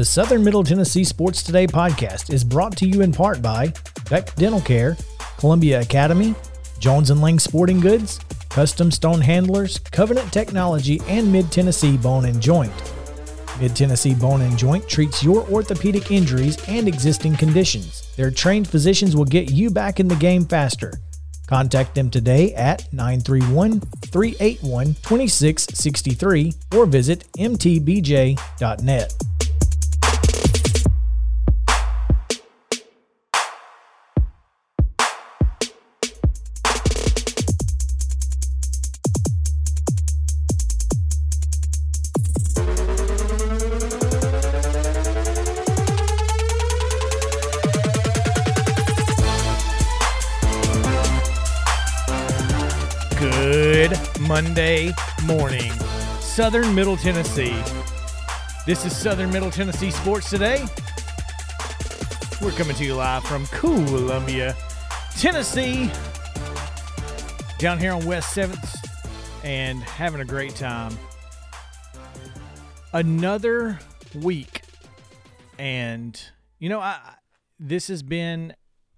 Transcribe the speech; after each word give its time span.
The 0.00 0.06
Southern 0.06 0.42
Middle 0.42 0.64
Tennessee 0.64 1.04
Sports 1.04 1.42
Today 1.42 1.66
podcast 1.66 2.32
is 2.32 2.42
brought 2.42 2.74
to 2.78 2.86
you 2.86 3.02
in 3.02 3.12
part 3.12 3.42
by 3.42 3.70
Beck 4.08 4.34
Dental 4.34 4.62
Care, 4.62 4.96
Columbia 5.36 5.82
Academy, 5.82 6.34
Jones 6.78 7.10
and 7.10 7.20
Lang 7.20 7.38
Sporting 7.38 7.80
Goods, 7.80 8.18
Custom 8.48 8.90
Stone 8.90 9.20
Handlers, 9.20 9.78
Covenant 9.78 10.32
Technology, 10.32 11.02
and 11.06 11.30
Mid 11.30 11.52
Tennessee 11.52 11.98
Bone 11.98 12.24
and 12.24 12.40
Joint. 12.40 12.72
Mid 13.60 13.76
Tennessee 13.76 14.14
Bone 14.14 14.40
and 14.40 14.56
Joint 14.56 14.88
treats 14.88 15.22
your 15.22 15.46
orthopedic 15.50 16.10
injuries 16.10 16.56
and 16.66 16.88
existing 16.88 17.36
conditions. 17.36 18.10
Their 18.16 18.30
trained 18.30 18.68
physicians 18.68 19.14
will 19.14 19.26
get 19.26 19.50
you 19.50 19.68
back 19.68 20.00
in 20.00 20.08
the 20.08 20.16
game 20.16 20.46
faster. 20.46 20.94
Contact 21.46 21.94
them 21.94 22.08
today 22.08 22.54
at 22.54 22.90
931 22.90 23.80
381 23.80 24.86
2663 24.94 26.54
or 26.74 26.86
visit 26.86 27.30
mtbj.net. 27.34 29.14
Monday 54.42 54.90
morning, 55.26 55.70
Southern 56.18 56.74
Middle 56.74 56.96
Tennessee. 56.96 57.54
This 58.64 58.86
is 58.86 58.96
Southern 58.96 59.30
Middle 59.30 59.50
Tennessee 59.50 59.90
Sports 59.90 60.30
Today. 60.30 60.64
We're 62.40 62.52
coming 62.52 62.74
to 62.76 62.84
you 62.86 62.94
live 62.94 63.22
from 63.24 63.44
Columbia, 63.48 64.56
Tennessee, 65.18 65.90
down 67.58 67.78
here 67.78 67.92
on 67.92 68.06
West 68.06 68.34
7th, 68.34 68.74
and 69.44 69.82
having 69.82 70.22
a 70.22 70.24
great 70.24 70.56
time. 70.56 70.96
Another 72.94 73.78
week, 74.14 74.62
and 75.58 76.18
you 76.58 76.70
know, 76.70 76.80
I 76.80 76.98
this 77.58 77.88
has 77.88 78.02
been 78.02 78.54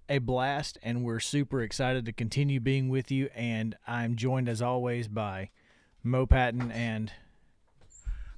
a 0.09 0.17
blast, 0.19 0.77
and 0.83 1.03
we're 1.03 1.19
super 1.19 1.61
excited 1.61 2.05
to 2.05 2.11
continue 2.13 2.59
being 2.59 2.89
with 2.89 3.11
you. 3.11 3.29
And 3.35 3.75
I'm 3.87 4.15
joined 4.15 4.49
as 4.49 4.61
always 4.61 5.07
by 5.07 5.49
Mo 6.03 6.25
Patton 6.25 6.71
and 6.71 7.11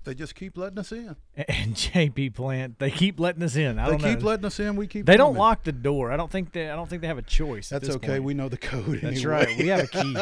They 0.04 0.14
just 0.14 0.36
keep 0.36 0.56
letting 0.58 0.78
us 0.78 0.92
in. 0.92 1.16
and 1.36 1.74
JP 1.76 2.36
Plant. 2.36 2.78
They 2.80 2.92
keep 2.92 3.20
letting 3.20 3.42
us 3.42 3.56
in. 3.56 3.80
I 3.80 3.86
They 3.86 3.98
don't 3.98 4.10
keep 4.12 4.20
know. 4.20 4.26
letting 4.28 4.46
us 4.46 4.60
in. 4.60 4.76
We 4.76 4.86
keep. 4.88 5.06
they 5.08 5.18
don't 5.18 5.36
lock 5.36 5.64
the 5.64 5.72
door. 5.72 6.12
I 6.12 6.18
don't 6.18 6.32
think 6.32 6.52
they. 6.52 6.70
I 6.70 6.76
don't 6.76 6.88
think 6.90 7.02
they 7.02 7.08
have 7.08 7.18
a 7.18 7.24
choice. 7.24 7.72
at 7.72 7.82
That's 7.82 7.96
okay. 7.96 8.08
point. 8.10 8.24
We 8.24 8.34
know 8.36 8.48
the 8.50 8.58
code. 8.58 9.00
That's 9.02 9.18
anyway. 9.18 9.46
right. 9.46 9.58
We 9.58 9.68
have 9.68 9.80
a 9.82 9.88
key. 9.88 10.18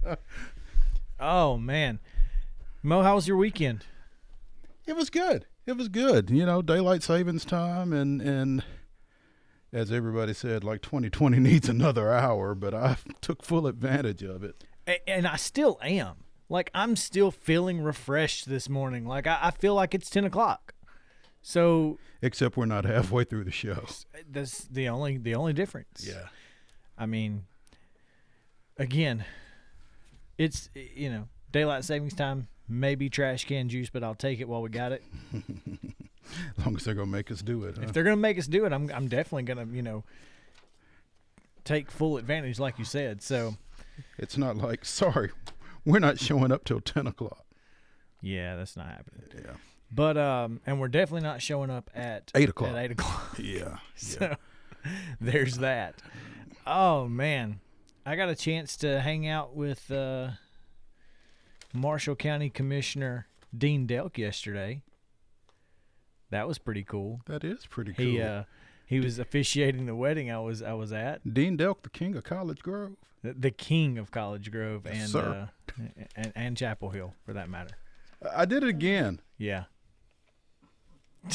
oh 1.20 1.56
man, 1.56 2.00
Mo, 2.82 3.02
how 3.02 3.14
was 3.14 3.28
your 3.28 3.36
weekend? 3.36 3.84
It 4.86 4.96
was 4.96 5.10
good. 5.10 5.46
It 5.66 5.76
was 5.76 5.88
good. 5.88 6.28
You 6.30 6.44
know, 6.44 6.60
daylight 6.60 7.02
savings 7.02 7.44
time, 7.44 7.92
and 7.92 8.20
and 8.20 8.64
as 9.74 9.90
everybody 9.90 10.32
said, 10.32 10.62
like 10.62 10.80
2020 10.82 11.38
needs 11.40 11.68
another 11.68 12.10
hour, 12.10 12.54
but 12.54 12.72
I 12.72 12.96
took 13.20 13.42
full 13.42 13.66
advantage 13.66 14.22
of 14.22 14.44
it. 14.44 14.64
And 15.06 15.26
I 15.26 15.36
still 15.36 15.78
am. 15.82 16.16
Like 16.48 16.70
I'm 16.74 16.94
still 16.94 17.30
feeling 17.30 17.82
refreshed 17.82 18.48
this 18.48 18.68
morning. 18.68 19.06
Like 19.06 19.26
I, 19.26 19.38
I 19.42 19.50
feel 19.50 19.74
like 19.74 19.94
it's 19.94 20.08
ten 20.10 20.24
o'clock. 20.24 20.74
So 21.42 21.98
Except 22.22 22.56
we're 22.56 22.66
not 22.66 22.84
halfway 22.84 23.24
through 23.24 23.44
the 23.44 23.50
show. 23.50 23.86
that's 24.30 24.60
uh, 24.60 24.64
the 24.70 24.88
only 24.88 25.16
the 25.16 25.34
only 25.34 25.54
difference. 25.54 26.06
Yeah, 26.06 26.28
I 26.98 27.06
mean, 27.06 27.46
again, 28.76 29.24
it's 30.36 30.68
you 30.74 31.10
know 31.10 31.28
daylight 31.50 31.84
savings 31.84 32.14
time. 32.14 32.48
Maybe 32.68 33.08
trash 33.08 33.46
can 33.46 33.68
juice, 33.68 33.90
but 33.90 34.04
I'll 34.04 34.14
take 34.14 34.40
it 34.40 34.48
while 34.48 34.62
we 34.62 34.68
got 34.68 34.92
it. 34.92 35.02
as 36.58 36.64
long 36.66 36.76
as 36.76 36.84
they're 36.84 36.94
gonna 36.94 37.06
make 37.06 37.30
us 37.30 37.42
do 37.42 37.64
it. 37.64 37.76
Huh? 37.76 37.82
If 37.84 37.92
they're 37.92 38.04
gonna 38.04 38.16
make 38.16 38.38
us 38.38 38.46
do 38.46 38.64
it, 38.64 38.72
I'm 38.72 38.90
I'm 38.92 39.08
definitely 39.08 39.42
gonna 39.44 39.66
you 39.72 39.82
know 39.82 40.04
take 41.64 41.90
full 41.90 42.16
advantage, 42.18 42.58
like 42.58 42.78
you 42.78 42.84
said. 42.84 43.22
So 43.22 43.56
It's 44.18 44.36
not 44.36 44.56
like 44.56 44.84
sorry, 44.84 45.30
we're 45.84 45.98
not 45.98 46.18
showing 46.18 46.52
up 46.52 46.64
till 46.64 46.80
10 46.80 47.06
o'clock. 47.06 47.44
yeah, 48.20 48.56
that's 48.56 48.76
not 48.76 48.86
happening. 48.88 49.22
Yeah. 49.34 49.52
But 49.90 50.16
um, 50.16 50.60
and 50.66 50.80
we're 50.80 50.88
definitely 50.88 51.26
not 51.26 51.40
showing 51.40 51.70
up 51.70 51.90
at 51.94 52.30
Eight 52.34 52.48
o'clock. 52.48 52.70
At 52.70 52.76
eight 52.84 52.90
o'clock. 52.92 53.36
Yeah. 53.38 53.78
So 53.96 54.34
there's 55.20 55.58
that. 55.58 55.94
Oh 56.66 57.06
man, 57.06 57.60
I 58.04 58.16
got 58.16 58.28
a 58.28 58.34
chance 58.34 58.76
to 58.78 59.00
hang 59.00 59.26
out 59.28 59.54
with 59.54 59.90
uh, 59.90 60.30
Marshall 61.72 62.16
County 62.16 62.50
Commissioner 62.50 63.26
Dean 63.56 63.86
Delk 63.86 64.18
yesterday. 64.18 64.82
That 66.30 66.48
was 66.48 66.58
pretty 66.58 66.82
cool. 66.84 67.20
That 67.26 67.44
is 67.44 67.66
pretty 67.66 67.92
cool. 67.92 68.04
He 68.04 68.20
uh, 68.22 68.44
he 68.86 69.00
was 69.00 69.18
officiating 69.18 69.86
the 69.86 69.94
wedding 69.94 70.30
I 70.30 70.40
was 70.40 70.62
I 70.62 70.72
was 70.74 70.92
at. 70.92 71.32
Dean 71.34 71.56
Delk, 71.56 71.82
the 71.82 71.90
king 71.90 72.14
of 72.16 72.24
College 72.24 72.60
Grove. 72.60 72.96
The, 73.22 73.32
the 73.32 73.50
king 73.50 73.96
of 73.98 74.10
College 74.10 74.50
Grove 74.50 74.86
and 74.86 75.14
uh, 75.14 75.46
and 76.16 76.32
and 76.34 76.56
Chapel 76.56 76.90
Hill 76.90 77.14
for 77.24 77.32
that 77.32 77.48
matter. 77.48 77.76
I 78.34 78.44
did 78.44 78.62
it 78.62 78.68
again. 78.68 79.20
Yeah. 79.38 79.64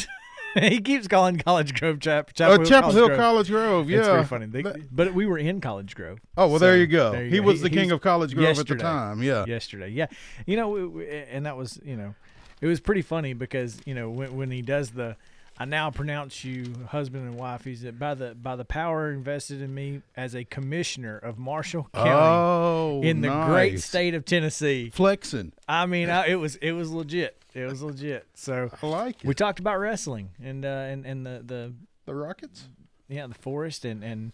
he 0.59 0.81
keeps 0.81 1.07
calling 1.07 1.37
College 1.37 1.79
Grove 1.79 1.99
Chap- 1.99 2.33
Chapel 2.33 2.53
Oh, 2.53 2.57
Hill 2.57 2.65
Chapel 2.65 2.81
College 2.91 2.95
Hill 2.95 3.07
Grove. 3.07 3.19
College 3.19 3.49
Grove. 3.49 3.89
Yeah. 3.89 3.99
It's 3.99 4.07
pretty 4.07 4.23
funny. 4.25 4.45
They- 4.47 4.61
That- 4.63 4.95
but 4.95 5.13
we 5.13 5.25
were 5.25 5.37
in 5.37 5.61
College 5.61 5.95
Grove. 5.95 6.19
Oh 6.37 6.47
well, 6.47 6.59
So, 6.59 6.65
there 6.65 6.77
you 6.77 6.87
go. 6.87 7.11
there 7.11 7.23
you 7.25 7.29
he 7.31 7.37
go. 7.37 7.43
was 7.43 7.57
He- 7.61 7.63
the 7.63 7.69
king 7.69 7.91
of 7.91 8.01
College 8.01 8.33
Grove 8.35 8.57
at 8.59 8.67
the 8.67 8.75
time. 8.75 9.21
Yeah. 9.23 9.45
yesterday. 9.45 9.89
Yeah, 9.89 10.07
you 10.45 10.57
know, 10.57 10.99
and 10.99 11.45
that 11.45 11.55
was 11.57 11.79
you 11.83 11.95
know, 11.97 12.15
it 12.61 12.67
was 12.67 12.79
pretty 12.79 13.01
funny 13.01 13.33
because 13.33 13.79
you 13.85 13.93
know 13.95 14.09
when 14.09 14.35
when 14.35 14.51
he 14.51 14.61
does 14.61 14.91
the, 14.91 15.15
I 15.57 15.65
now 15.65 15.91
pronounce 15.91 16.43
you 16.43 16.73
husband 16.89 17.27
and 17.27 17.37
wife. 17.37 17.63
He's 17.65 17.83
by 17.83 18.13
the 18.15 18.35
by 18.35 18.55
the 18.55 18.65
power 18.65 19.11
invested 19.11 19.61
in 19.61 19.73
me 19.73 20.01
as 20.15 20.35
a 20.35 20.43
commissioner 20.45 21.17
of 21.17 21.37
Marshall 21.37 21.89
County 21.93 22.09
Oh, 22.11 23.01
in 23.03 23.21
the 23.21 23.29
great 23.47 23.79
state 23.81 24.13
of 24.13 24.25
Tennessee. 24.25 24.89
flexing. 24.89 25.53
I 25.67 25.85
mean, 25.85 26.09
I, 26.09 26.27
it 26.27 26.35
was 26.35 26.55
it 26.57 26.71
was 26.73 26.91
legit. 26.91 27.35
It 27.53 27.65
was 27.65 27.81
legit. 27.81 28.27
So 28.35 28.69
I 28.81 28.85
like 28.87 29.23
it. 29.23 29.27
we 29.27 29.33
talked 29.33 29.59
about 29.59 29.79
wrestling 29.79 30.29
and 30.43 30.63
uh, 30.65 30.67
and 30.69 31.05
and 31.05 31.25
the 31.25 31.41
the 31.45 31.73
the 32.05 32.15
Rockets. 32.15 32.67
yeah 33.07 33.25
the 33.27 33.33
forest 33.35 33.85
and 33.85 34.03
and 34.03 34.31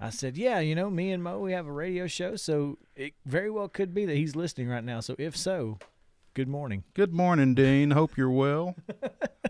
I 0.00 0.10
said 0.10 0.36
yeah 0.36 0.60
you 0.60 0.74
know 0.74 0.88
me 0.90 1.10
and 1.12 1.22
Mo 1.22 1.38
we 1.40 1.52
have 1.52 1.66
a 1.66 1.72
radio 1.72 2.06
show 2.06 2.36
so 2.36 2.78
it 2.94 3.14
very 3.24 3.50
well 3.50 3.68
could 3.68 3.92
be 3.94 4.04
that 4.06 4.14
he's 4.16 4.34
listening 4.36 4.68
right 4.68 4.84
now 4.84 5.00
so 5.00 5.14
if 5.18 5.36
so 5.36 5.78
good 6.36 6.48
morning 6.48 6.84
Good 6.92 7.14
morning, 7.14 7.54
Dean. 7.54 7.92
Hope 7.92 8.18
you're 8.18 8.30
well. 8.30 8.74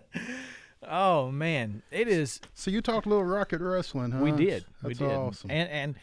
oh 0.89 1.29
man 1.31 1.81
it 1.91 2.07
is 2.07 2.39
so 2.53 2.71
you 2.71 2.81
talked 2.81 3.05
a 3.05 3.09
little 3.09 3.25
Rocket 3.25 3.59
wrestling, 3.59 4.11
huh? 4.11 4.23
we 4.23 4.31
did 4.31 4.63
we 4.81 4.93
That's 4.93 4.99
did 4.99 5.11
awesome. 5.11 5.51
and 5.51 5.69
and 5.69 5.95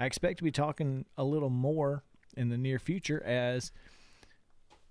I 0.00 0.06
expect 0.06 0.38
to 0.38 0.44
be 0.44 0.50
talking 0.50 1.04
a 1.16 1.22
little 1.22 1.48
more 1.48 2.02
in 2.36 2.48
the 2.48 2.58
near 2.58 2.80
future 2.80 3.22
as 3.22 3.70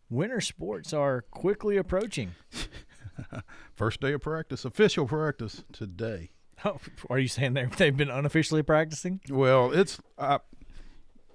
winter 0.09 0.39
sports 0.39 0.93
are 0.93 1.23
quickly 1.31 1.75
approaching 1.75 2.31
First 3.75 3.99
day 3.99 4.13
of 4.13 4.21
practice, 4.21 4.63
official 4.63 5.05
practice 5.05 5.65
today. 5.73 6.31
oh, 6.65 6.77
are 7.09 7.19
you 7.19 7.27
saying 7.27 7.55
they 7.55 7.65
they've 7.65 7.97
been 7.97 8.09
unofficially 8.09 8.63
practicing 8.63 9.19
Well, 9.29 9.73
it's 9.73 9.99
I, 10.17 10.39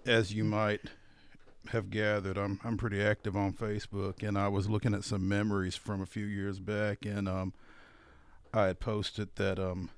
as 0.06 0.32
you 0.32 0.42
might 0.42 0.80
have 1.70 1.90
gathered. 1.90 2.36
I'm 2.38 2.60
I'm 2.64 2.76
pretty 2.76 3.02
active 3.02 3.36
on 3.36 3.52
Facebook, 3.52 4.22
and 4.26 4.38
I 4.38 4.48
was 4.48 4.68
looking 4.68 4.94
at 4.94 5.04
some 5.04 5.28
memories 5.28 5.76
from 5.76 6.00
a 6.00 6.06
few 6.06 6.26
years 6.26 6.58
back, 6.60 7.04
and 7.04 7.28
um, 7.28 7.52
I 8.54 8.66
had 8.66 8.80
posted 8.80 9.34
that 9.36 9.58
um, 9.58 9.90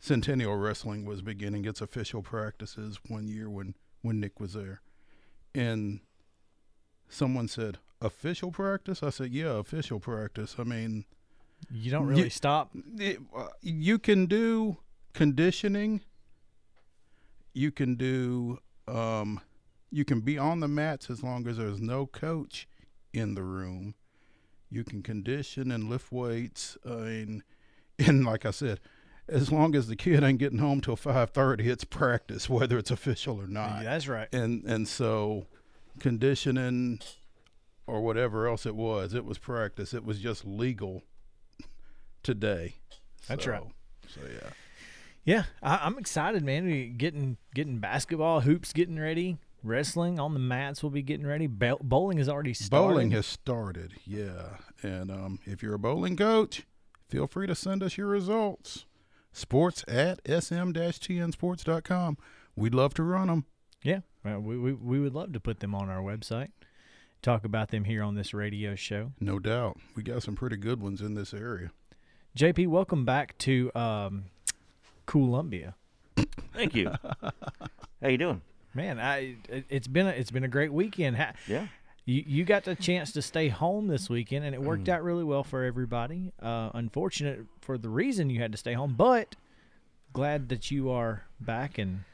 Centennial 0.00 0.56
Wrestling 0.56 1.04
was 1.04 1.22
beginning 1.22 1.64
its 1.64 1.80
official 1.80 2.22
practices 2.22 2.98
one 3.08 3.28
year 3.28 3.48
when 3.48 3.74
when 4.02 4.18
Nick 4.20 4.40
was 4.40 4.54
there, 4.54 4.80
and 5.54 6.00
someone 7.08 7.46
said 7.48 7.78
official 8.00 8.50
practice. 8.50 9.02
I 9.02 9.10
said, 9.10 9.30
yeah, 9.32 9.58
official 9.58 10.00
practice. 10.00 10.56
I 10.58 10.64
mean, 10.64 11.04
you 11.70 11.90
don't 11.90 12.06
really 12.06 12.24
You- 12.24 12.30
stop 12.30 12.70
it, 12.98 13.20
uh, 13.36 13.48
you 13.60 13.98
can 13.98 14.26
do 14.26 14.78
conditioning. 15.12 16.00
You 17.54 17.70
can 17.70 17.94
do. 17.96 18.58
Um, 18.88 19.40
you 19.92 20.04
can 20.04 20.20
be 20.20 20.38
on 20.38 20.60
the 20.60 20.68
mats 20.68 21.08
as 21.10 21.22
long 21.22 21.46
as 21.46 21.58
there's 21.58 21.80
no 21.80 22.06
coach 22.06 22.66
in 23.12 23.34
the 23.34 23.42
room. 23.42 23.94
You 24.70 24.84
can 24.84 25.02
condition 25.02 25.70
and 25.70 25.88
lift 25.90 26.10
weights. 26.10 26.76
Uh, 26.84 26.96
I 26.96 27.00
mean, 27.02 27.42
and 27.98 28.24
like 28.24 28.46
I 28.46 28.50
said, 28.52 28.80
as 29.28 29.52
long 29.52 29.74
as 29.76 29.86
the 29.86 29.94
kid 29.96 30.22
ain't 30.24 30.38
getting 30.38 30.58
home 30.58 30.80
till 30.80 30.96
five 30.96 31.30
thirty, 31.30 31.68
it's 31.68 31.84
practice, 31.84 32.48
whether 32.48 32.78
it's 32.78 32.90
official 32.90 33.40
or 33.40 33.46
not. 33.46 33.84
that's 33.84 34.08
right 34.08 34.28
And 34.32 34.64
and 34.64 34.88
so, 34.88 35.46
conditioning 36.00 37.00
or 37.86 38.00
whatever 38.00 38.48
else 38.48 38.64
it 38.64 38.74
was, 38.74 39.12
it 39.14 39.24
was 39.24 39.38
practice. 39.38 39.92
It 39.92 40.04
was 40.04 40.18
just 40.20 40.44
legal 40.46 41.02
today. 42.22 42.76
That's 43.28 43.44
So- 43.44 43.50
right. 43.50 43.62
So 44.08 44.20
yeah. 44.26 44.50
Yeah, 45.24 45.44
I, 45.62 45.78
I'm 45.86 45.98
excited, 45.98 46.42
man. 46.44 46.64
We 46.66 46.86
getting 46.88 47.36
getting 47.54 47.78
basketball 47.78 48.40
hoops 48.40 48.72
getting 48.72 48.98
ready. 48.98 49.38
Wrestling 49.62 50.18
on 50.18 50.34
the 50.34 50.40
mats 50.40 50.82
will 50.82 50.90
be 50.90 51.02
getting 51.02 51.26
ready. 51.26 51.46
Bo- 51.46 51.78
bowling 51.80 52.18
has 52.18 52.28
already 52.28 52.52
started. 52.54 52.88
Bowling 52.88 53.10
has 53.12 53.26
started, 53.26 53.92
yeah. 54.04 54.56
And 54.82 55.10
um, 55.10 55.38
if 55.44 55.62
you're 55.62 55.74
a 55.74 55.78
bowling 55.78 56.16
coach, 56.16 56.66
feel 57.08 57.26
free 57.26 57.46
to 57.46 57.54
send 57.54 57.82
us 57.82 57.96
your 57.96 58.08
results. 58.08 58.86
Sports 59.32 59.84
at 59.88 60.20
sm-tnsports.com. 60.26 62.18
We'd 62.56 62.74
love 62.74 62.92
to 62.94 63.02
run 63.02 63.28
them. 63.28 63.46
Yeah, 63.82 64.00
well, 64.24 64.40
we, 64.40 64.58
we 64.58 64.72
we 64.72 65.00
would 65.00 65.14
love 65.14 65.32
to 65.32 65.40
put 65.40 65.60
them 65.60 65.74
on 65.74 65.88
our 65.88 66.02
website. 66.02 66.50
Talk 67.22 67.44
about 67.44 67.70
them 67.70 67.84
here 67.84 68.02
on 68.02 68.14
this 68.14 68.34
radio 68.34 68.74
show. 68.74 69.12
No 69.20 69.38
doubt. 69.38 69.78
We 69.94 70.02
got 70.02 70.22
some 70.22 70.34
pretty 70.34 70.56
good 70.56 70.80
ones 70.80 71.00
in 71.00 71.14
this 71.14 71.32
area. 71.32 71.70
JP, 72.36 72.68
welcome 72.68 73.04
back 73.04 73.38
to 73.38 73.70
um, 73.74 74.24
Columbia. 75.06 75.76
Thank 76.52 76.74
you. 76.74 76.92
How 78.02 78.08
you 78.08 78.18
doing? 78.18 78.42
Man, 78.74 78.98
I 78.98 79.36
it, 79.48 79.64
it's 79.68 79.88
been 79.88 80.06
a, 80.06 80.10
it's 80.10 80.30
been 80.30 80.44
a 80.44 80.48
great 80.48 80.72
weekend. 80.72 81.16
Ha, 81.16 81.32
Yeah. 81.46 81.66
you 82.04 82.24
you 82.26 82.44
got 82.44 82.64
the 82.64 82.74
chance 82.74 83.12
to 83.12 83.22
stay 83.22 83.48
home 83.48 83.88
this 83.88 84.08
weekend, 84.08 84.44
and 84.44 84.54
it 84.54 84.62
worked 84.62 84.84
Mm. 84.84 84.92
out 84.94 85.02
really 85.04 85.24
well 85.24 85.44
for 85.44 85.64
everybody. 85.64 86.32
Uh, 86.40 86.70
unfortunate 86.74 87.40
for 87.60 87.76
the 87.78 87.88
reason 87.88 88.30
you 88.30 88.40
had 88.40 88.52
to 88.52 88.58
stay 88.58 88.72
home, 88.74 88.94
but 88.96 89.36
glad 90.12 90.48
that 90.48 90.70
you 90.70 90.90
are 90.90 91.24
back 91.40 91.78
and 91.78 92.04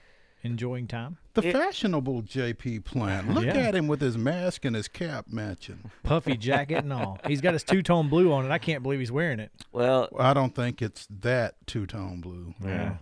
enjoying 0.45 0.87
time. 0.87 1.17
The 1.35 1.49
It- 1.49 1.53
fashionable 1.53 2.23
JP 2.23 2.81
Plant. 2.85 3.29
Look 3.35 3.45
Yeah. 3.45 3.57
at 3.57 3.75
him 3.75 3.89
with 3.89 4.01
his 4.01 4.17
mask 4.17 4.65
and 4.65 4.75
his 4.77 4.87
cap 4.89 5.27
matching. 5.29 5.91
Puffy 6.05 6.37
jacket 6.37 6.79
and 6.85 6.93
all. 6.93 7.19
He's 7.27 7.41
got 7.41 7.55
his 7.55 7.63
two 7.65 7.83
tone 7.83 8.09
blue 8.09 8.33
on 8.33 8.45
it. 8.45 8.51
I 8.51 8.59
can't 8.59 8.83
believe 8.83 9.01
he's 9.01 9.11
wearing 9.13 9.41
it. 9.41 9.51
Well, 9.73 10.09
I 10.19 10.35
don't 10.35 10.55
think 10.55 10.81
it's 10.81 11.07
that 11.21 11.55
two 11.67 11.87
tone 11.87 12.21
blue. 12.21 12.55
yeah. 12.65 12.97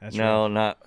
That's 0.00 0.16
no, 0.16 0.42
right. 0.44 0.50
not. 0.52 0.78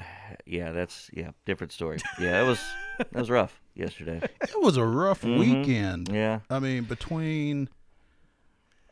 Yeah, 0.45 0.71
that's 0.71 1.09
yeah, 1.13 1.31
different 1.45 1.71
story. 1.73 1.99
Yeah, 2.19 2.41
it 2.43 2.47
was 2.47 2.59
that 2.97 3.13
was 3.13 3.29
rough 3.29 3.61
yesterday. 3.75 4.21
It 4.41 4.61
was 4.61 4.77
a 4.77 4.85
rough 4.85 5.21
Mhm. 5.21 5.39
weekend. 5.39 6.09
Yeah. 6.09 6.39
I 6.49 6.59
mean, 6.59 6.83
between 6.85 7.69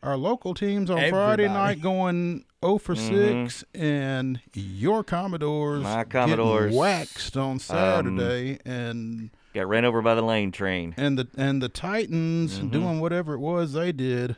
our 0.03 0.15
local 0.17 0.53
teams 0.53 0.89
on 0.89 1.09
Friday 1.09 1.47
night 1.47 1.81
going 1.81 2.45
0 2.63 2.77
for 2.77 2.95
Mhm. 2.95 3.45
6 3.51 3.63
and 3.73 4.39
your 4.53 5.03
Commodores, 5.03 5.83
My 5.83 6.03
Commodores, 6.05 6.73
waxed 6.73 7.35
on 7.37 7.59
Saturday 7.59 8.59
and 8.65 9.29
Got 9.53 9.67
ran 9.67 9.83
over 9.85 10.01
by 10.01 10.15
the 10.15 10.21
lane 10.21 10.51
train. 10.51 10.93
and 10.97 11.17
the 11.17 11.27
and 11.37 11.61
the 11.61 11.69
Titans 11.69 12.59
Mhm. 12.59 12.71
doing 12.71 12.99
whatever 12.99 13.33
it 13.33 13.39
was 13.39 13.73
they 13.73 13.91
did 13.91 14.35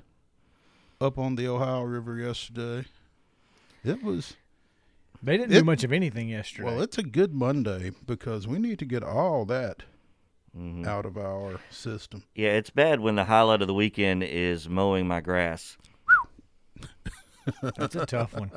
up 0.99 1.17
on 1.17 1.35
the 1.35 1.47
Ohio 1.47 1.81
River 1.83 2.17
yesterday. 2.17 2.87
It 3.83 4.03
was 4.03 4.35
They 5.23 5.37
didn't 5.37 5.53
It- 5.53 5.59
do 5.59 5.63
much 5.65 5.83
of 5.83 5.91
anything 5.93 6.29
yesterday. 6.29 6.65
well, 6.65 6.81
it's 6.81 6.97
a 6.97 7.03
good 7.03 7.33
Monday 7.33 7.91
because 8.05 8.47
we 8.47 8.57
need 8.59 8.79
to 8.79 8.85
get 8.85 9.03
all 9.03 9.45
that 9.45 9.83
Mhm. 10.57 10.85
out 10.85 11.05
of 11.05 11.17
our 11.17 11.59
system. 11.69 12.23
Yeah, 12.35 12.49
it's 12.51 12.69
bad 12.71 12.99
when 13.01 13.15
the 13.15 13.25
highlight 13.25 13.61
of 13.61 13.67
the 13.67 13.73
weekend 13.73 14.23
is 14.23 14.67
mowing 14.67 15.07
my 15.07 15.21
grass. 15.21 15.77
That's 17.77 17.95
a 17.95 18.05
tough 18.05 18.33
one. 18.33 18.51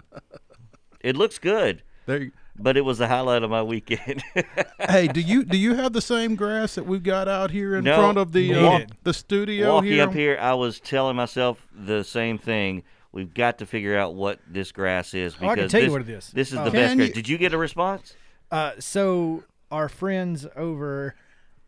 It 1.01 1.17
looks 1.17 1.39
good, 1.39 1.83
There, 2.07 2.31
but 2.59 2.77
it 2.77 2.83
was 2.83 2.99
the 2.99 3.09
highlight 3.09 3.43
of 3.43 3.51
my 3.51 3.63
weekend. 3.63 4.23
hey, 4.89 5.07
do 5.09 5.21
you 5.21 5.45
do 5.45 5.57
you 5.57 5.75
have 5.75 5.93
the 5.93 6.01
same 6.03 6.35
grass 6.35 6.75
that 6.77 6.87
we've 6.87 7.03
got 7.03 7.29
out 7.29 7.51
here 7.51 7.77
in 7.77 7.85
No, 7.85 7.97
front 7.97 8.19
of 8.19 8.33
the 8.33 8.55
uh, 8.55 8.81
the 9.03 9.13
studio 9.15 9.75
Walking 9.75 9.93
here? 9.93 10.05
up 10.05 10.15
here, 10.15 10.39
I 10.41 10.55
was 10.55 10.81
telling 10.81 11.17
myself 11.17 11.67
the 11.75 12.03
same 12.05 12.39
thing. 12.39 12.83
We've 13.15 13.33
got 13.33 13.59
to 13.59 13.67
figure 13.67 13.97
out 13.97 14.15
what 14.15 14.41
this 14.47 14.73
grass 14.73 15.15
is 15.15 15.35
Oh, 15.37 15.39
because 15.39 15.53
I 15.53 15.55
can 15.57 15.69
tell 15.69 15.81
you 15.81 15.87
this, 15.87 15.93
what 15.93 16.03
it 16.03 16.09
is. 16.09 16.31
this 16.33 16.53
is 16.53 16.59
Oh. 16.59 16.65
the 16.65 16.71
best 16.73 16.97
grass. 16.97 17.09
you- 17.09 17.15
Did 17.15 17.29
you 17.29 17.39
get 17.39 17.55
a 17.55 17.59
response? 17.59 18.15
Uh, 18.51 18.73
so 18.81 19.45
our 19.71 19.89
friends 19.89 20.47
over 20.57 21.15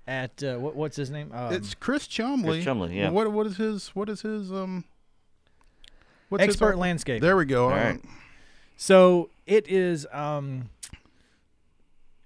at 0.08 0.42
uh, 0.42 0.56
what, 0.56 0.74
what's 0.74 0.96
his 0.96 1.08
name? 1.10 1.30
Um, 1.32 1.52
It's 1.52 1.74
Chris 1.74 2.06
Chumley. 2.08 2.62
Chumley, 2.62 2.98
yeah. 2.98 3.10
What 3.10 3.30
what 3.32 3.46
is 3.46 3.56
his 3.56 3.88
what 3.90 4.08
is 4.08 4.22
his 4.22 4.52
um 4.52 4.84
what's 6.28 6.42
expert 6.44 6.72
ar- 6.72 6.76
landscape. 6.76 7.22
There 7.22 7.36
we 7.36 7.44
go. 7.44 7.66
All 7.66 7.72
Uh, 7.72 7.76
right. 7.76 8.00
So 8.76 9.30
it 9.46 9.68
is. 9.68 10.06
Um, 10.12 10.70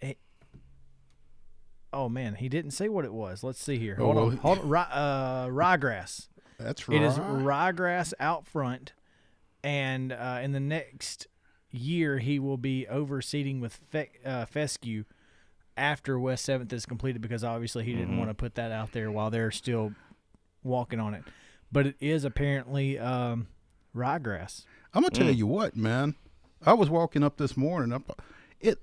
it- 0.00 0.18
oh 1.92 2.08
man, 2.08 2.34
he 2.36 2.48
didn't 2.48 2.72
say 2.72 2.88
what 2.88 3.04
it 3.04 3.12
was. 3.12 3.42
Let's 3.44 3.62
see 3.62 3.78
here. 3.78 3.96
Oh, 3.98 4.04
Hold 4.04 4.16
well, 4.16 4.24
on. 4.26 4.36
Hold 4.38 4.58
on. 4.60 4.68
Rye, 4.68 4.82
uh, 4.90 5.46
ryegrass. 5.48 6.28
That's 6.58 6.88
right. 6.88 7.00
It 7.00 7.04
is 7.04 7.18
ryegrass 7.18 8.12
out 8.20 8.46
front, 8.46 8.92
and 9.62 10.12
uh, 10.12 10.40
in 10.42 10.52
the 10.52 10.60
next 10.60 11.26
year 11.70 12.18
he 12.18 12.38
will 12.38 12.56
be 12.56 12.86
overseeding 12.90 13.60
with 13.60 13.74
fe- 13.90 14.10
uh, 14.24 14.44
fescue 14.46 15.04
after 15.76 16.18
West 16.18 16.44
Seventh 16.44 16.72
is 16.72 16.84
completed 16.84 17.22
because 17.22 17.44
obviously 17.44 17.84
he 17.84 17.92
didn't 17.94 18.14
Mhm. 18.14 18.18
want 18.18 18.30
to 18.30 18.34
put 18.34 18.54
that 18.56 18.72
out 18.72 18.92
there 18.92 19.10
while 19.10 19.30
they're 19.30 19.50
still 19.50 19.92
walking 20.62 21.00
on 21.00 21.14
it. 21.14 21.22
But 21.72 21.86
it 21.86 21.96
is 22.00 22.24
apparently 22.24 22.98
um, 22.98 23.46
ryegrass. 23.94 24.64
I'm 24.92 25.02
gonna 25.02 25.10
tell 25.10 25.28
Mm. 25.28 25.36
you 25.36 25.46
what, 25.46 25.76
man. 25.76 26.16
I 26.66 26.74
was 26.74 26.90
walking 26.90 27.22
up 27.22 27.36
this 27.38 27.56
morning. 27.56 27.92
Up, 27.92 28.20
it 28.60 28.78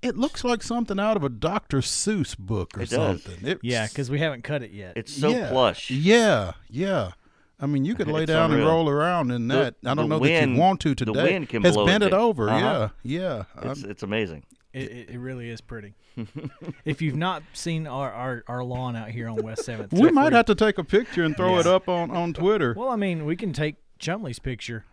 it 0.00 0.16
looks 0.16 0.44
like 0.44 0.62
something 0.62 1.00
out 1.00 1.16
of 1.16 1.24
a 1.24 1.28
Dr. 1.28 1.78
Seuss 1.78 2.38
book 2.38 2.76
or 2.78 2.82
It 2.82 2.90
does. 2.90 3.22
something. 3.24 3.48
It, 3.48 3.58
Yeah, 3.64 3.88
because 3.88 4.08
we 4.10 4.20
haven't 4.20 4.44
cut 4.44 4.62
it 4.62 4.70
yet. 4.70 4.92
It's 4.96 5.12
so 5.12 5.30
yeah, 5.30 5.48
plush. 5.50 5.90
Yeah, 5.90 6.52
yeah. 6.68 7.12
I 7.60 7.66
mean, 7.66 7.84
you 7.84 7.94
could 7.94 8.06
lay 8.08 8.22
It's 8.22 8.30
down 8.32 8.52
and 8.52 8.64
roll 8.64 8.88
around 8.88 9.30
in 9.32 9.48
The- 9.48 9.54
that. 9.54 9.74
I 9.84 9.94
don't 9.94 10.08
the 10.08 10.14
know 10.16 10.18
that 10.18 10.20
wind- 10.30 10.54
you 10.54 10.60
want 10.60 10.80
to 10.82 10.94
today. 10.94 11.12
the 11.12 11.18
today. 11.20 11.32
wind 11.34 11.48
can 11.48 11.62
Has 11.62 11.74
blow 11.74 11.86
bent 11.86 12.04
it 12.04 12.08
it 12.08 12.12
over. 12.12 12.48
Uh-huh. 12.48 12.88
Yeah, 13.02 13.42
yeah. 13.62 13.70
It's, 13.70 13.82
it's 13.82 14.02
amazing. 14.02 14.44
It, 14.72 14.90
it, 14.92 15.10
it 15.10 15.18
really 15.18 15.48
is 15.50 15.60
pretty. 15.60 15.94
if 16.84 17.00
you've 17.02 17.16
not 17.16 17.42
seen 17.54 17.86
our, 17.86 18.12
our, 18.12 18.44
our 18.46 18.62
lawn 18.62 18.94
out 18.96 19.08
here 19.10 19.28
on 19.28 19.36
West 19.42 19.64
Seventh, 19.64 19.92
we 19.92 20.10
might 20.10 20.32
have 20.32 20.44
to 20.46 20.54
take 20.54 20.78
a 20.78 20.84
picture 20.84 21.24
and 21.24 21.36
throw 21.36 21.58
it 21.58 21.66
up 21.66 21.88
on 21.88 22.10
on 22.10 22.32
Twitter. 22.34 22.74
Well, 22.76 22.90
I 22.90 22.96
mean, 22.96 23.24
we 23.24 23.34
can 23.34 23.52
take 23.52 23.76
Chumley's 23.98 24.38
picture. 24.38 24.84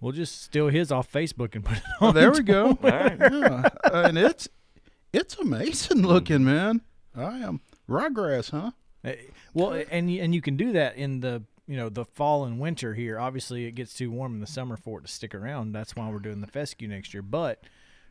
We'll 0.00 0.12
just 0.12 0.42
steal 0.42 0.68
his 0.68 0.90
off 0.90 1.12
Facebook 1.12 1.54
and 1.54 1.64
put 1.64 1.76
it 1.78 1.82
on. 2.00 2.08
Oh, 2.08 2.12
there 2.12 2.32
we 2.32 2.40
go. 2.42 2.70
All 2.70 2.90
right. 2.90 3.16
yeah, 3.20 3.68
and 3.92 4.18
it's 4.18 4.48
it's 5.12 5.36
amazing 5.36 6.02
looking, 6.02 6.42
man. 6.44 6.80
I 7.14 7.38
am 7.38 7.60
ryegrass, 7.88 8.50
huh? 8.50 8.70
Uh, 9.04 9.12
Well, 9.54 9.82
and 9.90 10.10
you- 10.10 10.22
and 10.22 10.34
you 10.34 10.40
can 10.40 10.56
do 10.56 10.72
that 10.72 10.96
in 10.96 11.20
the 11.20 11.42
you 11.66 11.76
know 11.76 11.88
the 11.88 12.04
fall 12.04 12.44
and 12.44 12.58
winter 12.60 12.94
here. 12.94 13.18
Obviously, 13.18 13.66
it 13.66 13.72
gets 13.72 13.94
too 13.94 14.10
warm 14.10 14.34
in 14.34 14.40
the 14.40 14.46
summer 14.46 14.76
for 14.76 14.98
it 14.98 15.06
to 15.06 15.12
stick 15.12 15.34
around. 15.34 15.72
That's 15.72 15.94
why 15.96 16.08
we're 16.10 16.18
doing 16.18 16.40
the 16.40 16.46
fescue 16.46 16.88
next 16.88 17.14
year. 17.14 17.22
But 17.22 17.62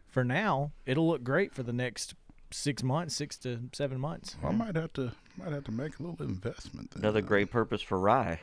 for 0.07 0.23
now, 0.23 0.71
it'll 0.85 1.07
look 1.07 1.23
great 1.23 1.53
for 1.53 1.63
the 1.63 1.73
next 1.73 2.15
six 2.51 2.81
months, 2.83 3.15
six 3.15 3.37
to 3.39 3.69
seven 3.73 3.99
months. 3.99 4.35
I 4.43 4.51
might 4.51 4.75
have 4.75 4.93
to 4.93 5.11
might 5.37 5.51
have 5.51 5.63
to 5.65 5.71
make 5.71 5.99
a 5.99 6.03
little 6.03 6.25
investment. 6.25 6.91
Then. 6.91 7.03
Another 7.03 7.21
great 7.21 7.51
purpose 7.51 7.81
for 7.81 7.97
rye. 7.99 8.39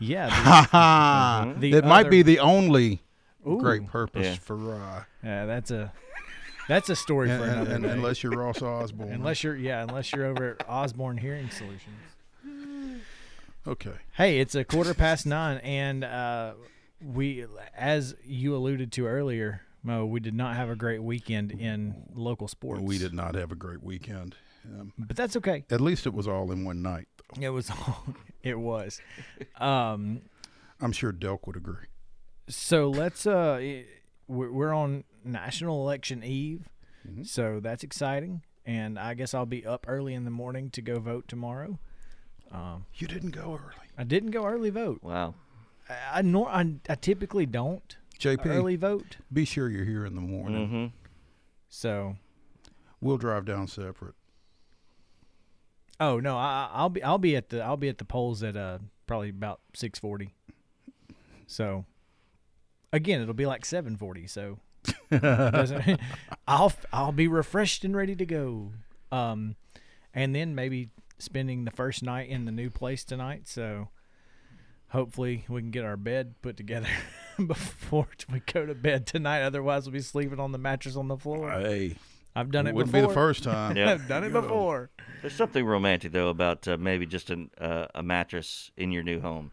Yeah. 0.00 0.28
Ha 0.30 0.68
ha! 0.72 1.54
The 1.56 1.70
That 1.72 1.84
might 1.84 2.10
be 2.10 2.22
the 2.22 2.40
only 2.40 3.02
Ooh, 3.46 3.58
great 3.60 3.86
purpose 3.86 4.26
Yeah. 4.26 4.34
for 4.36 4.56
rye, 4.56 5.04
Yeah, 5.22 5.46
that's 5.46 5.70
a 5.70 5.92
that's 6.68 6.88
a 6.90 6.96
story 6.96 7.28
for 7.28 7.44
another 7.44 7.72
and- 7.74 7.84
day. 7.84 7.90
unless 7.90 8.22
you're 8.22 8.32
Ross 8.32 8.62
Osborne. 8.62 9.12
Unless 9.12 9.42
you're 9.44 9.56
yeah, 9.56 9.82
unless 9.82 10.12
you're 10.12 10.26
over 10.26 10.56
at 10.58 10.68
Osborne 10.68 11.18
Hearing 11.18 11.50
Solutions. 11.50 11.96
okay, 13.66 13.92
Hey, 14.12 14.38
it's 14.40 14.54
a 14.54 14.64
quarter 14.64 14.94
past 14.94 15.26
nine, 15.26 15.58
and 15.58 16.04
uh, 16.04 16.54
we, 17.02 17.46
as 17.76 18.14
you 18.24 18.54
alluded 18.54 18.92
to 18.92 19.06
earlier, 19.06 19.62
Mo, 19.82 20.06
we 20.06 20.20
did 20.20 20.34
not 20.34 20.56
have 20.56 20.70
a 20.70 20.76
great 20.76 21.02
weekend 21.02 21.50
in 21.52 21.94
local 22.14 22.48
sports. 22.48 22.80
we 22.82 22.98
did 22.98 23.12
not 23.14 23.34
have 23.34 23.52
a 23.52 23.56
great 23.56 23.82
weekend. 23.82 24.34
Um, 24.66 24.92
but 24.96 25.14
that's 25.16 25.36
okay. 25.36 25.64
at 25.70 25.80
least 25.82 26.06
it 26.06 26.14
was 26.14 26.26
all 26.26 26.50
in 26.50 26.64
one 26.64 26.80
night. 26.80 27.06
It 27.38 27.50
was, 27.50 27.68
all. 27.70 28.04
it 28.42 28.58
was. 28.58 29.00
Um, 29.62 30.22
I'm 30.80 30.92
sure 30.92 31.12
Delk 31.12 31.46
would 31.46 31.56
agree. 31.56 31.86
so 32.48 32.88
let's 32.90 33.26
uh, 33.26 33.82
we're 34.26 34.72
on 34.72 35.04
National 35.24 35.82
Election 35.82 36.22
Eve, 36.22 36.68
Mhm. 37.08 37.26
so 37.26 37.60
that's 37.60 37.82
exciting, 37.84 38.42
and 38.64 38.98
I 38.98 39.14
guess 39.14 39.34
I'll 39.34 39.46
be 39.46 39.64
up 39.66 39.86
early 39.88 40.14
in 40.14 40.24
the 40.24 40.30
morning 40.30 40.70
to 40.70 40.82
go 40.82 40.98
vote 41.00 41.26
tomorrow. 41.28 41.78
Um, 42.50 42.86
You 42.94 43.06
didn't 43.08 43.30
go 43.30 43.54
early, 43.62 43.88
I 43.98 44.04
didn't 44.04 44.30
go 44.30 44.44
early 44.46 44.70
vote. 44.70 45.02
Wow. 45.02 45.34
I 45.88 46.18
I, 46.18 46.22
nor, 46.22 46.48
I, 46.48 46.76
I 46.88 46.94
typically 46.94 47.46
don't 47.46 47.96
JP. 48.18 48.46
early 48.46 48.76
vote. 48.76 49.16
Be 49.32 49.44
sure 49.44 49.68
you're 49.68 49.84
here 49.84 50.06
in 50.06 50.14
the 50.14 50.20
morning. 50.20 50.68
hmm 50.68 50.86
So, 51.68 52.16
We'll 53.00 53.18
drive 53.18 53.44
down 53.44 53.66
separate. 53.68 54.14
oh 56.00 56.20
no, 56.20 56.36
I, 56.36 56.42
I- 56.42 56.70
I'll 56.72 56.88
be 56.88 57.02
I'll 57.02 57.18
be 57.18 57.36
at 57.36 57.50
the 57.50 57.62
I'll 57.62 57.76
be 57.76 57.88
at 57.88 57.98
the 57.98 58.04
polls 58.04 58.42
at 58.42 58.56
uh 58.56 58.78
probably 59.06 59.28
about 59.30 59.60
six 59.74 59.98
forty. 59.98 60.34
So, 61.46 61.84
again, 62.92 63.20
it'll 63.20 63.34
be 63.34 63.44
like 63.46 63.64
seven 63.66 63.96
forty. 63.96 64.26
So, 64.26 64.42
doesn't 64.42 64.63
I'll 66.48 66.72
I'll 66.92 67.12
be 67.12 67.28
refreshed 67.28 67.84
and 67.84 67.96
ready 67.96 68.16
to 68.16 68.26
go. 68.26 68.72
Um, 69.12 69.56
and 70.12 70.34
then 70.34 70.54
maybe 70.54 70.90
spending 71.18 71.64
the 71.64 71.70
first 71.70 72.02
night 72.02 72.28
in 72.28 72.44
the 72.44 72.52
new 72.52 72.70
place 72.70 73.04
tonight. 73.04 73.48
So, 73.48 73.88
hopefully 74.88 75.44
we 75.48 75.60
can 75.60 75.70
get 75.70 75.84
our 75.84 75.96
bed 75.96 76.34
put 76.42 76.56
together 76.56 76.88
before 77.46 78.08
we 78.32 78.40
go 78.40 78.66
to 78.66 78.74
bed 78.74 79.06
tonight. 79.06 79.42
Otherwise, 79.42 79.86
we'll 79.86 79.92
be 79.92 80.00
sleeping 80.00 80.40
on 80.40 80.52
the 80.52 80.58
mattress 80.58 80.96
on 80.96 81.08
the 81.08 81.16
floor. 81.16 81.50
Hey, 81.50 81.96
I've 82.36 82.50
done 82.50 82.66
it 82.66 82.74
wouldn't 82.74 82.92
before. 82.92 83.08
be 83.08 83.08
the 83.08 83.14
first 83.14 83.44
time. 83.44 83.76
Yeah. 83.76 83.90
I've 83.92 84.08
done 84.08 84.24
it 84.24 84.32
Go. 84.32 84.42
before. 84.42 84.90
There's 85.20 85.34
something 85.34 85.64
romantic 85.64 86.12
though 86.12 86.28
about 86.28 86.66
uh, 86.66 86.76
maybe 86.76 87.06
just 87.06 87.30
an, 87.30 87.50
uh, 87.60 87.86
a 87.94 88.02
mattress 88.02 88.70
in 88.76 88.90
your 88.90 89.02
new 89.02 89.20
home. 89.20 89.52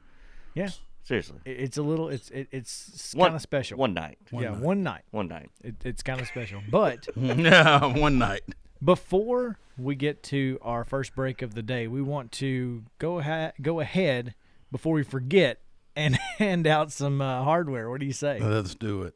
Yeah, 0.53 0.70
Seriously, 1.03 1.39
it's 1.46 1.77
a 1.77 1.81
little. 1.81 2.10
It's 2.10 2.29
it, 2.29 2.48
it's 2.51 3.13
One- 3.15 3.29
kind 3.29 3.36
of 3.36 3.41
special. 3.41 3.77
one 3.77 3.93
night, 3.93 4.17
One 4.29 4.43
yeah, 4.43 4.50
night. 4.51 4.60
one 4.62 4.84
night. 4.84 5.01
one 5.12 5.27
night. 5.27 5.50
It, 5.63 5.75
it's 5.84 6.03
kind 6.03 6.22
of 6.22 6.27
special. 6.27 6.62
But 6.70 7.08
yeah, 7.15 7.86
one 7.86 8.17
night. 8.20 8.41
before 8.84 9.58
we 9.77 9.96
get 9.96 10.22
to 10.24 10.60
our 10.62 10.84
first 10.84 11.15
break 11.15 11.41
of 11.41 11.53
the 11.55 11.63
day, 11.63 11.88
we 11.88 12.01
want 12.01 12.31
to 12.34 12.84
go 13.00 13.20
ha- 13.22 13.51
go 13.62 13.79
ahead 13.79 14.36
before 14.72 14.93
we 14.93 15.03
forget 15.03 15.60
and 15.96 16.15
hand 16.38 16.67
out 16.67 16.91
some 16.91 17.20
uh, 17.22 17.43
hardware. 17.43 17.89
What 17.89 18.00
do 18.00 18.05
you 18.05 18.13
say? 18.13 18.39
Let's 18.39 18.75
do 18.75 19.01
it. 19.01 19.15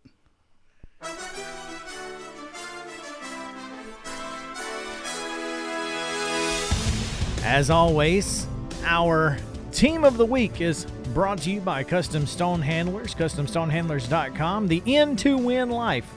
As 7.44 7.70
always, 7.70 8.48
our 8.86 9.38
team 9.76 10.04
of 10.04 10.18
the 10.18 10.26
week 10.26 10.62
is 10.62 10.86
brought 11.14 11.40
to 11.40 11.52
you 11.52 11.60
by 11.60 11.84
Custom 11.84 12.26
Stone 12.26 12.62
Handlers, 12.62 13.14
customstonehandlers.com, 13.14 14.68
the 14.68 14.82
end 14.88 15.20
to 15.20 15.38
Win 15.38 15.70
Life 15.70 16.10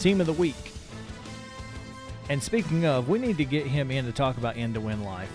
team 0.00 0.20
of 0.20 0.26
the 0.26 0.32
week. 0.32 0.54
And 2.28 2.42
speaking 2.42 2.86
of, 2.86 3.08
we 3.08 3.18
need 3.18 3.36
to 3.36 3.44
get 3.44 3.66
him 3.66 3.90
in 3.90 4.04
to 4.06 4.12
talk 4.12 4.36
about 4.38 4.56
end 4.56 4.74
to 4.74 4.80
Win 4.80 5.04
Life. 5.04 5.30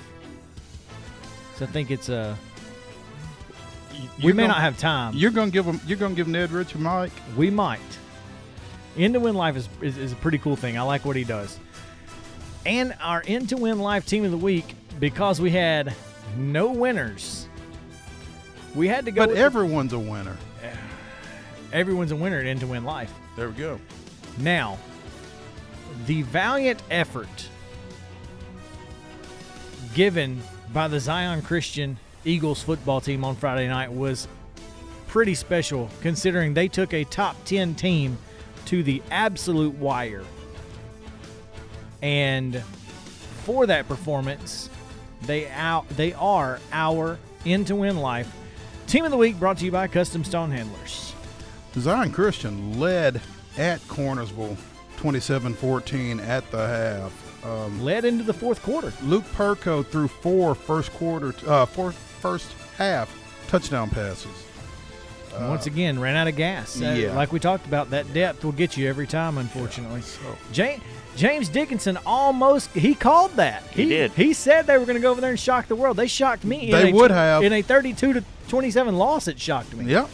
So 1.56 1.65
I 1.65 1.68
think 1.68 1.91
it's 1.91 2.10
a. 2.10 2.38
we 4.18 4.25
You're 4.25 4.34
may 4.34 4.44
gonna- 4.44 4.53
not 4.53 4.62
have 4.62 4.77
time. 4.77 5.13
You're 5.15 5.32
gonna 5.32 5.51
give 5.51 5.65
him. 5.65 5.80
You're 5.86 5.98
gonna 5.98 6.15
give 6.15 6.27
Ned 6.27 6.51
Rich 6.51 6.74
a 6.75 6.80
mic. 6.80 7.12
We 7.38 7.50
might. 7.50 7.80
End 8.98 9.13
to 9.13 9.22
win 9.22 9.36
life 9.36 9.56
is, 9.56 9.70
is, 9.82 9.98
is 9.98 10.12
a 10.12 10.15
pretty 10.18 10.38
cool 10.38 10.58
thing. 10.58 10.77
I 10.77 10.82
like 10.82 11.06
what 11.06 11.15
he 11.15 11.24
does. 11.24 11.58
And 12.65 12.94
our 13.01 13.24
end 13.25 13.48
to 13.50 13.56
win 13.58 13.80
life 13.80 14.06
team 14.06 14.25
of 14.25 14.32
the 14.32 14.38
week, 14.38 14.75
because 15.00 15.39
we 15.39 15.50
had 15.50 15.94
no 16.36 16.68
winners, 16.72 17.48
we 18.75 18.88
had 18.88 19.06
to 19.06 19.12
go. 19.12 19.28
But 19.28 19.36
everyone's 19.36 19.94
a 19.94 20.00
winner. 20.00 20.38
everyone's 21.74 22.12
a 22.12 22.16
winner 22.16 22.40
at 22.40 22.46
end 22.46 22.62
to 22.62 22.68
win 22.68 22.84
life. 22.84 23.13
There 23.36 23.50
we 23.50 23.56
go. 23.56 23.80
Now, 24.38 24.78
the 26.06 26.22
valiant 26.24 26.82
effort 26.90 27.50
given 29.94 30.42
by 30.74 30.88
the 30.88 31.00
Zion 31.00 31.42
Christian 31.42 31.98
Eagles 32.24 32.63
football 32.63 33.01
team 33.01 33.24
on 33.25 33.36
Friday 33.36 33.68
night 33.68 33.92
was 33.92 34.28
pretty 35.08 35.36
special 35.36 35.90
considering 36.01 36.54
they 36.54 36.68
took 36.68 36.94
a 36.94 37.04
top 37.06 37.36
10 37.46 37.75
team 37.75 38.18
to 38.66 38.84
the 38.84 39.01
absolute 39.12 39.75
wire. 39.75 40.24
And 42.01 42.63
for 43.44 43.66
that 43.66 43.88
performance, 43.88 44.70
they 45.24 45.50
out 45.50 45.88
they 45.90 46.13
are 46.13 46.60
our 46.72 47.20
in 47.44 47.66
to 47.66 47.75
win 47.75 47.98
life 47.98 48.32
team 48.91 49.05
of 49.05 49.12
the 49.12 49.17
week 49.17 49.39
brought 49.39 49.57
to 49.57 49.63
you 49.63 49.71
by 49.71 49.88
Custom 49.88 50.21
Stone 50.21 50.51
Handlers. 50.51 51.13
Zion 51.75 52.12
Christian 52.12 52.77
led 52.77 53.21
at 53.57 53.79
Cornersville 53.81 54.57
27-14 54.98 56.21
at 56.27 56.51
the 56.51 56.67
half. 56.67 57.45
Um, 57.45 57.81
Led 57.81 58.03
into 58.03 58.25
the 58.25 58.33
fourth 58.33 58.62
quarter. 58.62 58.91
Luke 59.01 59.24
Perko 59.33 59.83
threw 59.83 60.10
four 60.10 60.53
first 60.53 60.91
quarter, 60.91 61.33
uh, 61.48 61.65
four 61.65 61.93
first 61.93 62.53
half 62.77 63.10
touchdown 63.48 63.89
passes. 63.89 64.45
Once 65.39 65.65
again, 65.65 65.98
ran 65.98 66.17
out 66.17 66.27
of 66.27 66.36
gas. 66.36 66.79
Uh, 66.81 66.93
yeah. 66.98 67.15
like 67.15 67.31
we 67.31 67.39
talked 67.39 67.65
about, 67.65 67.89
that 67.91 68.13
depth 68.13 68.43
will 68.43 68.51
get 68.51 68.75
you 68.75 68.89
every 68.89 69.07
time, 69.07 69.38
unfortunately. 69.38 70.01
So 70.01 70.38
James, 70.51 70.83
James 71.15 71.50
Dickinson 71.50 71.98
almost 72.06 72.70
he 72.72 72.96
called 72.96 73.32
that. 73.34 73.63
He 73.72 73.86
did. 73.89 74.12
He 74.13 74.34
said 74.34 74.65
they 74.68 74.77
were 74.77 74.86
going 74.86 74.96
to 74.96 75.01
go 75.01 75.12
over 75.12 75.22
there 75.22 75.32
and 75.32 75.39
shock 75.39 75.68
the 75.68 75.75
world. 75.75 75.98
They 75.98 76.08
shocked 76.08 76.44
me. 76.46 76.65
in 76.68 76.72
They 76.72 76.89
a- 76.91 76.94
would 76.94 77.12
have. 77.12 77.44
in 77.44 77.51
a 77.53 77.62
thirty-two 77.62 78.13
to 78.13 78.24
twenty-seven 78.48 78.98
loss. 78.98 79.27
It 79.27 79.39
shocked 79.39 79.74
me. 79.75 79.86
Yep. 79.91 80.10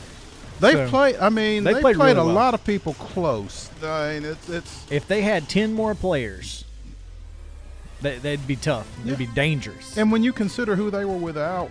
they 0.59 0.71
So, 0.73 0.89
played. 0.89 1.15
I 1.17 1.29
mean, 1.29 1.63
they 1.63 1.73
they, 1.75 1.81
played 1.81 1.95
played, 1.97 2.15
really 2.15 2.21
a 2.21 2.25
well. 2.25 2.33
lot 2.33 2.53
of 2.55 2.63
people 2.65 2.93
close. 2.95 3.69
I 3.83 4.13
mean, 4.13 4.25
it's 4.25 4.49
it's 4.49 4.91
If 4.91 5.07
they 5.07 5.21
had 5.21 5.47
ten 5.47 5.73
more 5.73 5.93
players, 5.93 6.65
they, 8.01 8.17
they'd 8.17 8.45
be 8.47 8.55
tough. 8.55 8.87
They'd 9.03 9.11
Yeah. 9.11 9.17
be 9.17 9.27
dangerous. 9.27 9.97
and 9.97 10.11
when 10.11 10.23
you 10.23 10.33
consider 10.33 10.75
who 10.75 10.89
they 10.89 11.05
were 11.05 11.17
without 11.17 11.69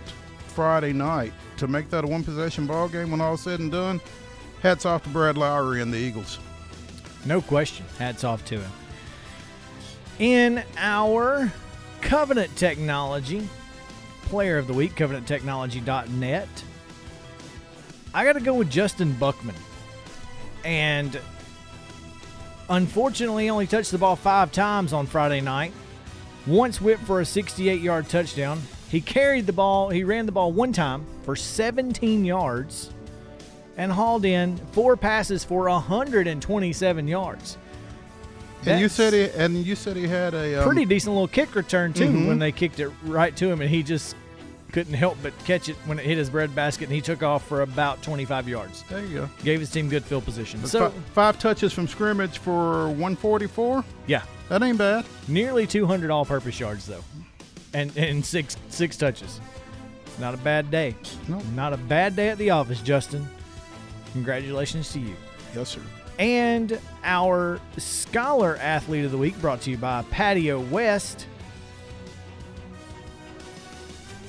Friday 0.55 0.93
night 0.93 1.33
to 1.57 1.67
make 1.67 1.89
that 1.89 2.03
a 2.03 2.07
one 2.07 2.23
possession 2.23 2.65
ball 2.65 2.87
game 2.87 3.11
when 3.11 3.21
all's 3.21 3.41
said 3.41 3.59
and 3.59 3.71
done, 3.71 3.99
hats 4.61 4.85
off 4.85 5.03
to 5.03 5.09
Brad 5.09 5.37
Lowry 5.37 5.81
and 5.81 5.93
the 5.93 5.97
Eagles. 5.97 6.39
No 7.25 7.41
question. 7.41 7.85
Hats 7.99 8.23
off 8.23 8.43
to 8.45 8.59
him. 8.59 8.71
In 10.19 10.63
our 10.77 11.53
Covenant 12.01 12.55
Technology 12.55 13.47
Player 14.23 14.57
of 14.57 14.65
the 14.65 14.73
Week, 14.73 14.95
CovenantTechnology.net, 14.95 16.47
I 18.15 18.23
got 18.23 18.33
to 18.33 18.39
go 18.39 18.55
with 18.55 18.71
Justin 18.71 19.13
Buckman. 19.13 19.55
And 20.65 21.19
unfortunately, 22.67 23.51
only 23.51 23.67
touched 23.67 23.91
the 23.91 23.99
ball 23.99 24.15
five 24.15 24.51
times 24.51 24.91
on 24.91 25.05
Friday 25.05 25.39
night. 25.39 25.71
Once 26.47 26.81
whipped 26.81 27.03
for 27.03 27.21
a 27.21 27.25
68 27.25 27.79
yard 27.79 28.09
touchdown. 28.09 28.59
He 28.89 29.01
carried 29.01 29.45
the 29.45 29.53
ball, 29.53 29.89
he 29.89 30.03
ran 30.03 30.25
the 30.25 30.31
ball 30.31 30.51
one 30.51 30.73
time 30.73 31.05
for 31.23 31.35
17 31.35 32.25
yards 32.25 32.89
and 33.75 33.91
hauled 33.91 34.25
in 34.25 34.57
four 34.71 34.97
passes 34.97 35.43
for 35.43 35.69
127 35.69 37.07
yards. 37.07 37.57
And 38.71 38.81
you 38.81 38.89
said 38.89 39.13
he 39.13 39.29
and 39.29 39.65
you 39.65 39.75
said 39.75 39.95
he 39.95 40.07
had 40.07 40.33
a 40.33 40.59
um, 40.61 40.65
pretty 40.65 40.85
decent 40.85 41.13
little 41.13 41.27
kick 41.27 41.55
return 41.55 41.93
too 41.93 42.07
Mhm. 42.09 42.27
when 42.27 42.39
they 42.39 42.51
kicked 42.51 42.79
it 42.79 42.89
right 43.03 43.35
to 43.37 43.49
him 43.49 43.61
and 43.61 43.69
he 43.69 43.83
just 43.83 44.15
couldn't 44.73 44.93
help 44.95 45.17
but 45.23 45.33
catch 45.45 45.69
it 45.69 45.75
when 45.85 45.97
it 45.97 46.05
hit 46.05 46.17
his 46.17 46.29
bread 46.29 46.53
basket 46.53 46.85
and 46.85 46.93
he 46.93 46.99
took 47.01 47.23
off 47.23 47.47
for 47.47 47.61
about 47.61 48.01
25 48.03 48.49
yards. 48.49 48.83
There 48.89 49.03
you 49.05 49.15
go. 49.19 49.29
Gave 49.43 49.59
his 49.61 49.69
team 49.71 49.87
good 49.89 50.03
field 50.03 50.25
position. 50.25 50.65
So 50.65 50.89
five 51.13 51.39
touches 51.39 51.71
from 51.73 51.87
scrimmage 51.87 52.37
for 52.39 52.87
144. 52.89 53.83
yeah, 54.07 54.23
That 54.49 54.61
ain't 54.63 54.77
bad. 54.77 55.05
nearly 55.27 55.65
200 55.65 56.11
all-purpose 56.11 56.59
yards 56.59 56.85
though, 56.85 57.03
and 57.73 57.95
and 57.97 58.25
six 58.25 58.57
six 58.69 58.97
touches. 58.97 59.39
Not 60.19 60.33
a 60.33 60.37
bad 60.37 60.69
day. 60.71 60.95
No. 61.27 61.39
Not 61.55 61.73
a 61.73 61.77
bad 61.77 62.15
day 62.15 62.29
at 62.29 62.37
the 62.39 62.49
office, 62.49 62.81
Justin. 62.81 63.27
Congratulations 64.13 64.91
to 64.93 64.99
you. 64.99 65.15
Yes, 65.55 65.69
sir. 65.69 65.81
And 66.19 66.79
our 67.03 67.59
Scholar 67.77 68.57
Athlete 68.57 69.05
of 69.05 69.11
the 69.11 69.17
Week 69.17 69.39
brought 69.39 69.61
to 69.61 69.71
you 69.71 69.77
by 69.77 70.03
Patio 70.09 70.59
West. 70.59 71.27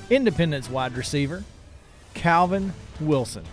Independence 0.09 0.69
wide 0.69 0.95
receiver, 0.97 1.43
Calvin 2.13 2.73
Wilson. 2.99 3.43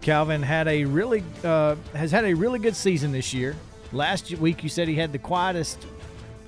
Calvin 0.00 0.42
had 0.42 0.68
a 0.68 0.84
really 0.84 1.24
uh, 1.42 1.74
has 1.92 2.12
had 2.12 2.24
a 2.24 2.34
really 2.34 2.58
good 2.60 2.76
season 2.76 3.10
this 3.10 3.34
year. 3.34 3.56
Last 3.92 4.30
week 4.38 4.62
you 4.62 4.68
said 4.68 4.86
he 4.86 4.94
had 4.94 5.12
the 5.12 5.18
quietest 5.18 5.84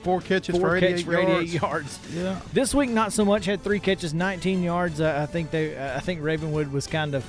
Four 0.03 0.21
catches 0.21 0.57
four 0.57 0.71
for 0.71 0.77
88 0.77 0.89
catches 0.91 1.05
for 1.05 1.17
88 1.19 1.29
yards. 1.31 1.55
yards. 1.55 1.99
Yeah. 2.15 2.41
This 2.53 2.75
week, 2.75 2.91
not 2.91 3.13
so 3.13 3.25
much. 3.25 3.45
Had 3.47 3.63
three 3.63 3.81
catches, 3.81 4.15
19 4.15 4.63
yards. 4.63 5.01
Uh, 5.01 5.19
I 5.21 5.27
think 5.27 5.51
they, 5.51 5.77
uh, 5.77 5.97
I 5.97 6.01
think 6.01 6.23
Ravenwood 6.23 6.71
was 6.73 6.87
kind 6.87 7.15
of 7.15 7.25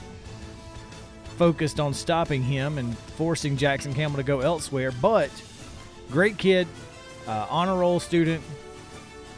focused 1.39 1.79
on 1.79 1.93
stopping 1.93 2.43
him 2.43 2.77
and 2.77 2.98
forcing 2.98 3.55
Jackson 3.55 3.93
Campbell 3.93 4.17
to 4.17 4.24
go 4.24 4.41
elsewhere. 4.41 4.91
But 4.91 5.31
great 6.12 6.38
kid, 6.38 6.67
uh, 7.27 7.48
honor 7.50 7.77
roll 7.79 8.01
student, 8.01 8.43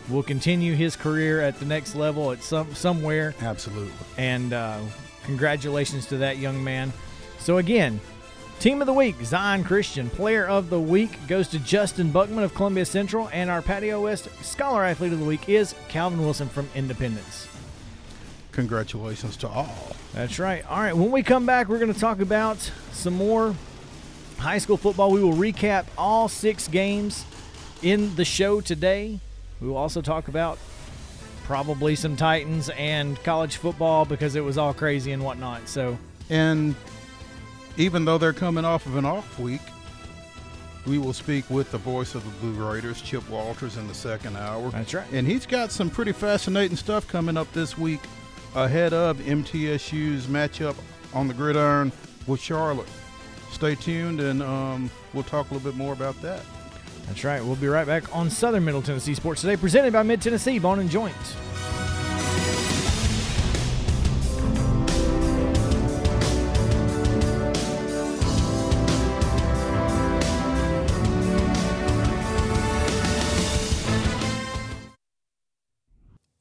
will 0.09 0.23
continue 0.23 0.73
his 0.73 0.95
career 0.95 1.41
at 1.41 1.59
the 1.59 1.65
next 1.65 1.93
level 1.93 2.31
at 2.31 2.41
some 2.41 2.73
somewhere. 2.73 3.35
Absolutely. 3.39 3.93
And 4.17 4.51
uh, 4.51 4.79
congratulations 5.25 6.07
to 6.07 6.17
that 6.17 6.39
young 6.39 6.63
man. 6.63 6.91
So 7.37 7.59
again, 7.59 8.01
Team 8.59 8.81
of 8.81 8.87
the 8.87 8.93
Week, 8.93 9.15
Zion 9.23 9.63
Christian. 9.63 10.09
Player 10.09 10.47
of 10.47 10.71
the 10.71 10.79
Week 10.79 11.27
goes 11.27 11.47
to 11.49 11.59
Justin 11.59 12.11
Buckman 12.11 12.43
of 12.43 12.55
Columbia 12.55 12.85
Central. 12.85 13.29
And 13.31 13.51
our 13.51 13.61
Patio 13.61 14.01
West 14.01 14.27
Scholar 14.43 14.83
Athlete 14.83 15.13
of 15.13 15.19
the 15.19 15.25
Week 15.25 15.47
is 15.47 15.75
Calvin 15.87 16.19
Wilson 16.19 16.49
from 16.49 16.67
Independence. 16.73 17.47
Congratulations 18.51 19.37
to 19.37 19.47
all. 19.47 19.95
That's 20.13 20.39
right. 20.39 20.65
All 20.69 20.79
right, 20.79 20.95
when 20.95 21.11
we 21.11 21.23
come 21.23 21.45
back, 21.45 21.69
we're 21.69 21.79
going 21.79 21.93
to 21.93 21.99
talk 21.99 22.19
about 22.19 22.57
some 22.91 23.13
more 23.13 23.55
high 24.37 24.57
school 24.57 24.77
football. 24.77 25.11
We 25.11 25.23
will 25.23 25.33
recap 25.33 25.85
all 25.97 26.27
six 26.27 26.67
games 26.67 27.25
in 27.81 28.15
the 28.15 28.25
show 28.25 28.59
today. 28.59 29.19
We 29.61 29.67
will 29.67 29.77
also 29.77 30.01
talk 30.01 30.27
about 30.27 30.57
probably 31.43 31.95
some 31.95 32.15
Titans 32.15 32.69
and 32.69 33.21
college 33.23 33.57
football 33.57 34.05
because 34.05 34.35
it 34.35 34.43
was 34.43 34.57
all 34.57 34.73
crazy 34.73 35.11
and 35.11 35.23
whatnot. 35.23 35.67
So, 35.67 35.97
And 36.29 36.75
even 37.77 38.05
though 38.05 38.17
they're 38.17 38.33
coming 38.33 38.65
off 38.65 38.85
of 38.85 38.95
an 38.97 39.05
off 39.05 39.39
week, 39.39 39.61
we 40.85 40.97
will 40.97 41.13
speak 41.13 41.47
with 41.49 41.71
the 41.71 41.77
voice 41.77 42.15
of 42.15 42.23
the 42.23 42.31
Blue 42.39 42.71
Raiders, 42.71 43.01
Chip 43.01 43.27
Walters, 43.29 43.77
in 43.77 43.87
the 43.87 43.93
second 43.93 44.35
hour. 44.35 44.69
That's 44.71 44.93
right. 44.93 45.05
And 45.11 45.27
he's 45.27 45.45
got 45.45 45.71
some 45.71 45.89
pretty 45.89 46.11
fascinating 46.11 46.75
stuff 46.75 47.07
coming 47.07 47.37
up 47.37 47.51
this 47.53 47.77
week 47.77 48.01
ahead 48.55 48.93
of 48.93 49.17
MTSU's 49.19 50.27
matchup 50.27 50.75
on 51.13 51.27
the 51.27 51.33
gridiron 51.33 51.91
with 52.27 52.39
Charlotte. 52.39 52.87
Stay 53.51 53.75
tuned, 53.75 54.19
and 54.19 54.41
um, 54.41 54.89
we'll 55.13 55.23
talk 55.23 55.49
a 55.51 55.53
little 55.53 55.69
bit 55.69 55.77
more 55.77 55.93
about 55.93 56.19
that. 56.21 56.43
That's 57.07 57.23
right. 57.23 57.43
We'll 57.43 57.55
be 57.55 57.67
right 57.67 57.85
back 57.85 58.15
on 58.15 58.29
Southern 58.29 58.63
Middle 58.63 58.81
Tennessee 58.81 59.13
Sports 59.15 59.41
Today, 59.41 59.57
presented 59.57 59.91
by 59.91 60.03
Mid 60.03 60.21
Tennessee 60.21 60.59
Bone 60.59 60.79
and 60.79 60.89
Joint. 60.89 61.15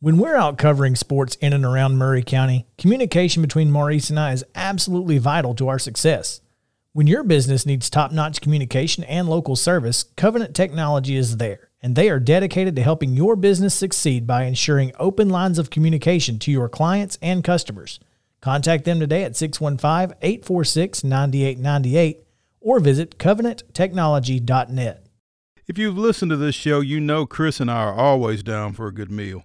When 0.03 0.17
we're 0.17 0.35
out 0.35 0.57
covering 0.57 0.97
sports 0.97 1.37
in 1.43 1.53
and 1.53 1.63
around 1.63 1.99
Maury 1.99 2.23
County, 2.23 2.65
communication 2.79 3.43
between 3.43 3.71
Maurice 3.71 4.09
and 4.09 4.19
I 4.19 4.33
is 4.33 4.47
absolutely 4.55 5.19
vital 5.19 5.55
to 5.57 5.69
our 5.69 5.79
success. 5.79 6.41
When 6.95 7.07
your 7.07 7.23
business 7.23 7.67
needs 7.67 7.91
top 7.91 8.11
notch 8.11 8.41
communication 8.41 9.05
and 9.05 9.29
local 9.29 9.57
service, 9.57 10.05
Covenant 10.17 10.57
Technology 10.57 11.17
is 11.17 11.37
there, 11.37 11.69
and 11.83 11.97
they 11.97 12.09
are 12.09 12.19
dedicated 12.19 12.75
to 12.77 12.83
helping 12.83 13.13
your 13.13 13.37
business 13.37 13.75
succeed 13.75 14.27
by 14.27 14.45
ensuring 14.45 14.93
open 14.99 15.29
lines 15.29 15.59
of 15.59 15.69
communication 15.69 16.39
to 16.39 16.51
your 16.51 16.71
clients 16.71 17.19
and 17.21 17.45
customers. 17.45 18.01
Contact 18.41 18.87
them 18.87 19.01
today 19.01 19.23
at 19.25 19.37
615 19.37 20.17
846 20.23 21.05
9898 21.05 22.25
or 22.63 22.81
visit 22.81 23.19
covenanttechnology.net. 23.19 25.05
If 25.67 25.77
you've 25.77 25.99
listened 25.99 26.31
to 26.31 26.39
this 26.39 26.55
show, 26.55 26.81
you 26.81 27.01
know 27.01 27.27
Chris 27.27 27.61
and 27.61 27.71
I 27.71 27.83
are 27.83 27.95
always 27.95 28.43
down 28.43 28.73
for 28.73 28.87
a 28.87 28.95
good 28.95 29.11
meal. 29.11 29.45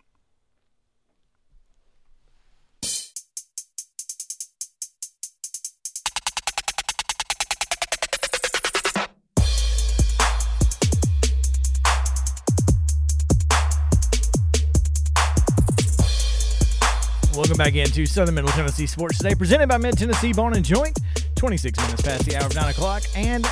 Welcome 17.51 17.65
back 17.65 17.85
into 17.85 18.05
Southern 18.05 18.35
Middle 18.35 18.49
Tennessee 18.51 18.87
Sports 18.87 19.17
Today, 19.17 19.35
presented 19.35 19.67
by 19.67 19.75
Mid 19.75 19.97
Tennessee 19.97 20.31
Bone 20.31 20.55
and 20.55 20.63
Joint. 20.63 20.97
26 21.35 21.77
minutes 21.79 22.01
past 22.01 22.23
the 22.23 22.37
hour 22.37 22.45
of 22.45 22.55
9 22.55 22.69
o'clock, 22.69 23.03
and 23.13 23.45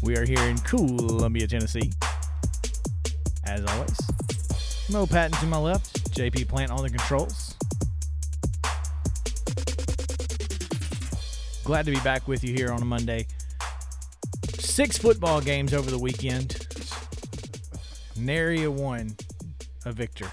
we 0.00 0.16
are 0.16 0.24
here 0.24 0.38
in 0.44 0.56
Columbia, 0.58 1.48
Tennessee. 1.48 1.90
As 3.44 3.64
always, 3.64 3.98
Mo 4.92 5.08
Patton 5.08 5.36
to 5.40 5.46
my 5.46 5.58
left, 5.58 6.08
JP 6.12 6.46
Plant 6.46 6.70
on 6.70 6.84
the 6.84 6.88
controls. 6.88 7.56
Glad 11.64 11.84
to 11.86 11.90
be 11.90 12.00
back 12.02 12.28
with 12.28 12.44
you 12.44 12.54
here 12.54 12.70
on 12.70 12.80
a 12.80 12.84
Monday. 12.84 13.26
Six 14.60 14.96
football 14.98 15.40
games 15.40 15.74
over 15.74 15.90
the 15.90 15.98
weekend. 15.98 16.64
Nary 18.16 18.62
a 18.62 18.70
one 18.70 19.16
a 19.84 19.90
victor. 19.90 20.30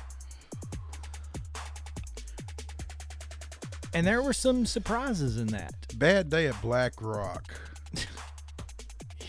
And 3.96 4.06
there 4.06 4.22
were 4.22 4.34
some 4.34 4.66
surprises 4.66 5.38
in 5.38 5.48
that. 5.48 5.74
Bad 5.98 6.30
day 6.30 6.48
at 6.48 6.62
Black 6.62 7.02
Rock. 7.02 7.60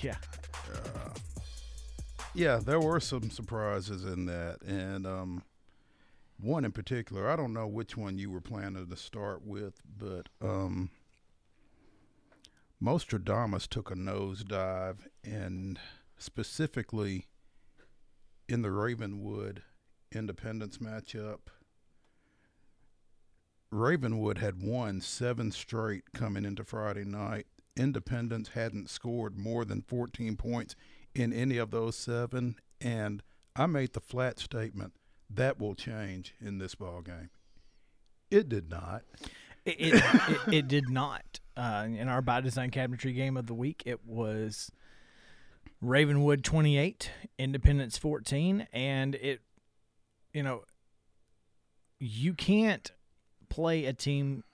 Yeah. 0.02 0.16
Yeah, 2.34 2.56
there 2.62 2.78
were 2.78 3.00
some 3.00 3.30
surprises 3.30 4.04
in 4.04 4.26
that, 4.26 4.60
and 4.60 5.06
um, 5.06 5.42
one 6.38 6.66
in 6.66 6.72
particular. 6.72 7.30
I 7.30 7.34
don't 7.34 7.54
know 7.54 7.66
which 7.66 7.96
one 7.96 8.18
you 8.18 8.30
were 8.30 8.42
planning 8.42 8.86
to 8.86 8.96
start 8.96 9.46
with, 9.46 9.80
but 9.98 10.28
um, 10.42 10.90
Mostradamus 12.78 13.66
took 13.66 13.90
a 13.90 13.94
nosedive, 13.94 14.98
and 15.24 15.78
specifically 16.18 17.24
in 18.50 18.60
the 18.60 18.70
Ravenwood 18.70 19.62
Independence 20.12 20.76
matchup. 20.76 21.38
Ravenwood 23.76 24.38
had 24.38 24.62
won 24.62 25.00
seven 25.00 25.52
straight 25.52 26.12
coming 26.14 26.44
into 26.44 26.64
Friday 26.64 27.04
night. 27.04 27.46
Independence 27.76 28.50
hadn't 28.54 28.88
scored 28.88 29.38
more 29.38 29.64
than 29.64 29.82
14 29.82 30.36
points 30.36 30.74
in 31.14 31.32
any 31.32 31.58
of 31.58 31.70
those 31.70 31.94
seven, 31.96 32.56
and 32.80 33.22
I 33.54 33.66
made 33.66 33.92
the 33.92 34.00
flat 34.00 34.38
statement 34.38 34.94
that 35.28 35.60
will 35.60 35.74
change 35.74 36.34
in 36.40 36.58
this 36.58 36.74
ball 36.74 37.02
game. 37.02 37.30
It 38.30 38.48
did 38.48 38.70
not. 38.70 39.02
It 39.64 39.76
it, 39.78 39.94
it, 39.94 40.54
it 40.54 40.68
did 40.68 40.88
not. 40.88 41.40
Uh, 41.56 41.86
in 41.88 42.08
our 42.08 42.22
by 42.22 42.40
design 42.40 42.70
cabinetry 42.70 43.14
game 43.14 43.36
of 43.36 43.46
the 43.46 43.54
week, 43.54 43.82
it 43.86 44.04
was 44.06 44.70
Ravenwood 45.80 46.44
twenty 46.44 46.78
eight, 46.78 47.10
Independence 47.38 47.98
fourteen, 47.98 48.66
and 48.72 49.14
it, 49.16 49.40
you 50.32 50.42
know, 50.42 50.62
you 51.98 52.34
can't 52.34 52.90
play 53.48 53.84
a 53.84 53.92
team 53.92 54.44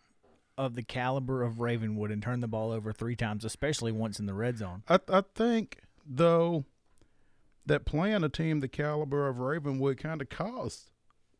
of 0.58 0.74
the 0.74 0.82
caliber 0.82 1.42
of 1.42 1.60
Ravenwood 1.60 2.10
and 2.10 2.22
turn 2.22 2.40
the 2.40 2.48
ball 2.48 2.70
over 2.72 2.92
three 2.92 3.16
times, 3.16 3.44
especially 3.44 3.90
once 3.92 4.20
in 4.20 4.26
the 4.26 4.34
red 4.34 4.58
zone. 4.58 4.82
I, 4.88 4.98
I 5.08 5.22
think 5.34 5.78
though 6.06 6.64
that 7.64 7.84
playing 7.84 8.22
a 8.24 8.28
team 8.28 8.60
the 8.60 8.68
caliber 8.68 9.28
of 9.28 9.38
Ravenwood 9.38 9.96
kind 9.98 10.20
of 10.20 10.28
caused 10.28 10.90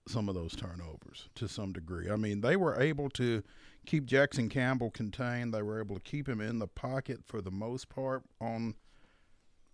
some 0.09 0.29
of 0.29 0.35
those 0.35 0.57
turnovers 0.57 1.29
to 1.37 1.47
some 1.47 1.73
degree. 1.73 2.11
I 2.11 2.17
mean, 2.17 2.41
they 2.41 2.57
were 2.57 2.81
able 2.81 3.09
to 3.11 3.43
keep 3.87 4.07
Jackson 4.07 4.49
Campbell 4.49 4.91
contained. 4.91 5.53
They 5.53 5.63
were 5.63 5.79
able 5.81 5.97
to 5.97 6.01
keep 6.03 6.29
him 6.29 6.41
in 6.41 6.59
the 6.59 6.67
pocket 6.67 7.21
for 7.27 7.41
the 7.41 7.51
most 7.51 7.89
part 7.89 8.23
on 8.41 8.75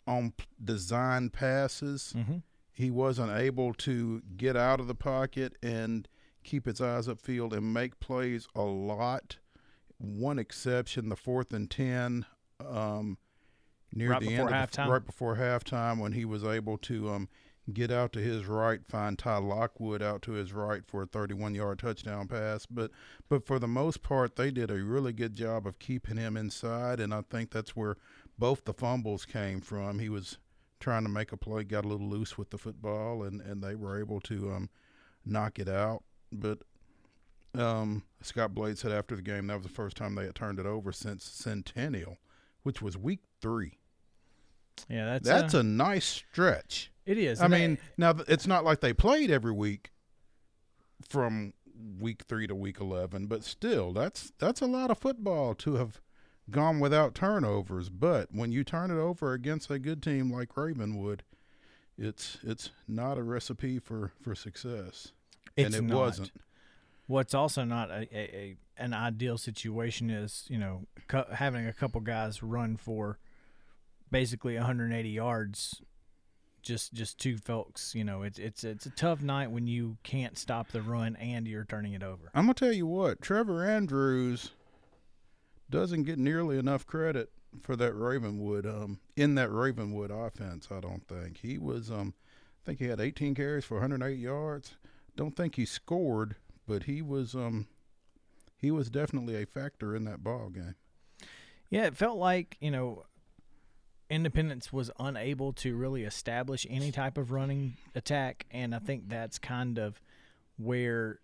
on 0.07 0.33
design 0.63 1.29
passes. 1.31 2.15
Mhm. 2.17 2.43
He 2.73 2.91
wasn't 2.91 3.33
able 3.33 3.75
to 3.75 4.23
get 4.37 4.57
out 4.57 4.81
of 4.81 4.87
the 4.87 4.95
pocket 4.95 5.55
and 5.63 6.09
keep 6.49 6.67
his 6.67 6.81
eyes 6.81 7.07
upfield 7.07 7.53
and 7.53 7.75
make 7.75 8.01
plays 8.01 8.49
a 8.55 8.63
lot. 8.63 9.37
One 9.99 10.39
exception, 10.39 11.09
the 11.09 11.17
fourth 11.17 11.53
and 11.53 11.71
ten, 11.71 12.25
um, 12.67 13.19
near 13.93 14.13
Right 14.13 14.21
the 14.21 14.35
end 14.35 14.51
of 14.51 14.71
the, 14.71 14.83
right 14.91 15.05
before 15.05 15.37
halftime, 15.37 15.99
when 15.99 16.13
he 16.13 16.25
was 16.25 16.45
able 16.45 16.79
to 16.79 17.11
um, 17.11 17.29
get 17.73 17.91
out 17.91 18.13
to 18.15 18.21
his 18.21 18.47
right, 18.47 18.81
find 18.89 19.19
Ty 19.19 19.39
Lockwood 19.39 20.03
out 20.03 20.23
to 20.23 20.33
his 20.33 20.53
right 20.53 20.83
for 20.87 21.03
a 21.03 21.07
31-yard 21.07 21.79
touchdown 21.81 22.29
pass. 22.29 22.65
But 22.65 22.93
but 23.29 23.47
for 23.47 23.59
the 23.59 23.69
most 23.69 24.03
part, 24.03 24.37
they 24.37 24.51
did 24.51 24.71
a 24.71 24.83
really 24.83 25.13
good 25.13 25.35
job 25.35 25.67
of 25.67 25.79
keeping 25.79 26.17
him 26.17 26.37
inside, 26.37 27.01
and 27.01 27.13
I 27.13 27.23
think 27.29 27.51
that's 27.51 27.77
where 27.77 27.97
both 28.39 28.65
the 28.65 28.73
fumbles 28.73 29.27
came 29.27 29.61
from. 29.61 29.99
He 29.99 30.09
was 30.09 30.39
trying 30.81 31.03
to 31.03 31.11
make 31.11 31.33
a 31.33 31.37
play, 31.37 31.65
got 31.65 31.85
a 31.85 31.89
little 31.89 32.09
loose 32.09 32.39
with 32.39 32.51
the 32.51 32.59
football, 32.59 33.25
and, 33.25 33.41
and 33.41 33.63
they 33.63 33.75
were 33.75 33.99
able 33.99 34.21
to 34.21 34.53
um, 34.53 34.71
knock 35.27 35.59
it 35.59 35.69
out. 35.69 36.05
But 36.33 36.59
um, 37.55 38.03
Scott 38.23 38.55
Blade 38.55 38.79
said 38.79 38.93
after 38.93 39.17
the 39.17 39.23
game 39.23 39.47
that 39.47 39.55
was 39.57 39.63
the 39.65 39.73
first 39.73 39.97
time 39.97 40.15
they 40.15 40.25
had 40.25 40.35
turned 40.35 40.59
it 40.59 40.67
over 40.67 40.93
since 40.93 41.25
Centennial, 41.25 42.19
which 42.63 42.83
was 42.83 42.97
week 42.97 43.21
three. 43.41 43.79
Yeah, 44.89 45.07
that's 45.07 45.29
That's 45.29 45.55
uh, 45.55 45.59
a 45.59 45.63
nice 45.63 46.05
stretch. 46.05 46.93
it 47.05 47.19
is. 47.19 47.41
I 47.41 47.49
mean, 47.49 47.79
that- 47.97 48.19
now 48.19 48.25
it's 48.29 48.47
not 48.47 48.65
like 48.65 48.81
they 48.81 48.93
played 48.93 49.31
every 49.31 49.53
week 49.53 49.91
from 51.09 51.53
week 51.99 52.23
three 52.29 52.47
to 52.47 52.55
week 52.55 52.81
eleven, 52.81 53.27
but 53.27 53.43
still, 53.45 53.93
that's 53.93 54.33
that's 54.39 54.61
a 54.61 54.67
lot 54.67 54.91
of 54.91 54.99
football 54.99 55.55
to 55.57 55.75
have 55.75 56.01
gone 56.51 56.79
without 56.81 57.15
turnovers. 57.15 57.89
But 57.89 58.29
when 58.33 58.53
you 58.53 58.63
turn 58.65 58.91
it 58.91 58.99
over 59.01 59.33
against 59.33 59.71
a 59.71 59.79
good 59.79 60.03
team 60.03 60.33
like 60.33 60.57
Ravenwood, 60.57 61.23
it's 61.97 62.39
it's 62.45 62.71
not 62.87 63.19
a 63.19 63.23
recipe 63.23 63.79
for 63.81 64.13
for 64.21 64.35
success, 64.37 65.13
it's 65.59 65.77
and 65.77 65.91
it 65.91 65.93
not. 65.93 65.99
wasn't. 65.99 66.31
What's 67.07 67.35
also 67.35 67.65
not 67.65 67.91
a, 67.91 68.07
a, 68.13 68.37
a 68.37 68.57
an 68.77 68.93
ideal 68.95 69.39
situation 69.39 70.11
is 70.11 70.45
you 70.49 70.59
know 70.59 70.83
cu- 71.09 71.33
having 71.35 71.67
a 71.67 71.73
couple 71.73 72.01
guys 72.01 72.43
run 72.43 72.77
for 72.77 73.19
basically 74.11 74.55
180 74.57 75.09
yards. 75.09 75.83
Just 76.61 76.93
just 76.93 77.19
two 77.19 77.39
folks, 77.39 77.95
you 77.95 78.05
know, 78.05 78.23
it's 78.23 78.39
it's 78.39 78.65
it's 78.65 78.85
a 78.85 78.91
tough 78.91 79.23
night 79.23 79.51
when 79.51 79.67
you 79.67 79.97
can't 80.03 80.37
stop 80.37 80.69
the 80.71 80.83
run 80.83 81.17
and 81.17 81.47
you're 81.47 81.65
turning 81.65 81.93
it 81.95 82.03
over. 82.03 82.31
I'm 82.35 82.45
gonna 82.45 82.55
tell 82.55 82.73
you 82.73 82.87
what, 82.87 83.23
Trevor 83.23 83.65
Andrews 83.65 84.51
doesn't 85.71 86.03
get 86.03 86.19
nearly 86.19 86.59
enough 86.59 86.87
credit 86.87 87.31
for 87.63 87.77
that 87.77 87.95
Ravenwood 87.95 88.67
um 88.67 88.99
in 89.17 89.35
that 89.37 89.51
Ravenwood 89.51 90.11
offense. 90.11 90.69
I 90.71 90.81
don't 90.81 91.07
think 91.07 91.39
he 91.39 91.59
was 91.59 91.91
um 91.91 92.13
I 92.63 92.67
think 92.67 92.81
he 92.81 92.87
had 92.87 93.01
18 93.01 93.35
carries 93.35 93.65
for 93.65 93.75
108 93.75 94.19
yards. 94.19 94.77
Don't 95.19 95.35
think 95.35 95.57
he 95.57 95.65
scored, 95.65 96.37
but 96.65 96.85
he 96.85 97.03
was 97.03 97.35
um 97.35 97.67
he 98.57 98.71
was 98.71 98.89
definitely 98.89 99.35
a 99.35 99.47
factor 99.47 99.97
in 99.97 100.05
that 100.05 100.23
ball 100.23 100.49
game. 100.49 100.77
Yeah, 101.71 101.87
it 101.87 101.97
felt 101.97 102.19
like, 102.19 102.57
you 102.61 102.71
know, 102.71 103.05
Independence 104.09 104.73
was 104.73 104.93
unable 105.01 105.53
to 105.55 105.77
really 105.77 106.05
establish 106.05 106.69
any 106.71 106.93
type 106.93 107.19
of 107.19 107.33
running 107.33 107.77
attack, 107.97 108.47
and 108.53 108.73
I 108.73 108.79
think 108.79 109.09
that's 109.09 109.41
kind 109.41 109.77
of 109.77 110.01
where 110.57 111.19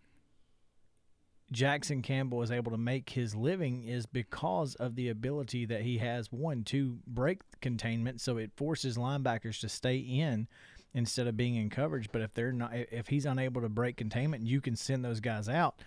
Jackson 1.52 2.02
Campbell 2.02 2.42
is 2.42 2.50
able 2.50 2.72
to 2.72 2.78
make 2.78 3.10
his 3.10 3.36
living 3.36 3.84
is 3.84 4.06
because 4.06 4.74
of 4.74 4.96
the 4.96 5.08
ability 5.08 5.66
that 5.66 5.82
he 5.82 5.98
has 5.98 6.32
one 6.32 6.64
to 6.64 6.98
break 7.06 7.42
containment, 7.60 8.20
so 8.20 8.38
it 8.38 8.50
forces 8.56 8.96
linebackers 8.96 9.60
to 9.60 9.68
stay 9.68 9.98
in 9.98 10.48
instead 10.94 11.26
of 11.26 11.36
being 11.36 11.56
in 11.56 11.68
coverage. 11.68 12.08
But 12.12 12.22
if 12.22 12.32
they're 12.32 12.52
not, 12.52 12.70
if 12.74 13.08
he's 13.08 13.26
unable 13.26 13.60
to 13.60 13.68
break 13.68 13.96
containment, 13.96 14.46
you 14.46 14.60
can 14.60 14.76
send 14.76 15.04
those 15.04 15.20
guys 15.20 15.48
out. 15.48 15.80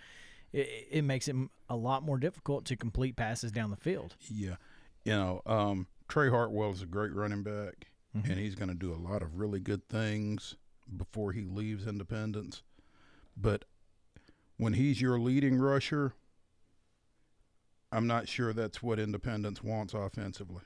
It, 0.52 0.88
it 0.90 1.02
makes 1.02 1.26
it 1.28 1.36
a 1.68 1.76
lot 1.76 2.02
more 2.02 2.18
difficult 2.18 2.64
to 2.66 2.76
complete 2.76 3.16
passes 3.16 3.50
down 3.52 3.70
the 3.70 3.76
field. 3.76 4.16
Yeah, 4.30 4.56
you 5.04 5.12
know, 5.12 5.42
um, 5.46 5.86
Trey 6.08 6.30
Hartwell 6.30 6.70
is 6.70 6.82
a 6.82 6.86
great 6.86 7.12
running 7.12 7.42
back, 7.42 7.88
Mhm. 8.16 8.24
and 8.30 8.38
he's 8.38 8.54
going 8.54 8.70
to 8.70 8.74
do 8.74 8.92
a 8.92 8.96
lot 8.96 9.22
of 9.22 9.38
really 9.38 9.60
good 9.60 9.86
things 9.88 10.56
before 10.96 11.32
he 11.32 11.42
leaves 11.44 11.86
Independence. 11.86 12.62
But 13.36 13.64
when 14.56 14.72
he's 14.72 15.00
your 15.02 15.18
leading 15.18 15.58
rusher, 15.58 16.14
I'm 17.92 18.06
not 18.06 18.28
sure 18.28 18.52
that's 18.52 18.82
what 18.82 18.98
Independence 18.98 19.62
wants 19.62 19.94
offensively. 19.94 20.62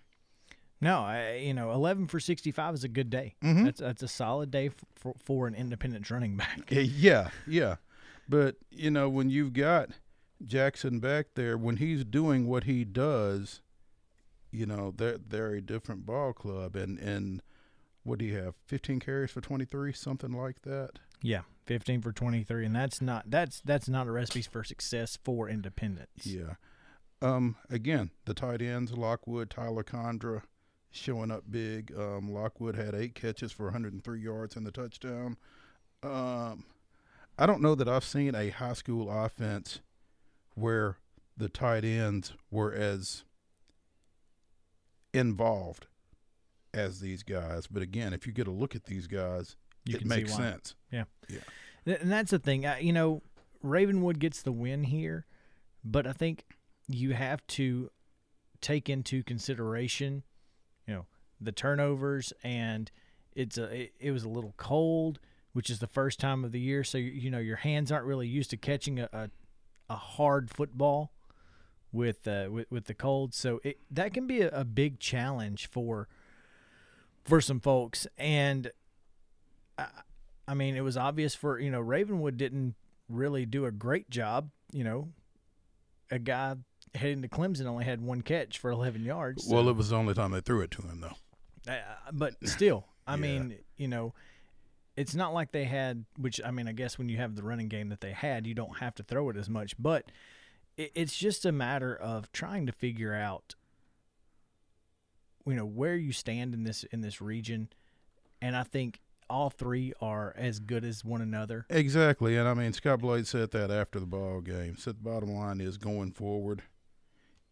No, 0.83 1.01
I, 1.01 1.37
you 1.37 1.55
know, 1.55 1.71
eleven 1.71 2.07
for 2.07 2.21
sixty-five 2.21 2.75
is 2.75 2.85
a 2.85 2.88
good 2.88 3.09
day. 3.09 3.37
Mhm. 3.42 3.64
That's 3.64 3.81
that's 3.81 4.03
a 4.03 4.09
solid 4.09 4.51
day 4.51 4.71
for, 4.97 5.14
for, 5.18 5.47
an 5.47 5.55
independent 5.55 6.11
running 6.11 6.37
back. 6.37 6.64
Yeah, 6.71 7.31
yeah. 7.47 7.77
But, 8.29 8.57
you 8.71 8.90
know, 8.90 9.09
when 9.09 9.31
you've 9.31 9.53
got 9.53 9.90
Jackson 10.45 11.01
back 11.01 11.29
there, 11.35 11.57
when 11.57 11.79
he's 11.79 12.05
doing 12.05 12.47
what 12.47 12.64
he 12.64 12.85
does, 12.85 13.62
you 14.51 14.66
know, 14.66 14.92
they're, 14.97 15.18
they're 15.18 15.55
a 15.55 15.61
different 15.61 16.05
ball 16.07 16.33
club. 16.33 16.77
And, 16.77 16.99
and 16.99 17.42
what 18.05 18.18
do 18.18 18.25
you 18.25 18.37
have? 18.37 18.55
15 18.66 19.01
carries 19.01 19.31
for 19.31 19.40
23, 19.40 19.92
something 19.92 20.33
like 20.33 20.62
that? 20.62 20.99
Yeah, 21.23 21.42
fifteen 21.66 22.03
for 22.03 22.12
twenty-three, 22.12 22.66
and 22.66 22.75
that's 22.75 23.01
not 23.01 23.31
that's 23.31 23.61
that's 23.61 23.88
not 23.88 24.09
a 24.09 24.11
recipe 24.11 24.42
for 24.42 24.64
success 24.64 25.16
for 25.23 25.49
independence. 25.49 26.27
Yeah. 26.27 26.55
Um, 27.21 27.55
again, 27.71 28.11
the 28.25 28.35
tight 28.35 28.61
ends, 28.61 28.92
Lockwood, 28.92 29.49
Tyler 29.49 29.85
Condra, 29.85 30.42
showing 30.92 31.31
up 31.31 31.44
big. 31.50 31.92
Um, 31.96 32.33
Lockwood 32.33 32.76
had 32.76 32.94
eight 32.94 33.14
catches 33.14 33.50
for 33.50 33.64
103 33.64 34.20
yards 34.20 34.57
and 34.57 34.66
the 34.66 34.70
touchdown. 34.70 35.37
Um, 36.02 36.64
I 37.38 37.46
don't 37.46 37.62
know 37.62 37.74
that 37.74 37.88
I've 37.88 38.05
seen 38.05 38.35
a 38.35 38.50
high 38.50 38.74
school 38.74 39.11
offense 39.11 39.81
where 40.55 40.96
the 41.37 41.48
tight 41.48 41.85
ends 41.85 42.35
were 42.50 42.72
as 42.72 43.24
involved 45.14 45.87
as 46.74 47.00
these 47.00 47.22
guys. 47.22 47.66
But 47.66 47.83
again, 47.83 48.12
if 48.12 48.26
you 48.26 48.33
get 48.33 48.46
a 48.46 48.52
look 48.52 48.74
at 48.74 48.85
these 48.85 49.07
guys, 49.07 49.57
You 49.85 49.96
it 49.96 50.07
makes 50.07 50.35
sense. 50.35 50.74
Yeah. 50.90 51.05
And 51.87 52.12
that's 52.12 52.31
the 52.31 52.38
thing. 52.38 52.64
Uh, 52.66 52.76
you 52.81 52.92
know, 52.92 53.22
Ravenwood 53.62 54.18
gets 54.18 54.42
the 54.42 54.52
win 54.52 54.85
here, 54.85 55.26
but 55.85 56.07
I 56.07 56.12
think 56.12 56.44
you 56.87 57.12
have 57.14 57.46
to 57.48 57.90
take 58.61 58.88
into 58.88 59.22
consideration, 59.24 60.22
you 60.87 60.95
know, 60.95 61.07
the 61.40 61.53
turnovers 61.53 62.33
and 62.42 62.90
it's 63.35 63.59
a 63.59 63.64
it, 63.64 63.92
it 63.99 64.11
was 64.11 64.25
a 64.25 64.29
little 64.29 64.55
cold, 64.57 65.18
which 65.53 65.71
is 65.71 65.79
the 65.79 65.87
first 65.87 66.21
time 66.21 66.45
of 66.45 66.53
the 66.53 66.61
year, 66.61 66.85
so 66.85 66.99
you, 66.99 67.11
you 67.11 67.31
know 67.31 67.38
your 67.38 67.57
hands 67.57 67.90
aren't 67.90 68.07
really 68.07 68.29
used 68.29 68.51
to 68.51 68.57
catching 68.57 69.01
a 69.01 69.09
a, 69.12 69.31
a 69.88 69.97
hard 69.97 70.51
football 70.51 71.12
with 71.92 72.27
uh 72.27 72.47
with, 72.51 72.71
with 72.71 72.85
the 72.85 72.95
cold, 72.95 73.35
so 73.35 73.61
it 73.64 73.79
that 73.90 74.12
can 74.14 74.27
be 74.27 74.42
a, 74.42 74.49
a 74.51 74.64
big 74.64 74.99
challenge 74.99 75.68
for 75.68 76.09
for 77.25 77.40
some 77.40 77.61
folks 77.61 78.07
and. 78.18 78.71
I, 79.79 79.87
I 80.49 80.55
mean, 80.55 80.75
it 80.75 80.81
was 80.81 80.97
obvious 80.97 81.37
for 81.37 81.59
you 81.61 81.71
know 81.71 81.81
Ravenwood 81.81 82.37
didn't 82.37 82.75
really 83.09 83.47
do 83.47 83.64
a 83.64 83.71
great 83.71 84.11
job. 84.11 84.51
You 84.73 84.83
know, 84.83 85.09
a 86.11 86.18
guy 86.18 86.57
heading 86.94 87.22
to 87.22 87.28
Clemson 87.28 87.66
only 87.66 87.85
had 87.85 88.00
one 88.00 88.22
catch 88.22 88.59
for 88.59 88.70
11 88.70 89.05
yards. 89.05 89.46
Well, 89.48 89.68
it 89.68 89.76
was 89.76 89.90
the 89.90 89.96
only 89.96 90.14
time 90.14 90.31
they 90.33 90.40
threw 90.40 90.61
it 90.61 90.70
to 90.72 90.83
him, 90.83 91.00
though. 91.00 91.72
uh, 91.72 91.76
but 92.12 92.35
still, 92.46 92.87
I 93.07 93.12
Yeah. 93.16 93.20
mean, 93.20 93.59
you 93.76 93.88
know, 93.88 94.14
it's 94.96 95.14
not 95.14 95.33
like 95.33 95.52
they 95.52 95.64
had. 95.64 96.05
Which 96.18 96.40
I 96.44 96.50
mean, 96.50 96.68
I 96.68 96.72
guess 96.72 96.98
when 96.98 97.09
you 97.09 97.16
have 97.16 97.35
the 97.35 97.42
running 97.42 97.68
game 97.68 97.88
that 97.88 98.00
they 98.02 98.12
had, 98.12 98.46
you 98.46 98.55
don't 98.55 98.78
have 98.78 98.94
to 98.96 99.02
throw 99.02 99.31
it 99.31 99.37
as 99.38 99.48
much. 99.48 99.74
But 99.78 100.12
it, 100.76 100.92
it's 100.94 101.16
just 101.16 101.46
a 101.46 101.52
matter 101.52 101.96
of 101.96 102.31
trying 102.33 102.66
to 102.66 102.72
figure 102.72 103.14
out, 103.14 103.55
you 105.46 105.55
know, 105.55 105.64
where 105.64 105.96
you 105.96 106.12
stand 106.12 106.55
in 106.55 106.64
this 106.64 106.85
in 106.85 107.00
this 107.00 107.20
region, 107.20 107.68
and 108.40 108.55
I 108.57 108.62
think 108.64 109.00
all 109.31 109.48
three 109.48 109.94
are 110.00 110.35
as 110.37 110.59
good 110.61 110.85
as 110.85 111.05
one 111.05 111.22
another. 111.22 111.64
Exactly, 111.70 112.37
and 112.37 112.46
I 112.46 112.52
mean 112.55 112.72
Scott 112.74 113.00
Blade 113.00 113.26
said 113.26 113.50
that 113.52 113.70
after 113.70 113.98
the 113.98 114.05
ball 114.07 114.40
game. 114.42 114.76
Said 114.76 114.96
the 114.98 115.11
bottom 115.11 115.31
line 115.33 115.61
is 115.61 115.78
going 115.78 116.12
forward. 116.12 116.62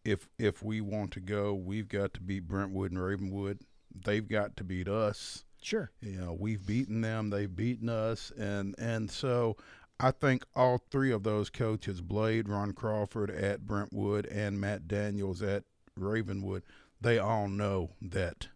If 0.03 0.27
if 0.39 0.63
we 0.63 0.81
want 0.81 1.11
to 1.11 1.19
go, 1.19 1.53
we've 1.53 1.87
got 1.87 2.13
to 2.15 2.21
beat 2.21 2.47
Brentwood 2.47 2.91
and 2.91 3.01
Ravenwood. 3.01 3.59
They've 3.93 4.27
got 4.27 4.55
to 4.57 4.63
beat 4.63 4.87
us. 4.87 5.43
Sure. 5.61 5.91
You 6.01 6.19
know, 6.19 6.35
we've 6.37 6.65
beaten 6.65 7.01
them, 7.01 7.29
they've 7.29 7.53
beaten 7.53 7.89
us, 7.89 8.31
and 8.37 8.73
and 8.79 9.11
so 9.11 9.57
I 9.99 10.09
think 10.09 10.43
all 10.55 10.79
three 10.89 11.11
of 11.11 11.21
those 11.21 11.51
coaches, 11.51 12.01
Blade, 12.01 12.49
Ron 12.49 12.73
Crawford 12.73 13.29
at 13.29 13.67
Brentwood, 13.67 14.25
and 14.25 14.59
Matt 14.59 14.87
Daniels 14.87 15.43
at 15.43 15.63
Ravenwood, 15.95 16.63
they 16.99 17.19
all 17.19 17.47
know 17.47 17.91
that 18.01 18.47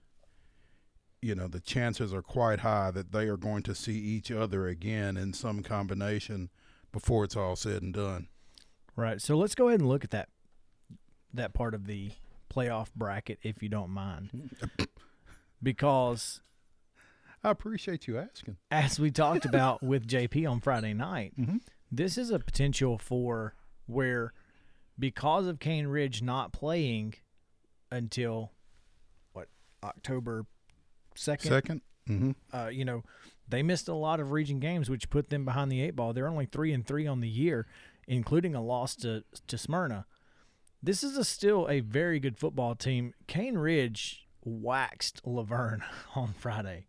you 1.22 1.36
know 1.36 1.48
the 1.48 1.60
chances 1.60 2.14
are 2.14 2.24
quite 2.24 2.62
high 2.62 2.90
that 2.92 3.12
they 3.12 3.28
are 3.28 3.38
going 3.38 3.62
to 3.64 3.76
see 3.76 3.98
each 3.98 4.32
other 4.32 4.68
again 4.68 5.18
in 5.18 5.34
some 5.34 5.62
combination 5.62 6.50
before 6.92 7.24
it's 7.24 7.36
all 7.36 7.56
said 7.56 7.84
and 7.84 7.94
done. 7.94 8.28
Right. 8.96 9.22
So 9.22 9.38
let's 9.38 9.56
go 9.56 9.68
ahead 9.68 9.82
and 9.82 9.90
look 9.90 10.04
at 10.04 10.12
that 10.12 10.30
that 11.36 11.54
part 11.54 11.74
of 11.74 11.86
the 11.88 12.12
playoff 12.54 12.88
bracket 12.96 13.40
if 13.44 13.62
you 13.64 13.70
don't 13.70 13.90
mind. 13.90 14.50
Because 15.62 16.42
I 17.44 17.50
appreciate 17.52 18.08
you 18.08 18.18
asking. 18.18 18.58
as 18.72 19.00
we 19.00 19.12
talked 19.12 19.46
about 19.54 19.82
with 19.84 20.08
JP 20.08 20.50
on 20.50 20.60
Friday 20.62 20.94
night, 20.94 21.34
Mhm. 21.38 21.62
this 21.92 22.18
is 22.18 22.30
a 22.32 22.40
potential 22.40 22.98
for 22.98 23.56
where 23.88 24.34
because 24.98 25.48
of 25.48 25.60
Cane 25.60 25.88
Ridge 25.88 26.22
not 26.22 26.52
playing 26.54 27.16
until 27.92 28.52
what 29.34 29.48
October 29.84 30.46
2nd, 31.16 31.42
Second, 31.42 31.82
mm-hmm. 32.08 32.32
uh, 32.56 32.68
you 32.68 32.86
know, 32.86 33.04
they 33.48 33.62
missed 33.64 33.88
a 33.88 33.94
lot 33.94 34.20
of 34.20 34.32
region 34.32 34.60
games, 34.60 34.90
which 34.90 35.10
put 35.10 35.30
them 35.30 35.46
behind 35.46 35.72
the 35.72 35.82
eight 35.82 35.96
ball. 35.96 36.14
They're 36.14 36.28
only 36.28 36.46
three 36.46 36.74
and 36.74 36.86
three 36.86 37.06
on 37.08 37.20
the 37.22 37.30
year, 37.30 37.68
including 38.08 38.56
a 38.56 38.62
loss 38.62 38.96
to 38.98 39.24
to 39.48 39.58
Smyrna. 39.58 40.06
This 40.86 41.04
is 41.04 41.18
a 41.18 41.26
still 41.26 41.68
a 41.68 41.80
very 41.80 42.20
good 42.20 42.38
football 42.38 42.76
team. 42.76 43.16
Cane 43.26 43.58
Ridge 43.58 44.28
waxed 44.44 45.20
La 45.26 45.42
Vergne 45.42 45.82
on 46.16 46.36
Friday. 46.38 46.86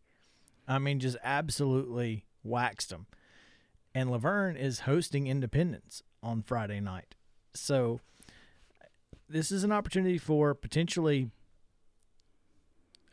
I 0.69 0.79
mean, 0.79 1.01
just 1.01 1.17
absolutely 1.25 2.27
waxed 2.45 2.91
them. 2.91 3.07
And 3.95 4.11
La 4.11 4.19
Vergne 4.19 4.55
is 4.59 4.81
hosting 4.81 5.29
Independence 5.29 6.03
on 6.23 6.43
Friday 6.43 6.79
night. 6.79 7.15
So 7.55 8.01
this 9.31 9.51
is 9.51 9.65
an 9.65 9.73
opportunity 9.73 10.19
for 10.19 10.53
potentially 10.53 11.31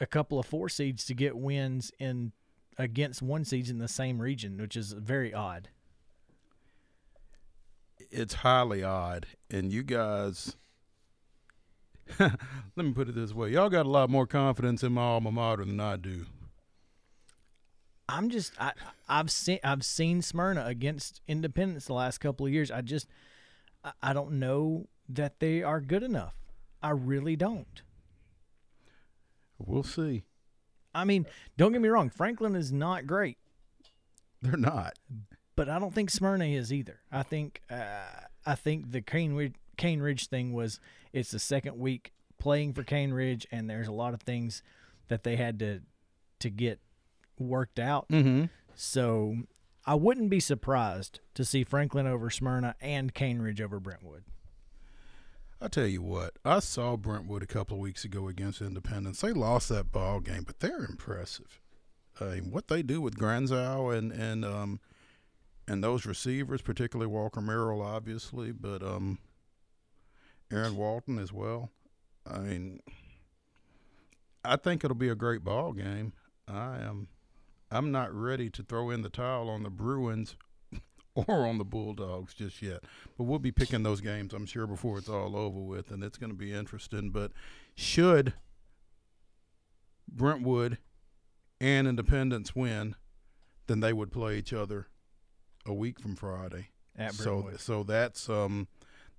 a 0.02 0.06
couple 0.06 0.38
of 0.38 0.46
four 0.46 0.68
seeds 0.68 1.06
to 1.06 1.14
get 1.14 1.38
wins 1.38 1.94
in 1.98 2.34
against 2.78 3.22
one 3.22 3.46
seeds 3.46 3.70
in 3.70 3.78
the 3.78 3.88
same 3.88 4.22
region, 4.22 4.58
which 4.58 4.76
is 4.76 4.92
very 4.92 5.34
odd. 5.34 5.70
it's 8.12 8.34
highly 8.34 8.84
odd. 8.84 9.28
And 9.50 9.72
you 9.72 9.82
guys, 9.84 10.58
let 12.20 12.38
me 12.78 12.92
put 12.94 13.10
it 13.10 13.16
this 13.16 13.34
way: 13.34 13.50
y'all 13.50 13.70
got 13.70 13.86
a 13.86 13.90
lot 13.90 14.10
more 14.10 14.28
confidence 14.28 14.84
in 14.84 14.94
my 14.94 15.02
alma 15.02 15.32
mater 15.32 15.66
than 15.66 15.80
I 15.80 15.96
do. 15.96 16.26
I'm 18.10 18.30
just 18.30 18.54
I 18.60 18.74
I've 19.08 19.32
seen 19.32 19.60
I've 19.64 19.84
seen 19.86 20.22
Smyrna 20.22 20.66
against 20.66 21.22
Independence 21.28 21.86
the 21.86 21.94
last 21.94 22.20
couple 22.20 22.46
of 22.46 22.52
years. 22.52 22.70
I 22.70 22.82
just 22.82 23.08
I, 23.84 23.92
I 24.02 24.14
don't 24.14 24.34
know 24.34 24.88
that 25.10 25.40
they 25.40 25.64
are 25.64 25.80
good 25.82 26.04
enough. 26.04 26.36
I 26.82 26.90
really 26.92 27.36
don't. 27.36 27.82
We'll 29.58 29.84
see. 29.84 30.24
I 30.94 31.06
mean, 31.06 31.26
don't 31.58 31.72
get 31.72 31.82
me 31.82 31.90
wrong, 31.90 32.10
Franklin 32.10 32.56
is 32.56 32.72
not 32.72 33.08
great, 33.08 33.38
They're 34.42 34.58
not. 34.58 34.94
but 35.56 35.68
I 35.70 35.80
don't 35.80 35.94
think 35.94 36.12
Smyrna 36.12 36.46
is 36.46 36.72
either. 36.72 37.00
I 37.12 37.24
think 37.24 37.62
uh, 37.70 38.04
I 38.46 38.56
think 38.56 38.92
the 38.92 39.02
Ridge, 39.34 39.56
Cane 39.78 40.02
Ridge 40.02 40.28
thing 40.28 40.54
was 40.54 40.80
it's 41.12 41.32
the 41.32 41.40
second 41.40 41.78
week 41.78 42.14
playing 42.40 42.74
for 42.74 42.84
Cane 42.84 43.14
Ridge, 43.14 43.48
and 43.52 43.70
there's 43.70 43.88
a 43.88 43.94
lot 43.94 44.14
of 44.14 44.22
things 44.22 44.64
that 45.08 45.24
they 45.24 45.36
had 45.36 45.60
to 45.60 45.82
to 46.40 46.50
get 46.50 46.80
worked 47.40 47.80
out. 47.80 48.08
Mm-hmm. 48.10 48.46
So 48.76 49.38
I 49.86 49.96
wouldn't 49.96 50.30
be 50.30 50.40
surprised 50.40 51.20
to 51.36 51.46
see 51.46 51.64
Franklin 51.64 52.08
over 52.08 52.30
Smyrna 52.30 52.76
and 52.82 53.14
Cane 53.14 53.40
Ridge 53.40 53.62
over 53.62 53.80
Brentwood. 53.80 54.24
I 55.62 55.70
tell 55.70 55.88
you 55.88 56.02
what, 56.02 56.34
I 56.44 56.60
saw 56.60 56.98
Brentwood 56.98 57.42
a 57.42 57.48
couple 57.48 57.78
of 57.78 57.82
weeks 57.82 58.04
ago 58.04 58.28
against 58.28 58.62
Independence. 58.62 59.22
They 59.22 59.32
lost 59.32 59.70
that 59.70 59.94
ball 59.94 60.20
game, 60.20 60.44
but 60.46 60.60
they're 60.60 60.84
impressive. 60.84 61.62
Uh, 62.20 62.36
what 62.36 62.68
they 62.68 62.84
do 62.84 63.00
with 63.00 63.18
Granzow 63.18 63.98
and 63.98 64.12
and 64.12 64.44
um 64.46 64.80
and 65.68 65.82
those 65.82 66.06
receivers, 66.06 66.62
particularly 66.62 67.08
Walker 67.08 67.42
Merrill, 67.42 67.82
obviously, 67.82 68.52
but 68.52 68.84
um 68.84 69.20
Aaron 70.54 70.78
Walton 70.78 71.18
as 71.18 71.34
well. 71.34 71.72
I 72.30 72.40
mean, 72.40 72.80
I 74.46 74.56
think 74.56 74.84
it'll 74.84 74.96
be 74.96 75.10
a 75.10 75.16
great 75.16 75.44
ball 75.44 75.74
game. 75.74 76.14
I 76.48 76.78
am. 76.80 77.08
I'm 77.72 77.92
not 77.92 78.14
ready 78.14 78.50
to 78.52 78.64
throw 78.64 78.92
in 78.92 79.02
the 79.02 79.10
towel 79.10 79.50
on 79.50 79.64
the 79.64 79.70
Bruins 79.70 80.36
or 81.16 81.48
on 81.48 81.58
the 81.58 81.66
Bulldogs 81.66 82.34
just 82.34 82.62
yet. 82.62 82.84
But 83.18 83.24
we'll 83.24 83.40
be 83.40 83.52
picking 83.52 83.82
those 83.84 84.00
games, 84.00 84.34
I'm 84.34 84.46
sure, 84.46 84.68
before 84.68 85.00
it's 85.00 85.10
all 85.10 85.36
over 85.36 85.60
with, 85.60 85.90
and 85.90 86.04
it's 86.04 86.18
going 86.18 86.30
to 86.30 86.38
be 86.38 86.54
interesting. 86.54 87.10
But 87.10 87.32
should 87.76 88.34
Brentwood 90.08 90.78
and 91.60 91.88
Independence 91.88 92.56
win, 92.56 92.96
then 93.66 93.80
they 93.80 93.94
would 93.94 94.12
play 94.12 94.38
each 94.38 94.54
other 94.54 94.88
a 95.66 95.74
week 95.74 96.00
from 96.00 96.16
Friday. 96.16 96.68
At 96.96 97.16
so, 97.16 97.50
so 97.58 97.82
that's 97.82 98.30
um, 98.30 98.68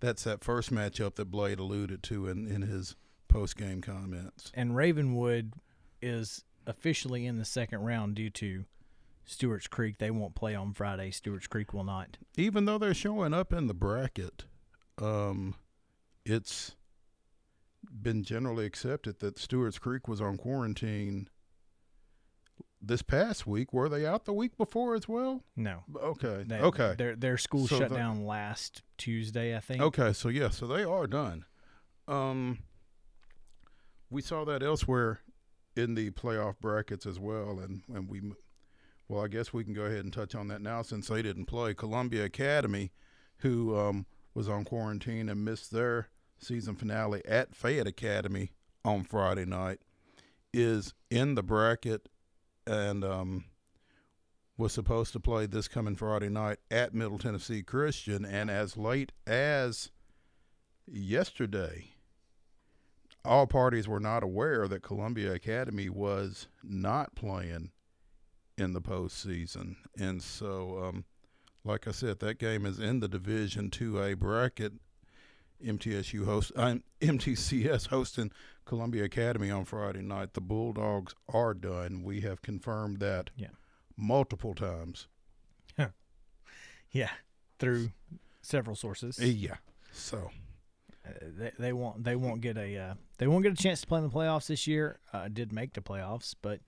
that's 0.04 0.24
that 0.24 0.44
first 0.44 0.72
matchup 0.72 1.14
that 1.16 1.30
Blade 1.30 1.58
alluded 1.58 2.02
to 2.04 2.28
in, 2.28 2.46
in 2.46 2.62
his 2.62 2.96
post 3.28 3.56
game 3.56 3.80
comments. 3.80 4.52
and 4.54 4.76
Ravenwood 4.76 5.54
is 6.02 6.44
officially 6.66 7.26
in 7.26 7.38
the 7.38 7.44
second 7.44 7.80
round 7.80 8.14
due 8.14 8.30
to 8.30 8.64
Stewart's 9.24 9.66
Creek. 9.66 9.98
They 9.98 10.10
won't 10.10 10.34
play 10.34 10.54
on 10.54 10.72
Friday. 10.74 11.10
Stewart's 11.10 11.46
Creek 11.46 11.72
will 11.72 11.84
not. 11.84 12.18
even 12.36 12.64
though 12.66 12.78
they're 12.78 12.94
showing 12.94 13.32
up 13.34 13.52
in 13.52 13.66
the 13.66 13.74
bracket, 13.74 14.44
um, 14.98 15.54
it's 16.24 16.76
been 17.90 18.22
generally 18.22 18.66
accepted 18.66 19.20
that 19.20 19.38
Stewart's 19.38 19.78
Creek 19.78 20.06
was 20.08 20.20
on 20.20 20.36
quarantine 20.36 21.28
this 22.86 23.02
past 23.02 23.46
week. 23.46 23.72
Were 23.72 23.88
they 23.88 24.06
out 24.06 24.24
the 24.24 24.32
week 24.32 24.56
before 24.56 24.94
as 24.94 25.08
well? 25.08 25.42
No. 25.56 25.82
Okay. 25.96 26.44
They, 26.46 26.58
okay. 26.58 26.94
Their 26.96 27.16
their 27.16 27.38
school 27.38 27.66
So 27.66 27.78
shut 27.78 27.88
the- 27.90 27.96
down 27.96 28.24
last 28.24 28.82
Tuesday, 28.98 29.56
I 29.56 29.60
think. 29.60 29.80
Okay. 29.82 30.12
So 30.12 30.28
yeah. 30.28 30.50
So 30.50 30.66
they 30.66 30.84
are 30.84 31.06
done. 31.06 31.44
Um, 32.06 32.58
we 34.10 34.22
saw 34.22 34.44
that 34.44 34.62
elsewhere 34.62 35.20
in 35.76 35.94
the 35.94 36.10
playoff 36.10 36.58
brackets 36.60 37.06
as 37.06 37.18
well, 37.18 37.58
and 37.58 37.82
and 37.92 38.08
we, 38.08 38.20
well, 39.08 39.24
I 39.24 39.28
guess 39.28 39.52
we 39.52 39.64
can 39.64 39.74
go 39.74 39.82
ahead 39.82 40.04
and 40.04 40.12
touch 40.12 40.34
on 40.34 40.48
that 40.48 40.60
now 40.60 40.82
since 40.82 41.08
they 41.08 41.22
didn't 41.22 41.46
play. 41.46 41.74
Columbia 41.74 42.24
Academy, 42.24 42.92
who 43.38 43.76
um, 43.76 44.06
was 44.34 44.48
on 44.48 44.64
quarantine 44.64 45.28
and 45.28 45.44
missed 45.44 45.70
their 45.72 46.08
season 46.38 46.74
finale 46.76 47.22
at 47.26 47.54
Fayette 47.54 47.86
Academy 47.86 48.52
on 48.84 49.02
Friday 49.02 49.46
night, 49.46 49.80
is 50.52 50.92
in 51.10 51.34
the 51.34 51.42
bracket 51.42 52.08
and 52.66 53.04
um, 53.04 53.44
was 54.56 54.72
supposed 54.72 55.12
to 55.12 55.20
play 55.20 55.46
this 55.46 55.68
coming 55.68 55.96
Friday 55.96 56.28
night 56.28 56.58
at 56.70 56.94
Middle 56.94 57.18
Tennessee 57.18 57.62
Christian, 57.62 58.24
and 58.24 58.50
as 58.50 58.76
late 58.76 59.12
as 59.26 59.90
yesterday, 60.86 61.86
all 63.24 63.46
parties 63.46 63.88
were 63.88 64.00
not 64.00 64.22
aware 64.22 64.68
that 64.68 64.82
Columbia 64.82 65.32
Academy 65.32 65.88
was 65.88 66.46
not 66.62 67.14
playing 67.14 67.70
in 68.56 68.72
the 68.72 68.82
postseason, 68.82 69.76
and 69.98 70.22
so, 70.22 70.84
um, 70.84 71.04
like 71.64 71.88
I 71.88 71.92
said, 71.92 72.20
that 72.20 72.38
game 72.38 72.66
is 72.66 72.78
in 72.78 73.00
the 73.00 73.08
Division 73.08 73.70
Two 73.70 74.00
A 74.02 74.14
bracket. 74.14 74.74
MTSU 75.64 76.26
host, 76.26 76.52
uh, 76.56 76.74
MTCS 77.00 77.88
hosting 77.88 78.30
Columbia 78.64 79.04
Academy 79.04 79.50
on 79.50 79.64
Friday 79.64 80.02
night. 80.02 80.34
The 80.34 80.40
Bulldogs 80.40 81.14
are 81.28 81.54
done. 81.54 82.02
We 82.02 82.20
have 82.22 82.42
confirmed 82.42 82.98
that 83.00 83.30
Yeah. 83.36 83.48
multiple 83.96 84.54
times. 84.54 85.08
Yeah. 86.90 87.10
Through 87.58 87.90
several 88.42 88.76
sources. 88.76 89.18
Yeah. 89.18 89.56
So 89.92 90.30
Uh, 91.06 91.10
they, 91.36 91.50
they 91.58 91.72
won't 91.72 92.02
they 92.04 92.14
won't 92.16 92.40
get 92.40 92.56
a 92.56 92.76
uh, 92.78 92.94
they 93.18 93.26
won't 93.26 93.42
get 93.42 93.52
a 93.52 93.56
chance 93.62 93.80
to 93.82 93.86
play 93.86 93.98
in 93.98 94.04
the 94.08 94.10
playoffs 94.14 94.46
this 94.46 94.66
year. 94.66 95.00
Uh, 95.12 95.28
did 95.28 95.52
make 95.52 95.72
the 95.74 95.80
playoffs, 95.80 96.34
but 96.40 96.60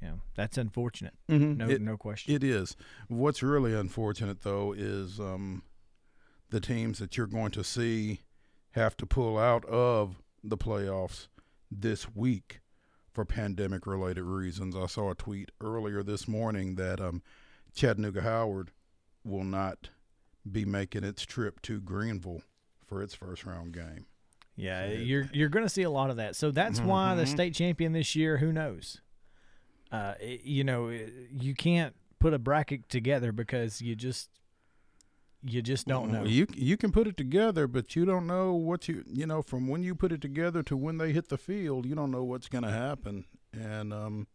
you 0.00 0.08
know, 0.08 0.20
that's 0.34 0.56
unfortunate. 0.58 1.14
No 1.28 1.68
it, 1.68 1.80
no 1.82 1.96
question. 1.96 2.34
it 2.34 2.42
is. 2.42 2.74
What's 3.08 3.42
really 3.42 3.74
unfortunate 3.74 4.42
though 4.42 4.72
is 4.72 5.20
um, 5.20 5.62
the 6.50 6.60
teams 6.60 6.98
that 7.00 7.16
you're 7.16 7.26
going 7.26 7.50
to 7.52 7.62
see 7.62 8.20
have 8.72 8.96
to 8.96 9.06
pull 9.06 9.36
out 9.38 9.64
of 9.66 10.16
the 10.42 10.56
playoffs 10.56 11.28
this 11.70 12.14
week 12.14 12.60
for 13.12 13.24
pandemic 13.24 13.86
related 13.86 14.22
reasons. 14.24 14.76
I 14.76 14.86
saw 14.86 15.10
a 15.10 15.14
tweet 15.14 15.50
earlier 15.60 16.02
this 16.02 16.28
morning 16.28 16.76
that 16.76 17.00
um, 17.00 17.22
Chattanooga 17.74 18.22
Howard 18.22 18.70
will 19.24 19.44
not 19.44 19.90
be 20.50 20.64
making 20.64 21.04
its 21.04 21.24
trip 21.26 21.60
to 21.62 21.80
Greeneville 21.80 22.42
for 22.86 23.02
its 23.02 23.14
first 23.14 23.44
round 23.44 23.72
game. 23.72 24.06
Yeah, 24.56 24.86
So 24.86 24.92
it- 24.92 25.00
you're 25.00 25.28
you're 25.32 25.48
going 25.48 25.64
to 25.64 25.68
see 25.68 25.82
a 25.82 25.90
lot 25.90 26.10
of 26.10 26.16
that. 26.16 26.34
So 26.36 26.50
that's 26.50 26.80
why 26.80 27.14
the 27.14 27.24
Mhm. 27.24 27.28
state 27.28 27.54
champion 27.54 27.92
this 27.92 28.16
year. 28.16 28.38
Who 28.38 28.52
knows? 28.52 29.00
Uh, 29.92 30.14
it- 30.20 30.42
you 30.42 30.64
know, 30.64 30.88
it- 30.88 31.12
you 31.30 31.54
can't 31.54 31.94
put 32.18 32.34
a 32.34 32.38
bracket 32.38 32.88
together 32.88 33.30
because 33.32 33.80
you 33.82 33.94
just 33.94 34.30
you 35.48 35.62
just 35.62 35.86
don't 35.86 36.10
know. 36.10 36.24
You 36.24 36.46
you 36.54 36.76
can 36.76 36.92
put 36.92 37.06
it 37.06 37.16
together, 37.16 37.66
but 37.66 37.96
you 37.96 38.04
don't 38.04 38.26
know 38.26 38.52
what 38.54 38.88
you 38.88 39.04
you 39.06 39.26
know 39.26 39.42
from 39.42 39.68
when 39.68 39.82
you 39.82 39.94
put 39.94 40.12
it 40.12 40.20
together 40.20 40.62
to 40.64 40.76
when 40.76 40.98
they 40.98 41.12
hit 41.12 41.28
the 41.28 41.38
field. 41.38 41.86
You 41.86 41.94
don't 41.94 42.10
know 42.10 42.24
what's 42.24 42.48
going 42.48 42.64
to 42.64 42.70
happen, 42.70 43.24
and 43.52 43.92
um, 43.92 44.26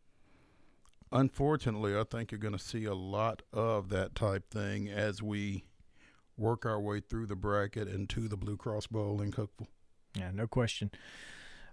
unfortunately, 1.12 1.97
I 1.97 2.04
think 2.04 2.32
you're 2.32 2.39
going 2.39 2.58
to 2.58 2.60
see 2.60 2.86
a 2.86 2.95
lot 2.95 3.41
of 3.52 3.89
that 3.89 4.15
type 4.15 4.49
thing 4.49 4.89
as 4.89 5.21
we 5.21 5.63
work 6.38 6.65
our 6.65 6.80
way 6.80 6.99
through 6.99 7.28
the 7.28 7.36
bracket 7.36 7.88
and 7.88 8.10
to 8.10 8.28
the 8.28 8.38
Blue 8.38 8.58
Cross 8.58 8.88
Bowl 8.88 9.21
in 9.21 9.32
Cookeville. 9.32 9.67
Yeah, 10.15 10.32
no 10.34 10.47
question. 10.47 10.91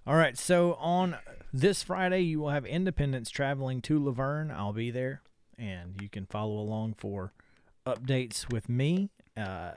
All 0.07 0.16
right, 0.16 0.37
so 0.37 0.74
on 0.74 1.16
this 1.53 1.83
Friday, 1.83 2.20
you 2.20 2.40
will 2.40 2.50
have 2.50 2.64
Independence 2.64 3.31
traveling 3.31 3.83
to 3.83 3.98
La 4.03 4.12
Vergne. 4.12 4.50
I'll 4.50 4.72
be 4.72 4.90
there, 4.90 5.20
and 5.59 6.00
you 6.00 6.09
can 6.09 6.26
follow 6.26 6.59
along 6.59 6.94
for 6.94 7.33
updates 7.87 8.50
with 8.50 8.68
me. 8.68 9.11
Uh, 9.40 9.72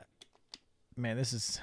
man, 0.97 1.17
this 1.17 1.33
is 1.33 1.59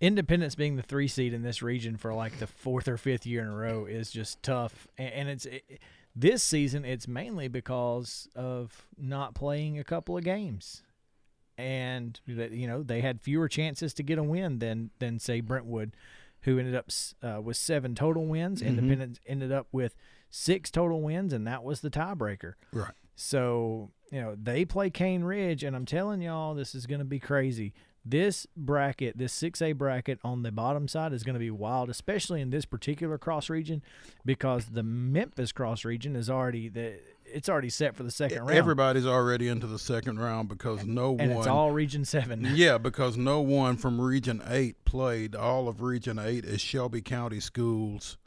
Independence 0.00 0.54
being 0.54 0.76
the 0.76 0.82
three 0.82 1.08
seed 1.08 1.32
in 1.32 1.42
this 1.42 1.62
region 1.62 1.96
for 1.96 2.12
like 2.12 2.38
the 2.38 2.46
fourth 2.46 2.88
or 2.88 2.96
fifth 2.96 3.24
year 3.24 3.42
in 3.42 3.48
a 3.48 3.54
row 3.54 3.86
is 3.86 4.10
just 4.10 4.42
tough, 4.42 4.86
and, 4.98 5.12
and 5.14 5.28
it's 5.28 5.46
it, 5.46 5.80
this 6.14 6.42
season. 6.42 6.84
It's 6.84 7.06
mainly 7.06 7.48
because 7.48 8.28
of 8.34 8.86
not 8.98 9.34
playing 9.34 9.78
a 9.78 9.84
couple 9.84 10.16
of 10.16 10.24
games 10.24 10.82
and 11.58 12.20
you 12.26 12.66
know 12.66 12.82
they 12.82 13.00
had 13.00 13.20
fewer 13.20 13.48
chances 13.48 13.94
to 13.94 14.02
get 14.02 14.18
a 14.18 14.22
win 14.22 14.58
than 14.58 14.90
than 14.98 15.18
say 15.18 15.40
Brentwood, 15.40 15.94
who 16.42 16.58
ended 16.58 16.74
up 16.74 16.88
uh, 17.22 17.40
with 17.40 17.56
seven 17.56 17.94
total 17.94 18.26
wins. 18.26 18.62
Independence 18.62 19.20
ended 19.26 19.52
up 19.52 19.68
with 19.72 19.94
six 20.30 20.70
total 20.70 21.02
wins, 21.02 21.32
and 21.32 21.46
that 21.46 21.62
was 21.62 21.80
the 21.80 21.90
tiebreaker. 21.90 22.54
Right. 22.72 22.94
So 23.14 23.90
you 24.12 24.20
know 24.20 24.36
they 24.40 24.64
play 24.64 24.90
Cane 24.90 25.24
Ridge, 25.24 25.64
and 25.64 25.74
I'm 25.74 25.86
telling 25.86 26.20
y'all, 26.20 26.54
this 26.54 26.74
is 26.74 26.86
going 26.86 27.00
to 27.00 27.04
be 27.04 27.18
crazy. 27.18 27.72
This 28.04 28.48
bracket, 28.56 29.16
this 29.16 29.32
6A 29.40 29.76
bracket 29.76 30.18
on 30.24 30.42
the 30.42 30.50
bottom 30.50 30.88
side 30.88 31.12
is 31.12 31.22
going 31.22 31.34
to 31.34 31.40
be 31.40 31.52
wild, 31.52 31.88
especially 31.88 32.40
in 32.40 32.50
this 32.50 32.64
particular 32.64 33.16
cross 33.16 33.48
region, 33.48 33.80
because 34.24 34.66
the 34.66 34.82
Memphis 34.82 35.52
cross 35.52 35.84
region 35.84 36.16
is 36.16 36.28
already 36.28 36.68
the 36.68 37.00
it's 37.24 37.48
already 37.48 37.70
set 37.70 37.96
for 37.96 38.02
the 38.02 38.10
second 38.10 38.40
round, 38.40 38.50
Everybody's 38.50 39.06
already 39.06 39.48
into 39.48 39.66
the 39.66 39.78
second 39.78 40.18
round 40.18 40.48
because 40.48 40.84
no 40.84 41.16
and 41.18 41.30
one 41.30 41.38
it's 41.38 41.46
all 41.46 41.70
Region 41.70 42.04
Seven. 42.04 42.46
Yeah, 42.54 42.76
because 42.76 43.16
no 43.16 43.40
one 43.40 43.76
from 43.78 43.98
Region 43.98 44.42
8 44.46 44.84
played. 44.84 45.34
All 45.34 45.68
of 45.68 45.80
Region 45.80 46.18
8 46.18 46.44
is 46.44 46.60
Shelby 46.60 47.00
County 47.00 47.40
schools, 47.40 48.18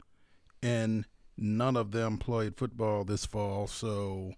and 0.62 1.04
none 1.36 1.76
of 1.76 1.92
them 1.92 2.18
played 2.18 2.56
football 2.56 3.04
this 3.04 3.24
fall. 3.24 3.68
So 3.68 4.32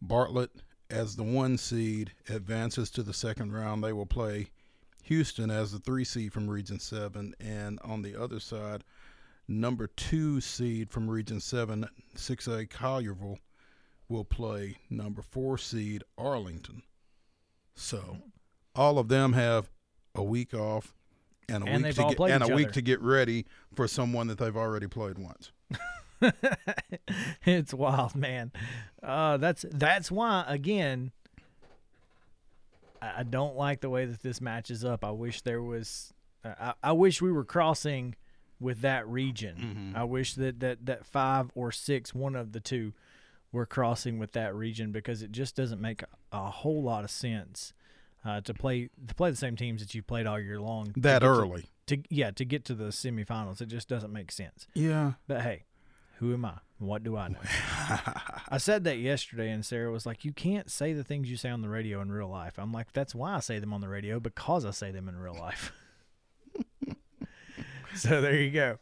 Bartlett, 0.00 0.50
as 0.90 1.16
the 1.16 1.22
one 1.22 1.58
seed, 1.58 2.12
advances 2.28 2.90
to 2.90 3.02
the 3.02 3.12
second 3.12 3.52
round. 3.52 3.82
They 3.82 3.92
will 3.92 4.06
play 4.06 4.48
Houston 5.04 5.50
as 5.50 5.72
the 5.72 5.78
three 5.78 6.04
seed 6.04 6.32
from 6.32 6.48
Region 6.48 6.78
7. 6.78 7.34
And 7.40 7.78
on 7.82 8.02
the 8.02 8.20
other 8.20 8.40
side, 8.40 8.84
number 9.46 9.86
two 9.86 10.40
seed 10.40 10.90
from 10.90 11.08
Region 11.08 11.40
7, 11.40 11.88
6A 12.16 12.68
Collierville, 12.68 13.38
will 14.08 14.24
play 14.24 14.76
number 14.88 15.22
four 15.22 15.58
seed 15.58 16.02
Arlington. 16.16 16.82
So 17.74 18.18
all 18.74 18.98
of 18.98 19.08
them 19.08 19.34
have 19.34 19.70
a 20.14 20.22
week 20.22 20.54
off 20.54 20.94
and 21.48 21.66
a 21.66 21.70
And 21.70 21.84
week 21.84 21.94
to 21.94 22.14
get, 22.14 22.30
and 22.30 22.42
a 22.42 22.54
week 22.54 22.72
to 22.72 22.82
get 22.82 23.00
ready 23.00 23.46
for 23.74 23.88
someone 23.88 24.26
that 24.28 24.38
they've 24.38 24.56
already 24.56 24.86
played 24.86 25.18
once. 25.18 25.52
it's 27.44 27.72
wild, 27.74 28.14
man. 28.14 28.52
Uh, 29.02 29.36
that's 29.36 29.64
that's 29.70 30.10
why 30.10 30.44
again. 30.46 31.12
I 33.00 33.20
I 33.20 33.22
don't 33.22 33.56
like 33.56 33.80
the 33.80 33.90
way 33.90 34.06
that 34.06 34.22
this 34.22 34.40
matches 34.40 34.84
up. 34.84 35.04
I 35.04 35.10
wish 35.12 35.42
there 35.42 35.62
was. 35.62 36.12
uh, 36.44 36.54
I, 36.60 36.74
I 36.82 36.92
wish 36.92 37.22
we 37.22 37.30
were 37.32 37.44
crossing 37.44 38.16
with 38.60 38.80
that 38.80 39.06
region. 39.08 39.92
I 39.96 40.02
wish 40.04 40.34
that, 40.34 40.58
that 40.60 40.86
that 40.86 41.06
five 41.06 41.50
or 41.54 41.70
six, 41.70 42.12
one 42.14 42.34
of 42.34 42.50
the 42.52 42.60
two, 42.60 42.92
were 43.52 43.66
crossing 43.66 44.18
with 44.18 44.32
that 44.32 44.54
region 44.54 44.90
because 44.90 45.22
it 45.22 45.30
just 45.30 45.54
doesn't 45.54 45.80
make 45.80 46.02
a, 46.02 46.06
a 46.36 46.50
whole 46.50 46.82
lot 46.82 47.04
of 47.04 47.10
sense 47.10 47.72
uh, 48.24 48.40
to 48.40 48.52
play 48.52 48.90
to 49.06 49.14
play 49.14 49.30
the 49.30 49.36
same 49.36 49.54
teams 49.54 49.80
that 49.80 49.94
you 49.94 50.02
played 50.02 50.26
all 50.26 50.40
year 50.40 50.60
long 50.60 50.92
That 50.96 51.20
to- 51.20 51.26
early. 51.26 51.66
to 51.86 51.98
yeah 52.10 52.32
to 52.32 52.44
get 52.44 52.64
to 52.64 52.74
the 52.74 52.86
semifinals. 52.86 53.60
It 53.60 53.66
just 53.66 53.88
doesn't 53.88 54.12
make 54.12 54.32
sense. 54.32 54.66
Yeah. 54.74 55.12
But 55.28 55.42
hey, 55.42 55.62
who 56.18 56.32
am 56.34 56.44
I? 56.44 56.54
What 56.78 57.02
do 57.02 57.16
I 57.16 57.28
know? 57.28 57.38
I 58.48 58.58
said 58.58 58.84
that 58.84 58.98
yesterday, 58.98 59.50
and 59.50 59.64
Sarah 59.64 59.90
was 59.90 60.06
like, 60.06 60.24
"You 60.24 60.32
can't 60.32 60.70
say 60.70 60.92
the 60.92 61.02
things 61.04 61.30
you 61.30 61.36
say 61.36 61.48
on 61.50 61.60
the 61.60 61.68
radio 61.68 62.00
in 62.00 62.10
real 62.12 62.28
life." 62.28 62.54
I'm 62.58 62.72
like, 62.72 62.92
"That's 62.92 63.14
why 63.14 63.34
I 63.34 63.40
say 63.40 63.58
them 63.58 63.72
on 63.72 63.80
the 63.80 63.88
radio 63.88 64.20
because 64.20 64.64
I 64.64 64.70
say 64.70 64.90
them 64.92 65.08
in 65.08 65.16
real 65.18 65.34
life." 65.34 65.72
so 67.94 68.20
there 68.20 68.36
you 68.36 68.50
go. 68.50 68.78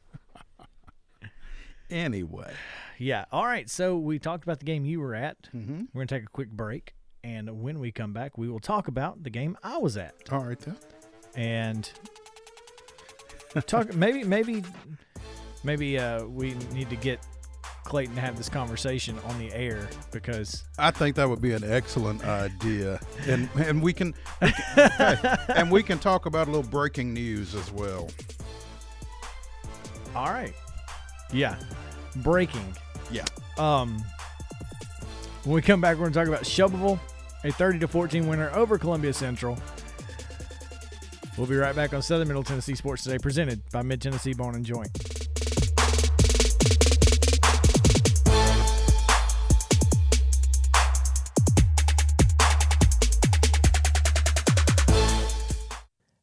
Anyway. 1.91 2.53
Yeah. 2.99 3.27
All 3.31 3.45
right. 3.47 3.69
So 3.71 3.97
we 3.97 4.19
talked 4.19 4.45
about 4.45 4.59
the 4.59 4.65
game 4.65 4.85
you 4.85 5.01
were 5.01 5.15
at. 5.15 5.37
Mm-hmm. 5.55 5.85
We're 5.93 6.01
gonna 6.01 6.07
take 6.07 6.25
a 6.25 6.33
quick 6.33 6.51
break, 6.51 6.95
and 7.23 7.63
when 7.63 7.79
we 7.79 7.93
come 7.93 8.13
back, 8.13 8.37
we 8.37 8.49
will 8.49 8.61
talk 8.61 8.89
about 8.89 9.23
the 9.23 9.31
game 9.31 9.57
I 9.63 9.79
was 9.79 9.97
at 9.97 10.15
All 10.31 10.45
right 10.45 10.59
then. 10.59 10.77
and 11.35 11.91
talk. 13.67 13.95
maybe, 13.95 14.25
maybe, 14.25 14.65
maybe 15.65 15.99
uh, 15.99 16.25
we 16.25 16.55
need 16.73 16.91
to 16.91 16.97
get 16.97 17.21
Clayton 17.85 18.15
to 18.17 18.21
have 18.21 18.37
this 18.37 18.49
conversation 18.49 19.17
on 19.27 19.39
the 19.39 19.53
air 19.55 19.89
because 20.11 20.65
I 20.79 20.91
think 20.91 21.15
that 21.17 21.29
would 21.29 21.41
be 21.41 21.53
an 21.53 21.63
excellent 21.65 22.25
idea, 22.25 22.99
and 23.29 23.49
and 23.57 23.81
we 23.83 23.93
can, 23.93 24.13
we 24.43 24.51
can- 24.53 25.39
and 25.57 25.71
we 25.71 25.83
can 25.83 25.99
talk 25.99 26.27
about 26.27 26.49
a 26.49 26.51
little 26.51 26.69
breaking 26.69 27.15
news 27.15 27.55
as 27.55 27.71
well. 27.71 28.09
All 30.15 30.31
right. 30.31 30.53
Yeah. 31.33 31.57
Breaking. 32.17 32.75
Yeah. 33.11 33.25
Um 33.59 34.03
when 35.45 35.55
we 35.55 35.63
come 35.63 35.81
back 35.81 35.97
we're 35.97 36.05
going 36.11 36.13
to 36.13 36.19
talk 36.19 36.27
about 36.29 36.45
Shelbyville, 36.45 36.99
a 37.45 37.53
30 37.53 37.79
to 37.81 37.89
14 37.89 38.27
winner 38.27 38.51
over 38.55 38.79
Columbia 38.79 39.13
Central. 39.13 39.57
We'll 41.37 41.47
be 41.47 41.55
right 41.57 41.77
back 41.77 41.93
on 41.95 42.01
Southern 42.03 42.27
Middle 42.29 42.43
Tennessee 42.43 42.75
Sports 42.75 43.05
Today 43.05 43.19
presented 43.19 43.61
by 43.71 43.83
Mid 43.83 44.01
Tennessee 44.03 44.33
Bone 44.33 44.55
and 44.55 44.65
Joint. 44.65 44.91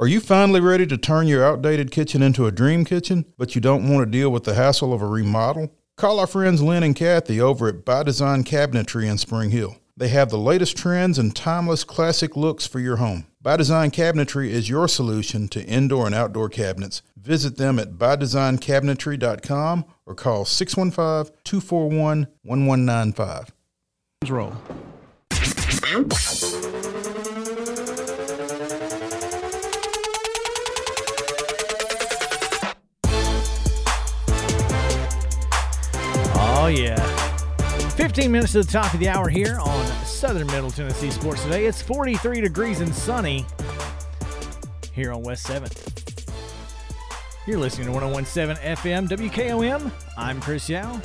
Are 0.00 0.08
you 0.08 0.20
finally 0.20 0.60
ready 0.60 0.86
to 0.86 0.96
turn 0.96 1.26
your 1.26 1.44
outdated 1.44 1.90
kitchen 1.90 2.22
into 2.22 2.46
a 2.46 2.50
dream 2.50 2.86
kitchen, 2.86 3.26
but 3.36 3.54
you 3.54 3.60
don't 3.60 3.86
want 3.86 4.02
to 4.02 4.10
deal 4.10 4.30
with 4.30 4.44
the 4.44 4.54
hassle 4.54 4.94
of 4.94 5.02
a 5.02 5.06
remodel? 5.06 5.74
Call 5.98 6.18
our 6.18 6.26
friends 6.26 6.62
Lynn 6.62 6.82
and 6.82 6.96
Kathy 6.96 7.38
over 7.38 7.68
at 7.68 7.84
By 7.84 8.02
Design 8.02 8.42
Cabinetry 8.42 9.06
in 9.06 9.18
Spring 9.18 9.50
Hill. 9.50 9.76
They 9.94 10.08
have 10.08 10.30
the 10.30 10.38
latest 10.38 10.74
trends 10.78 11.18
and 11.18 11.36
timeless 11.36 11.84
classic 11.84 12.34
looks 12.34 12.66
for 12.66 12.80
your 12.80 12.96
home. 12.96 13.26
By 13.42 13.58
Design 13.58 13.90
Cabinetry 13.90 14.48
is 14.48 14.70
your 14.70 14.88
solution 14.88 15.48
to 15.48 15.62
indoor 15.66 16.06
and 16.06 16.14
outdoor 16.14 16.48
cabinets. 16.48 17.02
Visit 17.14 17.58
them 17.58 17.78
at 17.78 17.98
bydesignCabinetry.com 17.98 19.84
or 20.06 20.14
call 20.14 20.46
615 20.46 21.36
241 21.44 22.26
1195. 22.42 23.52
Roll. 24.30 24.56
Yeah. 36.70 36.96
15 37.90 38.30
minutes 38.30 38.52
to 38.52 38.62
the 38.62 38.70
top 38.70 38.92
of 38.94 39.00
the 39.00 39.08
hour 39.08 39.28
here 39.28 39.58
on 39.60 39.86
Southern 40.04 40.46
Middle 40.48 40.70
Tennessee 40.70 41.10
Sports 41.10 41.42
Today. 41.42 41.66
It's 41.66 41.82
43 41.82 42.40
degrees 42.40 42.80
and 42.80 42.94
sunny 42.94 43.44
here 44.92 45.12
on 45.12 45.22
West 45.22 45.46
7th. 45.46 45.90
You're 47.46 47.58
listening 47.58 47.86
to 47.88 47.92
1017 47.92 48.62
FM 48.62 49.08
WKOM. 49.08 49.90
I'm 50.16 50.40
Chris 50.40 50.68
Yao. 50.68 51.00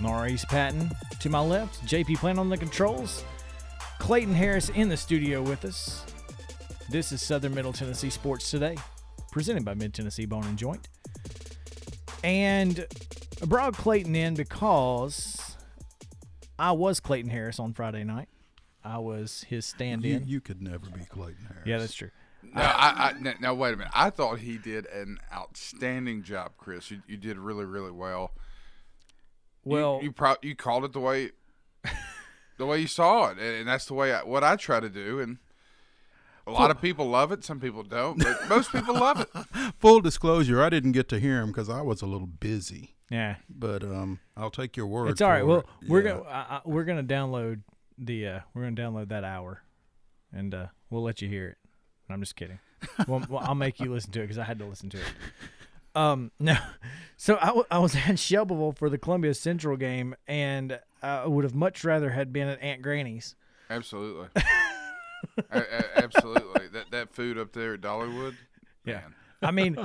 Maurice 0.00 0.44
Patton 0.46 0.90
to 1.20 1.28
my 1.28 1.40
left. 1.40 1.84
JP 1.86 2.16
Plant 2.16 2.38
on 2.38 2.48
the 2.48 2.56
controls. 2.56 3.24
Clayton 3.98 4.34
Harris 4.34 4.70
in 4.70 4.88
the 4.88 4.96
studio 4.96 5.42
with 5.42 5.64
us. 5.64 6.04
This 6.88 7.12
is 7.12 7.22
Southern 7.22 7.54
Middle 7.54 7.72
Tennessee 7.72 8.10
Sports 8.10 8.50
Today, 8.50 8.76
presented 9.30 9.64
by 9.64 9.74
Mid 9.74 9.92
Tennessee 9.94 10.26
Bone 10.26 10.44
and 10.44 10.58
Joint. 10.58 10.88
And 12.24 12.86
I 13.42 13.46
brought 13.46 13.74
Clayton 13.74 14.14
in 14.14 14.34
because 14.34 15.56
I 16.58 16.72
was 16.72 17.00
Clayton 17.00 17.30
Harris 17.30 17.58
on 17.58 17.72
Friday 17.72 18.04
night. 18.04 18.28
I 18.84 18.98
was 18.98 19.44
his 19.48 19.64
stand 19.66 20.04
in. 20.04 20.26
you 20.26 20.40
could 20.40 20.60
never 20.62 20.86
be 20.86 21.04
Clayton 21.04 21.44
Harris. 21.48 21.62
Yeah, 21.66 21.78
that's 21.78 21.94
true. 21.94 22.10
No, 22.42 22.60
I, 22.62 23.10
I, 23.10 23.12
now, 23.20 23.34
now 23.40 23.54
wait 23.54 23.74
a 23.74 23.76
minute. 23.76 23.92
I 23.94 24.10
thought 24.10 24.40
he 24.40 24.58
did 24.58 24.86
an 24.86 25.18
outstanding 25.32 26.22
job, 26.22 26.52
Chris. 26.58 26.90
You, 26.90 27.00
you 27.06 27.16
did 27.16 27.38
really, 27.38 27.64
really 27.64 27.92
well. 27.92 28.32
You- 29.64 29.70
Well, 29.72 30.00
you 30.02 30.12
pro- 30.12 30.36
you 30.42 30.56
called 30.56 30.84
it 30.84 30.92
the 30.92 31.00
way 31.00 31.30
the 32.58 32.66
way 32.66 32.80
you 32.80 32.88
saw 32.88 33.28
it, 33.28 33.38
and, 33.38 33.40
and 33.60 33.68
that's 33.68 33.86
the 33.86 33.94
way 33.94 34.12
I, 34.12 34.22
what 34.24 34.42
I 34.42 34.56
try 34.56 34.80
to 34.80 34.88
do. 34.88 35.20
And 35.20 35.38
a 36.46 36.50
lot 36.50 36.72
of 36.72 36.80
people 36.80 37.06
love 37.08 37.30
it, 37.30 37.44
some 37.44 37.60
people 37.60 37.84
don't, 37.84 38.18
but 38.18 38.48
most 38.48 38.72
people 38.72 38.94
love 38.94 39.20
it. 39.20 39.74
Full 39.78 40.00
disclosure, 40.00 40.60
I 40.62 40.68
didn't 40.68 40.92
get 40.92 41.08
to 41.10 41.20
hear 41.20 41.40
him 41.40 41.48
because 41.48 41.68
I 41.68 41.80
was 41.82 42.02
a 42.02 42.06
little 42.06 42.26
busy. 42.26 42.91
Yeah, 43.12 43.36
But 43.48 43.84
um, 43.84 44.18
I'll 44.36 44.50
take 44.50 44.76
your 44.76 44.86
word. 44.86 45.10
it's 45.10 45.20
all 45.20 45.28
right. 45.30 45.40
for 45.42 45.46
Well, 45.46 45.58
it. 45.82 45.88
we're 45.88 46.02
Yeah. 46.02 46.10
gonna 46.14 46.22
I, 46.28 46.38
I, 46.56 46.60
we're 46.64 46.84
gonna 46.84 47.04
download 47.04 47.60
the 47.98 48.26
uh, 48.26 48.40
we're 48.54 48.62
gonna 48.68 48.74
download 48.76 49.08
that 49.10 49.22
hour, 49.24 49.62
and 50.32 50.54
uh, 50.54 50.66
we'll 50.90 51.02
let 51.02 51.20
you 51.22 51.28
hear 51.28 51.48
it. 51.48 51.58
I'm 52.10 52.20
just 52.20 52.34
kidding. 52.36 52.58
well, 53.06 53.22
well, 53.28 53.42
I'll 53.44 53.54
make 53.54 53.78
you 53.78 53.92
listen 53.92 54.10
to 54.12 54.20
it 54.20 54.24
because 54.24 54.38
I 54.38 54.44
had 54.44 54.58
to 54.58 54.64
listen 54.64 54.88
to 54.90 54.96
it. 54.98 55.12
Um, 55.94 56.30
no, 56.40 56.56
so 57.18 57.36
I, 57.40 57.46
w- 57.48 57.66
I 57.70 57.78
was 57.78 57.94
at 57.94 58.18
Shelbyville 58.18 58.72
for 58.72 58.88
the 58.90 58.98
Columbia 58.98 59.34
Central 59.34 59.76
game, 59.76 60.14
and 60.26 60.80
I 61.02 61.26
would 61.26 61.44
have 61.44 61.54
much 61.54 61.84
rather 61.84 62.10
had 62.10 62.32
been 62.32 62.48
at 62.48 62.60
Aunt 62.62 62.80
Granny's. 62.82 63.36
Absolutely, 63.70 64.28
A- 65.50 65.58
a- 65.60 65.98
absolutely. 65.98 66.68
That 66.68 66.90
that 66.90 67.14
food 67.14 67.38
up 67.38 67.52
there 67.52 67.74
at 67.74 67.80
Dollywood. 67.82 68.34
Yeah. 68.84 68.94
man. 68.94 69.14
I 69.44 69.50
mean, 69.50 69.76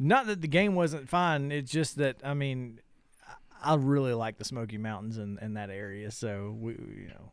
not 0.00 0.26
that 0.26 0.40
the 0.40 0.48
game 0.48 0.74
wasn't 0.74 1.08
fine. 1.08 1.52
It's 1.52 1.70
just 1.70 1.96
that 1.96 2.16
I 2.24 2.34
mean, 2.34 2.80
I 3.62 3.72
I 3.72 3.74
really 3.76 4.14
like 4.14 4.38
the 4.38 4.44
Smoky 4.44 4.78
Mountains 4.78 5.18
and, 5.18 5.38
and 5.40 5.56
that 5.56 5.70
area, 5.70 6.10
so 6.10 6.56
we 6.58 6.72
we, 6.74 7.02
you 7.02 7.08
know 7.08 7.32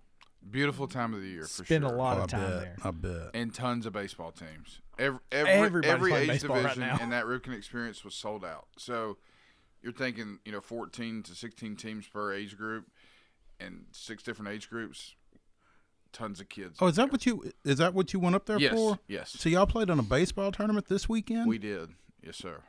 beautiful 0.49 0.87
time 0.87 1.13
of 1.13 1.21
the 1.21 1.27
year 1.27 1.43
for 1.43 1.65
spend 1.65 1.83
sure. 1.83 1.93
a 1.93 1.97
lot 1.97 2.17
oh, 2.17 2.21
I 2.21 2.23
of 2.23 2.29
time 2.29 2.41
bet. 2.41 2.61
there. 2.61 2.75
I 2.83 2.91
bet. 2.91 3.29
and 3.33 3.53
tons 3.53 3.85
of 3.85 3.93
baseball 3.93 4.31
teams. 4.31 4.81
Every 4.97 5.19
every, 5.31 5.51
Everybody's 5.51 5.91
every 5.91 6.11
playing 6.11 6.23
age 6.23 6.29
baseball 6.29 6.55
right 6.57 6.73
division 6.73 6.97
now. 6.97 7.03
in 7.03 7.09
that 7.11 7.25
Ripken 7.25 7.55
experience 7.55 8.03
was 8.03 8.15
sold 8.15 8.43
out. 8.43 8.67
So 8.77 9.17
you're 9.81 9.93
thinking, 9.93 10.39
you 10.45 10.51
know, 10.51 10.61
14 10.61 11.23
to 11.23 11.35
16 11.35 11.75
teams 11.75 12.07
per 12.07 12.33
age 12.33 12.57
group, 12.57 12.87
and 13.59 13.85
six 13.91 14.23
different 14.23 14.51
age 14.51 14.69
groups. 14.69 15.15
Tons 16.13 16.39
of 16.39 16.49
kids. 16.49 16.77
Oh, 16.79 16.87
is 16.87 16.95
that 16.95 17.11
what 17.11 17.25
you 17.25 17.51
is 17.63 17.77
that 17.77 17.93
what 17.93 18.13
you 18.13 18.19
went 18.19 18.35
up 18.35 18.45
there 18.45 18.57
yes, 18.57 18.73
for? 18.73 18.97
yes, 19.07 19.35
So 19.37 19.49
y'all 19.49 19.67
played 19.67 19.89
on 19.89 19.99
a 19.99 20.03
baseball 20.03 20.51
tournament 20.51 20.87
this 20.87 21.07
weekend? 21.07 21.47
we 21.47 21.57
did. 21.57 21.89
Yes, 22.27 22.35
sir. 22.35 22.61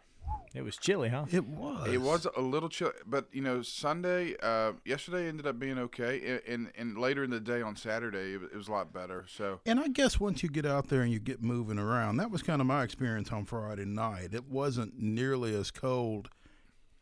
It 0.55 0.63
was 0.63 0.77
chilly, 0.77 1.09
huh? 1.09 1.25
it 1.31 1.45
was. 1.47 1.89
It 1.89 2.01
was 2.01 2.27
a 2.37 2.41
little 2.41 2.69
chilly, 2.69 2.93
but 3.07 3.27
you 3.33 3.43
know, 3.43 3.61
Sunday, 3.63 4.37
uh, 4.43 4.73
yesterday 4.85 5.27
ended 5.27 5.47
up 5.49 5.59
being 5.59 5.79
okay, 5.79 6.41
and, 6.47 6.55
and 6.55 6.73
and 6.79 6.99
later 6.99 7.25
in 7.25 7.31
the 7.31 7.41
day 7.41 7.61
on 7.61 7.75
Saturday, 7.77 8.35
it, 8.35 8.55
was- 8.55 8.69
a 8.69 8.71
lot 8.71 8.93
better. 8.93 9.25
So 9.29 9.61
And 9.67 9.81
I 9.81 9.89
guess 9.89 10.21
once 10.21 10.43
you 10.45 10.49
get 10.49 10.65
out 10.65 10.89
there 10.89 11.03
and 11.03 11.13
you 11.13 11.19
get 11.19 11.43
moving 11.43 11.79
around, 11.79 12.19
that 12.19 12.31
was 12.31 12.43
kind 12.43 12.61
of 12.61 12.67
my 12.69 12.83
experience 12.85 13.33
on 13.33 13.47
Friday 13.47 13.85
night. 13.85 14.33
It 14.33 14.45
wasn't 14.49 14.95
nearly 14.99 15.55
as 15.57 15.71
cold 15.73 16.29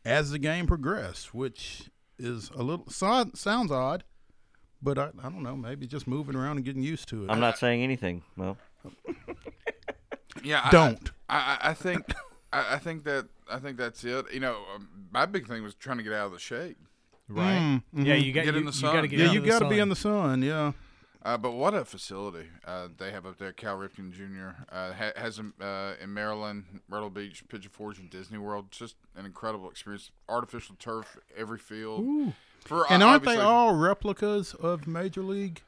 as 0.03 0.31
the 0.31 0.39
game 0.39 0.65
progressed, 0.65 1.33
which 1.33 1.89
is 2.17 2.49
a 2.55 2.63
little 2.63 2.89
so, 2.89 3.29
sounds 3.35 3.71
odd, 3.71 4.03
but 4.81 4.97
I, 4.97 5.09
I 5.19 5.29
don't 5.29 5.43
know, 5.43 5.55
maybe 5.55 5.85
just 5.85 6.07
moving 6.07 6.35
around 6.35 6.57
and 6.57 6.65
getting 6.65 6.81
used 6.83 7.07
to 7.09 7.25
it. 7.25 7.29
I'm 7.29 7.39
not 7.39 7.57
saying 7.59 7.83
anything. 7.83 8.23
Well, 8.35 8.57
Yeah, 10.43 10.69
Don't. 10.71 11.11
I, 11.29 11.57
I, 11.61 11.69
I 11.69 11.73
think 11.73 12.05
I, 12.51 12.75
I 12.75 12.77
think 12.77 13.03
that 13.03 13.27
I 13.49 13.59
think 13.59 13.77
that's 13.77 14.03
it. 14.03 14.25
You 14.33 14.39
know, 14.39 14.57
um, 14.75 14.87
my 15.11 15.25
big 15.25 15.47
thing 15.47 15.63
was 15.63 15.75
trying 15.75 15.97
to 15.97 16.03
get 16.03 16.13
out 16.13 16.27
of 16.27 16.31
the 16.33 16.39
shade. 16.39 16.75
Right. 17.29 17.81
Yeah, 17.93 18.13
you 18.15 18.31
got 18.31 18.45
Get 18.45 18.53
you, 18.53 18.59
in 18.61 18.65
the 18.65 18.73
sun. 18.73 18.93
gotta 18.93 19.07
get 19.07 19.19
yeah, 19.19 19.31
you 19.31 19.41
got 19.41 19.59
to 19.59 19.67
be 19.69 19.79
in 19.79 19.89
the 19.89 19.95
sun. 19.97 20.41
Yeah. 20.41 20.71
Uh, 21.23 21.35
but 21.37 21.51
what 21.51 21.73
a 21.73 21.83
facility 21.83 22.47
uh, 22.65 22.87
they 22.97 23.11
have 23.11 23.25
up 23.25 23.37
there. 23.37 23.51
Cal 23.51 23.77
Ripken 23.77 24.13
Jr. 24.13 24.63
Uh, 24.71 24.93
ha- 24.93 25.11
has 25.17 25.35
them 25.35 25.53
uh, 25.59 25.93
in 26.01 26.13
Maryland, 26.13 26.63
Myrtle 26.87 27.09
Beach, 27.09 27.43
Pigeon 27.49 27.69
Forge, 27.69 27.99
and 27.99 28.09
Disney 28.09 28.37
World. 28.37 28.71
Just 28.71 28.95
an 29.13 29.25
incredible 29.25 29.69
experience. 29.69 30.11
Artificial 30.29 30.75
turf 30.79 31.17
every 31.35 31.57
field. 31.57 32.33
For 32.61 32.85
And 32.89 33.03
uh, 33.03 33.07
aren't 33.07 33.23
they 33.25 33.35
all 33.37 33.73
replicas 33.75 34.53
of 34.53 34.87
major 34.87 35.21
league 35.21 35.55
That- 35.55 35.63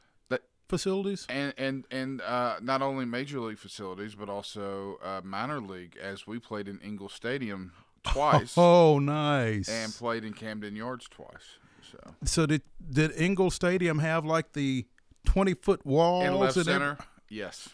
facilities? 0.70 1.26
and 1.30 1.54
and 1.58 1.86
and 1.92 2.22
uh, 2.22 2.58
not 2.62 2.82
only 2.82 3.06
major 3.06 3.40
league 3.42 3.58
facilities, 3.58 4.16
but 4.16 4.30
also 4.30 4.98
uh, 5.04 5.22
minor 5.24 5.60
league. 5.60 5.98
As 6.02 6.26
we 6.26 6.40
played 6.40 6.68
in 6.68 6.80
Engel 6.82 7.10
Stadium 7.10 7.74
twice 8.04 8.54
Oh, 8.58 9.00
nice. 9.00 9.68
and 9.68 9.94
played 9.94 10.24
in 10.24 10.34
Camden 10.34 10.76
Yards 10.76 11.08
twice. 11.10 11.58
So 11.92 12.00
so 12.24 12.46
did 12.46 12.62
did 12.90 13.12
Engel 13.18 13.52
Stadium 13.52 14.00
have 14.00 14.24
like 14.26 14.54
the 14.54 14.86
twenty 15.26 15.54
foot 15.56 15.86
walls 15.86 16.26
in 16.26 16.36
left 16.36 16.56
and 16.58 16.70
every- 16.70 16.96
yes, 17.30 17.70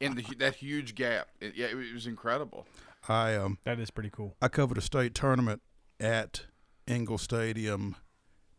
in 0.00 0.16
the, 0.16 0.22
that 0.38 0.56
huge 0.56 0.94
gap. 0.94 1.28
It, 1.40 1.54
yeah, 1.56 1.66
it 1.66 1.94
was 1.94 2.06
incredible. 2.06 2.66
I 3.08 3.36
um 3.36 3.58
That 3.64 3.78
is 3.78 3.90
pretty 3.90 4.10
cool. 4.10 4.34
I 4.42 4.48
covered 4.48 4.76
a 4.76 4.82
state 4.82 5.14
tournament 5.14 5.62
at 6.00 6.42
Engel 6.86 7.16
Stadium 7.18 7.94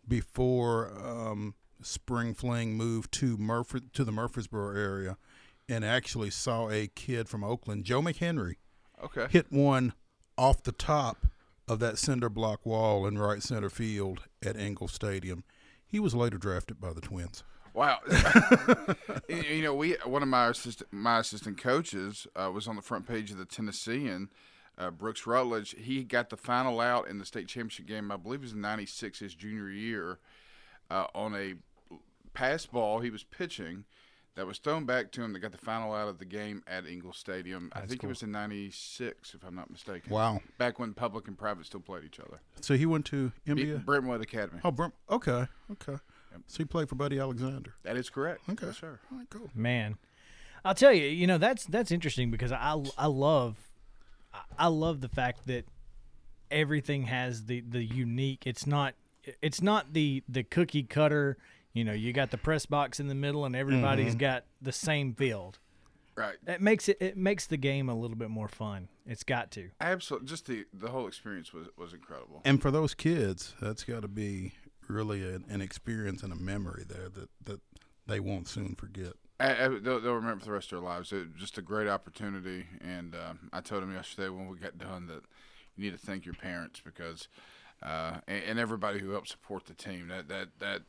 before 0.07 0.91
um, 0.97 1.53
Spring 1.81 2.33
Fling 2.33 2.73
moved 2.75 3.11
to 3.13 3.37
Murfre- 3.37 3.91
to 3.93 4.03
the 4.03 4.11
Murfreesboro 4.11 4.75
area, 4.75 5.17
and 5.67 5.85
actually 5.85 6.29
saw 6.29 6.69
a 6.69 6.87
kid 6.87 7.29
from 7.29 7.43
Oakland, 7.43 7.85
Joe 7.85 8.01
McHenry, 8.01 8.55
Okay. 9.03 9.27
hit 9.29 9.51
one 9.51 9.93
off 10.37 10.63
the 10.63 10.71
top 10.71 11.27
of 11.67 11.79
that 11.79 11.97
cinder 11.97 12.29
block 12.29 12.65
wall 12.65 13.05
in 13.05 13.17
right 13.17 13.43
center 13.43 13.69
field 13.69 14.23
at 14.43 14.57
Engel 14.57 14.87
Stadium. 14.87 15.43
He 15.85 15.99
was 15.99 16.15
later 16.15 16.37
drafted 16.37 16.79
by 16.81 16.93
the 16.93 17.01
Twins. 17.01 17.43
Wow. 17.73 17.99
you 19.29 19.61
know, 19.61 19.73
we 19.75 19.93
one 20.05 20.23
of 20.23 20.27
my 20.29 20.47
assistant 20.47 20.91
my 20.91 21.19
assistant 21.19 21.57
coaches 21.57 22.25
uh, 22.35 22.49
was 22.51 22.67
on 22.67 22.75
the 22.75 22.81
front 22.81 23.07
page 23.07 23.31
of 23.31 23.37
the 23.37 23.45
Tennessean. 23.45 24.29
Uh, 24.77 24.89
Brooks 24.91 25.27
Rutledge, 25.27 25.75
he 25.77 26.03
got 26.03 26.29
the 26.29 26.37
final 26.37 26.79
out 26.79 27.07
in 27.07 27.19
the 27.19 27.25
state 27.25 27.47
championship 27.47 27.85
game. 27.85 28.11
I 28.11 28.17
believe 28.17 28.39
it 28.39 28.43
was 28.43 28.53
in 28.53 28.61
'96, 28.61 29.19
his 29.19 29.35
junior 29.35 29.69
year, 29.69 30.19
uh, 30.89 31.05
on 31.13 31.35
a 31.35 31.55
pass 32.33 32.65
ball 32.65 32.99
he 32.99 33.09
was 33.09 33.23
pitching 33.23 33.85
that 34.35 34.45
was 34.47 34.57
thrown 34.59 34.85
back 34.85 35.11
to 35.11 35.21
him. 35.23 35.33
That 35.33 35.39
got 35.39 35.51
the 35.51 35.57
final 35.57 35.93
out 35.93 36.07
of 36.07 36.17
the 36.19 36.25
game 36.25 36.63
at 36.67 36.85
Engel 36.85 37.11
Stadium. 37.11 37.71
I 37.73 37.81
think 37.85 38.03
it 38.03 38.07
was 38.07 38.23
in 38.23 38.31
'96, 38.31 39.33
if 39.33 39.43
I'm 39.43 39.55
not 39.55 39.69
mistaken. 39.69 40.11
Wow. 40.11 40.39
Back 40.57 40.79
when 40.79 40.93
public 40.93 41.27
and 41.27 41.37
private 41.37 41.65
still 41.65 41.81
played 41.81 42.03
each 42.05 42.19
other. 42.19 42.39
So 42.61 42.75
he 42.75 42.85
went 42.85 43.05
to 43.07 43.31
MBA. 43.47 43.83
Brentwood 43.85 44.21
Academy. 44.21 44.59
Oh, 44.63 44.71
Brum- 44.71 44.93
okay, 45.09 45.47
okay. 45.71 45.97
So 46.47 46.57
he 46.59 46.65
played 46.65 46.87
for 46.87 46.95
Buddy 46.95 47.19
Alexander. 47.19 47.73
That 47.83 47.97
is 47.97 48.09
correct. 48.09 48.41
Okay, 48.49 48.67
Yes, 48.67 48.77
sir. 48.77 48.99
All 49.11 49.17
right, 49.17 49.29
cool. 49.29 49.49
Man, 49.55 49.97
I'll 50.63 50.75
tell 50.75 50.93
you, 50.93 51.05
you 51.07 51.27
know 51.27 51.37
that's 51.37 51.65
that's 51.65 51.91
interesting 51.91 52.31
because 52.31 52.51
I 52.51 52.81
I 52.97 53.07
love 53.07 53.57
I- 54.33 54.41
I 54.59 54.67
love 54.67 55.01
the 55.01 55.09
fact 55.09 55.47
that 55.47 55.65
everything 56.51 57.03
has 57.03 57.45
the 57.45 57.61
the 57.61 57.83
unique. 57.83 58.43
It's 58.45 58.65
not 58.65 58.93
it's 59.41 59.61
not 59.61 59.93
the 59.93 60.23
the 60.29 60.43
cookie 60.43 60.83
cutter. 60.83 61.37
You 61.73 61.83
know, 61.83 61.93
you 61.93 62.13
got 62.13 62.31
the 62.31 62.37
press 62.37 62.65
box 62.65 62.99
in 62.99 63.07
the 63.07 63.15
middle, 63.15 63.45
and 63.45 63.55
everybody's 63.55 64.15
got 64.15 64.45
the 64.61 64.71
same 64.71 65.13
field. 65.13 65.59
Right. 66.15 66.35
That 66.43 66.61
makes 66.61 66.89
it 66.89 66.97
it 66.99 67.15
makes 67.15 67.45
the 67.45 67.55
game 67.55 67.87
a 67.87 67.95
little 67.95 68.17
bit 68.17 68.29
more 68.29 68.49
fun. 68.49 68.89
It's 69.05 69.23
got 69.23 69.51
to. 69.51 69.69
Absolutely. 69.79 70.27
Just 70.27 70.47
the 70.47 70.65
the 70.73 70.89
whole 70.89 71.07
experience 71.07 71.53
was 71.53 71.67
was 71.77 71.93
incredible. 71.93 72.41
And 72.43 72.61
for 72.61 72.71
those 72.71 72.93
kids, 72.93 73.53
that's 73.61 73.83
got 73.83 74.01
to 74.01 74.09
be 74.09 74.53
really 74.89 75.21
an, 75.21 75.45
an 75.47 75.61
experience 75.61 76.23
and 76.23 76.33
a 76.33 76.35
memory 76.35 76.83
there 76.87 77.07
that, 77.09 77.29
that 77.45 77.61
they 78.07 78.19
won't 78.19 78.47
soon 78.47 78.75
forget. 78.75 79.13
I, 79.39 79.65
I, 79.65 79.67
they'll, 79.67 80.01
they'll 80.01 80.15
remember 80.15 80.39
for 80.39 80.47
the 80.47 80.51
rest 80.51 80.73
of 80.73 80.81
their 80.81 80.89
lives. 80.89 81.13
It 81.13 81.27
was 81.31 81.39
just 81.39 81.57
a 81.57 81.61
great 81.61 81.87
opportunity, 81.87 82.65
and 82.81 83.15
uh, 83.15 83.33
I 83.53 83.61
told 83.61 83.83
them 83.83 83.93
yesterday 83.93 84.29
when 84.29 84.47
we 84.47 84.57
got 84.57 84.77
done 84.77 85.05
that 85.07 85.21
you 85.77 85.85
need 85.85 85.97
to 85.97 86.05
thank 86.05 86.25
your 86.25 86.33
parents 86.33 86.81
because 86.83 87.29
uh, 87.81 88.17
and, 88.27 88.43
and 88.43 88.59
everybody 88.59 88.99
who 88.99 89.11
helped 89.11 89.29
support 89.29 89.65
the 89.65 89.73
team. 89.73 90.09
That 90.09 90.27
that 90.27 90.47
that 90.59 90.81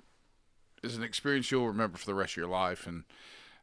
is 0.83 0.97
an 0.97 1.03
experience 1.03 1.51
you'll 1.51 1.69
remember 1.69 1.99
for 1.99 2.07
the 2.07 2.15
rest 2.15 2.33
of 2.35 2.37
your 2.39 2.47
life. 2.49 2.87
And 2.87 3.05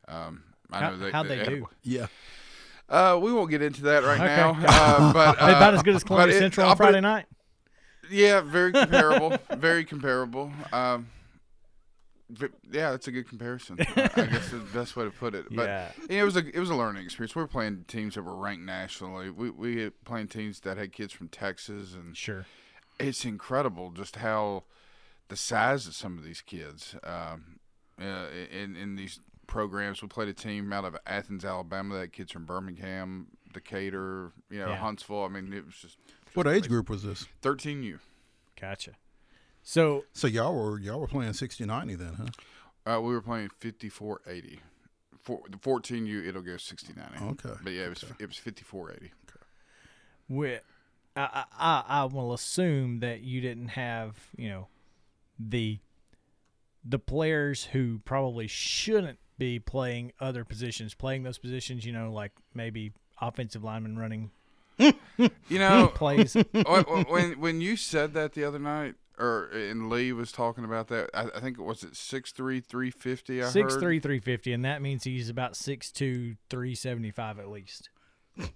um, 0.07 0.43
I 0.71 0.79
How, 0.79 0.89
know 0.91 0.97
they, 0.97 1.11
how'd 1.11 1.27
they 1.27 1.43
do? 1.43 1.67
Yeah. 1.83 2.07
Uh, 2.89 3.19
we 3.21 3.33
won't 3.33 3.49
get 3.49 3.61
into 3.61 3.81
that 3.83 4.03
right 4.03 4.19
Okay. 4.19 4.35
now. 4.35 4.57
Uh, 4.67 5.13
but 5.13 5.41
uh, 5.41 5.47
About 5.47 5.73
as 5.73 5.83
good 5.83 5.95
as 5.95 6.03
but 6.03 6.07
Columbia 6.07 6.35
it- 6.35 6.39
Central 6.39 6.65
I'll 6.65 6.71
on 6.71 6.77
Friday 6.77 6.97
it- 6.99 7.01
night. 7.01 7.25
Yeah, 8.09 8.39
very 8.41 8.71
comparable. 8.73 9.37
very 9.57 9.83
comparable. 9.83 10.51
Um, 10.71 11.07
yeah, 12.71 12.91
that's 12.91 13.07
a 13.07 13.11
good 13.11 13.27
comparison. 13.27 13.77
I 13.79 13.85
guess 14.15 14.45
is 14.45 14.51
the 14.51 14.57
best 14.73 14.95
way 14.95 15.05
to 15.05 15.11
put 15.11 15.33
it. 15.33 15.45
But 15.49 15.67
Yeah. 15.67 15.91
yeah, 16.09 16.21
it 16.21 16.23
was 16.23 16.35
a 16.35 16.45
it 16.55 16.59
was 16.59 16.69
a 16.69 16.75
learning 16.75 17.03
experience. 17.05 17.35
We 17.35 17.41
were 17.41 17.47
playing 17.47 17.85
teams 17.87 18.15
that 18.15 18.23
were 18.23 18.35
ranked 18.35 18.63
nationally. 18.65 19.29
We 19.29 19.49
we 19.49 19.81
had 19.83 20.03
playing 20.05 20.27
teams 20.27 20.59
that 20.61 20.77
had 20.77 20.91
kids 20.91 21.13
from 21.13 21.29
Texas, 21.29 21.93
and 21.93 22.15
Sure. 22.17 22.45
it's 22.99 23.23
incredible 23.25 23.91
just 23.91 24.17
how 24.17 24.63
the 25.29 25.35
size 25.35 25.87
of 25.87 25.93
some 25.95 26.17
of 26.17 26.23
these 26.23 26.41
kids 26.41 26.95
um, 27.03 27.59
uh, 28.01 28.27
in 28.51 28.75
in 28.75 28.95
these 28.95 29.19
programs. 29.47 30.01
We 30.01 30.07
played 30.07 30.27
a 30.27 30.33
team 30.33 30.71
out 30.73 30.85
of 30.85 30.95
Athens, 31.05 31.45
Alabama. 31.45 31.97
That 31.99 32.11
kids 32.13 32.31
from 32.31 32.45
Birmingham, 32.45 33.27
Decatur, 33.53 34.31
you 34.49 34.59
know, 34.59 34.69
Yeah. 34.69 34.75
Huntsville. 34.77 35.23
I 35.23 35.29
mean, 35.29 35.53
it 35.53 35.65
was 35.65 35.75
just, 35.75 35.97
just 36.25 36.35
What 36.35 36.47
age 36.47 36.51
amazing. 36.53 36.69
group 36.69 36.89
was 36.89 37.03
this? 37.03 37.25
Thirteen 37.41 37.81
U. 37.83 37.99
Gotcha. 38.59 38.91
So 39.63 40.05
So 40.13 40.27
y'all 40.27 40.55
were 40.55 40.79
y'all 40.79 40.99
were 40.99 41.07
playing 41.07 41.31
60-90 41.33 41.97
then, 41.97 42.13
huh? 42.13 42.93
Uh, 42.95 43.01
we 43.01 43.13
were 43.13 43.21
playing 43.21 43.49
fifty 43.59 43.89
four 43.89 44.21
eighty. 44.27 44.59
For 45.21 45.41
the 45.49 45.57
fourteen 45.57 46.05
U, 46.05 46.23
it'll 46.23 46.41
go 46.41 46.55
sixty 46.55 46.93
nine. 46.93 47.11
Okay. 47.31 47.53
But 47.61 47.73
yeah, 47.73 47.83
it 47.85 47.89
was 47.89 48.05
it 48.19 48.27
was 48.27 48.37
fifty 48.37 48.63
four 48.63 48.91
eighty. 48.93 49.11
we 50.29 50.55
I, 51.15 51.43
I 51.57 51.83
I 51.87 52.03
will 52.05 52.33
assume 52.33 52.99
that 52.99 53.21
you 53.21 53.41
didn't 53.41 53.69
have 53.69 54.15
you 54.37 54.49
know 54.49 54.67
the 55.39 55.79
the 56.83 56.99
players 56.99 57.65
who 57.65 57.99
probably 58.05 58.47
shouldn't 58.47 59.19
be 59.37 59.59
playing 59.59 60.11
other 60.19 60.43
positions 60.43 60.93
playing 60.93 61.23
those 61.23 61.37
positions 61.37 61.85
you 61.85 61.93
know 61.93 62.11
like 62.11 62.31
maybe 62.53 62.91
offensive 63.21 63.63
lineman 63.63 63.97
running 63.97 64.31
You 65.49 65.59
know, 65.59 65.87
plays 65.95 66.35
when, 66.51 67.39
when 67.39 67.61
you 67.61 67.75
said 67.75 68.13
that 68.13 68.33
the 68.33 68.43
other 68.43 68.59
night, 68.59 68.95
or 69.17 69.49
and 69.51 69.89
Lee 69.89 70.13
was 70.13 70.31
talking 70.31 70.63
about 70.63 70.89
that, 70.89 71.09
I, 71.13 71.29
I 71.35 71.39
think 71.39 71.57
it 71.57 71.63
was 71.63 71.83
it 71.83 71.95
six 71.95 72.31
three 72.31 72.59
three 72.59 72.91
fifty. 72.91 73.41
I 73.41 73.47
six 73.47 73.73
heard 73.73 73.81
three 73.81 73.99
three 73.99 74.19
fifty 74.19 74.53
and 74.53 74.63
that 74.63 74.81
means 74.81 75.03
he's 75.03 75.29
about 75.29 75.55
six 75.55 75.91
two 75.91 76.35
three 76.49 76.75
seventy 76.75 77.09
five 77.09 77.39
at 77.39 77.49
least 77.49 77.89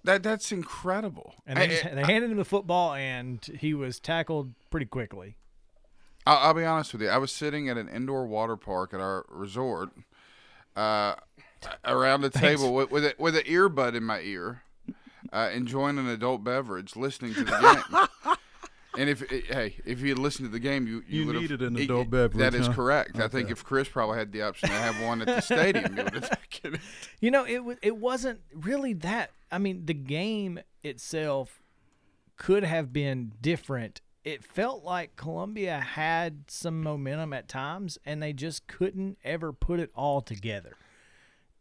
that 0.04 0.22
that's 0.22 0.52
incredible. 0.52 1.34
and 1.44 1.58
they, 1.58 1.64
I, 1.64 1.66
just, 1.66 1.82
they 1.82 2.04
handed 2.04 2.30
him 2.30 2.36
the 2.36 2.44
football 2.44 2.94
and 2.94 3.44
he 3.58 3.74
was 3.74 3.98
tackled 3.98 4.52
pretty 4.70 4.86
quickly 4.86 5.36
I'll, 6.26 6.38
I'll 6.38 6.54
be 6.54 6.64
honest 6.64 6.92
with 6.92 7.02
you. 7.02 7.08
I 7.08 7.18
was 7.18 7.32
sitting 7.32 7.68
at 7.68 7.76
an 7.76 7.88
indoor 7.88 8.26
water 8.26 8.56
park 8.56 8.94
at 8.94 9.00
our 9.00 9.24
resort, 9.28 9.90
uh, 10.76 11.14
around 11.84 12.24
a 12.24 12.30
table 12.30 12.72
with 12.74 12.90
with, 12.90 13.04
a, 13.04 13.14
with 13.18 13.36
an 13.36 13.42
earbud 13.44 13.94
in 13.94 14.04
my 14.04 14.20
ear, 14.20 14.62
uh, 15.32 15.50
enjoying 15.52 15.98
an 15.98 16.08
adult 16.08 16.42
beverage, 16.44 16.96
listening 16.96 17.34
to 17.34 17.44
the 17.44 17.80
game. 17.90 18.34
And 18.94 19.08
if 19.08 19.20
hey, 19.30 19.76
if 19.86 20.00
you 20.02 20.10
had 20.10 20.18
listened 20.18 20.48
to 20.48 20.52
the 20.52 20.58
game, 20.60 20.86
you 20.86 21.02
you, 21.08 21.20
You 21.20 21.26
would 21.28 21.34
have 21.36 21.42
needed 21.44 21.62
an 21.62 21.76
adult 21.78 22.08
it- 22.08 22.10
beverage, 22.10 22.36
That 22.38 22.52
is 22.54 22.66
huh? 22.66 22.74
correct. 22.74 23.18
I 23.18 23.26
think 23.26 23.50
if 23.50 23.64
Chris 23.64 23.88
probably 23.88 24.18
had 24.18 24.32
the 24.32 24.42
option 24.42 24.68
to 24.68 24.74
have 24.74 25.00
one 25.00 25.22
at 25.22 25.28
the 25.28 25.40
stadium, 25.40 25.96
he 25.96 26.02
would 26.02 26.12
have 26.12 26.38
taken 26.50 26.74
it. 26.74 26.80
You 27.18 27.30
know, 27.30 27.44
it 27.44 27.78
it 27.80 27.96
wasn't 27.96 28.40
really 28.52 28.92
that. 28.92 29.30
I 29.50 29.56
mean, 29.56 29.86
the 29.86 29.94
game 29.94 30.60
itself 30.82 31.62
could 32.36 32.64
have 32.64 32.92
been 32.92 33.32
different. 33.40 34.02
It 34.24 34.44
felt 34.44 34.84
like 34.84 35.16
Columbia 35.16 35.80
had 35.80 36.44
some 36.48 36.82
momentum 36.82 37.32
at 37.32 37.48
times, 37.48 37.98
and 38.04 38.22
they 38.22 38.32
just 38.32 38.66
couldn't 38.68 39.18
ever 39.24 39.52
put 39.52 39.80
it 39.80 39.90
all 39.94 40.20
together. 40.20 40.76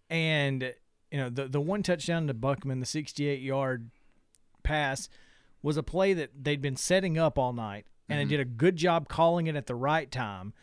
And 0.10 0.74
you 1.12 1.18
know, 1.18 1.30
the 1.30 1.48
the 1.48 1.62
one 1.62 1.84
touchdown 1.84 2.28
to 2.28 2.34
Buckman, 2.34 2.80
the 2.80 2.86
68 2.86 3.42
yard 3.42 3.90
pass, 4.64 5.10
was 5.64 5.78
a 5.78 5.84
play 5.84 6.14
that 6.14 6.32
they'd 6.40 6.62
been 6.62 6.76
setting 6.76 7.18
up 7.18 7.38
all 7.38 7.54
night, 7.54 7.86
and 8.08 8.20
they 8.20 8.24
mm-hmm. 8.24 8.30
did 8.30 8.40
a 8.42 8.46
good 8.46 8.76
job 8.76 9.08
calling 9.08 9.48
it 9.48 9.56
at 9.56 9.66
the 9.66 9.76
right 9.76 10.12
time. 10.12 10.54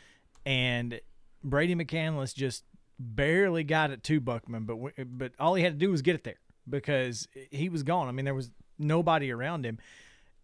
And 0.46 1.00
Brady 1.42 1.74
McCandless 1.74 2.34
just 2.34 2.64
barely 2.98 3.64
got 3.64 3.90
it 3.90 4.02
to 4.04 4.20
Buckman, 4.20 4.64
but 4.64 4.76
but 5.06 5.32
all 5.38 5.54
he 5.54 5.64
had 5.64 5.72
to 5.72 5.78
do 5.84 5.90
was 5.90 6.02
get 6.02 6.14
it 6.14 6.24
there 6.24 6.38
because 6.68 7.28
he 7.50 7.68
was 7.68 7.82
gone. 7.82 8.08
I 8.08 8.12
mean, 8.12 8.24
there 8.24 8.34
was 8.34 8.50
nobody 8.78 9.30
around 9.30 9.64
him. 9.64 9.78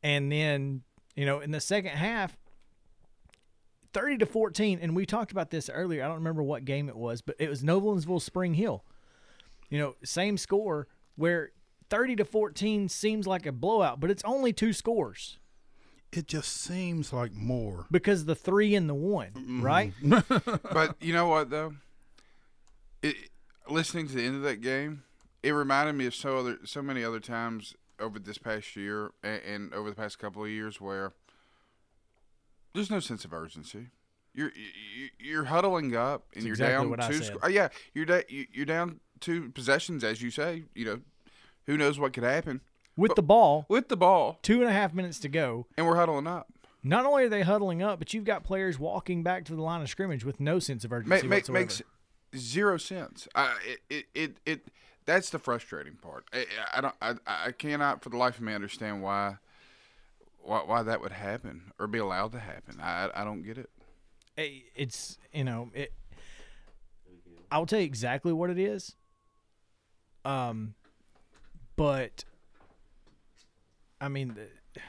And 0.02 0.30
then 0.30 0.82
You 1.14 1.26
know, 1.26 1.40
in 1.40 1.50
the 1.52 1.60
second 1.60 1.92
half, 1.92 2.36
30 3.92 4.18
to 4.18 4.26
14, 4.26 4.78
and 4.82 4.96
we 4.96 5.06
talked 5.06 5.30
about 5.30 5.50
this 5.50 5.70
earlier. 5.70 6.02
I 6.02 6.06
don't 6.06 6.16
remember 6.16 6.42
what 6.42 6.64
game 6.64 6.88
it 6.88 6.96
was, 6.96 7.22
but 7.22 7.36
it 7.38 7.48
was 7.48 7.62
Nolensville 7.62 8.20
Spring 8.20 8.54
Hill. 8.54 8.84
You 9.70 9.78
know, 9.78 9.94
same 10.04 10.36
score 10.36 10.88
where 11.16 11.52
30 11.90 12.16
to 12.16 12.24
14 12.24 12.88
seems 12.88 13.26
like 13.26 13.46
a 13.46 13.52
blowout, 13.52 14.00
but 14.00 14.10
it's 14.10 14.24
only 14.24 14.52
two 14.52 14.72
scores 14.72 15.38
It 16.12 16.26
just 16.26 16.50
seems 16.60 17.12
like 17.12 17.32
more. 17.32 17.86
because 17.90 18.24
the 18.24 18.34
three 18.34 18.74
and 18.74 18.88
the 18.88 18.94
one, 18.94 19.30
Mm-hmm. 19.30 19.62
right? 19.62 19.92
but 20.72 20.96
you 21.00 21.12
know 21.12 21.28
what 21.28 21.50
though? 21.50 21.74
It, 23.02 23.16
listening 23.68 24.08
to 24.08 24.14
the 24.14 24.22
end 24.24 24.36
of 24.36 24.42
that 24.42 24.60
game, 24.60 25.04
it 25.42 25.52
reminded 25.52 25.94
me 25.94 26.06
of 26.06 26.14
so 26.14 26.38
other 26.38 26.58
so 26.64 26.82
many 26.82 27.04
other 27.04 27.20
times 27.20 27.74
over 28.00 28.18
this 28.18 28.38
past 28.38 28.76
year 28.76 29.12
and, 29.22 29.42
and 29.42 29.74
over 29.74 29.88
the 29.90 29.96
past 29.96 30.18
couple 30.18 30.42
of 30.44 30.50
years 30.50 30.80
where 30.80 31.12
there's 32.74 32.90
no 32.90 33.00
sense 33.00 33.24
of 33.24 33.32
urgency. 33.32 33.88
You're 34.34 34.50
you- 34.54 35.10
you're 35.18 35.44
huddling 35.44 35.94
up 35.94 36.26
and 36.34 36.44
you're 36.44 36.54
exactly 36.54 36.96
down 36.96 37.08
two. 37.10 37.22
sc- 37.22 37.44
uh, 37.44 37.46
yeah, 37.48 37.68
you're 37.92 38.04
da- 38.04 38.24
you- 38.28 38.46
you're 38.52 38.66
down 38.66 39.00
two 39.20 39.50
possessions 39.50 40.02
as 40.02 40.20
you 40.22 40.30
say. 40.30 40.64
You 40.74 40.84
know, 40.84 41.00
who 41.66 41.76
knows 41.76 41.98
what 42.00 42.12
could 42.12 42.24
happen 42.24 42.60
With 42.96 43.14
the 43.14 43.22
ball, 43.22 43.64
with 43.68 43.88
the 43.88 43.96
ball, 43.96 44.38
two 44.42 44.60
and 44.60 44.68
a 44.68 44.72
half 44.72 44.92
minutes 44.92 45.20
to 45.20 45.28
go. 45.28 45.66
and 45.76 45.86
we're 45.86 45.96
huddling 45.96 46.26
up. 46.26 46.48
Not 46.82 47.06
only 47.06 47.24
are 47.24 47.28
they 47.30 47.42
huddling 47.42 47.80
up, 47.82 47.98
but 47.98 48.12
you've 48.12 48.24
got 48.24 48.44
players 48.44 48.78
walking 48.78 49.22
back 49.22 49.44
to 49.46 49.54
the 49.54 49.62
line 49.62 49.80
of 49.80 49.88
scrimmage 49.88 50.24
with 50.24 50.38
no 50.40 50.58
sense 50.58 50.84
of 50.84 50.92
urgency 50.92 51.26
Make, 51.28 51.42
whatsoever. 51.44 51.60
makes 51.60 51.82
zero 52.36 52.76
sense. 52.76 53.26
I, 53.34 53.56
it, 53.64 53.78
it, 53.88 54.04
it, 54.14 54.36
it, 54.44 54.68
that's 55.06 55.30
the 55.30 55.38
frustrating 55.38 55.94
part. 55.94 56.24
I, 56.32 56.46
I 56.74 56.80
don't, 56.80 56.94
I, 57.00 57.14
I 57.26 57.52
cannot 57.52 58.02
for 58.02 58.10
the 58.10 58.16
life 58.16 58.36
of 58.36 58.42
me 58.42 58.54
understand 58.54 59.02
why, 59.02 59.36
why, 60.42 60.62
why 60.64 60.82
that 60.82 61.00
would 61.00 61.12
happen 61.12 61.72
or 61.78 61.86
be 61.86 61.98
allowed 61.98 62.32
to 62.32 62.38
happen. 62.38 62.80
I, 62.80 63.10
I 63.14 63.24
don't 63.24 63.42
get 63.42 63.58
it. 63.58 63.70
It's 64.36 65.16
you 65.32 65.44
know 65.44 65.70
it. 65.74 65.92
I'll 67.52 67.66
tell 67.66 67.78
you 67.78 67.84
exactly 67.84 68.32
what 68.32 68.50
it 68.50 68.58
is. 68.58 68.96
Um, 70.24 70.74
but 71.76 72.24
I 74.00 74.08
mean 74.08 74.34
the, 74.34 74.80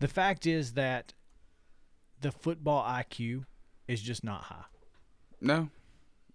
the 0.00 0.08
fact 0.08 0.46
is 0.46 0.74
that 0.74 1.14
the 2.20 2.30
football 2.30 2.84
IQ 2.84 3.44
is 3.86 4.02
just 4.02 4.22
not 4.22 4.42
high, 4.42 4.64
No, 5.40 5.70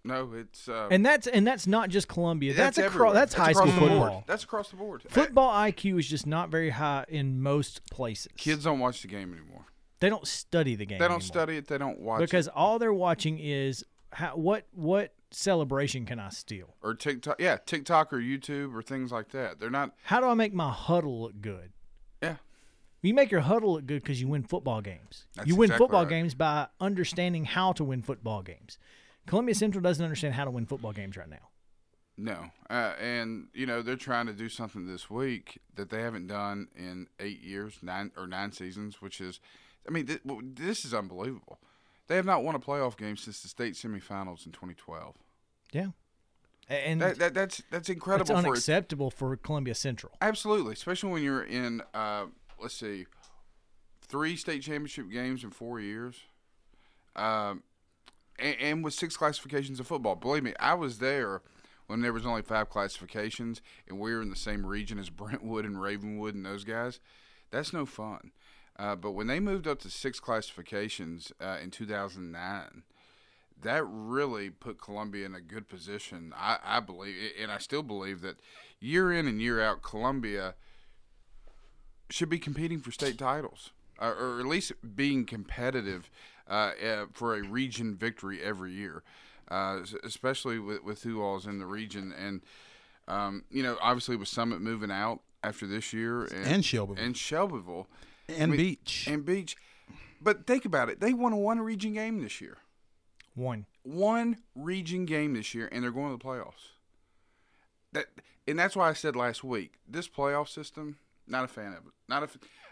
no, 0.04 0.32
it's, 0.34 0.68
uh, 0.68 0.88
and 0.92 1.06
that's 1.06 1.28
and 1.28 1.48
that's 1.48 1.66
not 1.66 1.90
just 1.90 2.08
Columbia. 2.08 2.54
That's, 2.54 2.78
across. 2.78 2.94
everywhere. 2.94 3.14
That's, 3.14 3.34
high 3.34 3.54
school 3.54 3.72
football. 3.72 4.24
That's 4.28 4.44
across 4.44 4.70
the 4.70 4.76
board. 4.76 5.04
Football 5.08 5.54
IQ 5.54 6.00
is 6.00 6.08
just 6.08 6.28
not 6.28 6.50
very 6.50 6.72
high 6.72 7.06
in 7.08 7.42
most 7.42 7.90
places. 7.90 8.32
Kids 8.38 8.66
don't 8.66 8.80
watch 8.80 9.02
the 9.02 9.08
game 9.08 9.34
anymore. 9.34 9.66
they 10.00 10.10
don't 10.10 10.28
study 10.28 10.76
the 10.76 10.86
game. 10.86 11.00
They 11.00 11.06
don't 11.06 11.16
anymore. 11.16 11.22
study 11.22 11.58
it. 11.58 11.68
They 11.68 11.78
don't 11.78 12.00
watch 12.00 12.20
because 12.20 12.48
it. 12.48 12.54
all 12.56 12.80
they're 12.80 12.94
watching 12.94 13.40
is 13.40 13.86
how 14.12 14.36
what 14.36 14.68
what 14.74 15.14
celebration 15.32 16.06
can 16.06 16.20
I 16.20 16.30
steal? 16.30 16.76
Or 16.82 16.94
TikTok, 16.94 17.40
yeah, 17.40 17.58
TikTok 17.66 18.14
or 18.14 18.18
YouTube 18.18 18.76
or 18.76 18.82
things 18.82 19.12
like 19.12 19.30
that. 19.30 19.60
They're 19.60 19.70
not. 19.70 19.94
How 20.04 20.20
do 20.20 20.28
I 20.28 20.34
make 20.34 20.54
my 20.54 20.72
huddle 20.72 21.22
look 21.22 21.42
good? 21.42 21.72
Yeah, 22.22 22.36
You 23.02 23.14
make 23.14 23.32
your 23.32 23.42
huddle 23.42 23.74
look 23.74 23.86
good 23.86 24.02
because 24.02 24.22
you 24.22 24.28
win 24.28 24.44
football 24.44 24.82
games. 24.82 25.26
That's 25.36 25.48
you 25.48 25.56
win 25.56 25.68
exactly 25.68 25.84
football 25.84 26.04
right. 26.04 26.10
games 26.10 26.36
by 26.36 26.68
understanding 26.80 27.44
how 27.46 27.74
to 27.74 27.84
win 27.84 28.02
football 28.02 28.42
games. 28.44 28.78
Columbia 29.26 29.56
Central 29.56 29.82
doesn't 29.82 30.04
understand 30.04 30.34
how 30.34 30.46
to 30.46 30.52
win 30.52 30.66
football 30.66 30.92
games 30.92 31.18
right 31.18 31.30
now. 31.30 31.50
No, 32.16 32.52
uh, 32.70 32.94
and 33.02 33.48
you 33.54 33.66
know 33.66 33.82
they're 33.82 33.96
trying 33.96 34.28
to 34.28 34.34
do 34.34 34.48
something 34.48 34.86
this 34.86 35.10
week 35.10 35.60
that 35.76 35.90
they 35.90 36.02
haven't 36.02 36.28
done 36.28 36.68
in 36.76 37.08
eight 37.20 37.42
years, 37.42 37.80
nine 37.82 38.12
or 38.16 38.28
nine 38.28 38.52
seasons, 38.52 39.02
which 39.02 39.20
is, 39.20 39.40
I 39.88 39.92
mean, 39.92 40.06
th- 40.06 40.22
this 40.44 40.86
is 40.86 40.94
unbelievable. 40.94 41.58
They 42.08 42.16
have 42.16 42.26
not 42.26 42.44
won 42.44 42.54
a 42.54 42.60
playoff 42.60 42.98
game 42.98 43.18
since 43.18 43.42
the 43.42 43.48
state 43.48 43.74
semifinals 43.74 44.46
in 44.46 44.52
2012. 44.52 45.16
Yeah, 45.72 45.88
and 46.70 47.02
That, 47.02 47.18
that 47.18 47.34
that's 47.34 47.64
that's 47.72 47.90
incredible 47.90 48.28
for 48.28 48.34
a 48.34 48.50
unacceptable 48.52 49.10
for 49.10 49.36
Columbia 49.38 49.74
Central. 49.74 50.14
Absolutely, 50.22 50.74
especially 50.74 51.12
when 51.12 51.24
you're 51.24 51.44
in, 51.44 51.82
uh, 51.96 52.26
let's 52.62 52.76
see, 52.76 53.08
three 54.08 54.36
state 54.36 54.62
championship 54.62 55.10
games 55.10 55.44
in 55.44 55.50
four 55.50 55.80
years, 55.80 56.20
um, 57.16 57.64
and, 58.44 58.56
and 58.60 58.84
with 58.84 58.94
six 58.94 59.18
classifications 59.18 59.80
of 59.80 59.88
football. 59.88 60.16
Believe 60.16 60.44
me, 60.44 60.54
I 60.60 60.74
was 60.74 61.00
there 61.00 61.42
when 61.88 62.02
there 62.02 62.14
was 62.14 62.26
only 62.26 62.42
five 62.42 62.70
classifications, 62.70 63.62
and 63.88 64.00
we 64.00 64.14
were 64.14 64.22
in 64.22 64.30
the 64.30 64.36
same 64.36 64.66
region 64.66 65.00
as 65.00 65.10
Brentwood 65.12 65.66
and 65.66 65.82
Ravenwood 65.82 66.36
and 66.36 66.46
those 66.46 66.64
guys. 66.64 67.00
That's 67.50 67.74
no 67.74 67.86
fun. 67.86 68.32
Uh, 68.78 68.96
but 68.96 69.12
when 69.12 69.28
they 69.28 69.40
moved 69.40 69.68
up 69.68 69.80
to 69.80 69.90
six 69.90 70.20
classifications 70.20 71.32
uh, 71.40 71.58
in 71.62 71.72
2009, 71.72 72.84
that 73.62 73.84
really 73.88 74.50
put 74.50 74.82
Columbia 74.82 75.26
in 75.26 75.36
a 75.36 75.42
good 75.42 75.70
position. 75.70 76.34
I, 76.36 76.58
I 76.64 76.80
believe, 76.80 77.16
and 77.40 77.52
I 77.52 77.60
still 77.60 77.84
believe 77.84 78.22
that 78.22 78.38
year 78.80 79.12
in 79.12 79.28
and 79.28 79.42
year 79.42 79.62
out, 79.62 79.84
Columbia 79.84 80.56
should 82.10 82.30
be 82.30 82.40
competing 82.40 82.80
for 82.80 82.92
state 82.92 83.18
titles, 83.18 83.72
uh, 84.02 84.14
or 84.20 84.40
at 84.40 84.48
least 84.48 84.74
being 84.96 85.26
competitive 85.26 86.10
for 87.14 87.36
a 87.36 87.42
region 87.44 87.96
victory 87.96 88.42
every 88.42 88.72
year, 88.74 89.04
uh, 89.50 89.80
especially 90.04 90.60
with, 90.60 90.84
with 90.84 91.04
who 91.04 91.22
all 91.22 91.38
is 91.38 91.46
in 91.46 91.60
the 91.60 91.66
region. 91.66 92.14
And, 92.18 92.42
um, 93.08 93.44
you 93.50 93.64
know, 93.64 93.78
obviously 93.82 94.16
with 94.16 94.28
Summit 94.28 94.62
moving 94.62 94.92
out 94.92 95.20
after 95.44 95.68
this 95.68 95.94
year 95.94 96.24
and, 96.26 96.46
And 96.46 96.66
Shelbyville. 96.66 97.04
and 97.04 97.18
Shelbyville 97.18 97.88
And 98.30 98.52
mean, 98.52 98.58
Beach. 98.58 99.08
and 99.10 99.26
Beach. 99.26 99.56
But 100.22 100.48
think 100.48 100.64
about 100.66 100.90
it. 100.90 101.00
They 101.02 101.14
won 101.14 101.34
a 101.34 101.38
one 101.38 101.60
region 101.60 101.94
game 101.94 102.22
this 102.22 102.40
year 102.40 102.58
One. 103.36 103.66
one 103.84 104.38
region 104.56 105.06
game 105.06 105.34
this 105.34 105.54
year, 105.54 105.68
and 105.72 105.84
they're 105.84 105.92
going 105.92 106.12
to 106.12 106.18
the 106.18 106.24
playoffs. 106.24 106.72
That 107.92 108.06
and 108.48 108.58
that's 108.58 108.76
why 108.76 108.90
I 108.90 108.94
said 108.94 109.16
last 109.16 109.44
week 109.44 109.74
this 109.88 110.08
playoff 110.08 110.48
system. 110.48 110.98
Not 111.28 111.44
a 111.46 111.48
fan 111.48 111.68
of 111.74 111.86
it. 111.86 111.94
Not 112.10 112.24
a. 112.24 112.30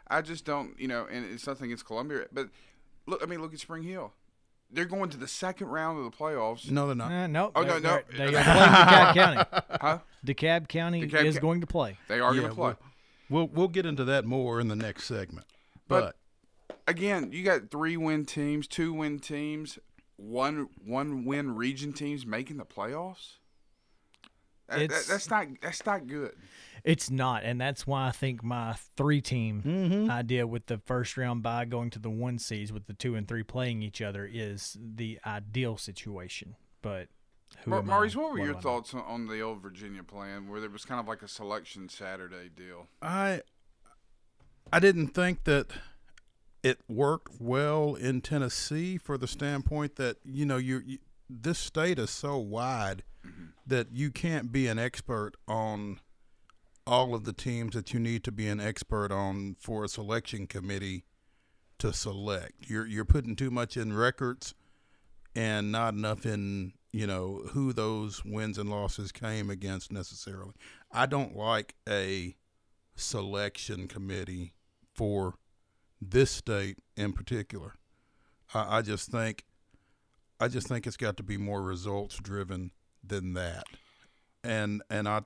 I 0.08 0.22
just 0.22 0.46
don't. 0.46 0.80
You 0.80 0.88
know, 0.88 1.08
and 1.12 1.26
it's 1.32 1.46
nothing 1.48 1.66
against 1.66 1.86
Columbia, 1.86 2.26
but 2.32 2.50
look. 3.12 3.22
I 3.24 3.28
mean, 3.28 3.42
look 3.42 3.54
at 3.54 3.60
Spring 3.60 3.84
Hill. 3.84 4.12
They're 4.74 4.86
going 4.86 5.10
to 5.10 5.18
the 5.18 5.28
second 5.28 5.68
round 5.68 6.00
of 6.00 6.06
the 6.10 6.18
playoffs. 6.18 6.72
no, 6.72 6.88
they're 6.88 6.96
not. 6.96 7.12
Uh, 7.12 7.28
no, 7.28 7.52
Oh, 7.56 7.62
no, 7.62 7.80
they're- 7.80 7.82
no. 7.82 8.02
they're- 8.18 8.32
They 8.32 8.38
are 8.38 8.44
playing 8.44 8.72
DeKalb 8.72 9.14
County. 9.14 9.62
Huh? 9.82 10.00
DeKalb 10.26 10.68
County 10.70 11.08
DeKalb 11.08 11.26
is 11.26 11.36
Ca- 11.36 11.42
going 11.42 11.62
to 11.62 11.68
play. 11.68 11.98
They 12.08 12.20
are 12.22 12.34
Yeah, 12.34 12.40
going 12.42 12.52
to 12.52 12.56
play. 12.56 12.74
We'll 13.30 13.48
we'll 13.48 13.68
get 13.68 13.86
into 13.86 14.04
that 14.06 14.26
more 14.26 14.60
in 14.62 14.68
the 14.70 14.76
next 14.76 15.04
segment. 15.06 15.46
But- 15.88 16.16
But, 16.68 16.78
Again, 16.88 17.32
you 17.32 17.44
got 17.44 17.70
three 17.70 17.96
win 17.96 18.26
teams, 18.26 18.68
two 18.68 18.92
win 18.94 19.20
teams, 19.20 19.78
one 20.18 20.68
one 20.84 21.26
win 21.26 21.56
region 21.56 21.94
teams 21.94 22.26
making 22.26 22.58
the 22.58 22.66
playoffs. 22.66 23.34
That- 24.68 24.90
that- 24.90 25.06
that's 25.08 25.30
not 25.30 25.48
that's 25.62 25.86
not 25.86 26.08
good. 26.08 26.34
It's 26.84 27.10
not, 27.10 27.44
and 27.44 27.60
that's 27.62 27.86
why 27.86 28.08
I 28.08 28.12
think 28.12 28.44
my 28.44 28.76
three 28.98 29.22
team 29.22 29.62
Mm-hmm. 29.66 30.10
idea 30.10 30.48
with 30.48 30.66
the 30.66 30.78
first 30.80 31.16
round 31.18 31.44
by 31.44 31.66
going 31.66 31.90
to 31.92 32.00
the 32.00 32.10
one 32.10 32.40
seeds 32.40 32.72
with 32.74 32.88
the 32.88 32.94
two 32.94 33.16
and 33.16 33.28
three 33.28 33.44
playing 33.44 33.82
each 33.84 34.02
other 34.02 34.28
is 34.32 34.78
the 34.80 35.20
ideal 35.26 35.78
situation. 35.78 36.56
But 36.82 37.08
who 37.64 37.72
Mar- 37.72 37.84
Maurice, 37.84 38.16
what 38.16 38.32
were 38.32 38.38
do 38.38 38.44
your 38.46 38.60
thoughts 38.60 38.94
on, 38.94 39.02
on 39.02 39.28
the 39.28 39.42
old 39.42 39.62
Virginia 39.62 40.04
plan, 40.04 40.48
where 40.50 40.60
there 40.60 40.70
was 40.70 40.86
kind 40.86 41.00
of 41.00 41.08
like 41.08 41.22
a 41.22 41.28
selection 41.28 41.90
Saturday 41.90 42.50
deal? 42.56 42.88
I 43.02 43.42
I 44.74 44.80
didn't 44.80 45.10
think 45.10 45.44
that 45.44 45.68
it 46.64 46.80
worked 46.88 47.40
well 47.40 47.96
in 47.96 48.22
Tennessee 48.22 48.98
for 48.98 49.18
the 49.18 49.28
standpoint 49.28 49.96
that 49.98 50.18
you 50.24 50.46
know 50.46 50.58
you, 50.58 50.82
you 50.86 50.98
this 51.30 51.60
state 51.60 52.00
is 52.00 52.10
so 52.10 52.38
wide 52.38 53.04
that 53.68 53.92
you 53.92 54.12
can't 54.12 54.52
be 54.52 54.68
an 54.68 54.80
expert 54.80 55.34
on 55.48 56.00
all 56.88 57.14
of 57.14 57.26
the 57.26 57.34
teams 57.34 57.74
that 57.76 57.94
you 57.94 58.00
need 58.00 58.24
to 58.24 58.32
be 58.32 58.48
an 58.48 58.60
expert 58.60 59.12
on 59.12 59.56
for 59.60 59.84
a 59.84 59.90
selection 59.90 60.48
committee 60.48 61.04
to 61.80 61.94
select. 61.94 62.54
You're 62.70 62.86
you're 62.86 63.06
putting 63.06 63.36
too 63.36 63.52
much 63.52 63.78
in 63.78 63.94
records 63.94 64.54
and 65.36 65.72
not 65.72 65.94
enough 65.94 66.26
in 66.26 66.74
you 66.92 67.08
know 67.08 67.42
who 67.52 67.74
those 67.74 68.24
wins 68.26 68.58
and 68.58 68.70
losses 68.70 69.12
came 69.12 69.50
against 69.50 69.92
necessarily. 69.92 70.54
I 70.92 71.06
don't 71.06 71.36
like 71.36 71.76
a 71.88 72.36
selection 72.96 73.88
committee 73.88 74.54
for 74.94 75.36
this 76.02 76.32
state 76.32 76.80
in 76.98 77.14
particular. 77.14 77.76
I, 78.54 78.78
I 78.78 78.82
just 78.82 79.10
think 79.10 79.46
I 80.40 80.48
just 80.48 80.68
think 80.68 80.88
it's 80.88 80.98
got 80.98 81.18
to 81.18 81.24
be 81.24 81.38
more 81.38 81.62
results 81.62 82.18
driven 82.18 82.72
than 83.04 83.34
that. 83.34 83.66
And 84.44 84.82
and 84.90 85.08
I 85.08 85.22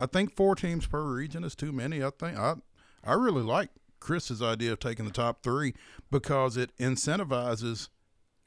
I 0.00 0.06
think 0.06 0.34
four 0.34 0.54
teams 0.54 0.86
per 0.86 1.02
region 1.02 1.44
is 1.44 1.54
too 1.54 1.72
many. 1.72 2.02
I 2.02 2.10
think 2.10 2.36
I 2.38 2.54
I 3.04 3.14
really 3.14 3.42
like 3.42 3.70
Chris's 4.00 4.42
idea 4.42 4.72
of 4.72 4.78
taking 4.80 5.04
the 5.04 5.10
top 5.10 5.42
three 5.42 5.74
because 6.10 6.56
it 6.56 6.76
incentivizes 6.78 7.88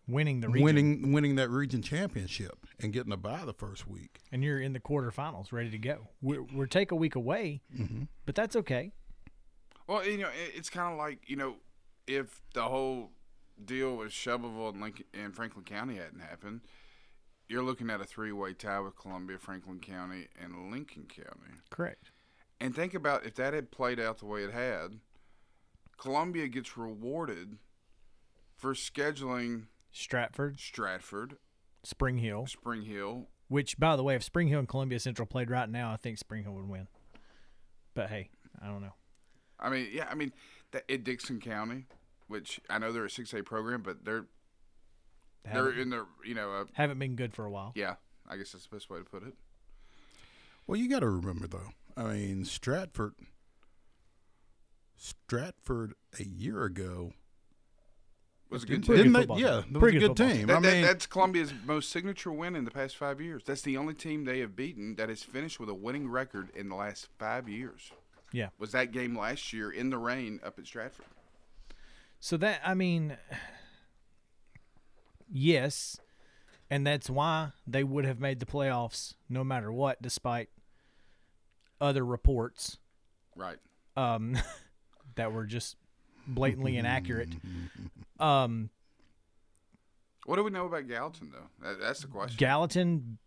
winning 0.08 0.42
the 0.42 0.50
region, 0.50 0.64
winning 0.64 1.12
winning 1.12 1.36
that 1.36 1.50
region 1.50 1.82
championship 1.82 2.66
and 2.80 2.94
getting 2.94 3.12
a 3.12 3.18
bye 3.18 3.44
the 3.46 3.54
first 3.54 3.88
week. 3.88 4.20
and 4.32 4.44
you're 4.44 4.60
in 4.60 4.74
the 4.74 4.80
quarterfinals, 4.80 5.52
ready 5.52 5.70
to 5.72 5.78
go. 5.78 6.08
We're, 6.22 6.44
we're 6.44 6.66
take 6.68 6.92
a 6.92 6.96
week 6.96 7.16
away, 7.16 7.62
Mm-hmm. 7.78 8.04
but 8.26 8.36
that's 8.36 8.56
okay. 8.56 8.92
Well, 9.88 10.06
you 10.06 10.18
know, 10.20 10.30
it's 10.56 10.70
kind 10.70 10.92
of 10.92 10.98
like 11.00 11.28
you 11.30 11.36
know, 11.36 11.56
if 12.08 12.42
the 12.54 12.64
whole 12.64 13.12
deal 13.64 13.98
with 13.98 14.12
Shelbyville 14.14 14.70
and 14.70 14.82
Lincoln 14.82 15.06
and 15.14 15.36
Franklin 15.36 15.66
County 15.66 15.96
hadn't 15.96 16.22
happened, 16.22 16.62
you're 17.50 17.64
looking 17.64 17.90
at 17.90 18.00
a 18.00 18.06
three-way 18.06 18.54
tie 18.54 18.80
with 18.80 18.96
Columbia, 18.96 19.38
Franklin 19.40 19.80
County, 19.80 20.28
and 20.42 20.72
Lincoln 20.72 21.08
County. 21.10 21.60
Correct. 21.70 22.12
And 22.62 22.76
think 22.76 22.94
about 22.94 23.26
if 23.26 23.36
that 23.36 23.54
had 23.54 23.72
played 23.72 24.00
out 24.00 24.20
the 24.20 24.26
way 24.26 24.44
it 24.44 24.52
had, 24.52 25.00
Columbia 25.98 26.48
gets 26.48 26.78
rewarded 26.78 27.58
for 28.56 28.74
scheduling 28.74 29.64
Stratford, 29.92 30.60
Stratford, 30.60 31.38
Spring 31.84 32.20
Hill, 32.20 32.46
Spring 32.48 32.84
Hill. 32.84 33.28
which, 33.48 33.80
by 33.80 33.96
the 33.96 34.04
way, 34.04 34.16
if 34.16 34.24
Spring 34.24 34.48
Hill 34.48 34.60
and 34.60 34.68
Columbia 34.68 35.00
Central 35.00 35.26
played 35.26 35.50
right 35.50 35.70
now, 35.70 35.92
I 35.92 35.98
think 35.98 36.18
Spring 36.18 36.44
Hill 36.44 36.54
would 36.54 36.70
win. 36.70 36.88
But 37.96 38.10
hey, 38.10 38.30
I 38.62 38.68
don't 38.68 38.82
know. 38.82 38.94
I 39.60 39.70
mean, 39.70 39.88
yeah, 39.92 40.08
I 40.10 40.16
mean, 40.16 40.32
that, 40.72 40.84
in 40.88 41.04
Dickson 41.04 41.40
County, 41.40 41.86
which 42.28 42.62
I 42.70 42.78
know 42.78 42.92
they're 42.92 43.06
a 43.06 43.10
six 43.10 43.34
A 43.34 43.42
program, 43.42 43.82
but 43.82 44.06
they're 44.06 44.28
they're 45.44 45.72
in 45.72 45.90
the 45.90 46.06
you 46.26 46.34
know, 46.36 46.52
uh, 46.54 46.66
haven't 46.74 47.00
been 47.00 47.16
good 47.16 47.34
for 47.34 47.46
a 47.46 47.50
while. 47.52 47.72
yeah, 47.76 47.96
I 48.28 48.38
guess 48.38 48.52
that's 48.52 48.66
the 48.68 48.76
best 48.76 48.90
way 48.90 49.00
to 49.00 49.04
put 49.06 49.24
it. 49.24 49.34
Well, 50.68 50.78
you 50.80 50.90
got 50.90 51.00
to 51.00 51.10
remember 51.10 51.48
though. 51.48 51.70
I 51.98 52.14
mean, 52.14 52.46
Stratford, 52.46 53.14
Stratford 54.98 55.94
a 56.20 56.24
year 56.24 56.64
ago 56.64 57.14
Was 58.50 58.64
a 58.64 58.68
good 58.68 58.84
team. 58.84 58.96
didn't 58.98 59.14
they? 59.14 59.20
football 59.22 59.40
Yeah, 59.40 59.62
team. 59.62 59.74
that 59.74 59.74
was 59.74 59.80
Pretty 59.82 59.98
a 59.98 60.00
good 60.02 60.08
good 60.10 60.18
football 60.18 60.36
team. 60.38 60.48
That- 60.48 60.58
I 60.58 60.60
that- 60.62 60.74
mean, 60.74 60.82
that's 60.84 61.06
Columbia's 61.08 61.54
most 61.66 61.90
signature 61.90 62.32
win 62.32 62.56
in 62.56 62.66
the 62.66 62.72
past 62.72 62.98
five 62.98 63.22
years. 63.22 63.44
That's 63.46 63.62
the 63.62 63.78
only 63.78 63.94
team 63.94 64.26
they 64.26 64.40
have 64.40 64.56
beaten 64.56 64.96
that 64.96 65.10
has 65.10 65.24
finished 65.24 65.60
with 65.60 65.70
a 65.70 65.74
winning 65.74 66.10
record 66.10 66.50
in 66.56 66.70
the 66.70 66.76
last 66.76 67.08
five 67.18 67.48
years. 67.50 67.92
Yeah. 68.32 68.50
Was 68.60 68.72
that 68.74 68.92
game 68.92 69.18
last 69.18 69.54
year 69.54 69.72
in 69.72 69.90
the 69.90 69.98
rain 69.98 70.40
up 70.44 70.60
at 70.60 70.68
Stratford? 70.68 71.06
So 72.20 72.38
that 72.38 72.62
I 72.66 72.74
mean, 72.74 73.18
yes, 75.32 76.00
and 76.70 76.86
that's 76.86 77.10
why 77.10 77.50
they 77.68 77.84
would 77.84 78.06
have 78.06 78.20
made 78.20 78.40
the 78.40 78.46
playoffs 78.46 79.14
no 79.30 79.44
matter 79.44 79.72
what, 79.72 80.02
despite 80.02 80.50
other 81.82 82.06
reports 82.06 82.78
Right. 83.36 83.58
um, 83.96 84.38
that 85.16 85.32
were 85.32 85.46
just 85.46 85.76
blatantly 86.28 86.78
inaccurate. 86.78 87.30
Um, 88.20 88.70
What 90.26 90.36
do 90.36 90.44
we 90.44 90.52
know 90.52 90.66
about 90.66 90.88
Gallatin 90.88 91.32
though? 91.32 91.50
That, 91.66 91.80
that's 91.80 92.02
the 92.02 92.08
question. 92.08 92.38
Gallatin, 92.38 93.18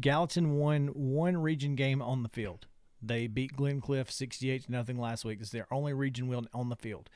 Gallatin 0.00 0.52
won 0.56 0.88
one 0.88 1.36
region 1.36 1.74
game 1.76 2.02
on 2.02 2.22
the 2.22 2.28
field. 2.28 2.66
They 3.02 3.28
beat 3.28 3.56
Glencliff 3.56 4.10
sixty-eight 4.10 4.64
to 4.64 4.72
nothing 4.72 4.98
last 4.98 5.24
week. 5.24 5.38
It's 5.40 5.50
their 5.50 5.66
only 5.72 5.94
region 5.94 6.28
win 6.28 6.46
on 6.52 6.68
the 6.68 6.76
field. 6.76 7.08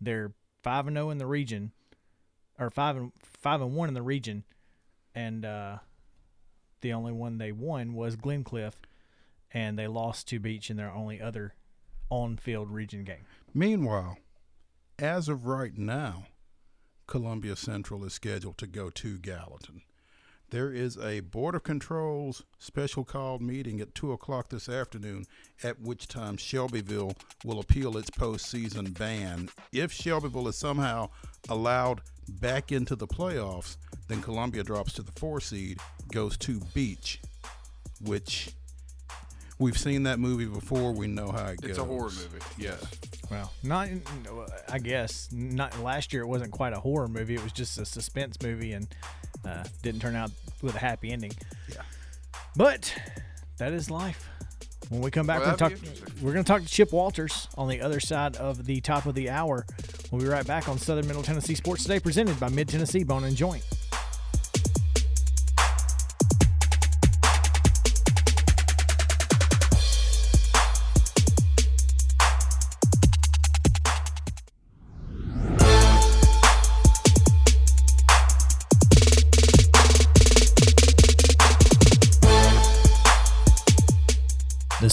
They're 0.00 0.34
five 0.62 0.86
and 0.86 0.96
zero 0.96 1.10
in 1.10 1.18
the 1.18 1.26
region, 1.26 1.72
or 2.58 2.70
five 2.70 2.96
and 2.96 3.12
five 3.22 3.60
and 3.60 3.74
one 3.74 3.88
in 3.88 3.94
the 3.94 4.02
region, 4.02 4.44
and 5.14 5.44
uh, 5.44 5.78
the 6.80 6.92
only 6.92 7.12
one 7.12 7.38
they 7.38 7.52
won 7.52 7.94
was 7.94 8.16
Glencliff, 8.16 8.74
and 9.52 9.78
they 9.78 9.86
lost 9.86 10.28
to 10.28 10.38
Beach 10.38 10.70
in 10.70 10.76
their 10.76 10.90
only 10.90 11.20
other 11.20 11.54
on-field 12.10 12.70
region 12.70 13.04
game. 13.04 13.26
meanwhile, 13.52 14.18
as 14.98 15.28
of 15.28 15.46
right 15.46 15.76
now, 15.76 16.26
Columbia 17.06 17.56
Central 17.56 18.04
is 18.04 18.14
scheduled 18.14 18.58
to 18.58 18.66
go 18.66 18.90
to 18.90 19.18
Gallatin. 19.18 19.82
There 20.50 20.72
is 20.72 20.96
a 20.96 21.20
Board 21.20 21.56
of 21.56 21.64
Controls 21.64 22.44
special 22.58 23.04
called 23.04 23.42
meeting 23.42 23.80
at 23.80 23.94
2 23.96 24.12
o'clock 24.12 24.48
this 24.48 24.68
afternoon, 24.68 25.26
at 25.64 25.80
which 25.80 26.06
time 26.06 26.36
Shelbyville 26.36 27.14
will 27.44 27.58
appeal 27.58 27.98
its 27.98 28.10
postseason 28.10 28.96
ban. 28.96 29.48
If 29.72 29.92
Shelbyville 29.92 30.46
is 30.46 30.56
somehow 30.56 31.10
allowed 31.48 32.00
back 32.28 32.70
into 32.70 32.94
the 32.94 33.08
playoffs, 33.08 33.76
then 34.06 34.22
Columbia 34.22 34.62
drops 34.62 34.92
to 34.94 35.02
the 35.02 35.12
four 35.12 35.40
seed, 35.40 35.80
goes 36.12 36.36
to 36.38 36.60
Beach, 36.72 37.20
which 38.00 38.50
we've 39.58 39.78
seen 39.78 40.04
that 40.04 40.20
movie 40.20 40.46
before. 40.46 40.92
We 40.92 41.08
know 41.08 41.32
how 41.32 41.46
it 41.46 41.60
goes. 41.60 41.70
It's 41.70 41.78
a 41.80 41.84
horror 41.84 42.10
movie. 42.10 42.38
Yeah. 42.56 42.76
Well, 43.30 43.52
not 43.64 43.88
I 44.68 44.78
guess 44.78 45.28
not 45.32 45.76
last 45.80 46.12
year. 46.12 46.22
It 46.22 46.28
wasn't 46.28 46.52
quite 46.52 46.72
a 46.72 46.78
horror 46.78 47.08
movie. 47.08 47.34
It 47.34 47.42
was 47.42 47.52
just 47.52 47.76
a 47.78 47.84
suspense 47.84 48.36
movie, 48.40 48.72
and 48.72 48.86
uh, 49.46 49.64
didn't 49.82 50.00
turn 50.00 50.16
out 50.16 50.30
with 50.62 50.74
a 50.74 50.78
happy 50.78 51.12
ending. 51.12 51.32
Yeah. 51.68 51.82
But 52.56 52.94
that 53.58 53.72
is 53.72 53.90
life. 53.90 54.28
When 54.88 55.00
we 55.00 55.10
come 55.10 55.26
back, 55.26 55.40
Well, 55.40 55.50
we're 55.50 55.56
talk. 55.56 55.72
We're 56.22 56.32
going 56.32 56.44
to 56.44 56.48
talk 56.48 56.62
to 56.62 56.68
Chip 56.68 56.92
Walters 56.92 57.48
on 57.56 57.68
the 57.68 57.80
other 57.80 57.98
side 57.98 58.36
of 58.36 58.66
the 58.66 58.80
top 58.80 59.06
of 59.06 59.14
the 59.14 59.30
hour. 59.30 59.66
We'll 60.10 60.22
be 60.22 60.28
right 60.28 60.46
back 60.46 60.68
on 60.68 60.78
Southern 60.78 61.08
Middle 61.08 61.24
Tennessee 61.24 61.56
Sports 61.56 61.82
Today, 61.82 61.98
presented 61.98 62.38
by 62.38 62.48
Mid 62.50 62.68
Tennessee 62.68 63.02
Bone 63.02 63.24
and 63.24 63.36
Joint. 63.36 63.64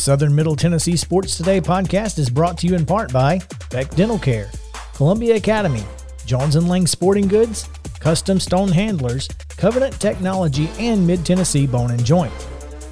Southern 0.03 0.35
Middle 0.35 0.57
Tennessee 0.57 0.97
Sports 0.97 1.37
Today 1.37 1.61
podcast 1.61 2.19
is 2.19 2.29
brought 2.29 2.57
to 2.57 2.67
you 2.67 2.75
in 2.75 2.85
part 2.85 3.13
by 3.13 3.39
Beck 3.69 3.89
Dental 3.91 4.19
Care, 4.19 4.51
Columbia 4.95 5.37
Academy, 5.37 5.81
Jones 6.25 6.57
and 6.57 6.67
Lang 6.67 6.85
Sporting 6.85 7.25
Goods, 7.25 7.69
Custom 8.01 8.37
Stone 8.37 8.73
Handlers, 8.73 9.29
Covenant 9.55 9.97
Technology, 10.01 10.69
and 10.77 11.07
Mid 11.07 11.25
Tennessee 11.25 11.65
Bone 11.65 11.91
and 11.91 12.03
Joint. 12.03 12.33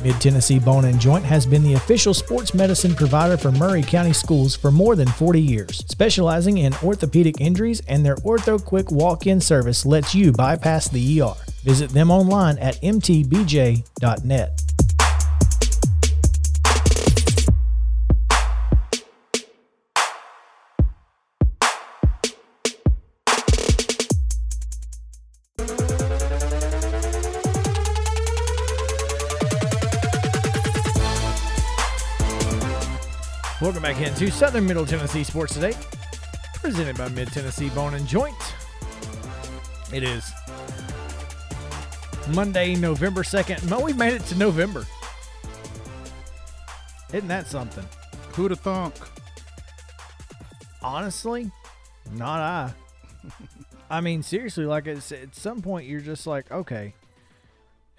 Mid 0.01 0.21
Tennessee 0.21 0.57
Bone 0.57 0.85
and 0.85 1.01
Joint 1.01 1.25
has 1.25 1.45
been 1.45 1.63
the 1.63 1.73
official 1.73 2.13
sports 2.13 2.53
medicine 2.53 2.95
provider 2.95 3.35
for 3.35 3.51
Maury 3.51 3.83
County 3.83 4.13
schools 4.13 4.55
for 4.55 4.71
more 4.71 4.95
than 4.95 5.09
40 5.09 5.41
years, 5.41 5.83
specializing 5.89 6.59
in 6.59 6.73
orthopedic 6.81 7.41
injuries, 7.41 7.81
and 7.89 8.05
their 8.05 8.15
Ortho 8.15 8.63
Quick 8.63 8.89
walk 8.89 9.27
in 9.27 9.41
service 9.41 9.85
lets 9.85 10.15
you 10.15 10.31
bypass 10.31 10.87
the 10.87 11.21
ER. 11.21 11.33
Visit 11.65 11.89
them 11.89 12.09
online 12.09 12.57
at 12.59 12.81
mtbj.net. 12.81 14.61
Welcome 33.71 33.83
back 33.83 34.05
into 34.05 34.29
Southern 34.29 34.65
Middle 34.65 34.85
Tennessee 34.85 35.23
Sports 35.23 35.53
Today, 35.53 35.73
presented 36.55 36.97
by 36.97 37.07
Mid 37.07 37.29
Tennessee 37.29 37.69
Bone 37.69 37.93
and 37.93 38.05
Joint. 38.05 38.35
It 39.93 40.03
is 40.03 40.29
Monday, 42.33 42.75
November 42.75 43.23
2nd. 43.23 43.69
Mo, 43.69 43.79
we've 43.79 43.95
made 43.95 44.11
it 44.11 44.23
to 44.23 44.37
November. 44.37 44.85
Isn't 47.13 47.29
that 47.29 47.47
something? 47.47 47.85
Who'd 48.33 48.51
have 48.51 48.59
thunk? 48.59 48.93
Honestly, 50.81 51.49
not 52.11 52.41
I. 52.41 52.73
I 53.89 54.01
mean, 54.01 54.21
seriously, 54.21 54.65
like 54.65 54.85
it's, 54.85 55.13
at 55.13 55.33
some 55.33 55.61
point, 55.61 55.87
you're 55.87 56.01
just 56.01 56.27
like, 56.27 56.51
okay, 56.51 56.93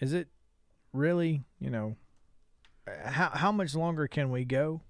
is 0.00 0.12
it 0.12 0.28
really, 0.92 1.44
you 1.58 1.70
know, 1.70 1.96
how, 3.06 3.30
how 3.30 3.52
much 3.52 3.74
longer 3.74 4.06
can 4.06 4.30
we 4.30 4.44
go? 4.44 4.82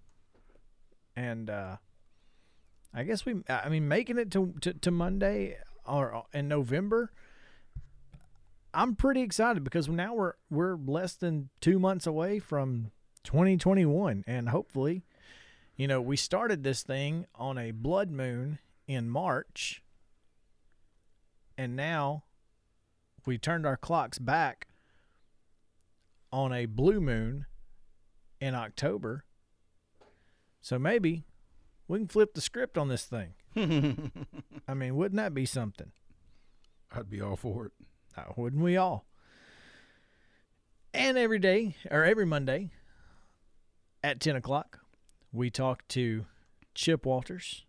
And 1.15 1.51
uh, 1.51 1.77
I 2.95 3.03
guess 3.05 3.25
we, 3.25 3.43
I 3.49 3.69
mean, 3.69 3.89
making 3.89 4.19
it 4.19 4.31
to, 4.33 4.55
to, 4.63 4.73
to 4.75 4.91
Monday 4.91 5.59
or 5.87 6.25
in 6.33 6.49
November, 6.49 7.13
I'm 8.75 8.97
pretty 8.97 9.21
excited 9.23 9.65
because 9.65 9.89
now 9.89 10.15
we're 10.15 10.35
we're 10.51 10.77
less 10.77 11.15
than 11.15 11.51
two 11.61 11.79
months 11.79 12.07
away 12.07 12.39
from 12.39 12.91
2021, 13.25 14.25
and 14.27 14.49
hopefully, 14.49 15.03
you 15.77 15.87
know, 15.87 16.01
we 16.01 16.17
started 16.17 16.63
this 16.63 16.83
thing 16.83 17.27
on 17.35 17.59
a 17.59 17.71
blood 17.71 18.11
moon 18.11 18.59
in 18.87 19.11
March, 19.11 19.83
and 21.59 21.77
now 21.77 22.25
we 23.27 23.37
turned 23.37 23.67
our 23.67 23.77
clocks 23.77 24.19
back 24.19 24.69
on 26.33 26.53
a 26.53 26.67
blue 26.67 27.01
moon 27.01 27.47
in 28.41 28.55
October. 28.55 29.25
So 30.63 30.79
maybe 30.79 31.25
we 31.89 31.99
can 31.99 32.09
flip 32.09 32.35
the 32.35 32.41
script 32.41 32.79
on 32.79 32.89
this 32.89 33.05
thing. 33.05 33.35
I 34.69 34.75
mean, 34.75 34.97
wouldn't 34.97 35.17
that 35.17 35.35
be 35.35 35.45
something? 35.45 35.91
I'd 36.91 37.11
be 37.11 37.21
all 37.21 37.37
for 37.37 37.67
it. 37.67 37.73
Uh, 38.17 38.33
wouldn't 38.37 38.63
we 38.63 38.77
all? 38.77 39.07
And 40.95 41.19
every 41.19 41.39
day, 41.39 41.77
or 41.91 42.05
every 42.05 42.27
Monday 42.27 42.71
at 44.05 44.21
10 44.21 44.37
o'clock, 44.37 44.79
we 45.33 45.51
talk 45.51 45.87
to 45.89 46.27
Chip 46.75 47.05
Walters. 47.05 47.65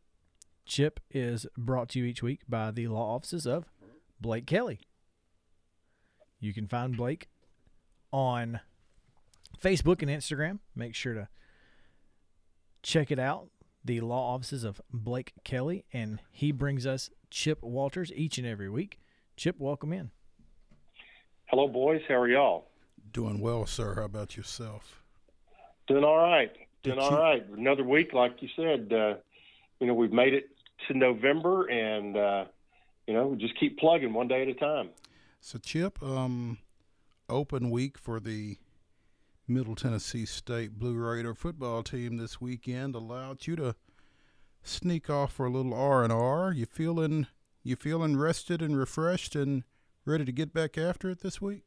Chip 0.66 1.00
is 1.10 1.48
brought 1.58 1.89
to 1.89 2.00
you 2.00 2.06
each 2.06 2.22
week 2.22 2.41
by 2.48 2.72
the 2.72 2.88
law 2.88 3.16
offices 3.16 3.48
of 3.48 3.66
Blake 4.22 4.46
Kelly. 4.46 4.82
You 6.39 6.54
can 6.54 6.68
find 6.68 6.96
Blake 6.96 7.30
on 8.12 8.60
Facebook 9.62 10.02
and 10.02 10.12
Instagram. 10.12 10.60
Make 10.76 10.94
sure 10.94 11.14
to 11.14 11.28
check 12.84 13.10
it 13.12 13.20
out. 13.20 13.48
The 13.86 14.00
law 14.02 14.34
offices 14.34 14.64
of 14.64 14.80
Blake 14.92 15.34
Kelly, 15.44 15.84
and 15.92 16.20
he 16.32 16.52
brings 16.52 16.86
us 16.86 17.10
Chip 17.30 17.62
Walters 17.64 18.12
each 18.16 18.38
and 18.38 18.48
every 18.48 18.70
week. 18.70 19.00
Chip, 19.36 19.56
welcome 19.60 19.92
in. 19.92 20.12
Hello, 21.46 21.68
boys. 21.68 22.02
How 22.08 22.16
are 22.16 22.28
y'all? 22.30 22.68
Doing 23.12 23.40
well, 23.40 23.66
sir. 23.66 23.96
How 23.96 24.04
about 24.06 24.38
yourself? 24.38 25.04
Doing 25.88 26.04
all 26.06 26.18
right. 26.18 26.52
Doing 26.84 26.96
Did 26.98 27.04
all 27.04 27.12
you- 27.12 27.18
right. 27.18 27.46
Another 27.58 27.84
week, 27.84 28.14
like 28.14 28.42
you 28.42 28.48
said. 28.56 28.92
Uh, 28.94 29.16
you 29.80 29.88
know, 29.88 29.94
we've 29.94 30.14
made 30.14 30.34
it 30.34 30.50
to 30.88 30.98
November, 30.98 31.66
and 31.68 32.16
uh, 32.16 32.46
you 33.08 33.14
know, 33.14 33.28
we 33.28 33.38
just 33.38 33.60
keep 33.60 33.78
plugging 33.80 34.14
one 34.14 34.30
day 34.30 34.44
at 34.44 34.48
a 34.48 34.54
time. 34.54 34.90
So, 35.42 35.60
Chip, 35.60 36.02
um, 36.02 36.58
open 37.28 37.70
week 37.70 37.98
for 37.98 38.22
the 38.22 38.58
Middle 39.48 39.76
Tennessee 39.76 40.26
State 40.26 40.80
Blue 40.80 40.96
Raider 40.96 41.34
football 41.34 41.84
team 41.84 42.16
this 42.16 42.39
weekend 42.39 42.96
allowed 42.96 43.46
you 43.46 43.58
to 43.58 43.76
sneak 44.64 45.10
off 45.10 45.34
for 45.34 45.46
a 45.46 45.50
little 45.50 45.74
R 45.74 46.04
and 46.04 46.14
R. 46.14 46.54
You 46.54 46.66
feeling 46.66 47.28
you 47.62 47.76
feeling 47.76 48.16
rested 48.16 48.62
and 48.62 48.78
refreshed 48.78 49.36
and 49.36 49.64
ready 50.06 50.24
to 50.24 50.32
get 50.32 50.54
back 50.54 50.78
after 50.78 51.10
it 51.10 51.20
this 51.22 51.41
week? 51.41 51.64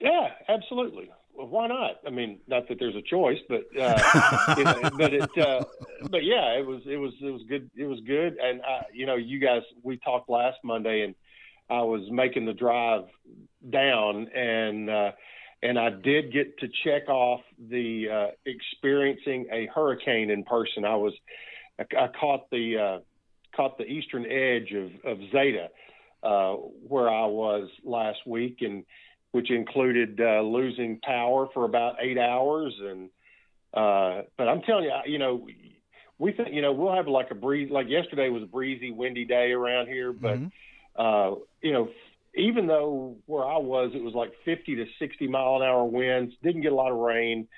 Yeah, 0.00 0.28
absolutely. 0.48 1.10
Well, 1.34 1.46
why 1.46 1.68
not? 1.68 2.00
I 2.06 2.10
mean, 2.10 2.40
not 2.46 2.68
that 2.68 2.78
there's 2.78 2.96
a 2.96 3.02
choice, 3.02 3.38
but 3.48 3.64
uh, 3.80 4.54
you 4.58 4.64
know, 4.64 4.90
but 4.98 5.14
it, 5.14 5.38
uh, 5.38 5.64
but 6.10 6.24
yeah, 6.24 6.58
it 6.58 6.66
was, 6.66 6.82
it 6.84 6.96
was, 6.96 7.12
it 7.22 7.30
was 7.30 7.42
good. 7.48 7.70
It 7.74 7.86
was 7.86 8.00
good, 8.06 8.36
and 8.38 8.60
uh, 8.60 8.82
you 8.92 9.06
know, 9.06 9.16
you 9.16 9.38
guys, 9.38 9.62
we 9.82 9.96
talked 9.98 10.28
last 10.28 10.58
Monday, 10.62 11.02
and 11.02 11.14
I 11.70 11.82
was 11.82 12.02
making 12.10 12.44
the 12.44 12.52
drive 12.52 13.04
down, 13.70 14.28
and 14.34 14.90
uh, 14.90 15.12
and 15.62 15.78
I 15.78 15.90
did 15.90 16.32
get 16.32 16.58
to 16.58 16.68
check 16.84 17.08
off 17.08 17.40
the 17.58 18.08
uh, 18.08 18.26
experiencing 18.46 19.46
a 19.52 19.66
hurricane 19.74 20.30
in 20.30 20.44
person. 20.44 20.84
I 20.84 20.96
was, 20.96 21.12
I, 21.78 21.84
I 21.96 22.08
caught 22.08 22.50
the 22.50 22.78
uh, 22.78 22.98
caught 23.56 23.78
the 23.78 23.84
eastern 23.84 24.24
edge 24.26 24.72
of 24.72 24.90
of 25.04 25.18
Zeta, 25.32 25.68
uh, 26.22 26.52
where 26.86 27.08
I 27.08 27.26
was 27.26 27.68
last 27.84 28.18
week, 28.26 28.58
and 28.60 28.84
which 29.32 29.50
included 29.50 30.20
uh, 30.20 30.40
losing 30.42 31.00
power 31.00 31.48
for 31.52 31.64
about 31.64 31.96
eight 32.00 32.18
hours. 32.18 32.74
And 32.80 33.10
uh, 33.74 34.22
but 34.36 34.48
I'm 34.48 34.62
telling 34.62 34.84
you, 34.84 34.90
I- 34.90 35.06
you 35.06 35.18
know, 35.18 35.46
we 36.18 36.32
think 36.32 36.48
you 36.52 36.62
know 36.62 36.72
we'll 36.72 36.94
have 36.94 37.08
like 37.08 37.30
a 37.30 37.34
breeze. 37.34 37.70
Like 37.70 37.88
yesterday 37.88 38.28
was 38.28 38.42
a 38.42 38.46
breezy, 38.46 38.90
windy 38.92 39.24
day 39.24 39.52
around 39.52 39.88
here, 39.88 40.12
but 40.12 40.38
Mhm. 40.38 40.52
uh, 40.96 41.34
you 41.62 41.72
know, 41.72 41.88
even 42.38 42.66
though 42.66 43.16
where 43.26 43.44
I 43.44 43.58
was, 43.58 43.92
it 43.94 44.02
was 44.02 44.14
like 44.14 44.32
50 44.44 44.76
to 44.76 44.86
60 44.98 45.28
mile 45.28 45.56
an 45.56 45.62
hour 45.62 45.84
winds. 45.84 46.34
Didn't 46.42 46.62
get 46.62 46.72
a 46.72 46.74
lot 46.74 46.92
of 46.92 46.98
rain, 46.98 47.48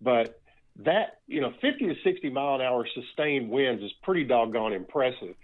but 0.00 0.40
that 0.80 1.20
you 1.26 1.40
know, 1.40 1.52
50 1.60 1.86
to 1.86 1.94
60 2.02 2.30
mile 2.30 2.56
an 2.56 2.60
hour 2.60 2.86
sustained 2.94 3.50
winds 3.50 3.82
is 3.82 3.92
pretty 4.02 4.24
doggone 4.24 4.72
impressive. 4.72 5.34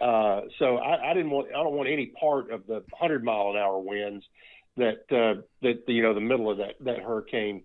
Uh, 0.00 0.42
so 0.58 0.76
I, 0.76 1.10
I 1.10 1.14
didn't 1.14 1.30
want, 1.30 1.48
I 1.48 1.62
don't 1.62 1.74
want 1.74 1.88
any 1.88 2.06
part 2.06 2.50
of 2.50 2.66
the 2.66 2.84
100 2.90 3.24
mile 3.24 3.50
an 3.50 3.56
hour 3.56 3.78
winds 3.78 4.24
that 4.76 5.04
uh, 5.10 5.40
that 5.62 5.84
you 5.86 6.02
know 6.02 6.14
the 6.14 6.20
middle 6.20 6.50
of 6.50 6.58
that 6.58 6.74
that 6.80 6.98
hurricane 6.98 7.62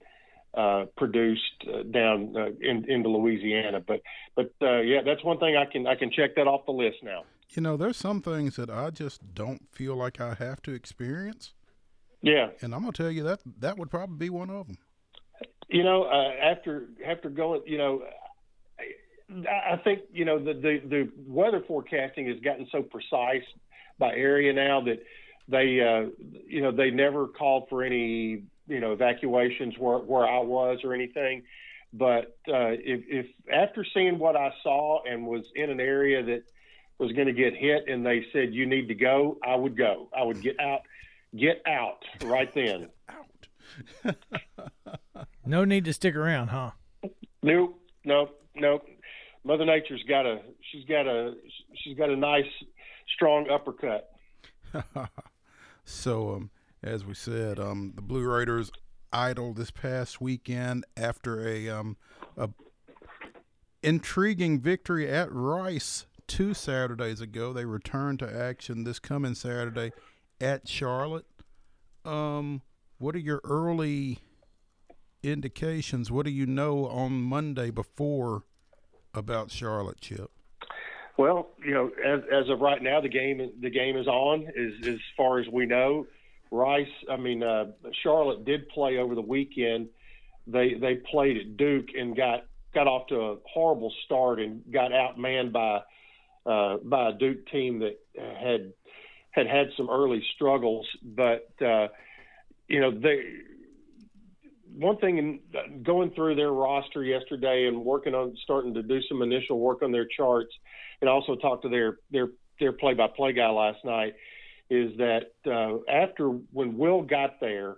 uh, 0.54 0.86
produced 0.96 1.42
uh, 1.68 1.84
down 1.84 2.36
uh, 2.38 2.50
in, 2.62 2.90
into 2.90 3.10
Louisiana. 3.10 3.80
But 3.86 4.02
but 4.36 4.54
uh, 4.62 4.82
yeah, 4.82 5.02
that's 5.04 5.24
one 5.24 5.40
thing 5.40 5.56
I 5.58 5.66
can 5.66 5.88
I 5.88 5.96
can 5.96 6.12
check 6.12 6.36
that 6.36 6.48
off 6.48 6.66
the 6.66 6.72
list 6.72 6.98
now. 7.04 7.24
You 7.50 7.62
know, 7.64 7.78
there's 7.78 7.97
some 7.97 8.22
things 8.22 8.56
that 8.58 8.70
I 8.70 8.91
just 8.91 9.34
don't 9.34 9.64
feel 9.74 9.95
like 9.95 10.22
I 10.22 10.36
have 10.36 10.62
to 10.64 10.72
experience, 10.74 11.54
Yeah, 12.22 12.50
and 12.62 12.74
I'm 12.76 12.82
gonna 12.82 12.91
tell 12.91 13.10
you 13.10 13.24
that 13.24 13.39
that 13.60 13.78
would 13.78 13.89
probably 13.89 14.18
be 14.18 14.30
one 14.30 14.50
of 14.50 14.68
them. 14.68 14.78
you 15.68 15.84
know 15.84 16.04
uh, 16.04 16.32
after 16.41 16.89
after 17.06 17.30
going 17.30 17.62
you 17.66 17.78
know. 17.78 18.04
I 19.47 19.74
I 19.74 19.78
think 19.84 20.02
you 20.12 20.26
know 20.26 20.38
the, 20.39 20.54
the 20.54 20.82
the 20.88 21.10
weather 21.28 21.62
forecasting 21.68 22.28
has 22.28 22.39
gotten 22.39 22.68
so 22.72 22.82
precise 22.82 23.43
by 23.97 24.14
area 24.14 24.54
now 24.54 24.82
that 24.82 25.04
they 25.47 25.80
uh, 25.82 26.10
you 26.47 26.62
know 26.62 26.72
they 26.72 26.91
never 26.91 27.28
called 27.28 27.68
for 27.70 27.84
any 27.84 28.43
you 28.68 28.80
know 28.80 28.93
evacuations 28.93 29.76
where 29.78 29.97
where 29.97 30.28
I 30.28 30.39
was 30.39 30.80
or 30.84 30.93
anything. 30.93 31.43
But 31.91 32.38
uh, 32.47 32.78
if, 32.78 33.02
if 33.08 33.26
after 33.52 33.84
seeing 33.93 34.20
what 34.20 34.36
I 34.36 34.52
saw 34.62 35.02
and 35.10 35.26
was 35.26 35.43
in 35.56 35.72
an 35.72 35.80
area 35.80 36.22
that 36.24 36.43
was 37.00 37.12
going 37.14 37.28
to 37.28 37.34
get 37.34 37.56
hit 37.56 37.86
and 37.88 38.06
they 38.06 38.26
said 38.32 38.54
you 38.54 38.66
need 38.66 38.88
to 38.89 38.95
go, 38.95 39.38
I 39.43 39.56
would 39.56 39.78
go. 39.78 40.10
I 40.16 40.24
would 40.24 40.41
get 40.41 40.60
out, 40.60 40.82
get 41.36 41.62
out 41.66 42.04
right 42.24 42.54
then. 42.54 42.89
Out. 43.10 44.16
No 45.50 45.66
need 45.66 45.86
to 45.86 45.93
stick 45.93 46.16
around, 46.16 46.50
huh? 46.50 46.72
Nope, 47.41 47.82
nope, 48.06 48.39
nope. 48.56 48.88
Mother 49.43 49.66
Nature's 49.66 50.04
got 50.08 50.28
a 50.28 50.41
she's 50.72 50.86
got 50.86 51.08
a 51.08 51.34
she's 51.84 51.97
got 51.97 52.12
a 52.12 52.16
nice 52.16 52.45
strong 53.16 53.50
uppercut. 53.50 54.12
so, 55.86 56.36
um, 56.36 56.52
as 56.84 57.04
we 57.04 57.16
said, 57.16 57.60
um, 57.60 57.93
the 57.95 58.04
Blue 58.04 58.30
Raiders 58.30 58.72
idle 59.12 59.54
this 59.54 59.72
past 59.72 60.22
weekend 60.22 60.86
after 60.95 61.47
a 61.47 61.68
um, 61.68 61.97
a 62.38 62.50
intriguing 63.82 64.60
victory 64.60 65.10
at 65.10 65.32
Rice 65.32 66.06
two 66.30 66.54
Saturdays 66.54 67.20
ago. 67.20 67.52
They 67.52 67.66
returned 67.66 68.20
to 68.20 68.34
action 68.34 68.86
this 68.86 69.00
coming 69.00 69.36
Saturday 69.36 69.92
at 70.40 70.68
Charlotte. 70.70 71.26
Um, 72.06 72.62
what 73.00 73.16
are 73.16 73.20
your 73.20 73.42
early 73.44 74.20
indications? 75.24 76.10
What 76.10 76.26
do 76.26 76.32
you 76.32 76.46
know 76.46 76.88
on 76.88 77.22
Monday 77.22 77.72
before 77.72 78.44
about 79.14 79.52
Charlotte, 79.52 80.00
Chip? 80.00 80.32
Well, 81.18 81.50
you 81.66 81.74
know, 81.74 81.92
as 82.06 82.22
as 82.32 82.48
of 82.50 82.62
right 82.62 82.82
now, 82.82 83.02
the 83.02 83.10
game 83.10 83.52
the 83.60 83.70
game 83.70 83.98
is 83.98 84.08
on. 84.08 84.48
As 84.48 84.88
as 84.88 85.00
far 85.18 85.40
as 85.40 85.48
we 85.52 85.66
know, 85.66 86.08
Rice. 86.52 86.88
I 87.12 87.18
mean, 87.18 87.44
uh, 87.44 87.72
Charlotte 88.04 88.46
did 88.46 88.70
play 88.70 88.98
over 88.98 89.16
the 89.16 89.22
weekend. 89.22 89.90
They 90.48 90.76
they 90.76 90.96
played 91.12 91.38
at 91.38 91.58
Duke 91.58 91.88
and 91.98 92.16
got 92.16 92.46
got 92.74 92.88
off 92.88 93.08
to 93.08 93.16
a 93.16 93.38
horrible 93.52 93.92
start 94.06 94.40
and 94.40 94.62
got 94.72 94.92
outmanned 94.92 95.52
by 95.52 95.82
uh, 96.46 96.78
by 96.84 97.10
a 97.10 97.14
Duke 97.14 97.48
team 97.48 97.80
that 97.80 98.00
had 98.16 98.74
had 99.32 99.48
had 99.48 99.68
some 99.78 99.90
early 99.90 100.24
struggles. 100.36 100.88
But 101.04 101.50
uh, 101.62 101.88
you 102.68 102.80
know, 102.80 102.92
they 102.92 103.24
one 104.76 104.98
thing 104.98 105.18
in 105.18 105.84
going 105.84 106.12
through 106.12 106.36
their 106.36 106.52
roster 106.52 107.04
yesterday 107.04 107.68
and 107.68 107.84
working 107.84 108.14
on 108.14 108.36
starting 108.44 108.74
to 108.76 108.84
do 108.84 109.00
some 109.10 109.22
initial 109.22 109.60
work 109.60 109.82
on 109.82 109.92
their 109.92 110.06
charts 110.06 110.54
and 111.02 111.10
also 111.10 111.36
talked 111.36 111.64
to 111.64 111.70
their 111.70 111.98
their 112.12 112.30
their 112.60 112.72
play 112.72 112.94
by 112.94 113.08
play 113.08 113.34
guy 113.34 113.50
last 113.50 113.84
night 113.84 114.14
is 114.70 114.96
that 114.98 115.32
uh, 115.48 115.92
after 115.92 116.30
when 116.30 116.78
Will 116.78 117.02
got 117.02 117.40
there, 117.40 117.78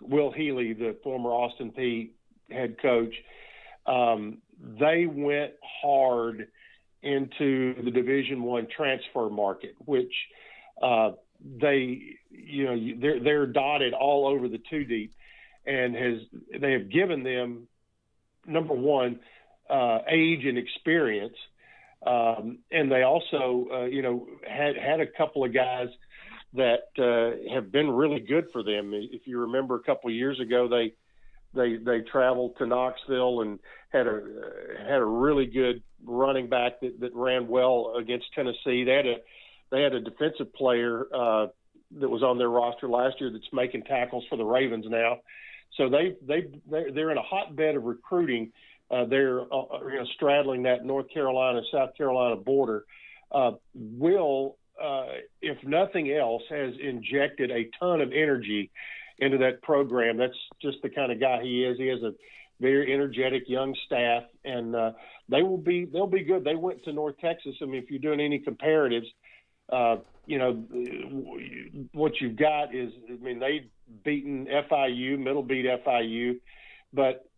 Will 0.00 0.32
Healy, 0.32 0.72
the 0.72 0.96
former 1.04 1.30
Austin 1.30 1.70
Peay 1.70 2.10
head 2.50 2.76
coach, 2.82 3.14
um, 3.86 4.38
they 4.60 5.06
went 5.06 5.52
hard 5.82 6.48
into 7.04 7.82
the 7.82 7.90
Division 7.90 8.42
One 8.42 8.66
transfer 8.74 9.28
market, 9.30 9.74
which 9.84 10.12
uh, 10.82 11.12
they 11.60 12.16
you 12.30 12.64
know 12.64 13.00
they're 13.00 13.20
they're 13.20 13.46
dotted 13.46 13.92
all 13.92 14.26
over 14.26 14.48
the 14.48 14.60
two 14.70 14.84
deep, 14.84 15.12
and 15.66 15.94
has 15.94 16.18
they 16.60 16.72
have 16.72 16.90
given 16.90 17.22
them 17.22 17.68
number 18.46 18.74
one 18.74 19.20
uh, 19.68 19.98
age 20.08 20.44
and 20.44 20.58
experience. 20.58 21.36
Um, 22.06 22.58
and 22.70 22.92
they 22.92 23.02
also, 23.02 23.66
uh, 23.72 23.84
you 23.84 24.02
know, 24.02 24.26
had 24.46 24.76
had 24.76 25.00
a 25.00 25.06
couple 25.06 25.42
of 25.44 25.54
guys 25.54 25.88
that 26.52 26.88
uh, 26.98 27.54
have 27.54 27.72
been 27.72 27.90
really 27.90 28.20
good 28.20 28.46
for 28.52 28.62
them. 28.62 28.92
If 28.92 29.26
you 29.26 29.40
remember, 29.40 29.76
a 29.76 29.82
couple 29.82 30.10
of 30.10 30.16
years 30.16 30.38
ago, 30.38 30.68
they 30.68 30.94
they 31.54 31.76
they 31.76 32.00
traveled 32.00 32.56
to 32.58 32.66
Knoxville 32.66 33.42
and 33.42 33.58
had 33.90 34.06
a 34.06 34.20
had 34.86 35.00
a 35.00 35.04
really 35.04 35.46
good 35.46 35.82
running 36.04 36.48
back 36.48 36.80
that, 36.80 37.00
that 37.00 37.14
ran 37.14 37.48
well 37.48 37.94
against 37.98 38.26
Tennessee. 38.34 38.84
They 38.84 38.94
had 38.94 39.06
a 39.06 39.16
they 39.70 39.82
had 39.82 39.94
a 39.94 40.00
defensive 40.00 40.52
player 40.52 41.06
uh, 41.14 41.46
that 41.98 42.08
was 42.08 42.22
on 42.22 42.38
their 42.38 42.48
roster 42.48 42.88
last 42.88 43.20
year 43.20 43.30
that's 43.30 43.44
making 43.52 43.84
tackles 43.84 44.24
for 44.28 44.36
the 44.36 44.44
Ravens 44.44 44.86
now. 44.88 45.18
So 45.76 45.88
they 45.88 46.16
they 46.26 46.48
they're, 46.70 46.92
they're 46.92 47.10
in 47.10 47.18
a 47.18 47.22
hotbed 47.22 47.76
of 47.76 47.84
recruiting. 47.84 48.52
Uh, 48.90 49.06
they're 49.06 49.40
uh, 49.40 49.78
you 49.88 49.96
know 49.96 50.06
straddling 50.14 50.64
that 50.64 50.84
North 50.84 51.06
Carolina 51.12 51.60
South 51.72 51.96
Carolina 51.96 52.36
border. 52.36 52.84
Uh, 53.32 53.52
will 53.74 54.56
uh, 54.82 55.06
if 55.40 55.56
nothing 55.64 56.12
else 56.12 56.42
has 56.50 56.74
injected 56.80 57.50
a 57.50 57.68
ton 57.80 58.00
of 58.00 58.12
energy 58.12 58.70
into 59.18 59.38
that 59.38 59.62
program. 59.62 60.16
That's 60.16 60.36
just 60.60 60.78
the 60.82 60.90
kind 60.90 61.12
of 61.12 61.20
guy 61.20 61.42
he 61.42 61.64
is. 61.64 61.78
He 61.78 61.86
has 61.88 62.02
a 62.02 62.12
very 62.60 62.92
energetic 62.92 63.44
young 63.48 63.74
staff, 63.86 64.24
and 64.44 64.74
uh, 64.74 64.92
they 65.28 65.42
will 65.42 65.58
be 65.58 65.84
they'll 65.84 66.06
be 66.06 66.22
good. 66.22 66.44
They 66.44 66.54
went 66.54 66.84
to 66.84 66.92
North 66.92 67.16
Texas. 67.20 67.54
I 67.62 67.64
mean, 67.66 67.82
if 67.82 67.90
you're 67.90 68.00
doing 68.00 68.20
any 68.20 68.40
comparatives, 68.40 69.06
uh, 69.72 69.96
you 70.26 70.38
know 70.38 70.52
what 71.92 72.12
you've 72.20 72.36
got 72.36 72.74
is 72.74 72.92
I 73.08 73.22
mean 73.22 73.38
they 73.38 73.70
beaten 74.04 74.46
FIU, 74.46 75.18
Middle 75.18 75.42
beat 75.42 75.66
FIU, 75.66 76.40
but 76.92 77.28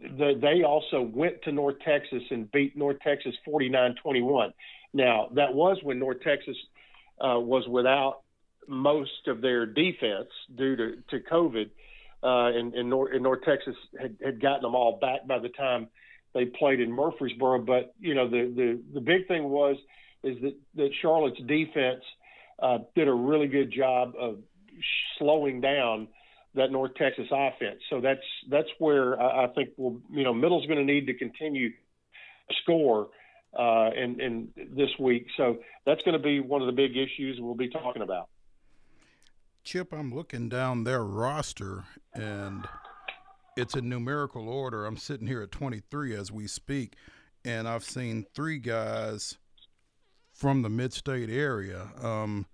the, 0.00 0.38
they 0.40 0.62
also 0.62 1.00
went 1.00 1.42
to 1.42 1.52
North 1.52 1.76
Texas 1.84 2.22
and 2.30 2.50
beat 2.50 2.76
North 2.76 2.98
Texas 3.02 3.34
49-21. 3.48 4.52
Now 4.92 5.28
that 5.34 5.54
was 5.54 5.78
when 5.82 5.98
North 5.98 6.20
Texas 6.22 6.56
uh, 7.20 7.38
was 7.38 7.66
without 7.68 8.22
most 8.68 9.28
of 9.28 9.40
their 9.40 9.66
defense 9.66 10.28
due 10.56 10.76
to, 10.76 10.96
to 11.10 11.20
COVID, 11.20 11.70
uh, 12.22 12.50
North, 12.82 13.20
North 13.20 13.40
Texas 13.44 13.74
had, 14.00 14.16
had 14.24 14.40
gotten 14.40 14.62
them 14.62 14.74
all 14.74 14.98
back 15.00 15.26
by 15.26 15.38
the 15.38 15.48
time 15.50 15.88
they 16.34 16.46
played 16.46 16.80
in 16.80 16.90
Murfreesboro. 16.92 17.60
But 17.60 17.94
you 18.00 18.14
know 18.14 18.28
the 18.28 18.52
the, 18.54 18.80
the 18.94 19.00
big 19.00 19.28
thing 19.28 19.44
was 19.44 19.76
is 20.22 20.36
that, 20.42 20.56
that 20.74 20.90
Charlotte's 21.00 21.40
defense 21.46 22.02
uh, 22.60 22.78
did 22.94 23.08
a 23.08 23.12
really 23.12 23.46
good 23.46 23.72
job 23.72 24.14
of 24.18 24.38
slowing 25.18 25.60
down 25.60 26.08
that 26.54 26.72
North 26.72 26.94
Texas 26.96 27.26
offense. 27.30 27.80
So 27.90 28.00
that's 28.00 28.20
that's 28.50 28.68
where 28.78 29.20
I, 29.20 29.44
I 29.44 29.46
think 29.48 29.70
we'll 29.76 30.00
you 30.10 30.24
know 30.24 30.34
Middle's 30.34 30.66
going 30.66 30.78
to 30.78 30.84
need 30.84 31.06
to 31.06 31.14
continue 31.14 31.70
score 32.62 33.08
uh, 33.58 33.90
in, 33.96 34.20
in 34.20 34.48
this 34.74 34.90
week. 34.98 35.26
So 35.36 35.58
that's 35.84 36.02
going 36.02 36.16
to 36.16 36.22
be 36.22 36.40
one 36.40 36.60
of 36.62 36.66
the 36.66 36.72
big 36.72 36.92
issues 36.96 37.38
we'll 37.40 37.54
be 37.54 37.68
talking 37.68 38.02
about. 38.02 38.28
Chip, 39.66 39.92
I'm 39.92 40.14
looking 40.14 40.48
down 40.48 40.84
their 40.84 41.02
roster 41.02 41.82
and 42.14 42.68
it's 43.56 43.74
in 43.74 43.88
numerical 43.88 44.48
order. 44.48 44.86
I'm 44.86 44.96
sitting 44.96 45.26
here 45.26 45.42
at 45.42 45.50
23 45.50 46.14
as 46.14 46.30
we 46.30 46.46
speak, 46.46 46.94
and 47.44 47.66
I've 47.66 47.82
seen 47.82 48.26
three 48.32 48.58
guys 48.58 49.38
from 50.32 50.62
the 50.62 50.68
mid-state 50.68 51.28
area. 51.28 51.88
Um, 52.00 52.46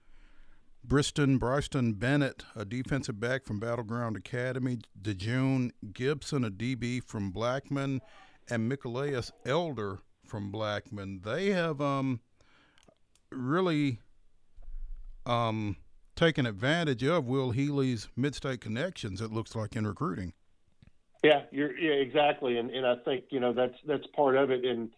Briston 0.88 1.38
Bryston 1.38 1.92
Bennett, 1.92 2.44
a 2.56 2.64
defensive 2.64 3.20
back 3.20 3.44
from 3.44 3.60
Battleground 3.60 4.16
Academy, 4.16 4.78
DeJune 4.98 5.72
Gibson, 5.92 6.44
a 6.44 6.50
DB 6.50 7.04
from 7.04 7.30
Blackman, 7.30 8.00
and 8.48 8.72
Michaelias 8.72 9.32
Elder 9.44 9.98
from 10.26 10.50
Blackman. 10.50 11.20
They 11.22 11.50
have 11.50 11.78
um, 11.82 12.20
really 13.30 13.98
um, 15.26 15.76
taken 16.22 16.46
advantage 16.46 17.02
of 17.02 17.26
Will 17.26 17.50
Healy's 17.50 18.06
mid-state 18.14 18.60
connections. 18.60 19.20
It 19.20 19.32
looks 19.32 19.56
like 19.56 19.74
in 19.74 19.84
recruiting. 19.84 20.32
Yeah, 21.24 21.42
you're 21.50 21.76
yeah 21.76 21.94
exactly, 21.94 22.58
and 22.58 22.70
and 22.70 22.86
I 22.86 22.94
think 23.04 23.24
you 23.30 23.40
know 23.40 23.52
that's 23.52 23.74
that's 23.88 24.06
part 24.14 24.36
of 24.36 24.52
it, 24.52 24.64
and 24.64 24.90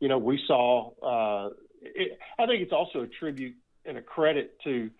you 0.00 0.08
know 0.08 0.18
we 0.18 0.40
saw. 0.46 0.90
Uh, 1.00 1.50
it, 1.82 2.18
I 2.36 2.46
think 2.46 2.62
it's 2.62 2.72
also 2.72 3.02
a 3.02 3.06
tribute 3.06 3.54
and 3.84 3.96
a 3.96 4.02
credit 4.02 4.56
to 4.64 4.90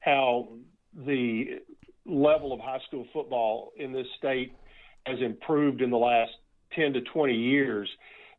how 0.00 0.48
the 0.92 1.60
level 2.04 2.52
of 2.52 2.58
high 2.58 2.80
school 2.88 3.06
football 3.12 3.72
in 3.76 3.92
this 3.92 4.06
state 4.16 4.52
has 5.06 5.18
improved 5.20 5.82
in 5.82 5.90
the 5.90 5.96
last 5.96 6.32
10 6.74 6.94
to 6.94 7.00
20 7.00 7.34
years 7.34 7.88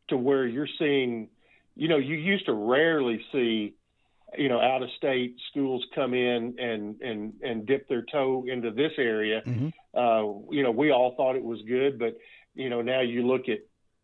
to 0.08 0.18
where 0.18 0.48
you're 0.48 0.68
seeing, 0.78 1.28
you 1.76 1.88
know, 1.88 1.98
you 1.98 2.16
used 2.16 2.46
to 2.46 2.54
rarely 2.54 3.22
see, 3.32 3.76
you 4.38 4.50
know, 4.50 4.60
out 4.60 4.84
of 4.84 4.90
state 4.98 5.36
schools 5.50 5.84
come 5.96 6.14
in 6.14 6.56
and, 6.60 7.02
and, 7.02 7.34
and 7.42 7.66
dip 7.66 7.88
their 7.88 8.04
toe 8.12 8.46
into 8.48 8.72
this 8.72 8.92
area. 8.98 9.42
Mm-hmm. 9.46 9.70
Uh, 9.94 10.52
you 10.52 10.64
know, 10.64 10.72
we 10.72 10.92
all 10.92 11.16
thought 11.16 11.36
it 11.36 11.44
was 11.44 11.60
good, 11.68 11.98
but, 11.98 12.18
you 12.54 12.70
know, 12.70 12.82
now 12.82 13.02
you 13.02 13.26
look 13.26 13.44
at 13.50 13.60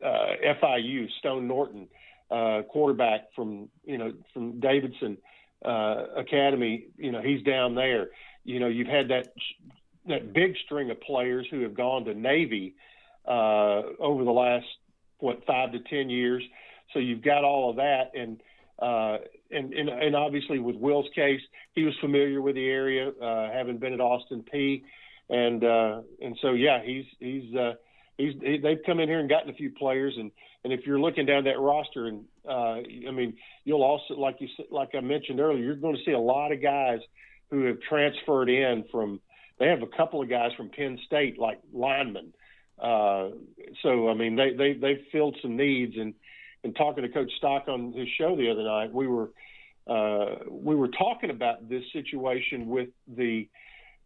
uh, 0.05 0.35
FIU, 0.61 1.07
Stone 1.19 1.47
Norton, 1.47 1.87
uh, 2.31 2.63
quarterback 2.69 3.27
from, 3.35 3.69
you 3.83 3.97
know, 3.97 4.13
from 4.33 4.59
Davidson, 4.59 5.17
uh, 5.63 6.05
academy, 6.15 6.87
you 6.97 7.11
know, 7.11 7.21
he's 7.21 7.43
down 7.43 7.75
there. 7.75 8.09
You 8.43 8.59
know, 8.59 8.67
you've 8.67 8.87
had 8.87 9.09
that 9.09 9.27
that 10.07 10.33
big 10.33 10.55
string 10.65 10.91
of 10.91 11.01
players 11.01 11.47
who 11.49 11.61
have 11.61 11.73
gone 11.73 12.05
to 12.05 12.13
Navy 12.13 12.75
uh, 13.27 13.81
over 13.99 14.23
the 14.23 14.31
last 14.31 14.65
what 15.17 15.45
five 15.45 15.71
to 15.71 15.79
ten 15.79 16.09
years. 16.09 16.43
So 16.93 16.99
you've 16.99 17.23
got 17.23 17.43
all 17.43 17.71
of 17.71 17.77
that, 17.77 18.11
and 18.13 18.39
uh, 18.79 19.17
and, 19.51 19.73
and 19.73 19.89
and 19.89 20.15
obviously 20.15 20.59
with 20.59 20.75
Will's 20.75 21.07
case, 21.15 21.41
he 21.73 21.83
was 21.83 21.93
familiar 22.01 22.41
with 22.41 22.55
the 22.55 22.67
area, 22.67 23.09
uh, 23.09 23.51
having 23.51 23.77
been 23.77 23.93
at 23.93 24.01
Austin 24.01 24.43
Peay, 24.51 24.83
and 25.29 25.63
uh, 25.63 26.01
and 26.21 26.37
so 26.41 26.51
yeah, 26.51 26.81
he's 26.83 27.05
he's 27.19 27.55
uh, 27.55 27.73
he's 28.17 28.33
he, 28.41 28.57
they've 28.57 28.81
come 28.85 28.99
in 28.99 29.07
here 29.07 29.19
and 29.19 29.29
gotten 29.29 29.49
a 29.49 29.53
few 29.53 29.71
players, 29.71 30.15
and 30.17 30.31
and 30.63 30.73
if 30.73 30.85
you're 30.85 30.99
looking 30.99 31.25
down 31.25 31.45
that 31.45 31.59
roster, 31.59 32.07
and 32.07 32.25
uh, 32.47 32.81
I 33.07 33.11
mean, 33.11 33.35
you'll 33.63 33.83
also 33.83 34.15
like 34.15 34.37
you 34.39 34.47
like 34.71 34.89
I 34.93 34.99
mentioned 34.99 35.39
earlier, 35.39 35.63
you're 35.63 35.75
going 35.75 35.95
to 35.95 36.03
see 36.03 36.11
a 36.11 36.19
lot 36.19 36.51
of 36.51 36.61
guys 36.61 36.99
who 37.51 37.65
have 37.65 37.77
transferred 37.87 38.49
in 38.49 38.83
from. 38.91 39.21
They 39.57 39.67
have 39.67 39.83
a 39.83 39.97
couple 39.97 40.21
of 40.21 40.29
guys 40.29 40.51
from 40.57 40.69
Penn 40.69 40.99
State, 41.05 41.39
like 41.39 41.61
linemen. 41.71 42.33
Uh, 42.77 43.29
so 43.83 44.09
I 44.09 44.15
mean, 44.15 44.35
they 44.35 44.53
they 44.53 44.73
they've 44.73 45.05
filled 45.13 45.37
some 45.41 45.55
needs, 45.55 45.95
and 45.95 46.13
and 46.65 46.75
talking 46.75 47.03
to 47.03 47.09
Coach 47.09 47.31
Stock 47.37 47.67
on 47.67 47.93
his 47.93 48.07
show 48.17 48.35
the 48.35 48.51
other 48.51 48.63
night, 48.63 48.93
we 48.93 49.07
were 49.07 49.31
uh, 49.87 50.43
we 50.49 50.75
were 50.75 50.89
talking 50.89 51.29
about 51.29 51.69
this 51.69 51.83
situation 51.93 52.67
with 52.67 52.89
the 53.07 53.47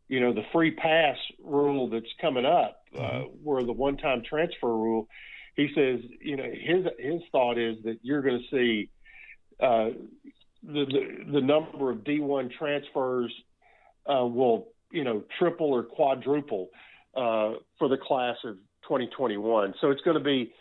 you 0.07 0.20
know 0.20 0.34
the 0.34 0.43
free 0.53 0.72
pass 0.72 1.18
rule 1.43 1.89
that's 1.89 2.14
coming 2.22 2.45
up, 2.45 2.84
uh, 2.95 3.01
mm-hmm. 3.01 3.28
where 3.43 3.64
the 3.64 3.74
one-time 3.74 4.22
transfer 4.30 4.68
rule 4.68 5.07
he 5.60 5.68
says, 5.76 5.99
you 6.22 6.38
know, 6.38 6.43
his 6.43 6.86
his 6.97 7.22
thought 7.32 7.57
is 7.57 7.76
that 7.84 7.99
you're 8.01 8.22
going 8.22 8.39
to 8.39 8.55
see 8.55 8.89
uh, 9.60 9.89
the, 10.64 10.86
the, 10.86 11.32
the 11.34 11.41
number 11.41 11.91
of 11.91 11.97
D1 11.97 12.49
transfers 12.57 13.34
uh, 14.10 14.26
will, 14.26 14.70
you 14.91 15.03
know, 15.03 15.24
triple 15.38 15.68
or 15.68 15.84
quadruple 15.84 16.70
uh, 17.16 17.60
for 17.78 17.89
the 17.89 17.97
class 17.97 18.38
of 18.45 18.55
2021. 18.84 19.74
So 19.82 19.91
it's 19.91 20.01
going 20.01 20.18
to 20.18 20.24
be 20.24 20.53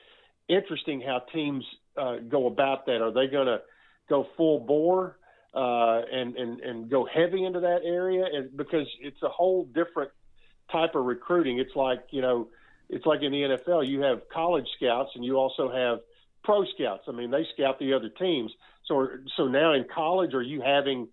interesting 0.48 1.00
how 1.00 1.20
teams 1.32 1.64
uh, 1.96 2.16
go 2.28 2.46
about 2.46 2.86
that. 2.86 3.02
Are 3.02 3.12
they 3.12 3.26
going 3.26 3.46
to 3.46 3.60
go 4.08 4.26
full 4.36 4.60
bore 4.60 5.18
uh, 5.54 6.02
and 6.12 6.36
and 6.36 6.60
and 6.60 6.90
go 6.90 7.06
heavy 7.06 7.44
into 7.44 7.60
that 7.60 7.80
area? 7.84 8.24
And 8.32 8.56
because 8.56 8.86
it's 9.00 9.22
a 9.22 9.28
whole 9.28 9.64
different 9.64 10.10
type 10.70 10.94
of 10.94 11.04
recruiting. 11.04 11.58
It's 11.58 11.74
like 11.74 12.00
you 12.10 12.22
know 12.22 12.48
it's 12.88 13.04
like 13.04 13.22
in 13.22 13.32
the 13.32 13.42
NFL, 13.42 13.86
you 13.86 14.00
have 14.00 14.28
college 14.32 14.66
scouts 14.76 15.10
and 15.14 15.24
you 15.24 15.36
also 15.36 15.70
have 15.70 16.00
pro 16.42 16.64
scouts. 16.74 17.04
I 17.08 17.12
mean, 17.12 17.30
they 17.30 17.46
scout 17.54 17.78
the 17.78 17.92
other 17.92 18.08
teams. 18.08 18.50
So, 18.86 19.06
so 19.36 19.46
now 19.46 19.74
in 19.74 19.84
college, 19.94 20.32
are 20.34 20.42
you 20.42 20.62
having 20.62 21.08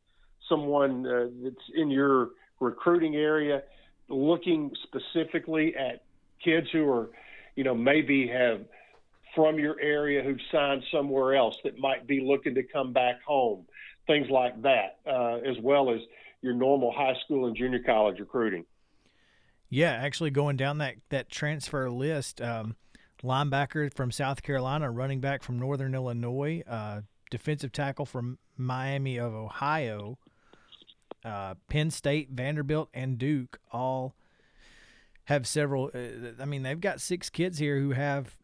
someone 0.47 1.05
uh, 1.05 1.27
that's 1.43 1.69
in 1.73 1.89
your 1.89 2.29
recruiting 2.59 3.15
area 3.15 3.63
looking 4.07 4.71
specifically 4.83 5.75
at 5.75 6.03
kids 6.43 6.67
who 6.71 6.89
are, 6.89 7.09
you 7.55 7.63
know, 7.63 7.75
maybe 7.75 8.27
have 8.27 8.61
from 9.35 9.59
your 9.59 9.79
area 9.79 10.23
who've 10.23 10.39
signed 10.51 10.83
somewhere 10.91 11.35
else 11.35 11.57
that 11.63 11.77
might 11.77 12.07
be 12.07 12.21
looking 12.21 12.55
to 12.55 12.63
come 12.63 12.93
back 12.93 13.21
home, 13.23 13.65
things 14.07 14.29
like 14.29 14.61
that, 14.61 14.97
uh, 15.05 15.35
as 15.45 15.57
well 15.61 15.91
as 15.91 15.99
your 16.41 16.53
normal 16.53 16.91
high 16.91 17.15
school 17.23 17.47
and 17.47 17.55
junior 17.55 17.79
college 17.79 18.19
recruiting. 18.19 18.65
Yeah, 19.69 19.91
actually 19.91 20.29
going 20.29 20.57
down 20.57 20.77
that 20.77 20.95
that 21.09 21.29
transfer 21.29 21.89
list, 21.89 22.39
um, 22.39 22.75
linebacker 23.23 23.93
from 23.93 24.11
South 24.11 24.43
Carolina, 24.43 24.89
running 24.89 25.19
back 25.19 25.43
from 25.43 25.59
Northern 25.59 25.95
Illinois, 25.95 26.63
uh, 26.67 27.01
defensive 27.31 27.71
tackle 27.71 28.05
from 28.05 28.37
Miami 28.57 29.17
of 29.17 29.33
Ohio, 29.33 30.17
uh, 31.25 31.55
Penn 31.67 31.89
State, 31.89 32.29
Vanderbilt, 32.29 32.89
and 32.93 33.17
Duke 33.17 33.59
all 33.71 34.13
have 35.25 35.47
several. 35.47 35.89
Uh, 35.93 36.39
I 36.39 36.45
mean, 36.45 36.63
they've 36.63 36.79
got 36.79 37.01
six 37.01 37.29
kids 37.29 37.57
here 37.57 37.79
who 37.79 37.91
have, 37.91 38.37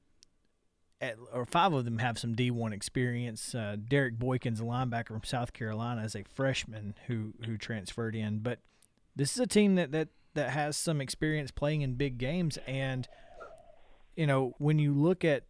at, 1.01 1.17
or 1.33 1.45
five 1.45 1.73
of 1.73 1.83
them 1.83 1.97
have 1.97 2.17
some 2.19 2.35
D1 2.35 2.71
experience. 2.71 3.55
Uh, 3.55 3.75
Derek 3.87 4.17
Boykins, 4.19 4.61
a 4.61 4.63
linebacker 4.63 5.07
from 5.07 5.23
South 5.23 5.51
Carolina, 5.51 6.03
is 6.03 6.15
a 6.15 6.23
freshman 6.23 6.95
who 7.07 7.33
who 7.45 7.57
transferred 7.57 8.15
in. 8.15 8.39
But 8.39 8.59
this 9.15 9.33
is 9.33 9.39
a 9.39 9.47
team 9.47 9.75
that 9.75 9.91
that 9.91 10.09
that 10.33 10.51
has 10.51 10.77
some 10.77 11.01
experience 11.01 11.51
playing 11.51 11.81
in 11.81 11.95
big 11.95 12.17
games. 12.17 12.57
And, 12.65 13.07
you 14.15 14.27
know, 14.27 14.53
when 14.59 14.79
you 14.79 14.93
look 14.93 15.25
at 15.25 15.43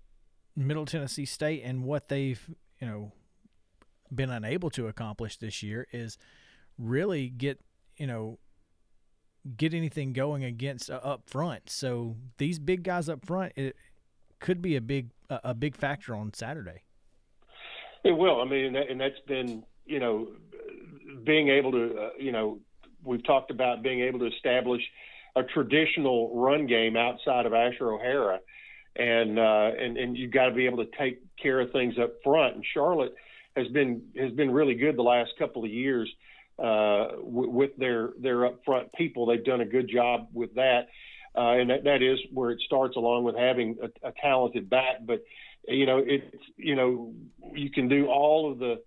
Middle 0.55 0.85
Tennessee 0.85 1.25
State 1.25 1.61
and 1.63 1.83
what 1.83 2.09
they've, 2.09 2.43
you 2.79 2.87
know, 2.87 3.11
been 4.13 4.29
unable 4.29 4.69
to 4.71 4.87
accomplish 4.87 5.37
this 5.37 5.61
year 5.61 5.87
is 5.91 6.17
really 6.77 7.29
get, 7.29 7.59
you 7.97 8.07
know, 8.07 8.39
get 9.55 9.73
anything 9.73 10.13
going 10.13 10.43
against 10.43 10.89
uh, 10.89 10.99
up 11.03 11.29
front. 11.29 11.69
So 11.69 12.15
these 12.37 12.59
big 12.59 12.83
guys 12.83 13.07
up 13.07 13.25
front, 13.25 13.53
it 13.55 13.75
could 14.41 14.61
be 14.61 14.75
a 14.75 14.81
big 14.81 15.11
a 15.29 15.53
big 15.53 15.77
factor 15.77 16.13
on 16.13 16.33
Saturday. 16.33 16.81
It 18.03 18.11
will. 18.11 18.41
I 18.41 18.45
mean, 18.45 18.75
and 18.75 18.99
that's 18.99 19.19
been 19.27 19.63
you 19.85 19.99
know 19.99 20.27
being 21.23 21.47
able 21.49 21.71
to 21.71 21.97
uh, 21.97 22.09
you 22.19 22.33
know 22.33 22.59
we've 23.03 23.23
talked 23.25 23.51
about 23.51 23.81
being 23.81 24.01
able 24.01 24.19
to 24.19 24.27
establish 24.27 24.81
a 25.35 25.43
traditional 25.43 26.35
run 26.35 26.67
game 26.67 26.97
outside 26.97 27.45
of 27.45 27.53
Asher 27.53 27.93
O'Hara. 27.93 28.39
and 28.95 29.39
uh, 29.39 29.71
and 29.79 29.97
and 29.97 30.17
you've 30.17 30.31
got 30.31 30.47
to 30.47 30.55
be 30.55 30.65
able 30.65 30.83
to 30.83 30.89
take 30.97 31.21
care 31.41 31.59
of 31.61 31.71
things 31.71 31.95
up 32.01 32.11
front. 32.23 32.55
And 32.55 32.65
Charlotte 32.73 33.15
has 33.55 33.67
been 33.69 34.01
has 34.17 34.31
been 34.33 34.51
really 34.51 34.75
good 34.75 34.97
the 34.97 35.03
last 35.03 35.31
couple 35.39 35.63
of 35.63 35.71
years 35.71 36.09
uh, 36.59 37.07
w- 37.17 37.49
with 37.49 37.71
their 37.77 38.09
their 38.19 38.45
up 38.45 38.59
front 38.65 38.91
people. 38.93 39.25
They've 39.25 39.43
done 39.43 39.61
a 39.61 39.65
good 39.65 39.89
job 39.89 40.27
with 40.33 40.55
that, 40.55 40.87
uh, 41.35 41.51
and 41.51 41.69
that, 41.69 41.83
that 41.85 42.01
is 42.01 42.19
where 42.33 42.51
it 42.51 42.59
starts, 42.65 42.95
along 42.95 43.23
with 43.23 43.35
having 43.35 43.77
a, 43.81 44.09
a 44.09 44.13
talented 44.21 44.69
back. 44.69 44.97
But 45.05 45.23
you 45.67 45.85
know, 45.85 46.01
it's 46.05 46.25
you 46.57 46.75
know, 46.75 47.13
you 47.53 47.69
can 47.69 47.87
do 47.87 48.07
all 48.07 48.51
of 48.51 48.59
the 48.59 48.81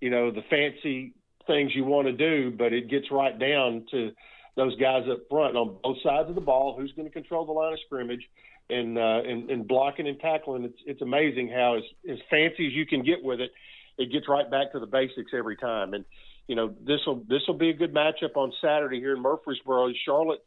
you 0.00 0.10
know 0.10 0.30
the 0.30 0.42
fancy 0.50 1.14
things 1.46 1.72
you 1.74 1.84
want 1.84 2.06
to 2.06 2.12
do, 2.12 2.50
but 2.56 2.72
it 2.72 2.88
gets 2.90 3.06
right 3.10 3.38
down 3.38 3.86
to 3.90 4.10
those 4.56 4.76
guys 4.78 5.04
up 5.10 5.18
front 5.28 5.56
on 5.56 5.76
both 5.82 5.96
sides 6.02 6.28
of 6.28 6.34
the 6.34 6.40
ball. 6.40 6.76
Who's 6.78 6.92
going 6.92 7.08
to 7.08 7.12
control 7.12 7.44
the 7.46 7.52
line 7.52 7.72
of 7.72 7.78
scrimmage? 7.86 8.22
And, 8.70 8.96
uh, 8.96 9.20
and 9.26 9.50
and 9.50 9.68
blocking 9.68 10.08
and 10.08 10.18
tackling, 10.18 10.64
it's 10.64 10.78
it's 10.86 11.02
amazing 11.02 11.50
how 11.50 11.76
as 11.76 11.82
as 12.10 12.18
fancy 12.30 12.66
as 12.66 12.72
you 12.72 12.86
can 12.86 13.02
get 13.02 13.22
with 13.22 13.40
it, 13.40 13.50
it 13.98 14.10
gets 14.10 14.26
right 14.26 14.50
back 14.50 14.72
to 14.72 14.80
the 14.80 14.86
basics 14.86 15.32
every 15.36 15.56
time. 15.56 15.92
And 15.92 16.06
you 16.48 16.56
know 16.56 16.74
this 16.82 17.00
will 17.06 17.22
this 17.28 17.42
will 17.46 17.58
be 17.58 17.68
a 17.68 17.74
good 17.74 17.92
matchup 17.92 18.36
on 18.36 18.52
Saturday 18.62 19.00
here 19.00 19.14
in 19.14 19.20
Murfreesboro. 19.20 19.92
Charlotte 20.06 20.42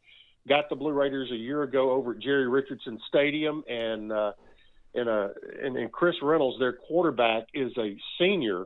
got 0.48 0.68
the 0.68 0.76
Blue 0.76 0.92
Raiders 0.92 1.30
a 1.30 1.36
year 1.36 1.62
ago 1.62 1.90
over 1.90 2.12
at 2.12 2.18
Jerry 2.18 2.48
Richardson 2.48 2.98
Stadium, 3.08 3.62
and 3.68 4.12
uh, 4.12 4.32
and, 4.94 5.08
uh, 5.08 5.28
and 5.62 5.76
and 5.76 5.92
Chris 5.92 6.16
Reynolds, 6.22 6.58
their 6.58 6.72
quarterback, 6.72 7.44
is 7.54 7.72
a 7.78 7.96
senior 8.18 8.64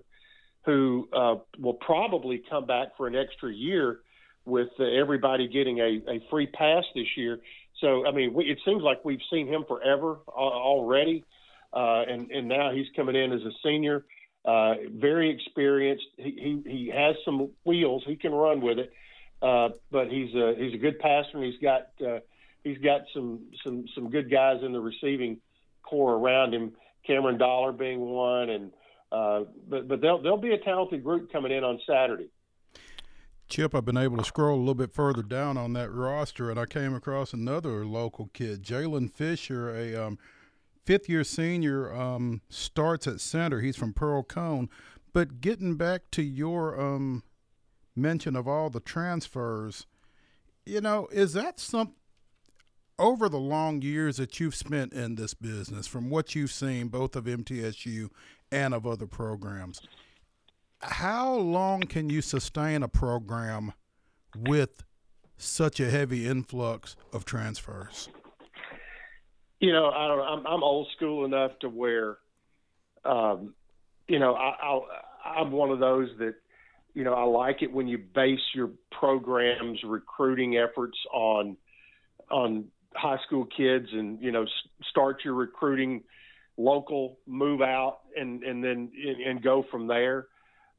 who 0.65 1.09
uh, 1.13 1.37
will 1.59 1.75
probably 1.75 2.43
come 2.49 2.67
back 2.67 2.97
for 2.97 3.07
an 3.07 3.17
extra 3.17 3.53
year 3.53 3.99
with 4.45 4.69
uh, 4.79 4.85
everybody 4.85 5.49
getting 5.49 5.79
a, 5.79 6.03
a 6.09 6.25
free 6.31 6.47
pass 6.47 6.85
this 6.95 7.07
year. 7.17 7.39
So, 7.81 8.07
I 8.07 8.13
mean, 8.13 8.33
we, 8.35 8.45
it 8.45 8.59
seems 8.65 8.83
like 8.83 9.05
we've 9.05 9.21
seen 9.31 9.49
him 9.49 9.65
forever 9.67 10.19
uh, 10.29 10.33
already, 10.39 11.25
uh, 11.73 12.03
and 12.09 12.31
and 12.31 12.49
now 12.49 12.71
he's 12.73 12.87
coming 12.95 13.17
in 13.17 13.33
as 13.33 13.41
a 13.43 13.51
senior, 13.65 14.05
uh, 14.45 14.75
very 14.93 15.31
experienced. 15.31 16.05
He, 16.17 16.61
he 16.65 16.71
he 16.71 16.93
has 16.95 17.17
some 17.25 17.51
wheels. 17.65 18.03
He 18.07 18.17
can 18.17 18.33
run 18.33 18.61
with 18.61 18.79
it, 18.79 18.93
uh, 19.43 19.71
but 19.91 20.09
he's 20.09 20.35
a 20.35 20.55
he's 20.57 20.75
a 20.75 20.79
good 20.79 20.99
passer. 20.99 21.31
And 21.35 21.45
he's 21.45 21.61
got 21.61 21.89
uh, 22.07 22.21
he's 22.65 22.79
got 22.79 23.03
some 23.13 23.41
some 23.65 23.85
some 23.95 24.11
good 24.11 24.31
guys 24.31 24.63
in 24.63 24.73
the 24.73 24.81
receiving 24.81 25.39
corps 25.83 26.15
around 26.15 26.55
him. 26.55 26.73
Cameron 27.07 27.37
Dollar 27.37 27.73
being 27.73 28.01
one, 28.01 28.51
and 28.51 28.73
uh, 29.11 29.41
but 29.69 29.89
but 29.89 30.01
there'll 30.01 30.23
there'll 30.23 30.39
be 30.39 30.53
a 30.53 30.59
talented 30.59 31.03
group 31.03 31.33
coming 31.33 31.53
in 31.53 31.65
on 31.65 31.81
Saturday. 31.87 32.31
Chip, 33.49 33.75
I've 33.75 33.85
been 33.85 33.99
able 33.99 34.17
to 34.17 34.25
scroll 34.25 34.57
a 34.57 34.61
little 34.61 34.75
bit 34.75 34.95
further 34.95 35.23
down 35.23 35.59
on 35.59 35.75
that 35.75 35.93
roster, 35.93 36.49
and 36.49 36.59
I 36.59 36.65
came 36.65 36.95
across 36.95 37.35
another 37.35 37.85
local 37.85 38.31
kid, 38.33 38.63
Jalen 38.63 39.13
Fisher, 39.13 39.69
a 39.77 39.95
um, 39.95 40.19
fifth 40.87 41.07
year 41.07 41.23
senior, 41.23 41.95
um, 41.95 42.41
starts 42.49 43.07
at 43.07 43.21
center. 43.21 43.61
He's 43.61 43.77
from 43.77 43.93
Pearl-Cohn. 43.93 44.71
But 45.13 45.43
getting 45.43 45.77
back 45.77 46.11
to 46.13 46.23
your 46.23 46.81
um, 46.81 47.25
mention 47.95 48.37
of 48.37 48.49
all 48.49 48.71
the 48.71 48.81
transfers, 48.81 49.87
you 50.65 50.81
know, 50.81 51.09
is 51.13 51.33
that 51.33 51.61
some 51.61 51.95
over 52.99 53.29
the 53.29 53.39
long 53.39 53.83
years 53.83 54.17
that 54.17 54.39
you've 54.39 54.55
spent 54.55 54.93
in 54.93 55.17
this 55.17 55.35
business, 55.35 55.87
from 55.87 56.09
what 56.11 56.35
you've 56.35 56.53
seen 56.53 56.89
both 56.89 57.17
of 57.17 57.25
MTSU 57.25 58.09
and 58.51 58.75
of 58.75 58.87
other 58.87 59.07
programs. 59.07 59.81
How 60.81 61.35
long 61.35 61.83
can 61.83 62.11
you 62.11 62.23
sustain 62.23 62.83
a 62.83 62.89
program 62.89 63.73
with 64.37 64.85
such 65.37 65.81
a 65.81 65.91
heavy 65.91 66.29
influx 66.29 66.97
of 67.13 67.25
transfers? 67.25 68.09
You 69.61 69.73
know, 69.73 69.91
I 69.91 70.09
don't. 70.09 70.21
I'm, 70.21 70.47
I'm 70.47 70.63
old 70.63 70.89
school 70.97 71.25
enough 71.25 71.53
to 71.61 71.69
where, 71.69 72.19
um, 73.05 73.55
you 74.09 74.19
know, 74.19 74.35
I, 74.35 74.57
I'll, 74.63 74.87
I'm 75.25 75.53
one 75.53 75.71
of 75.71 75.79
those 75.79 76.09
that, 76.19 76.35
you 76.95 77.05
know, 77.05 77.15
I 77.15 77.25
like 77.25 77.63
it 77.63 77.73
when 77.73 77.89
you 77.89 77.99
base 77.99 78.41
your 78.55 78.71
programs 78.91 79.81
recruiting 79.85 80.57
efforts 80.57 80.99
on, 81.13 81.57
on 82.31 82.67
high 82.95 83.19
school 83.27 83.47
kids, 83.47 83.89
and 83.93 84.21
you 84.21 84.33
know, 84.33 84.45
start 84.91 85.25
your 85.25 85.35
recruiting 85.35 86.03
local, 86.57 87.19
move 87.27 87.63
out, 87.63 88.01
and 88.17 88.43
and 88.43 88.63
then 88.63 88.91
and, 89.07 89.21
and 89.23 89.43
go 89.43 89.65
from 89.71 89.87
there. 89.87 90.27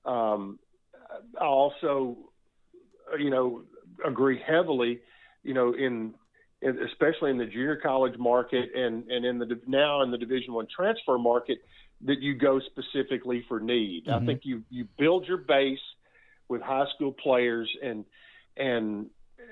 Um, 0.06 0.60
I 1.40 1.46
also, 1.46 2.18
you 3.20 3.30
know, 3.30 3.64
agree 4.06 4.40
heavily, 4.46 5.00
you 5.44 5.54
know, 5.54 5.74
in, 5.74 6.14
in 6.62 6.80
especially 6.92 7.32
in 7.32 7.38
the 7.38 7.46
junior 7.46 7.78
college 7.78 8.18
market 8.18 8.70
and 8.76 9.10
and 9.10 9.26
in 9.26 9.40
the 9.40 9.60
now 9.68 10.04
in 10.04 10.12
the 10.12 10.18
Division 10.18 10.54
One 10.54 10.68
transfer 10.74 11.18
market 11.18 11.60
that 12.06 12.20
you 12.20 12.36
go 12.36 12.60
specifically 12.60 13.44
for 13.48 13.60
need. 13.60 14.06
Mm-hmm. 14.06 14.24
I 14.24 14.26
think 14.26 14.42
you 14.44 14.64
you 14.70 14.88
build 14.98 15.28
your 15.28 15.38
base 15.38 15.80
with 16.54 16.62
high 16.62 16.86
school 16.94 17.12
players 17.12 17.68
and 17.82 18.06
and 18.56 19.08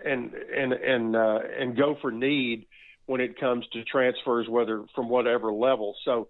and 0.05 0.33
and 0.33 0.71
and 0.73 1.15
uh, 1.15 1.39
and 1.59 1.75
go 1.75 1.97
for 1.99 2.11
need 2.11 2.67
when 3.07 3.19
it 3.19 3.39
comes 3.39 3.65
to 3.73 3.83
transfers, 3.83 4.47
whether 4.47 4.85
from 4.93 5.09
whatever 5.09 5.51
level. 5.51 5.95
So, 6.05 6.27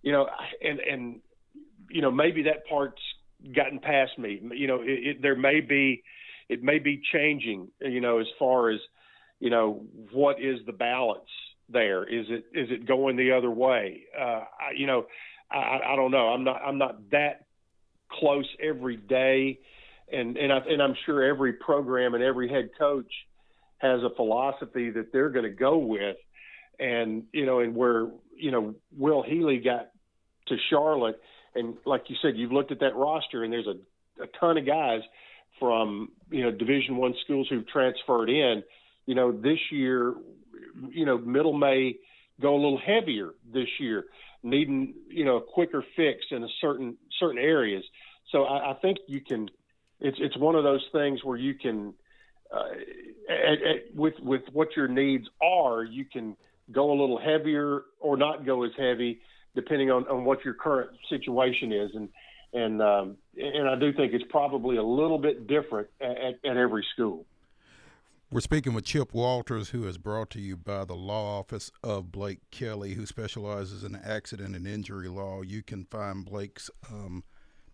you 0.00 0.12
know, 0.12 0.28
and 0.62 0.78
and 0.78 1.20
you 1.90 2.02
know 2.02 2.12
maybe 2.12 2.44
that 2.44 2.66
part's 2.68 3.02
gotten 3.54 3.80
past 3.80 4.16
me. 4.16 4.40
You 4.54 4.68
know, 4.68 4.80
it, 4.80 5.06
it, 5.08 5.22
there 5.22 5.34
may 5.34 5.60
be 5.60 6.04
it 6.48 6.62
may 6.62 6.78
be 6.78 7.02
changing. 7.12 7.68
You 7.80 8.00
know, 8.00 8.20
as 8.20 8.28
far 8.38 8.70
as 8.70 8.78
you 9.40 9.50
know, 9.50 9.84
what 10.12 10.40
is 10.40 10.60
the 10.66 10.72
balance 10.72 11.28
there? 11.68 12.04
Is 12.04 12.26
it 12.28 12.44
is 12.54 12.70
it 12.70 12.86
going 12.86 13.16
the 13.16 13.32
other 13.32 13.50
way? 13.50 14.04
Uh, 14.16 14.44
I, 14.44 14.70
you 14.76 14.86
know, 14.86 15.06
I, 15.50 15.80
I 15.92 15.96
don't 15.96 16.12
know. 16.12 16.28
I'm 16.28 16.44
not 16.44 16.62
I'm 16.64 16.78
not 16.78 17.10
that 17.10 17.46
close 18.20 18.48
every 18.62 18.96
day, 18.96 19.58
and 20.12 20.36
and 20.36 20.52
I, 20.52 20.58
and 20.58 20.82
I'm 20.82 20.96
sure 21.06 21.22
every 21.22 21.54
program 21.54 22.14
and 22.14 22.22
every 22.22 22.48
head 22.48 22.70
coach 22.78 23.12
has 23.78 24.00
a 24.02 24.14
philosophy 24.14 24.90
that 24.90 25.12
they're 25.12 25.30
going 25.30 25.44
to 25.44 25.50
go 25.50 25.78
with. 25.78 26.16
And, 26.78 27.24
you 27.32 27.46
know, 27.46 27.60
and 27.60 27.76
where, 27.76 28.08
you 28.36 28.50
know, 28.50 28.74
Will 28.96 29.22
Healy 29.22 29.58
got 29.58 29.90
to 30.48 30.56
Charlotte, 30.68 31.20
and 31.54 31.76
like 31.84 32.04
you 32.08 32.16
said, 32.20 32.36
you've 32.36 32.50
looked 32.50 32.72
at 32.72 32.80
that 32.80 32.96
roster, 32.96 33.44
and 33.44 33.52
there's 33.52 33.68
a, 33.68 34.22
a 34.22 34.26
ton 34.40 34.56
of 34.56 34.66
guys 34.66 35.02
from, 35.60 36.08
you 36.30 36.42
know, 36.42 36.50
Division 36.50 36.96
One 36.96 37.14
schools 37.22 37.46
who've 37.48 37.68
transferred 37.68 38.30
in. 38.30 38.64
You 39.06 39.14
know, 39.14 39.30
this 39.30 39.58
year, 39.70 40.14
you 40.90 41.04
know, 41.04 41.18
Middle 41.18 41.52
may 41.52 41.98
go 42.40 42.54
a 42.54 42.56
little 42.56 42.80
heavier 42.84 43.30
this 43.52 43.68
year, 43.78 44.06
needing, 44.42 44.94
you 45.08 45.24
know, 45.24 45.36
a 45.36 45.42
quicker 45.42 45.84
fix 45.94 46.24
in 46.30 46.42
a 46.42 46.48
certain 46.60 46.96
certain 47.20 47.38
areas. 47.38 47.84
So 48.32 48.44
I, 48.44 48.72
I 48.72 48.74
think 48.74 48.98
you 49.06 49.20
can. 49.20 49.50
It's 50.02 50.18
it's 50.20 50.36
one 50.36 50.56
of 50.56 50.64
those 50.64 50.84
things 50.92 51.24
where 51.24 51.38
you 51.38 51.54
can 51.54 51.94
uh, 52.52 52.64
at, 53.28 53.62
at, 53.62 53.94
with 53.94 54.14
with 54.20 54.42
what 54.52 54.76
your 54.76 54.88
needs 54.88 55.26
are, 55.40 55.84
you 55.84 56.04
can 56.04 56.36
go 56.70 56.90
a 56.90 56.96
little 56.98 57.18
heavier 57.18 57.84
or 58.00 58.16
not 58.16 58.44
go 58.44 58.64
as 58.64 58.72
heavy, 58.76 59.20
depending 59.54 59.90
on, 59.90 60.06
on 60.08 60.24
what 60.24 60.44
your 60.44 60.54
current 60.54 60.90
situation 61.08 61.72
is. 61.72 61.90
And 61.94 62.08
and 62.52 62.82
um, 62.82 63.16
and 63.36 63.68
I 63.68 63.76
do 63.76 63.92
think 63.92 64.12
it's 64.12 64.24
probably 64.28 64.76
a 64.76 64.82
little 64.82 65.18
bit 65.18 65.46
different 65.46 65.88
at, 66.00 66.38
at 66.44 66.56
every 66.56 66.84
school. 66.92 67.24
We're 68.30 68.40
speaking 68.40 68.72
with 68.72 68.86
Chip 68.86 69.12
Walters, 69.12 69.70
who 69.70 69.86
is 69.86 69.98
brought 69.98 70.30
to 70.30 70.40
you 70.40 70.56
by 70.56 70.86
the 70.86 70.94
law 70.94 71.38
office 71.38 71.70
of 71.84 72.10
Blake 72.10 72.40
Kelly, 72.50 72.94
who 72.94 73.04
specializes 73.04 73.84
in 73.84 73.94
accident 73.94 74.56
and 74.56 74.66
injury 74.66 75.08
law. 75.08 75.42
You 75.42 75.62
can 75.62 75.84
find 75.84 76.24
Blake's 76.24 76.70
um, 76.90 77.24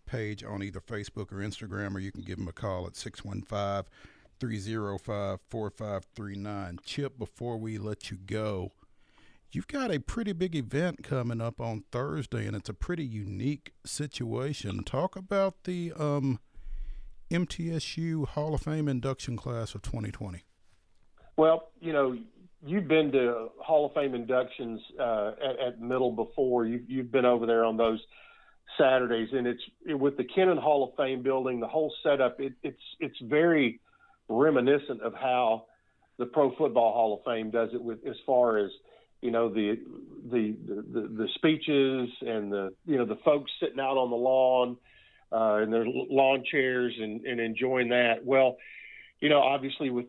page 0.09 0.43
on 0.43 0.63
either 0.63 0.79
Facebook 0.79 1.31
or 1.31 1.37
Instagram, 1.37 1.95
or 1.95 1.99
you 1.99 2.11
can 2.11 2.21
give 2.21 2.37
them 2.37 2.47
a 2.47 2.53
call 2.53 2.87
at 2.87 2.95
615 2.95 3.91
305 4.39 5.39
4539. 5.49 6.79
Chip, 6.83 7.19
before 7.19 7.57
we 7.57 7.77
let 7.77 8.09
you 8.09 8.17
go, 8.17 8.71
you've 9.51 9.67
got 9.67 9.91
a 9.91 9.99
pretty 9.99 10.33
big 10.33 10.55
event 10.55 11.03
coming 11.03 11.41
up 11.41 11.61
on 11.61 11.83
Thursday, 11.91 12.45
and 12.47 12.55
it's 12.55 12.69
a 12.69 12.73
pretty 12.73 13.05
unique 13.05 13.73
situation. 13.85 14.83
Talk 14.83 15.15
about 15.15 15.63
the 15.65 15.93
um, 15.97 16.39
MTSU 17.31 18.27
Hall 18.29 18.55
of 18.55 18.61
Fame 18.61 18.87
induction 18.87 19.37
class 19.37 19.75
of 19.75 19.81
2020. 19.81 20.43
Well, 21.37 21.71
you 21.79 21.93
know, 21.93 22.17
you've 22.65 22.87
been 22.87 23.11
to 23.11 23.49
Hall 23.59 23.85
of 23.85 23.93
Fame 23.93 24.15
inductions 24.15 24.81
uh, 24.99 25.31
at, 25.43 25.59
at, 25.59 25.81
Middle 25.81 26.11
before. 26.11 26.65
You, 26.65 26.83
you've 26.87 27.11
been 27.11 27.25
over 27.25 27.45
there 27.45 27.63
on 27.63 27.77
those 27.77 27.99
Saturdays, 28.79 29.29
and 29.33 29.45
it's 29.45 29.61
it, 29.85 29.93
with 29.93 30.17
the 30.17 30.23
Kennon 30.23 30.57
Hall 30.57 30.89
of 30.89 30.95
Fame 30.95 31.21
building, 31.21 31.59
the 31.59 31.67
whole 31.67 31.93
setup. 32.03 32.39
It, 32.39 32.53
it's 32.63 32.81
it's 32.99 33.17
very 33.21 33.79
reminiscent 34.29 35.01
of 35.01 35.13
how 35.13 35.65
the 36.17 36.25
Pro 36.25 36.55
Football 36.55 36.93
Hall 36.93 37.17
of 37.17 37.23
Fame 37.25 37.51
does 37.51 37.69
it 37.73 37.81
with 37.81 37.99
as 38.07 38.15
far 38.25 38.57
as 38.57 38.71
you 39.21 39.31
know 39.31 39.49
the 39.49 39.79
the 40.31 40.55
the, 40.67 41.01
the 41.01 41.27
speeches 41.35 42.09
and 42.21 42.51
the 42.51 42.73
you 42.85 42.97
know 42.97 43.05
the 43.05 43.19
folks 43.25 43.51
sitting 43.59 43.79
out 43.79 43.97
on 43.97 44.09
the 44.09 44.15
lawn 44.15 44.77
uh, 45.31 45.61
and 45.61 45.71
their 45.71 45.85
lawn 45.85 46.43
chairs 46.49 46.93
and, 46.99 47.25
and 47.25 47.39
enjoying 47.39 47.89
that. 47.89 48.25
Well, 48.25 48.57
you 49.19 49.29
know, 49.29 49.39
obviously 49.39 49.89
with 49.89 50.05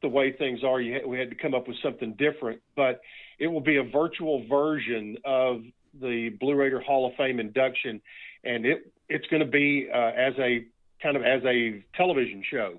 the 0.00 0.08
way 0.08 0.32
things 0.32 0.64
are, 0.64 0.80
you, 0.80 1.00
we 1.06 1.18
had 1.18 1.30
to 1.30 1.36
come 1.36 1.54
up 1.54 1.68
with 1.68 1.76
something 1.82 2.14
different. 2.14 2.60
But 2.76 3.00
it 3.38 3.46
will 3.46 3.60
be 3.60 3.76
a 3.76 3.82
virtual 3.82 4.46
version 4.48 5.16
of 5.24 5.62
the 6.00 6.30
Blue 6.40 6.54
Raider 6.54 6.80
Hall 6.80 7.06
of 7.06 7.14
Fame 7.16 7.40
induction, 7.40 8.00
and 8.44 8.66
it 8.66 8.92
it's 9.08 9.26
going 9.28 9.44
to 9.44 9.50
be 9.50 9.88
uh, 9.92 10.12
as 10.16 10.34
a 10.38 10.64
kind 11.02 11.16
of 11.16 11.22
as 11.22 11.42
a 11.44 11.84
television 11.96 12.42
show 12.50 12.74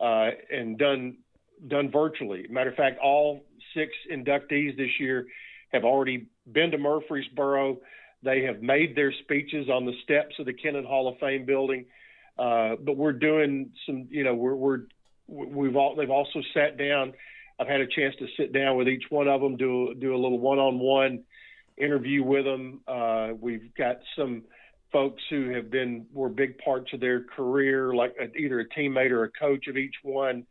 uh, 0.00 0.30
and 0.50 0.78
done 0.78 1.18
done 1.66 1.90
virtually. 1.90 2.46
Matter 2.48 2.70
of 2.70 2.76
fact, 2.76 2.98
all 3.00 3.44
six 3.74 3.92
inductees 4.10 4.76
this 4.76 4.90
year 4.98 5.26
have 5.72 5.84
already 5.84 6.26
been 6.50 6.70
to 6.70 6.78
Murfreesboro. 6.78 7.78
They 8.22 8.42
have 8.42 8.62
made 8.62 8.96
their 8.96 9.12
speeches 9.12 9.68
on 9.68 9.84
the 9.84 9.92
steps 10.02 10.34
of 10.38 10.46
the 10.46 10.52
Kennon 10.52 10.84
Hall 10.84 11.08
of 11.08 11.18
Fame 11.18 11.44
building. 11.44 11.84
Uh, 12.38 12.76
but 12.80 12.96
we're 12.96 13.12
doing 13.12 13.70
some, 13.84 14.06
you 14.10 14.22
know, 14.24 14.34
we're, 14.34 14.54
we're 14.54 14.80
we've 15.26 15.76
all 15.76 15.94
they've 15.96 16.10
also 16.10 16.40
sat 16.54 16.78
down. 16.78 17.12
I've 17.60 17.66
had 17.66 17.80
a 17.80 17.86
chance 17.86 18.14
to 18.20 18.26
sit 18.36 18.52
down 18.52 18.76
with 18.76 18.88
each 18.88 19.04
one 19.10 19.28
of 19.28 19.40
them, 19.40 19.56
do 19.56 19.94
do 19.94 20.14
a 20.14 20.18
little 20.18 20.38
one-on-one 20.38 21.24
interview 21.80 22.22
with 22.22 22.44
them. 22.44 22.80
Uh, 22.86 23.30
we've 23.40 23.74
got 23.76 23.98
some 24.16 24.42
folks 24.92 25.22
who 25.30 25.50
have 25.50 25.70
been 25.70 26.06
were 26.12 26.28
big 26.28 26.58
parts 26.58 26.92
of 26.92 27.00
their 27.00 27.22
career, 27.22 27.94
like 27.94 28.14
a, 28.20 28.34
either 28.36 28.60
a 28.60 28.68
teammate 28.68 29.10
or 29.10 29.24
a 29.24 29.30
coach 29.30 29.66
of 29.66 29.76
each 29.76 29.96
one. 30.02 30.46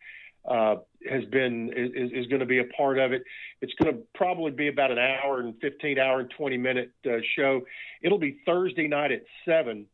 Uh, 0.47 0.77
has 1.09 1.25
been 1.25 1.73
is, 1.75 2.11
is 2.13 2.27
going 2.27 2.39
to 2.39 2.45
be 2.45 2.59
a 2.59 2.63
part 2.77 2.97
of 2.97 3.11
it. 3.11 3.21
It's 3.61 3.73
going 3.81 3.93
to 3.93 4.01
probably 4.15 4.51
be 4.51 4.69
about 4.69 4.91
an 4.91 4.97
hour 4.97 5.41
and 5.41 5.53
15 5.59 5.99
hour 5.99 6.21
and 6.21 6.29
20 6.37 6.57
minute 6.57 6.93
uh, 7.05 7.17
show. 7.35 7.61
It'll 8.01 8.17
be 8.17 8.39
Thursday 8.45 8.87
night 8.87 9.11
at 9.11 9.23
seven, 9.45 9.87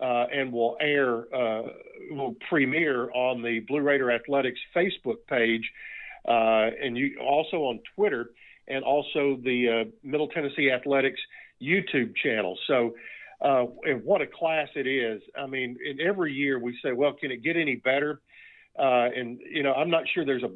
uh, 0.00 0.26
and 0.32 0.52
will 0.52 0.76
air 0.80 1.32
uh, 1.32 1.62
will 2.10 2.34
premiere 2.48 3.08
on 3.12 3.42
the 3.42 3.60
Blue 3.60 3.80
Raider 3.80 4.10
Athletics 4.10 4.58
Facebook 4.74 5.18
page, 5.28 5.70
uh, 6.26 6.70
and 6.82 6.96
you 6.96 7.18
also 7.20 7.58
on 7.58 7.78
Twitter, 7.94 8.30
and 8.70 8.84
also 8.84 9.38
the 9.42 9.84
uh, 9.86 9.90
Middle 10.02 10.28
Tennessee 10.28 10.70
Athletics 10.70 11.20
YouTube 11.62 12.14
channel. 12.16 12.58
So. 12.66 12.94
and 13.42 14.04
what 14.04 14.20
a 14.20 14.26
class 14.26 14.68
it 14.74 14.86
is! 14.86 15.22
I 15.34 15.46
mean, 15.46 15.78
in 15.82 15.98
every 16.06 16.32
year 16.34 16.58
we 16.58 16.78
say, 16.84 16.92
"Well, 16.92 17.14
can 17.14 17.30
it 17.30 17.42
get 17.42 17.56
any 17.56 17.76
better?" 17.76 18.20
Uh, 18.78 19.08
and 19.16 19.40
you 19.50 19.62
know, 19.62 19.72
I'm 19.72 19.90
not 19.90 20.04
sure 20.12 20.24
there's 20.26 20.42
a 20.42 20.50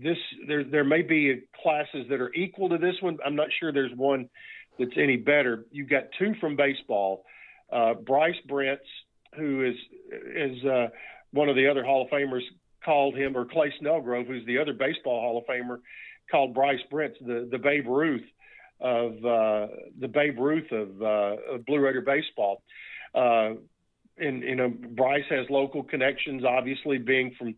this 0.00 0.16
there 0.46 0.64
there 0.64 0.84
may 0.84 1.02
be 1.02 1.42
classes 1.62 2.06
that 2.08 2.20
are 2.20 2.32
equal 2.34 2.68
to 2.70 2.78
this 2.78 2.94
one. 3.00 3.18
I'm 3.24 3.36
not 3.36 3.48
sure 3.58 3.72
there's 3.72 3.94
one 3.96 4.28
that's 4.78 4.96
any 4.96 5.16
better. 5.16 5.66
You've 5.70 5.90
got 5.90 6.04
two 6.18 6.34
from 6.40 6.56
baseball. 6.56 7.24
Uh, 7.70 7.94
Bryce 7.94 8.36
Brentz, 8.48 8.78
who 9.36 9.64
is 9.64 9.74
is 10.34 10.64
uh, 10.64 10.88
one 11.32 11.48
of 11.48 11.56
the 11.56 11.68
other 11.68 11.84
Hall 11.84 12.02
of 12.02 12.10
Famers, 12.10 12.42
called 12.84 13.16
him, 13.16 13.36
or 13.36 13.44
Clay 13.44 13.72
Snellgrove, 13.80 14.26
who's 14.26 14.46
the 14.46 14.58
other 14.58 14.72
baseball 14.72 15.20
Hall 15.20 15.38
of 15.38 15.44
Famer, 15.44 15.78
called 16.32 16.54
Bryce 16.54 16.80
Brentz 16.90 17.14
the 17.20 17.48
the 17.50 17.58
Babe 17.58 17.86
Ruth 17.86 18.24
of 18.80 19.12
uh, 19.24 19.68
the 20.00 20.08
Babe 20.08 20.38
Ruth 20.38 20.72
of, 20.72 21.00
uh, 21.00 21.54
of 21.54 21.66
Blue 21.66 21.78
Raider 21.78 22.00
baseball. 22.00 22.62
Uh, 23.14 23.50
and 24.18 24.42
you 24.42 24.56
know 24.56 24.68
Bryce 24.68 25.24
has 25.30 25.46
local 25.48 25.84
connections, 25.84 26.42
obviously 26.44 26.98
being 26.98 27.34
from 27.38 27.54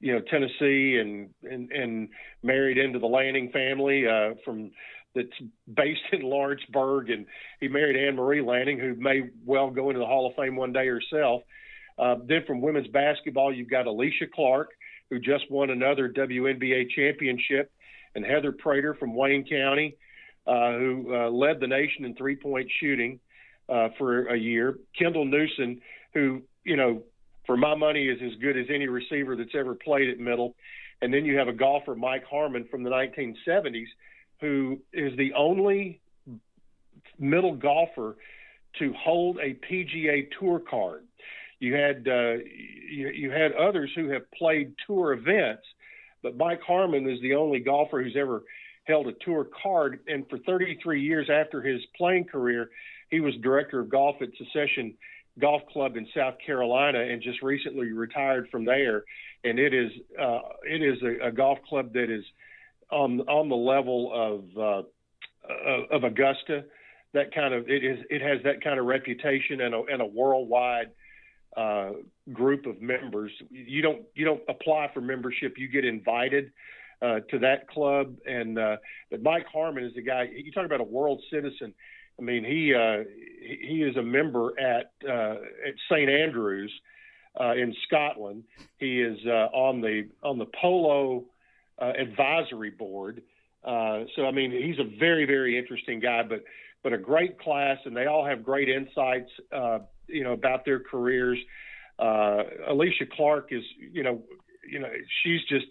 you 0.00 0.14
know 0.14 0.20
Tennessee 0.30 0.98
and 1.00 1.30
and, 1.42 1.70
and 1.70 2.08
married 2.42 2.78
into 2.78 2.98
the 2.98 3.06
Lanning 3.06 3.50
family 3.52 4.06
uh, 4.08 4.34
from 4.44 4.72
that's 5.14 5.28
based 5.72 6.02
in 6.12 6.22
Lawrenceburg, 6.22 7.10
and 7.10 7.26
he 7.60 7.68
married 7.68 7.96
Anne 7.96 8.16
Marie 8.16 8.42
Lanning, 8.42 8.78
who 8.78 8.94
may 8.96 9.22
well 9.44 9.70
go 9.70 9.90
into 9.90 10.00
the 10.00 10.06
Hall 10.06 10.26
of 10.26 10.34
Fame 10.34 10.56
one 10.56 10.72
day 10.72 10.86
herself. 10.86 11.42
Uh, 11.96 12.16
then 12.26 12.42
from 12.46 12.60
women's 12.60 12.88
basketball, 12.88 13.54
you've 13.54 13.70
got 13.70 13.86
Alysha 13.86 14.28
Clark, 14.34 14.70
who 15.10 15.20
just 15.20 15.48
won 15.50 15.70
another 15.70 16.08
WNBA 16.08 16.90
championship, 16.90 17.70
and 18.14 18.24
Heather 18.24 18.52
Prater 18.52 18.94
from 18.94 19.14
Wayne 19.14 19.44
County, 19.44 19.96
uh, 20.46 20.72
who 20.72 21.14
uh, 21.14 21.30
led 21.30 21.60
the 21.60 21.66
nation 21.66 22.04
in 22.04 22.14
three-point 22.14 22.70
shooting 22.80 23.18
uh, 23.68 23.88
for 23.98 24.26
a 24.26 24.36
year. 24.36 24.78
Kendall 24.98 25.24
Newson, 25.24 25.80
who, 26.12 26.42
you 26.64 26.76
know, 26.76 27.02
for 27.46 27.56
my 27.56 27.74
money 27.74 28.08
is 28.08 28.18
as 28.24 28.38
good 28.40 28.56
as 28.56 28.66
any 28.72 28.88
receiver 28.88 29.36
that's 29.36 29.54
ever 29.54 29.74
played 29.74 30.08
at 30.08 30.18
middle. 30.18 30.54
And 31.02 31.12
then 31.12 31.24
you 31.24 31.36
have 31.36 31.48
a 31.48 31.52
golfer, 31.52 31.94
Mike 31.94 32.24
Harmon 32.24 32.66
from 32.70 32.82
the 32.82 32.90
1970s, 32.90 33.86
who 34.40 34.78
is 34.92 35.16
the 35.16 35.32
only 35.34 36.00
middle 37.18 37.54
golfer 37.54 38.16
to 38.78 38.92
hold 38.94 39.38
a 39.38 39.54
PGA 39.70 40.28
Tour 40.38 40.60
card. 40.60 41.04
You 41.60 41.74
had 41.74 42.06
uh, 42.08 42.34
you, 42.90 43.08
you 43.08 43.30
had 43.30 43.52
others 43.52 43.90
who 43.94 44.08
have 44.10 44.30
played 44.32 44.74
tour 44.86 45.12
events, 45.12 45.62
but 46.24 46.36
Mike 46.38 46.62
Harmon 46.66 47.08
is 47.08 47.20
the 47.20 47.34
only 47.34 47.60
golfer 47.60 48.02
who's 48.02 48.16
ever 48.18 48.42
held 48.84 49.06
a 49.06 49.12
tour 49.24 49.46
card. 49.62 50.00
And 50.08 50.28
for 50.28 50.38
33 50.38 51.00
years 51.00 51.28
after 51.30 51.62
his 51.62 51.82
playing 51.96 52.24
career, 52.24 52.70
he 53.10 53.20
was 53.20 53.34
director 53.42 53.78
of 53.78 53.90
golf 53.90 54.16
at 54.22 54.30
Secession 54.38 54.94
Golf 55.38 55.62
Club 55.70 55.96
in 55.96 56.08
South 56.16 56.34
Carolina 56.44 57.00
and 57.00 57.22
just 57.22 57.42
recently 57.42 57.92
retired 57.92 58.48
from 58.50 58.64
there. 58.64 59.04
And 59.44 59.58
it 59.58 59.74
is 59.74 59.92
uh, 60.20 60.40
it 60.62 60.82
is 60.82 61.02
a, 61.02 61.28
a, 61.28 61.32
golf 61.32 61.58
club 61.68 61.92
that 61.92 62.10
is 62.10 62.24
on 62.90 63.20
on 63.20 63.50
the 63.50 63.56
level 63.56 64.10
of 64.14 64.58
uh, 64.58 65.94
of 65.94 66.04
Augusta. 66.04 66.64
That 67.12 67.34
kind 67.34 67.52
of 67.52 67.68
it 67.68 67.84
is 67.84 67.98
it 68.08 68.22
has 68.22 68.42
that 68.44 68.64
kind 68.64 68.80
of 68.80 68.86
reputation 68.86 69.60
and 69.60 69.74
a, 69.74 69.82
and 69.82 70.00
a 70.00 70.06
worldwide 70.06 70.92
uh, 71.56 71.90
group 72.32 72.66
of 72.66 72.80
members. 72.80 73.32
You 73.50 73.82
don't 73.82 74.02
you 74.14 74.24
don't 74.24 74.42
apply 74.48 74.90
for 74.92 75.00
membership. 75.00 75.54
You 75.56 75.68
get 75.68 75.84
invited. 75.84 76.52
Uh, 77.02 77.20
to 77.28 77.38
that 77.40 77.68
club. 77.68 78.16
And 78.24 78.58
uh, 78.58 78.76
but 79.10 79.22
Mike 79.22 79.44
Harmon 79.52 79.84
is 79.84 79.92
the 79.94 80.00
guy. 80.00 80.26
You 80.32 80.50
talk 80.52 80.64
about 80.64 80.80
a 80.80 80.84
world 80.84 81.22
citizen. 81.30 81.74
I 82.18 82.22
mean, 82.22 82.44
he 82.44 82.72
uh, 82.72 83.04
he 83.42 83.82
is 83.82 83.96
a 83.96 84.02
member 84.02 84.58
at 84.58 84.92
uh, 85.06 85.34
at 85.66 85.74
St 85.90 86.08
Andrews 86.08 86.72
uh, 87.38 87.52
in 87.54 87.74
Scotland. 87.86 88.44
He 88.78 89.02
is 89.02 89.18
on 89.26 89.82
the 89.82 90.08
on 90.22 90.38
the 90.38 90.46
polo 90.58 91.24
advisory 91.78 92.70
board. 92.70 93.22
So 93.64 94.24
I 94.24 94.30
mean, 94.30 94.52
he's 94.52 94.78
a 94.78 94.98
very 94.98 95.26
very 95.26 95.58
interesting 95.58 96.00
guy, 96.00 96.22
but 96.22 96.42
but 96.82 96.94
a 96.94 96.98
great 96.98 97.38
class, 97.38 97.78
and 97.84 97.94
they 97.94 98.06
all 98.06 98.24
have 98.24 98.44
great 98.44 98.68
insights, 98.70 99.30
you 100.06 100.24
know, 100.24 100.32
about 100.32 100.64
their 100.64 100.80
careers. 100.80 101.38
Alysha 102.00 103.08
Clark 103.12 103.48
is, 103.50 103.62
you 103.78 104.02
know, 104.02 104.22
you 104.70 104.78
know, 104.78 104.88
she's 105.22 105.40
just 105.48 105.66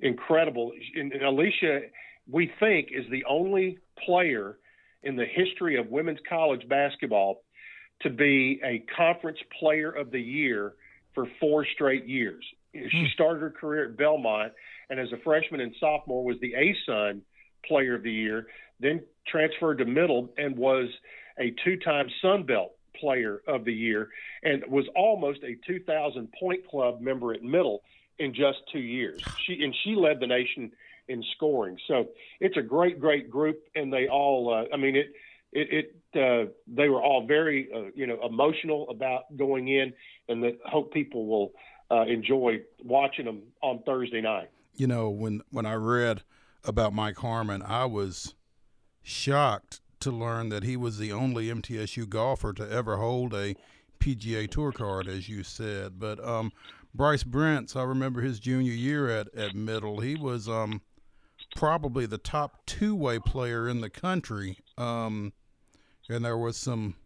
incredible. 0.00 0.72
And, 0.96 1.12
and 1.12 1.22
Alysha, 1.22 1.82
we 2.28 2.50
think, 2.60 2.88
is 2.90 3.04
the 3.10 3.24
only 3.24 3.78
player 4.04 4.58
in 5.02 5.16
the 5.16 5.24
history 5.24 5.78
of 5.78 5.88
women's 5.88 6.18
college 6.28 6.66
basketball 6.68 7.42
to 8.02 8.10
be 8.10 8.60
a 8.64 8.84
conference 8.96 9.38
player 9.58 9.90
of 9.90 10.10
the 10.10 10.20
year 10.20 10.74
for 11.14 11.26
four 11.40 11.66
straight 11.74 12.06
years. 12.06 12.44
She 12.74 12.80
hmm. 12.92 13.06
started 13.12 13.40
her 13.40 13.50
career 13.50 13.90
at 13.90 13.96
Belmont 13.96 14.52
and 14.90 14.98
as 14.98 15.08
a 15.12 15.22
freshman 15.22 15.60
and 15.60 15.74
sophomore 15.78 16.24
was 16.24 16.36
the 16.40 16.54
ASUN 16.54 17.20
player 17.66 17.94
of 17.94 18.02
the 18.02 18.12
year, 18.12 18.46
then 18.80 19.00
transferred 19.26 19.78
to 19.78 19.84
Middle 19.84 20.30
and 20.36 20.56
was 20.56 20.88
a 21.38 21.54
two-time 21.64 22.08
Sun 22.20 22.44
Belt 22.44 22.72
player 23.00 23.42
of 23.46 23.64
the 23.64 23.72
year 23.72 24.08
and 24.42 24.62
was 24.68 24.86
almost 24.94 25.40
a 25.42 25.56
2000 25.66 26.28
point 26.40 26.66
club 26.68 27.00
member 27.00 27.32
at 27.32 27.42
Middle 27.42 27.82
in 28.18 28.34
just 28.34 28.58
2 28.72 28.78
years. 28.78 29.22
She 29.46 29.62
and 29.62 29.74
she 29.84 29.94
led 29.94 30.20
the 30.20 30.26
nation 30.26 30.72
in 31.08 31.22
scoring. 31.36 31.76
So 31.86 32.08
it's 32.40 32.56
a 32.56 32.62
great, 32.62 33.00
great 33.00 33.30
group, 33.30 33.62
and 33.74 33.92
they 33.92 34.08
all. 34.08 34.52
Uh, 34.52 34.74
I 34.74 34.76
mean, 34.76 34.96
it, 34.96 35.12
it, 35.52 35.94
it 36.12 36.16
uh, 36.16 36.50
they 36.66 36.88
were 36.88 37.02
all 37.02 37.26
very, 37.26 37.68
uh, 37.74 37.90
you 37.94 38.06
know, 38.06 38.18
emotional 38.24 38.88
about 38.88 39.24
going 39.36 39.68
in, 39.68 39.92
and 40.28 40.42
that 40.42 40.58
hope 40.64 40.92
people 40.92 41.26
will 41.26 41.52
uh, 41.90 42.02
enjoy 42.02 42.60
watching 42.82 43.24
them 43.24 43.42
on 43.62 43.82
Thursday 43.84 44.20
night. 44.20 44.50
You 44.74 44.86
know, 44.86 45.10
when 45.10 45.42
when 45.50 45.66
I 45.66 45.74
read 45.74 46.22
about 46.64 46.92
Mike 46.92 47.18
Harmon, 47.18 47.62
I 47.62 47.84
was 47.84 48.34
shocked 49.02 49.80
to 50.04 50.10
learn 50.10 50.48
that 50.50 50.62
he 50.62 50.76
was 50.76 50.98
the 50.98 51.12
only 51.12 51.48
MTSU 51.48 52.08
golfer 52.08 52.52
to 52.52 52.70
ever 52.70 52.96
hold 52.96 53.34
a 53.34 53.54
PGA 54.00 54.50
Tour 54.50 54.72
card, 54.72 55.08
as 55.08 55.28
you 55.28 55.42
said. 55.42 55.98
But 55.98 56.24
um, 56.24 56.52
Bryce 56.94 57.24
Brentz, 57.24 57.74
I 57.74 57.82
remember 57.82 58.20
his 58.20 58.38
junior 58.38 58.72
year 58.72 59.08
at, 59.08 59.34
at 59.34 59.54
Middle. 59.54 60.00
He 60.00 60.14
was 60.14 60.48
um, 60.48 60.82
probably 61.56 62.06
the 62.06 62.18
top 62.18 62.66
two 62.66 62.94
way 62.94 63.18
player 63.18 63.68
in 63.68 63.80
the 63.80 63.90
country. 63.90 64.58
Um, 64.78 65.32
and 66.08 66.24
there 66.24 66.36
was 66.36 66.56
some, 66.56 66.96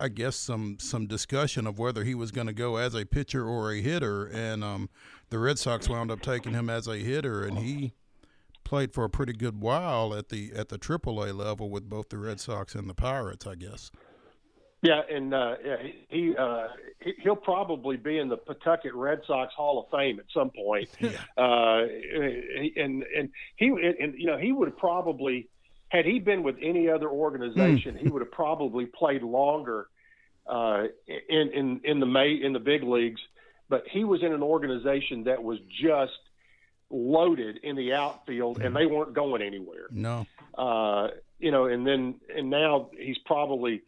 I 0.00 0.08
guess, 0.08 0.34
some 0.36 0.78
some 0.80 1.06
discussion 1.06 1.66
of 1.66 1.78
whether 1.78 2.04
he 2.04 2.14
was 2.14 2.30
going 2.30 2.46
to 2.46 2.52
go 2.52 2.76
as 2.76 2.94
a 2.94 3.04
pitcher 3.04 3.46
or 3.46 3.72
a 3.72 3.80
hitter. 3.80 4.26
And 4.26 4.64
um, 4.64 4.88
the 5.30 5.38
Red 5.38 5.58
Sox 5.58 5.88
wound 5.88 6.10
up 6.10 6.22
taking 6.22 6.54
him 6.54 6.70
as 6.70 6.88
a 6.88 6.96
hitter, 6.96 7.44
and 7.44 7.58
he 7.58 7.92
played 8.68 8.92
for 8.92 9.02
a 9.02 9.08
pretty 9.08 9.32
good 9.32 9.62
while 9.62 10.14
at 10.14 10.28
the 10.28 10.52
at 10.54 10.68
the 10.68 10.78
AAA 10.78 11.34
level 11.34 11.70
with 11.70 11.88
both 11.88 12.10
the 12.10 12.18
Red 12.18 12.38
Sox 12.38 12.74
and 12.74 12.88
the 12.88 12.94
Pirates, 12.94 13.46
I 13.46 13.54
guess. 13.54 13.90
Yeah, 14.82 15.00
and 15.10 15.32
uh, 15.32 15.54
yeah, 15.64 15.76
he 16.10 16.36
uh, 16.36 16.68
he'll 17.22 17.34
probably 17.34 17.96
be 17.96 18.18
in 18.18 18.28
the 18.28 18.36
Pawtucket 18.36 18.94
Red 18.94 19.22
Sox 19.26 19.54
Hall 19.54 19.80
of 19.80 19.90
Fame 19.90 20.20
at 20.20 20.26
some 20.32 20.50
point. 20.50 20.88
Yeah. 21.00 21.10
Uh, 21.36 21.86
and 22.76 23.04
and 23.16 23.30
he 23.56 23.68
and 23.68 24.14
you 24.18 24.26
know 24.26 24.36
he 24.36 24.52
would 24.52 24.68
have 24.68 24.78
probably 24.78 25.48
had 25.88 26.04
he 26.04 26.18
been 26.18 26.42
with 26.42 26.56
any 26.62 26.90
other 26.90 27.08
organization, 27.08 27.96
he 27.96 28.08
would 28.08 28.20
have 28.20 28.30
probably 28.30 28.84
played 28.84 29.22
longer 29.22 29.88
uh, 30.46 30.84
in 31.06 31.50
in 31.54 31.80
in 31.84 32.00
the 32.00 32.06
May 32.06 32.32
in 32.34 32.52
the 32.52 32.60
big 32.60 32.82
leagues. 32.82 33.20
But 33.70 33.84
he 33.90 34.04
was 34.04 34.22
in 34.22 34.32
an 34.32 34.42
organization 34.42 35.24
that 35.24 35.42
was 35.42 35.58
just 35.80 36.18
loaded 36.90 37.58
in 37.62 37.76
the 37.76 37.92
outfield, 37.92 38.60
and 38.60 38.74
they 38.74 38.86
weren't 38.86 39.14
going 39.14 39.42
anywhere. 39.42 39.86
No. 39.90 40.26
Uh, 40.56 41.08
you 41.38 41.50
know, 41.50 41.66
and 41.66 41.86
then 41.86 42.16
and 42.34 42.50
now 42.50 42.90
he's 42.98 43.18
probably 43.24 43.82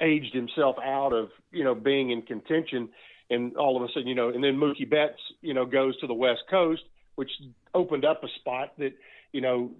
aged 0.00 0.34
himself 0.34 0.76
out 0.82 1.12
of 1.12 1.30
you 1.50 1.64
know 1.64 1.74
being 1.74 2.10
in 2.10 2.22
contention, 2.22 2.88
and 3.30 3.56
all 3.56 3.76
of 3.76 3.82
a 3.82 3.92
sudden 3.92 4.08
you 4.08 4.14
know, 4.14 4.28
and 4.28 4.42
then 4.42 4.56
Mookie 4.56 4.88
Betts 4.88 5.20
you 5.40 5.54
know 5.54 5.66
goes 5.66 5.98
to 6.00 6.06
the 6.06 6.14
West 6.14 6.42
Coast, 6.50 6.82
which 7.14 7.30
opened 7.74 8.04
up 8.04 8.22
a 8.22 8.28
spot 8.40 8.72
that 8.78 8.92
you 9.32 9.40
know, 9.40 9.70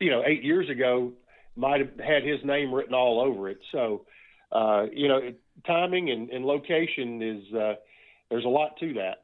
you 0.00 0.10
know, 0.10 0.22
eight 0.26 0.42
years 0.42 0.68
ago 0.68 1.12
might 1.56 1.80
have 1.80 1.98
had 1.98 2.24
his 2.24 2.44
name 2.44 2.74
written 2.74 2.94
all 2.94 3.20
over 3.20 3.48
it. 3.48 3.58
So, 3.72 4.04
uh, 4.52 4.86
you 4.92 5.08
know, 5.08 5.32
timing 5.66 6.10
and, 6.10 6.30
and 6.30 6.44
location 6.44 7.22
is 7.22 7.54
uh, 7.54 7.74
there's 8.30 8.44
a 8.44 8.48
lot 8.48 8.76
to 8.80 8.94
that. 8.94 9.18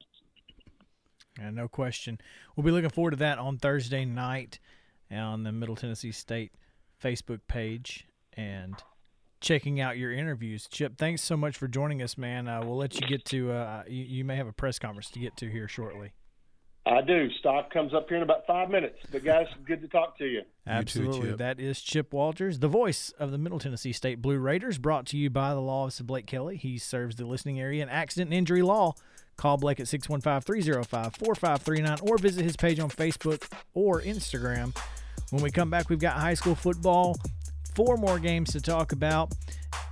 Yeah, 1.39 1.51
no 1.51 1.69
question. 1.69 2.21
We'll 2.61 2.73
be 2.73 2.73
looking 2.73 2.91
forward 2.91 3.13
to 3.13 3.17
that 3.17 3.39
on 3.39 3.57
Thursday 3.57 4.05
night 4.05 4.59
on 5.11 5.45
the 5.45 5.51
Middle 5.51 5.77
Tennessee 5.77 6.13
State 6.13 6.53
Facebook 7.03 7.41
page 7.49 8.07
and 8.35 8.75
checking 9.41 9.81
out 9.81 9.97
your 9.97 10.13
interviews. 10.13 10.69
Chip, 10.71 10.99
thanks 10.99 11.23
so 11.23 11.39
much 11.39 11.57
for 11.57 11.69
joining 11.69 12.03
us, 12.03 12.19
man. 12.19 12.49
Uh, 12.49 12.61
we'll 12.63 12.77
let 12.77 13.01
you 13.01 13.07
get 13.07 13.25
to. 13.25 13.51
Uh, 13.51 13.85
you, 13.89 14.05
you 14.05 14.25
may 14.27 14.37
have 14.37 14.47
a 14.47 14.53
press 14.53 14.79
conference 14.79 15.09
to 15.13 15.19
get 15.19 15.39
to 15.39 15.51
here 15.51 15.69
shortly. 15.69 16.13
I 16.85 17.01
do. 17.01 17.31
Stock 17.39 17.73
comes 17.73 17.95
up 17.95 18.11
here 18.11 18.19
in 18.19 18.23
about 18.23 18.47
five 18.47 18.69
minutes. 18.69 18.99
But 19.11 19.25
guys, 19.25 19.47
good 19.67 19.81
to 19.81 19.89
talk 19.89 20.19
to 20.19 20.27
you. 20.27 20.43
Absolutely. 20.67 21.31
Chip. 21.31 21.39
that 21.39 21.61
is 21.61 21.81
Chip 21.81 22.13
Walters, 22.13 22.59
the 22.59 22.69
voice 22.69 23.11
of 23.19 23.31
the 23.31 23.39
Middle 23.39 23.59
Tennessee 23.59 23.95
State 23.95 24.21
Blue 24.21 24.39
Raiders, 24.39 24.77
brought 24.77 25.07
to 25.07 25.17
you 25.17 25.31
by 25.31 25.55
the 25.55 25.61
law 25.61 25.85
office 25.85 26.01
of 26.01 26.09
Blake 26.09 26.27
Kelly. 26.27 26.59
He 26.59 26.77
serves 26.77 27.17
the 27.17 27.25
listening 27.25 27.59
area 27.59 27.83
in 27.83 27.89
accident 27.89 28.29
and 28.29 28.37
injury 28.37 28.61
law. 28.61 28.97
Call 29.41 29.57
Blake 29.57 29.81
at 29.81 29.87
615-305-4539 29.87 32.11
or 32.11 32.19
visit 32.19 32.45
his 32.45 32.57
page 32.57 32.79
on 32.79 32.91
Facebook 32.91 33.51
or 33.73 34.03
Instagram. 34.03 34.77
When 35.31 35.43
we 35.43 35.51
come 35.51 35.71
back, 35.71 35.89
we've 35.89 35.99
got 35.99 36.19
high 36.19 36.35
school 36.35 36.55
football, 36.55 37.17
four 37.75 37.97
more 37.97 38.19
games 38.19 38.53
to 38.53 38.61
talk 38.61 38.93
about. 38.93 39.33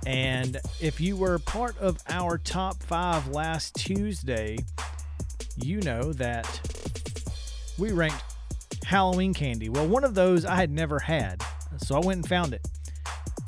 And 0.05 0.57
if 0.79 1.01
you 1.01 1.15
were 1.15 1.39
part 1.39 1.75
of 1.79 1.97
our 2.09 2.37
top 2.37 2.83
five 2.83 3.29
last 3.29 3.73
Tuesday, 3.73 4.59
you 5.55 5.81
know 5.81 6.13
that 6.13 6.61
we 7.79 7.91
ranked 7.91 8.23
Halloween 8.85 9.33
candy. 9.33 9.69
Well, 9.69 9.87
one 9.87 10.03
of 10.03 10.13
those 10.13 10.45
I 10.45 10.57
had 10.57 10.69
never 10.69 10.99
had, 10.99 11.41
so 11.77 11.95
I 11.95 12.05
went 12.05 12.17
and 12.17 12.29
found 12.29 12.53
it. 12.53 12.61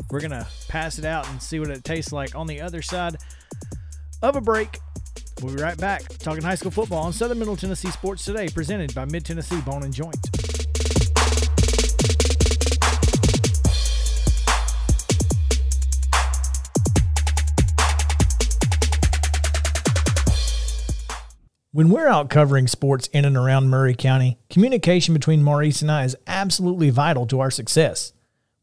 We're 0.10 0.22
going 0.22 0.32
to 0.32 0.48
pass 0.68 0.98
it 0.98 1.06
out 1.06 1.30
and 1.30 1.40
see 1.40 1.60
what 1.60 1.70
it 1.70 1.84
tastes 1.84 2.12
like 2.12 2.34
on 2.34 2.48
the 2.48 2.60
other 2.60 2.82
side 2.82 3.18
of 4.24 4.36
a 4.36 4.42
break. 4.42 4.80
We'll 5.42 5.56
be 5.56 5.62
right 5.62 5.78
back 5.78 6.04
talking 6.20 6.44
high 6.44 6.56
school 6.56 6.70
football 6.70 7.04
on 7.04 7.14
Southern 7.14 7.40
Middle 7.40 7.56
Tennessee 7.56 7.90
Sports 7.90 8.24
Today, 8.24 8.48
presented 8.48 8.94
by 8.94 9.06
Mid 9.06 9.26
Tennessee 9.26 9.60
Bone 9.62 9.82
and 9.84 9.92
Joint. 9.92 10.16
When 21.74 21.90
we're 21.90 22.08
out 22.08 22.30
covering 22.30 22.68
sports 22.68 23.08
in 23.08 23.26
and 23.26 23.36
around 23.36 23.70
Maury 23.70 23.96
County, 23.96 24.38
communication 24.50 25.14
between 25.16 25.42
Maurice 25.42 25.82
and 25.82 25.90
I 25.90 26.04
is 26.04 26.18
absolutely 26.28 26.92
vital 26.92 27.26
to 27.28 27.40
our 27.40 27.50
success. 27.50 28.14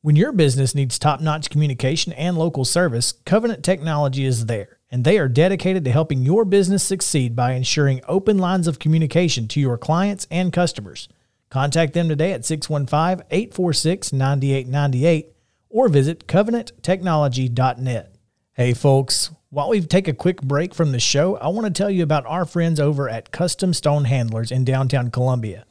When 0.02 0.14
your 0.14 0.30
business 0.30 0.76
needs 0.76 0.98
top 0.98 1.20
notch 1.20 1.50
communication 1.50 2.12
and 2.12 2.38
local 2.38 2.64
service, 2.64 3.14
Covenant 3.24 3.64
Technology 3.64 4.24
is 4.24 4.46
there, 4.46 4.77
and 4.90 5.04
they 5.04 5.18
are 5.18 5.28
dedicated 5.28 5.84
to 5.84 5.92
helping 5.92 6.22
your 6.22 6.44
business 6.44 6.82
succeed 6.82 7.36
by 7.36 7.52
ensuring 7.52 8.00
open 8.08 8.38
lines 8.38 8.66
of 8.66 8.78
communication 8.78 9.46
to 9.48 9.60
your 9.60 9.76
clients 9.76 10.26
and 10.30 10.52
customers. 10.52 11.08
Contact 11.50 11.94
them 11.94 12.08
today 12.08 12.32
at 12.32 12.44
615 12.44 13.26
846 13.30 14.12
9898 14.12 15.32
or 15.70 15.88
visit 15.88 16.26
covenanttechnology.net. 16.26 18.14
Hey, 18.54 18.74
folks, 18.74 19.30
while 19.50 19.70
we 19.70 19.80
take 19.80 20.08
a 20.08 20.12
quick 20.12 20.42
break 20.42 20.74
from 20.74 20.92
the 20.92 21.00
show, 21.00 21.36
I 21.36 21.48
want 21.48 21.66
to 21.66 21.72
tell 21.72 21.90
you 21.90 22.02
about 22.02 22.26
our 22.26 22.44
friends 22.44 22.80
over 22.80 23.08
at 23.08 23.30
Custom 23.30 23.72
Stone 23.72 24.04
Handlers 24.04 24.50
in 24.50 24.64
downtown 24.64 25.10
Columbia. 25.10 25.64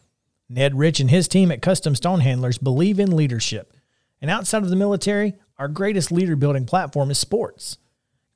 Ned 0.50 0.78
Rich 0.78 1.00
and 1.00 1.12
his 1.12 1.28
team 1.28 1.52
at 1.52 1.62
Custom 1.62 1.94
Stone 1.94 2.22
Handlers 2.22 2.58
believe 2.58 3.00
in 3.00 3.16
leadership. 3.16 3.74
And 4.22 4.32
outside 4.32 4.64
of 4.64 4.70
the 4.70 4.76
military, 4.76 5.36
our 5.60 5.68
greatest 5.68 6.12
leader 6.12 6.36
building 6.36 6.66
platform 6.66 7.12
is 7.12 7.20
sports. 7.20 7.78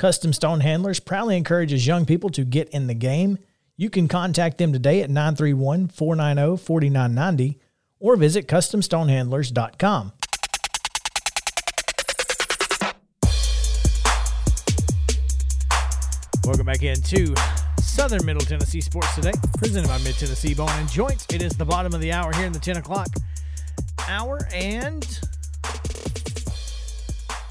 Custom 0.01 0.33
Stone 0.33 0.61
Handlers 0.61 0.99
proudly 0.99 1.37
encourages 1.37 1.85
young 1.85 2.07
people 2.07 2.31
to 2.31 2.43
get 2.43 2.67
in 2.69 2.87
the 2.87 2.95
game. 2.95 3.37
You 3.77 3.91
can 3.91 4.07
contact 4.07 4.57
them 4.57 4.73
today 4.73 5.03
at 5.03 5.11
931 5.11 5.89
490 5.89 6.57
4990 6.57 7.59
or 7.99 8.15
visit 8.15 8.47
CustomStonehandlers.com. 8.47 10.13
Welcome 16.45 16.65
back 16.65 16.81
into 16.81 17.35
Southern 17.79 18.25
Middle 18.25 18.41
Tennessee 18.41 18.81
Sports 18.81 19.13
Today, 19.13 19.33
presented 19.59 19.87
by 19.87 19.99
Mid 19.99 20.15
Tennessee 20.15 20.55
Bone 20.55 20.71
and 20.71 20.89
Joint. 20.89 21.31
It 21.31 21.43
is 21.43 21.51
the 21.51 21.65
bottom 21.65 21.93
of 21.93 22.01
the 22.01 22.11
hour 22.11 22.33
here 22.33 22.47
in 22.47 22.53
the 22.53 22.59
10 22.59 22.77
o'clock 22.77 23.09
hour, 24.07 24.39
and 24.51 25.19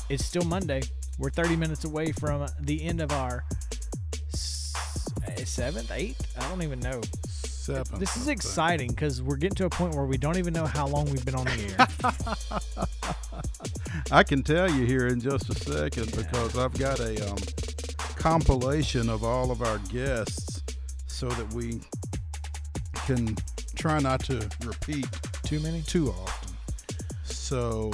it's 0.09 0.24
still 0.24 0.43
Monday. 0.43 0.82
We're 1.20 1.28
30 1.28 1.56
minutes 1.56 1.84
away 1.84 2.12
from 2.12 2.47
the 2.60 2.82
end 2.82 3.02
of 3.02 3.12
our 3.12 3.44
seventh, 5.44 5.92
eighth. 5.92 6.34
I 6.38 6.48
don't 6.48 6.62
even 6.62 6.80
know. 6.80 7.02
Seven. 7.28 8.01
This 8.01 8.16
is 8.16 8.28
exciting 8.28 8.88
because 8.88 9.20
we're 9.20 9.36
getting 9.36 9.56
to 9.56 9.66
a 9.66 9.70
point 9.70 9.94
where 9.94 10.06
we 10.06 10.16
don't 10.16 10.38
even 10.38 10.55
know 10.55 10.64
how 10.64 10.86
long 10.86 11.05
we've 11.10 11.24
been 11.26 11.34
on 11.34 11.44
the 11.44 12.88
air. 12.88 14.02
I 14.10 14.22
can 14.22 14.42
tell 14.42 14.70
you 14.70 14.86
here 14.86 15.09
in 15.09 15.20
just 15.20 15.51
a 15.51 15.55
second 15.55 16.16
because 16.16 16.56
I've 16.56 16.76
got 16.78 17.01
a 17.01 17.30
um, 17.30 17.36
compilation 18.16 19.10
of 19.10 19.22
all 19.22 19.51
of 19.51 19.60
our 19.60 19.76
guests 19.92 20.62
so 21.06 21.28
that 21.28 21.52
we 21.52 21.82
can 23.05 23.36
try 23.76 23.98
not 23.98 24.24
to 24.24 24.48
repeat 24.64 25.06
Too 25.42 25.60
many? 25.60 25.82
too 25.82 26.09
often. 26.09 26.55
So, 27.24 27.92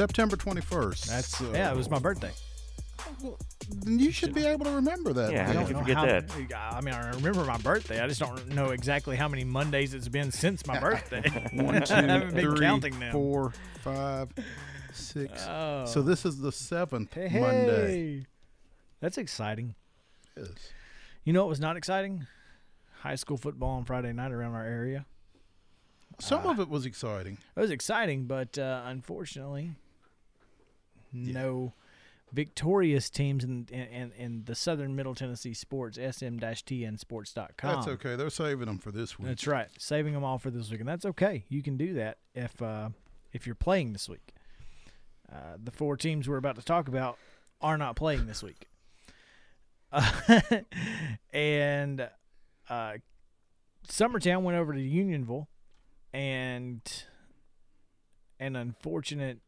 September 0.00 0.34
21st. 0.34 1.04
That's 1.08 1.36
so, 1.36 1.52
yeah. 1.52 1.70
It 1.70 1.76
was 1.76 1.90
my 1.90 1.98
birthday. 1.98 2.30
Then 3.84 3.98
you 3.98 4.10
should 4.10 4.32
be 4.32 4.46
able 4.46 4.64
to 4.64 4.70
remember 4.70 5.12
that. 5.12 5.30
Yeah, 5.30 5.42
I 5.42 5.42
How 5.42 5.52
man. 5.52 5.56
don't 5.56 5.68
you 5.68 5.74
know 5.74 5.80
forget 5.80 5.96
how. 5.96 6.06
that? 6.06 6.74
I 6.74 6.80
mean, 6.80 6.94
I 6.94 7.10
remember 7.10 7.44
my 7.44 7.58
birthday. 7.58 8.00
I 8.00 8.08
just 8.08 8.18
don't 8.18 8.48
know 8.48 8.70
exactly 8.70 9.14
how 9.16 9.28
many 9.28 9.44
Mondays 9.44 9.92
it's 9.92 10.08
been 10.08 10.32
since 10.32 10.66
my 10.66 10.80
birthday. 10.80 11.20
One, 11.52 11.82
two, 11.86 11.94
I 11.94 12.00
haven't 12.02 12.34
been 12.34 12.46
three, 12.56 12.60
counting 12.60 12.98
them. 12.98 13.12
four, 13.12 13.52
five, 13.82 14.30
six. 14.94 15.44
Oh. 15.46 15.84
So 15.84 16.00
this 16.00 16.24
is 16.24 16.38
the 16.40 16.50
seventh 16.50 17.12
Hey, 17.12 17.28
Monday. 17.38 18.16
hey. 18.20 18.26
That's 19.00 19.18
exciting. 19.18 19.74
Yes. 20.34 20.48
You 21.24 21.34
know 21.34 21.42
what 21.42 21.50
was 21.50 21.60
not 21.60 21.76
exciting? 21.76 22.26
High 23.02 23.16
school 23.16 23.36
football 23.36 23.76
on 23.76 23.84
Friday 23.84 24.14
night 24.14 24.32
around 24.32 24.54
our 24.54 24.64
area. 24.64 25.04
Some 26.20 26.40
Ah. 26.46 26.52
of 26.52 26.58
it 26.60 26.70
was 26.70 26.86
exciting. 26.86 27.36
It 27.54 27.60
was 27.60 27.70
exciting, 27.70 28.24
but 28.24 28.56
uh, 28.58 28.80
unfortunately, 28.86 29.72
no 31.12 31.74
victorious 32.32 33.10
teams 33.10 33.42
in, 33.44 33.66
in 33.70 34.12
in 34.16 34.44
the 34.44 34.54
Southern 34.54 34.94
Middle 34.94 35.14
Tennessee 35.14 35.54
sports. 35.54 35.96
sm-tnsports.com. 35.98 37.74
That's 37.74 37.88
okay. 37.88 38.16
They're 38.16 38.30
saving 38.30 38.66
them 38.66 38.78
for 38.78 38.92
this 38.92 39.18
week. 39.18 39.28
That's 39.28 39.46
right. 39.46 39.68
Saving 39.78 40.14
them 40.14 40.24
all 40.24 40.38
for 40.38 40.50
this 40.50 40.70
week, 40.70 40.80
and 40.80 40.88
that's 40.88 41.04
okay. 41.04 41.44
You 41.48 41.62
can 41.62 41.76
do 41.76 41.94
that 41.94 42.18
if 42.34 42.60
uh, 42.62 42.90
if 43.32 43.46
you're 43.46 43.54
playing 43.54 43.92
this 43.92 44.08
week. 44.08 44.34
Uh, 45.32 45.56
the 45.62 45.70
four 45.70 45.96
teams 45.96 46.28
we're 46.28 46.36
about 46.36 46.56
to 46.56 46.64
talk 46.64 46.88
about 46.88 47.16
are 47.60 47.78
not 47.78 47.94
playing 47.94 48.26
this 48.26 48.42
week, 48.42 48.68
uh, 49.92 50.40
and 51.32 52.08
uh, 52.68 52.94
Summertown 53.86 54.42
went 54.42 54.58
over 54.58 54.72
to 54.72 54.80
Unionville, 54.80 55.48
and 56.12 56.80
an 58.40 58.56
unfortunate, 58.56 59.38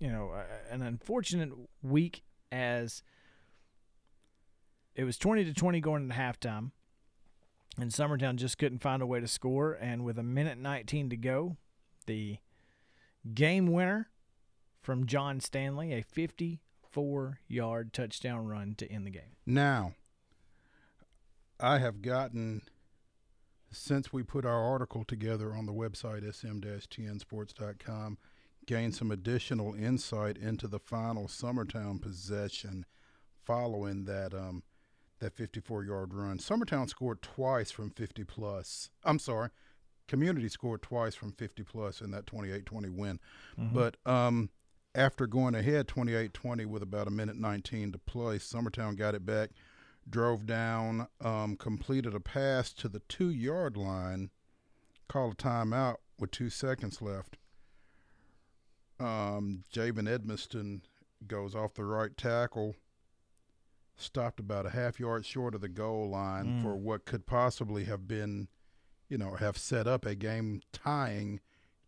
you 0.00 0.10
know, 0.10 0.32
an 0.68 0.82
unfortunate 0.82 1.50
week 1.82 2.24
as 2.50 3.02
it 4.96 5.04
was 5.04 5.16
twenty 5.16 5.44
to 5.44 5.54
twenty 5.54 5.80
going 5.80 6.02
into 6.02 6.16
halftime 6.16 6.72
and 7.78 7.90
Summertown 7.90 8.36
just 8.36 8.58
couldn't 8.58 8.80
find 8.80 9.02
a 9.02 9.06
way 9.06 9.20
to 9.20 9.28
score. 9.28 9.72
And 9.72 10.04
with 10.04 10.18
a 10.18 10.22
minute 10.22 10.58
19 10.58 11.10
to 11.10 11.16
go, 11.16 11.56
the 12.06 12.38
game 13.34 13.72
winner 13.72 14.10
from 14.80 15.06
John 15.06 15.40
Stanley, 15.40 15.92
a 15.92 16.02
54 16.02 17.40
yard 17.48 17.92
touchdown 17.92 18.46
run 18.46 18.74
to 18.76 18.90
end 18.90 19.06
the 19.06 19.10
game. 19.10 19.36
Now, 19.46 19.94
I 21.58 21.78
have 21.78 22.02
gotten 22.02 22.62
since 23.72 24.12
we 24.12 24.22
put 24.24 24.44
our 24.44 24.60
article 24.62 25.04
together 25.04 25.54
on 25.54 25.66
the 25.66 25.72
website 25.72 26.28
sm-tnsports.com, 26.34 28.18
gained 28.70 28.94
some 28.94 29.10
additional 29.10 29.74
insight 29.74 30.36
into 30.36 30.68
the 30.68 30.78
final 30.78 31.26
Summertown 31.26 32.00
possession 32.00 32.86
following 33.44 34.04
that 34.04 34.32
um, 34.32 34.62
that 35.18 35.34
54 35.34 35.82
yard 35.82 36.14
run. 36.14 36.38
Summertown 36.38 36.88
scored 36.88 37.20
twice 37.20 37.72
from 37.72 37.90
50 37.90 38.22
plus. 38.22 38.90
I'm 39.02 39.18
sorry, 39.18 39.50
Community 40.06 40.48
scored 40.48 40.82
twice 40.82 41.16
from 41.16 41.32
50 41.32 41.64
plus 41.64 42.00
in 42.00 42.12
that 42.12 42.26
28 42.26 42.64
20 42.64 42.88
win. 42.90 43.18
Mm-hmm. 43.58 43.74
But 43.74 43.96
um, 44.06 44.50
after 44.94 45.26
going 45.26 45.56
ahead 45.56 45.88
28 45.88 46.32
20 46.32 46.64
with 46.64 46.84
about 46.84 47.08
a 47.08 47.10
minute 47.10 47.36
19 47.36 47.90
to 47.90 47.98
play, 47.98 48.38
Summertown 48.38 48.96
got 48.96 49.16
it 49.16 49.26
back, 49.26 49.50
drove 50.08 50.46
down, 50.46 51.08
um, 51.20 51.56
completed 51.56 52.14
a 52.14 52.20
pass 52.20 52.72
to 52.74 52.88
the 52.88 53.00
two 53.08 53.30
yard 53.30 53.76
line, 53.76 54.30
called 55.08 55.32
a 55.32 55.36
timeout 55.36 55.96
with 56.20 56.30
two 56.30 56.50
seconds 56.50 57.02
left. 57.02 57.36
Um, 59.00 59.64
Javen 59.72 60.06
Edmiston 60.08 60.82
goes 61.26 61.54
off 61.54 61.74
the 61.74 61.84
right 61.84 62.16
tackle 62.16 62.76
stopped 63.96 64.40
about 64.40 64.64
a 64.64 64.70
half 64.70 64.98
yard 64.98 65.26
short 65.26 65.54
of 65.54 65.60
the 65.60 65.68
goal 65.68 66.08
line 66.08 66.46
Mm. 66.46 66.62
for 66.62 66.74
what 66.74 67.04
could 67.04 67.26
possibly 67.26 67.84
have 67.84 68.08
been, 68.08 68.48
you 69.10 69.18
know, 69.18 69.34
have 69.34 69.58
set 69.58 69.86
up 69.86 70.06
a 70.06 70.14
game 70.14 70.62
tying 70.72 71.40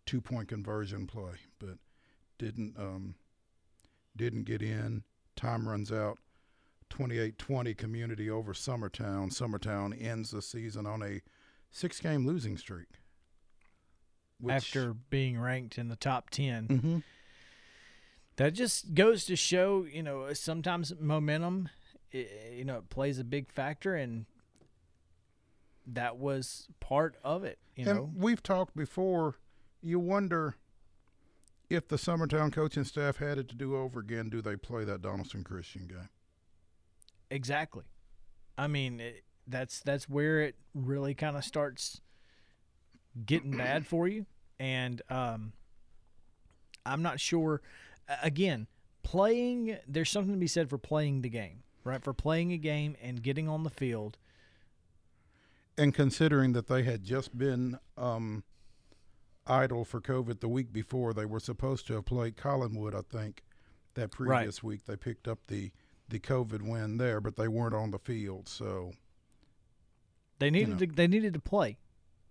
two 0.04 0.20
point 0.20 0.48
conversion 0.48 1.06
play, 1.06 1.36
but 1.58 1.78
didn't 2.38 2.78
um, 2.78 3.14
didn't 4.16 4.44
get 4.44 4.60
in. 4.60 5.04
Time 5.36 5.66
runs 5.68 5.90
out. 5.90 6.18
28-20 6.90 7.74
community 7.78 8.28
over 8.28 8.52
Summertown. 8.52 9.30
Summertown 9.32 9.98
ends 9.98 10.30
the 10.32 10.42
season 10.42 10.84
on 10.86 11.02
a 11.02 11.22
six 11.70 11.98
game 12.00 12.26
losing 12.26 12.58
streak. 12.58 12.88
Which- 14.42 14.54
After 14.54 14.92
being 14.92 15.38
ranked 15.38 15.78
in 15.78 15.86
the 15.88 15.96
top 15.96 16.28
10. 16.30 16.66
Mhm. 16.68 17.02
That 18.36 18.54
just 18.54 18.92
goes 18.94 19.24
to 19.26 19.36
show, 19.36 19.84
you 19.84 20.02
know, 20.02 20.32
sometimes 20.32 20.92
momentum, 20.98 21.68
i- 22.12 22.28
you 22.52 22.64
know, 22.64 22.78
it 22.78 22.90
plays 22.90 23.18
a 23.18 23.24
big 23.24 23.50
factor, 23.52 23.94
and 23.94 24.26
that 25.86 26.16
was 26.16 26.68
part 26.80 27.16
of 27.22 27.44
it. 27.44 27.58
You 27.76 27.86
and 27.88 27.98
know, 27.98 28.12
we've 28.16 28.42
talked 28.42 28.76
before. 28.76 29.36
You 29.80 29.98
wonder 30.00 30.56
if 31.70 31.86
the 31.88 31.96
Summertown 31.96 32.52
coaching 32.52 32.84
staff 32.84 33.18
had 33.18 33.38
it 33.38 33.48
to 33.48 33.54
do 33.54 33.76
over 33.76 34.00
again, 34.00 34.28
do 34.28 34.42
they 34.42 34.56
play 34.56 34.84
that 34.84 35.02
Donelson 35.02 35.44
Christian 35.44 35.86
game? 35.86 36.08
exactly. 37.30 37.84
I 38.58 38.66
mean, 38.66 39.00
it, 39.00 39.24
that's 39.46 39.80
that's 39.80 40.06
where 40.08 40.40
it 40.42 40.56
really 40.74 41.14
kind 41.14 41.36
of 41.36 41.44
starts 41.44 42.00
getting 43.26 43.56
bad 43.56 43.86
for 43.86 44.08
you, 44.08 44.26
and 44.58 45.02
um, 45.10 45.52
I'm 46.86 47.02
not 47.02 47.20
sure. 47.20 47.60
Again, 48.22 48.66
playing 49.02 49.76
there's 49.86 50.10
something 50.10 50.32
to 50.34 50.38
be 50.40 50.46
said 50.46 50.68
for 50.68 50.78
playing 50.78 51.22
the 51.22 51.28
game, 51.28 51.62
right? 51.84 52.02
For 52.02 52.12
playing 52.12 52.52
a 52.52 52.58
game 52.58 52.96
and 53.02 53.22
getting 53.22 53.48
on 53.48 53.62
the 53.64 53.70
field. 53.70 54.18
And 55.78 55.94
considering 55.94 56.52
that 56.52 56.66
they 56.68 56.82
had 56.82 57.02
just 57.02 57.36
been 57.36 57.78
um, 57.96 58.44
idle 59.46 59.84
for 59.84 60.00
COVID 60.00 60.40
the 60.40 60.48
week 60.48 60.72
before, 60.72 61.14
they 61.14 61.24
were 61.24 61.40
supposed 61.40 61.86
to 61.86 61.94
have 61.94 62.04
played 62.04 62.36
Collinwood, 62.36 62.94
I 62.94 63.00
think, 63.00 63.42
that 63.94 64.18
Right. 64.18 64.36
previous 64.38 64.62
week. 64.62 64.84
They 64.86 64.96
picked 64.96 65.26
up 65.28 65.38
the 65.48 65.70
the 66.08 66.18
COVID 66.18 66.60
win 66.62 66.98
there, 66.98 67.22
but 67.22 67.36
they 67.36 67.48
weren't 67.48 67.74
on 67.74 67.90
the 67.90 67.98
field. 67.98 68.46
So 68.46 68.92
They 70.38 70.50
needed 70.50 70.68
know. 70.72 70.78
to 70.78 70.86
they 70.86 71.06
needed 71.06 71.32
to 71.34 71.40
play. 71.40 71.78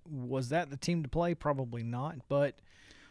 Was 0.10 0.50
that 0.50 0.70
the 0.70 0.78
team 0.78 1.04
to 1.04 1.10
play? 1.10 1.34
Probably 1.36 1.84
not, 1.84 2.18
but 2.28 2.56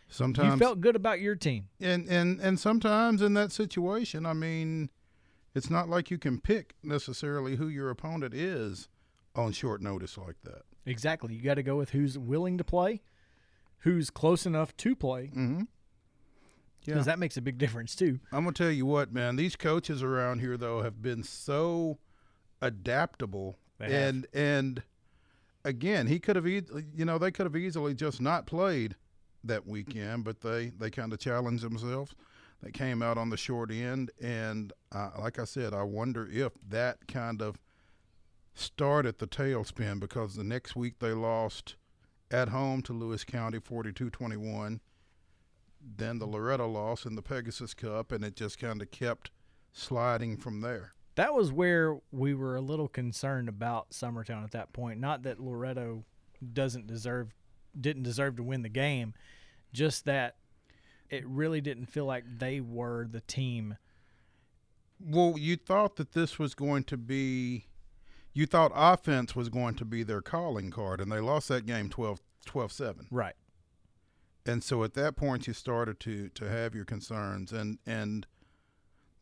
sometimes 0.09 0.55
you 0.55 0.59
felt 0.59 0.81
good 0.81 0.97
about 0.97 1.21
your 1.21 1.35
team. 1.37 1.69
and 1.81 2.09
and 2.09 2.41
and 2.41 2.59
sometimes 2.59 3.23
in 3.23 3.35
that 3.35 3.53
situation, 3.53 4.27
I 4.27 4.33
mean, 4.33 4.91
it's 5.55 5.71
not 5.71 5.89
like 5.89 6.11
you 6.11 6.19
can 6.19 6.41
pick 6.41 6.75
necessarily 6.83 7.57
who 7.57 7.69
your 7.69 7.91
opponent 7.91 8.35
is 8.35 8.89
on 9.35 9.53
short 9.53 9.81
notice 9.81 10.19
like 10.19 10.37
that. 10.45 10.63
Exactly. 10.87 11.35
You 11.35 11.43
got 11.43 11.55
to 11.55 11.63
go 11.63 11.77
with 11.77 11.91
who's 11.91 12.19
willing 12.19 12.59
to 12.59 12.65
play, 12.65 13.01
who's 13.79 14.11
close 14.11 14.47
enough 14.47 14.77
to 14.79 14.97
play, 14.97 15.27
Mm-hmm. 15.35 15.63
because 16.85 17.05
that 17.07 17.19
makes 17.19 17.37
a 17.37 17.43
big 17.43 17.59
difference 17.59 17.95
too. 17.95 18.19
I'm 18.33 18.45
gonna 18.45 18.53
tell 18.53 18.71
you 18.71 18.87
what, 18.87 19.13
man. 19.13 19.37
These 19.37 19.57
coaches 19.57 20.03
around 20.03 20.41
here, 20.41 20.57
though, 20.57 20.83
have 20.83 21.01
been 21.03 21.23
so 21.23 21.99
adaptable, 22.61 23.59
They 23.79 23.87
have. 23.93 23.93
and 23.93 24.27
and 24.33 24.83
again, 25.65 26.07
he 26.07 26.19
could 26.19 26.37
have, 26.37 26.47
e- 26.47 26.63
you 26.95 27.05
know, 27.05 27.19
they 27.19 27.31
could 27.31 27.47
have 27.47 27.57
easily 27.57 27.95
just 27.95 28.21
not 28.21 28.47
played 28.47 28.97
that 29.45 29.67
weekend, 29.67 30.25
but 30.25 30.41
they 30.41 30.71
they 30.79 30.91
kind 30.91 31.13
of 31.13 31.19
challenged 31.19 31.65
themselves. 31.65 32.15
They 32.63 32.71
came 32.71 33.03
out 33.03 33.17
on 33.17 33.31
the 33.31 33.39
short 33.39 33.71
end, 33.71 34.11
and 34.21 34.73
uh, 34.93 35.11
like 35.19 35.39
I 35.39 35.45
said, 35.45 35.73
I 35.73 35.83
wonder 35.83 36.29
if 36.31 36.53
that 36.69 37.09
kind 37.09 37.41
of 37.41 37.59
started 38.55 39.19
the 39.19 39.27
tailspin 39.27 39.99
because 39.99 40.35
the 40.35 40.45
next 40.45 40.77
week 40.77 40.99
they 40.99 41.13
lost 41.13 41.77
at 42.31 42.51
home 42.51 42.83
to 42.83 42.93
Lewis 42.93 43.25
County 43.25 43.59
42-21 43.59 44.81
then 45.97 46.19
the 46.19 46.27
Loretto 46.27 46.69
loss 46.69 47.05
in 47.05 47.15
the 47.15 47.23
Pegasus 47.23 47.75
Cup, 47.75 48.13
and 48.13 48.25
it 48.25 48.37
just 48.37 48.59
kind 48.59 48.83
of 48.83 48.91
kept 48.91 49.31
sliding 49.73 50.37
from 50.37 50.61
there. 50.61 50.95
That 51.17 51.35
was 51.35 51.53
where 51.53 51.99
we 52.13 52.35
were 52.35 52.57
a 52.57 52.61
little 52.61 52.89
concerned 52.89 53.49
about 53.49 53.91
Summertown 53.91 54.45
at 54.45 54.53
that 54.53 54.73
point. 54.73 55.01
Not 55.01 55.23
that 55.25 55.41
Loretto 55.41 56.05
doesn't 56.53 56.87
deserve 56.87 57.35
didn't 57.79 58.03
deserve 58.03 58.37
to 58.37 58.43
win 58.43 58.63
the 58.63 58.69
game, 58.69 59.15
just 59.73 60.05
that 60.05 60.37
it 61.09 61.27
really 61.27 61.61
didn't 61.61 61.87
feel 61.87 62.05
like 62.05 62.25
they 62.39 62.61
were 62.61 63.07
the 63.09 63.21
team. 63.21 63.77
Well, 65.01 65.35
you 65.39 65.57
thought 65.57 65.97
that 65.97 66.13
this 66.13 66.39
was 66.39 66.55
going 66.55 66.85
to 66.85 66.97
be, 66.97 67.67
you 68.33 68.47
thought 68.47 68.73
offense 68.75 69.35
was 69.35 69.49
going 69.49 69.75
to 69.77 69.85
be 69.85 70.03
their 70.03 70.21
calling 70.21 70.71
card, 70.71 71.01
and 71.01 71.11
they 71.11 71.21
lost 71.21 71.49
that 71.49 71.67
game 71.67 71.89
12 71.89 72.21
12-7. 72.47 73.07
Right. 73.11 73.35
And 74.47 74.65
so 74.65 74.83
at 74.83 74.95
that 74.95 75.15
point, 75.15 75.47
you 75.47 75.53
started 75.53 76.01
to, 76.01 76.31
to 76.31 76.49
have 76.49 76.75
your 76.75 76.87
concerns, 76.87 77.53
and, 77.53 77.79
and 77.87 78.27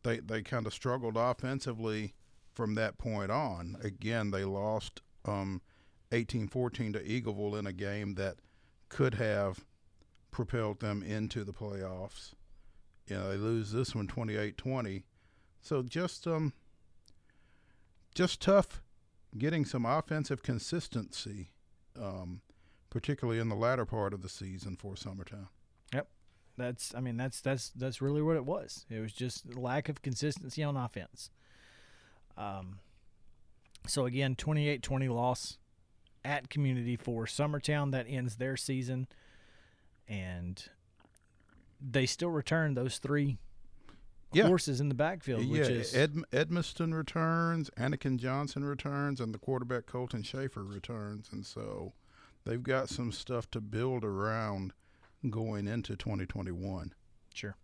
they, 0.03 0.19
they 0.19 0.41
kind 0.41 0.65
of 0.65 0.73
struggled 0.73 1.17
offensively 1.17 2.13
from 2.53 2.75
that 2.75 2.97
point 2.97 3.31
on. 3.31 3.77
Again, 3.81 4.31
they 4.31 4.43
lost 4.43 5.01
um, 5.25 5.61
18-14 6.11 6.93
to 6.93 6.99
Eagleville 6.99 7.57
in 7.57 7.67
a 7.67 7.73
game 7.73 8.15
that 8.15 8.37
could 8.89 9.15
have 9.15 9.65
propelled 10.31 10.79
them 10.79 11.03
into 11.03 11.43
the 11.43 11.53
playoffs. 11.53 12.33
You 13.07 13.17
know, 13.17 13.29
they 13.29 13.37
lose 13.37 13.71
this 13.71 13.95
one 13.95 14.07
28-20. 14.07 15.03
So 15.61 15.83
just 15.83 16.25
um 16.27 16.53
just 18.15 18.41
tough 18.41 18.81
getting 19.37 19.65
some 19.65 19.85
offensive 19.85 20.41
consistency, 20.41 21.51
um, 21.99 22.41
particularly 22.89 23.39
in 23.39 23.49
the 23.49 23.55
latter 23.55 23.85
part 23.85 24.13
of 24.13 24.21
the 24.21 24.29
season 24.29 24.75
for 24.75 24.95
Summertown. 24.95 25.47
That's 26.59 26.93
I 26.93 26.99
mean 26.99 27.17
that's 27.17 27.41
that's 27.41 27.69
that's 27.69 28.01
really 28.01 28.21
what 28.21 28.35
it 28.35 28.45
was. 28.45 28.85
It 28.89 28.99
was 28.99 29.11
just 29.13 29.55
lack 29.55 29.89
of 29.89 30.01
consistency 30.01 30.61
on 30.63 30.77
offense. 30.77 31.31
Um 32.37 32.79
so 33.87 34.05
again 34.05 34.35
28-20 34.35 35.09
loss 35.09 35.57
at 36.23 36.49
community 36.49 36.95
for 36.95 37.25
Summertown 37.25 37.91
that 37.91 38.05
ends 38.07 38.35
their 38.35 38.57
season 38.57 39.07
and 40.07 40.65
they 41.81 42.05
still 42.05 42.29
return 42.29 42.73
those 42.73 42.97
three 42.97 43.37
Yeah. 44.33 44.47
horses 44.47 44.81
in 44.81 44.89
the 44.89 44.95
backfield 44.95 45.43
yeah, 45.43 45.59
which 45.61 45.69
is 45.69 45.95
Ed, 45.95 46.13
Edmiston 46.33 46.93
returns, 46.93 47.69
Anakin 47.77 48.17
Johnson 48.17 48.63
returns, 48.65 49.21
and 49.21 49.33
the 49.33 49.39
quarterback 49.39 49.85
Colton 49.85 50.21
Schaefer 50.23 50.63
returns, 50.63 51.29
and 51.31 51.45
so 51.45 51.93
they've 52.43 52.61
got 52.61 52.89
some 52.89 53.11
stuff 53.13 53.49
to 53.51 53.61
build 53.61 54.03
around 54.03 54.73
going 55.29 55.67
into 55.67 55.95
2021. 55.95 56.93
Sure. 57.33 57.55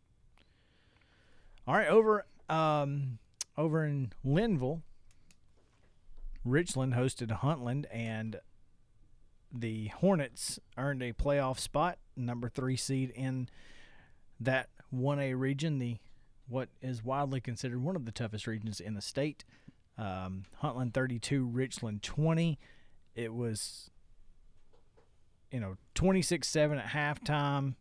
All 1.68 1.76
right, 1.76 1.88
over 1.88 2.26
um 2.50 3.20
over 3.58 3.86
in 3.86 4.12
Lynnville, 4.26 4.82
Richland 6.44 6.94
hosted 6.94 7.40
Huntland 7.40 7.86
and 7.92 8.40
the 9.52 9.88
Hornets 9.88 10.60
earned 10.78 11.02
a 11.02 11.14
playoff 11.14 11.60
spot, 11.60 11.98
number 12.16 12.50
3 12.50 12.76
seed 12.76 13.12
in 13.12 13.48
that 14.40 14.70
1A 14.94 15.38
region, 15.40 15.80
the 15.80 15.98
what 16.48 16.70
is 16.82 17.04
widely 17.04 17.42
considered 17.42 17.82
one 17.82 17.96
of 17.96 18.06
the 18.06 18.12
toughest 18.12 18.46
regions 18.46 18.80
in 18.80 18.94
the 18.94 19.02
state. 19.02 19.44
Um, 19.98 20.44
Huntland 20.62 20.94
32, 20.94 21.46
Richland 21.46 22.04
20. 22.04 22.60
It 23.16 23.34
was 23.34 23.90
you 25.52 25.60
know, 25.60 25.76
26-7 25.96 26.78
at 26.80 26.88
halftime 26.88 27.76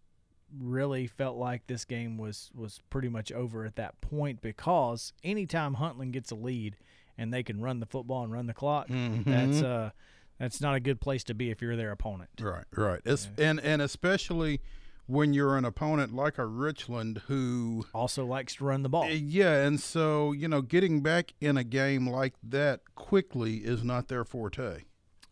really 0.61 1.07
felt 1.07 1.37
like 1.37 1.67
this 1.67 1.85
game 1.85 2.17
was 2.17 2.51
was 2.55 2.81
pretty 2.89 3.09
much 3.09 3.33
over 3.33 3.65
at 3.65 3.75
that 3.77 4.01
point 4.01 4.41
because 4.41 5.13
anytime 5.25 5.77
Huntland 5.77 6.13
gets 6.13 6.31
a 6.31 6.37
lead 6.37 6.77
and 7.19 7.33
they 7.33 7.43
can 7.43 7.61
run 7.61 7.81
the 7.81 7.87
football 7.87 8.23
and 8.23 8.33
run 8.33 8.47
the 8.47 8.55
clock, 8.55 8.87
that's 8.89 9.63
uh 9.63 9.91
That's 10.39 10.61
not 10.61 10.75
a 10.75 10.81
good 10.81 11.01
place 11.01 11.23
to 11.25 11.35
be 11.35 11.51
if 11.51 11.63
you're 11.63 11.77
their 11.77 11.93
opponent. 11.93 12.31
Right, 12.41 12.65
right. 12.77 13.01
It's, 13.05 13.29
and 13.39 13.59
and 13.61 13.81
especially 13.83 14.61
when 15.07 15.33
you're 15.35 15.57
an 15.57 15.65
opponent 15.65 16.15
like 16.15 16.39
a 16.39 16.47
Richland 16.47 17.23
who 17.27 17.87
Also 17.93 18.25
likes 18.25 18.55
to 18.57 18.65
run 18.65 18.83
the 18.83 18.89
ball. 18.89 19.05
Uh, 19.05 19.09
Yeah, 19.09 19.65
and 19.65 19.81
so 19.81 20.33
you 20.33 20.49
know, 20.49 20.61
getting 20.63 21.03
back 21.03 21.35
in 21.41 21.57
a 21.57 21.65
game 21.65 22.09
like 22.09 22.35
that 22.43 22.81
quickly 22.95 23.57
is 23.59 23.83
not 23.85 24.09
their 24.09 24.25
forte. 24.25 24.83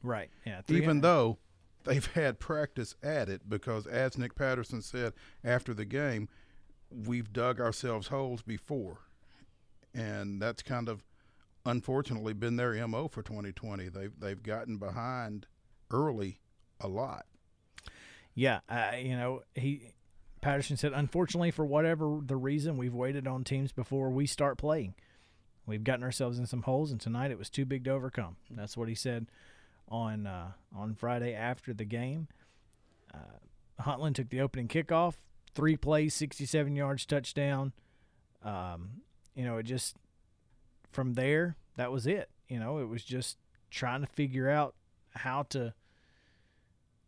Right. 0.03 0.31
Yeah. 0.45 0.63
Even 0.69 1.01
though 1.01 1.39
they've 1.85 2.07
had 2.15 2.39
practice 2.39 2.95
at 3.03 3.29
it, 3.29 3.49
because 3.49 3.87
as 3.87 4.19
Nick 4.19 4.35
Patterson 4.35 4.83
said 4.83 5.13
after 5.45 5.75
the 5.75 5.85
game, 5.85 6.29
we've 6.91 7.33
dug 7.33 7.61
ourselves 7.61 8.09
holes 8.09 8.43
before, 8.43 8.99
and 9.95 10.41
that's 10.41 10.63
kind 10.63 10.89
of 10.89 11.05
unfortunately 11.65 12.33
been 12.33 12.57
their 12.57 12.87
mo 12.87 13.09
for 13.09 13.23
2020. 13.23 13.89
They've 13.89 14.13
they've 14.19 14.43
gotten 14.43 14.79
behind 14.79 15.47
early 15.91 16.41
a 16.81 16.89
lot. 16.89 17.27
Yeah, 18.35 18.61
uh, 18.69 18.93
you 18.99 19.17
know, 19.17 19.43
he 19.55 19.93
Patterson 20.41 20.77
said, 20.77 20.93
unfortunately, 20.95 21.51
for 21.51 21.65
whatever 21.65 22.19
the 22.25 22.37
reason, 22.37 22.77
we've 22.77 22.95
waited 22.95 23.27
on 23.27 23.45
teams 23.45 23.73
before 23.73 24.11
we 24.11 24.27
start 24.27 24.59
playing. 24.59 24.95
We've 25.67 25.85
gotten 25.85 26.03
ourselves 26.03 26.39
in 26.39 26.47
some 26.47 26.63
holes, 26.63 26.91
and 26.91 27.01
tonight 27.01 27.31
it 27.31 27.39
was 27.39 27.49
too 27.49 27.65
big 27.65 27.85
to 27.85 27.91
overcome. 27.91 28.37
That's 28.51 28.77
what 28.77 28.89
he 28.89 28.97
said 28.97 29.29
on 29.93 30.27
uh, 30.27 30.53
on 30.75 30.95
Friday 30.95 31.35
after 31.35 31.73
the 31.73 31.85
game. 31.85 32.27
Uh, 33.15 33.83
Huntland 33.83 34.15
took 34.15 34.31
the 34.31 34.41
opening 34.41 34.67
kickoff, 34.67 35.15
three 35.55 35.77
plays, 35.77 36.15
sixty-seven 36.15 36.75
yards, 36.75 37.07
touchdown. 37.07 37.73
Um, 38.43 39.03
you 39.37 39.45
know, 39.45 39.59
it 39.59 39.65
just 39.65 39.97
from 40.91 41.15
there 41.15 41.57
that 41.77 41.93
was 41.93 42.07
it. 42.07 42.31
You 42.49 42.59
know, 42.59 42.79
it 42.79 42.89
was 42.89 43.05
just 43.05 43.37
trying 43.71 44.01
to 44.01 44.07
figure 44.07 44.51
out 44.51 44.75
how 45.11 45.45
to 45.51 45.75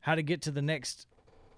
how 0.01 0.15
to 0.15 0.23
get 0.23 0.43
to 0.43 0.51
the 0.51 0.62
next 0.62 1.06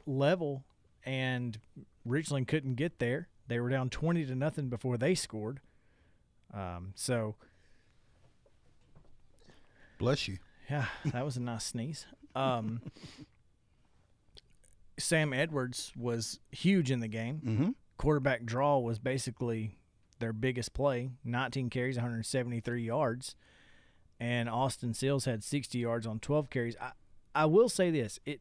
level 0.06 0.64
and 1.04 1.58
Richland 2.04 2.48
couldn't 2.48 2.74
get 2.74 2.98
there. 2.98 3.28
They 3.48 3.60
were 3.60 3.70
down 3.70 3.90
20 3.90 4.26
to 4.26 4.34
nothing 4.34 4.68
before 4.68 4.96
they 4.96 5.14
scored. 5.14 5.60
Um, 6.54 6.92
so 6.94 7.36
Bless 9.98 10.28
you. 10.28 10.38
Yeah, 10.70 10.86
that 11.06 11.24
was 11.24 11.36
a 11.36 11.42
nice 11.42 11.64
sneeze. 11.64 12.06
Um, 12.34 12.82
Sam 14.98 15.32
Edwards 15.32 15.92
was 15.96 16.40
huge 16.50 16.90
in 16.90 17.00
the 17.00 17.08
game. 17.08 17.40
Mm-hmm. 17.44 17.70
Quarterback 17.98 18.44
draw 18.44 18.78
was 18.78 18.98
basically 18.98 19.78
their 20.18 20.32
biggest 20.32 20.74
play 20.74 21.10
19 21.24 21.70
carries, 21.70 21.96
173 21.96 22.82
yards. 22.82 23.34
And 24.18 24.48
Austin 24.48 24.94
Seals 24.94 25.26
had 25.26 25.44
60 25.44 25.78
yards 25.78 26.06
on 26.06 26.20
12 26.20 26.48
carries. 26.48 26.76
I, 26.80 26.92
I 27.34 27.44
will 27.44 27.68
say 27.68 27.90
this 27.90 28.18
it, 28.24 28.40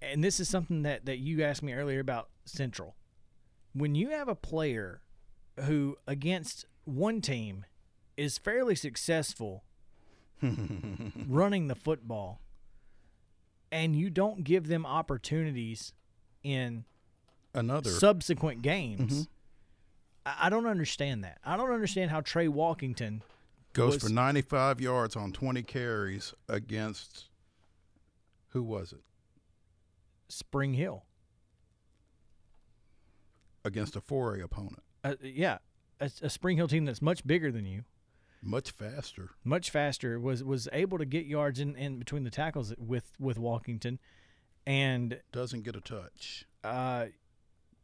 and 0.00 0.24
this 0.24 0.40
is 0.40 0.48
something 0.48 0.82
that, 0.82 1.04
that 1.04 1.18
you 1.18 1.42
asked 1.42 1.62
me 1.62 1.74
earlier 1.74 2.00
about 2.00 2.30
Central. 2.44 2.96
When 3.74 3.94
you 3.94 4.10
have 4.10 4.28
a 4.28 4.34
player 4.34 5.02
who, 5.60 5.96
against 6.06 6.64
one 6.84 7.20
team, 7.20 7.66
is 8.16 8.38
fairly 8.38 8.74
successful 8.74 9.64
running 10.42 11.68
the 11.68 11.74
football, 11.74 12.40
and 13.72 13.94
you 13.96 14.10
don't 14.10 14.44
give 14.44 14.68
them 14.68 14.84
opportunities 14.86 15.92
in 16.42 16.84
Another 17.54 17.90
subsequent 17.90 18.62
games. 18.62 19.28
I 20.24 20.36
I 20.42 20.48
don't 20.50 20.66
understand 20.66 21.24
that. 21.24 21.38
I 21.44 21.56
don't 21.56 21.72
understand 21.72 22.10
how 22.10 22.20
Trey 22.20 22.46
Walkington 22.46 23.22
goes 23.72 23.94
was- 23.94 24.02
for 24.04 24.08
95 24.10 24.80
yards 24.80 25.16
on 25.16 25.32
20 25.32 25.62
carries 25.62 26.34
against 26.48 27.28
who 28.48 28.62
was 28.62 28.92
it? 28.92 29.00
Spring 30.28 30.74
Hill. 30.74 31.04
Against 33.64 33.94
a 33.96 34.00
4A 34.00 34.42
opponent. 34.42 34.82
Uh, 35.04 35.14
yeah, 35.22 35.58
a, 36.00 36.10
a 36.22 36.30
Spring 36.30 36.56
Hill 36.56 36.68
team 36.68 36.84
that's 36.86 37.02
much 37.02 37.26
bigger 37.26 37.52
than 37.52 37.66
you, 37.66 37.84
Much 38.42 38.70
faster. 38.70 39.30
much 39.44 39.70
faster, 39.70 40.18
was 40.18 40.42
was 40.42 40.68
able 40.72 40.98
to 40.98 41.04
get 41.04 41.26
yards 41.26 41.60
in, 41.60 41.76
in 41.76 41.98
between 41.98 42.24
the 42.24 42.30
tackles 42.30 42.72
with 42.78 43.12
with 43.18 43.38
Walkington, 43.38 43.98
and 44.66 45.20
Doesn't 45.32 45.62
get 45.62 45.76
a 45.76 45.80
touch. 45.80 46.46
uh, 46.64 47.06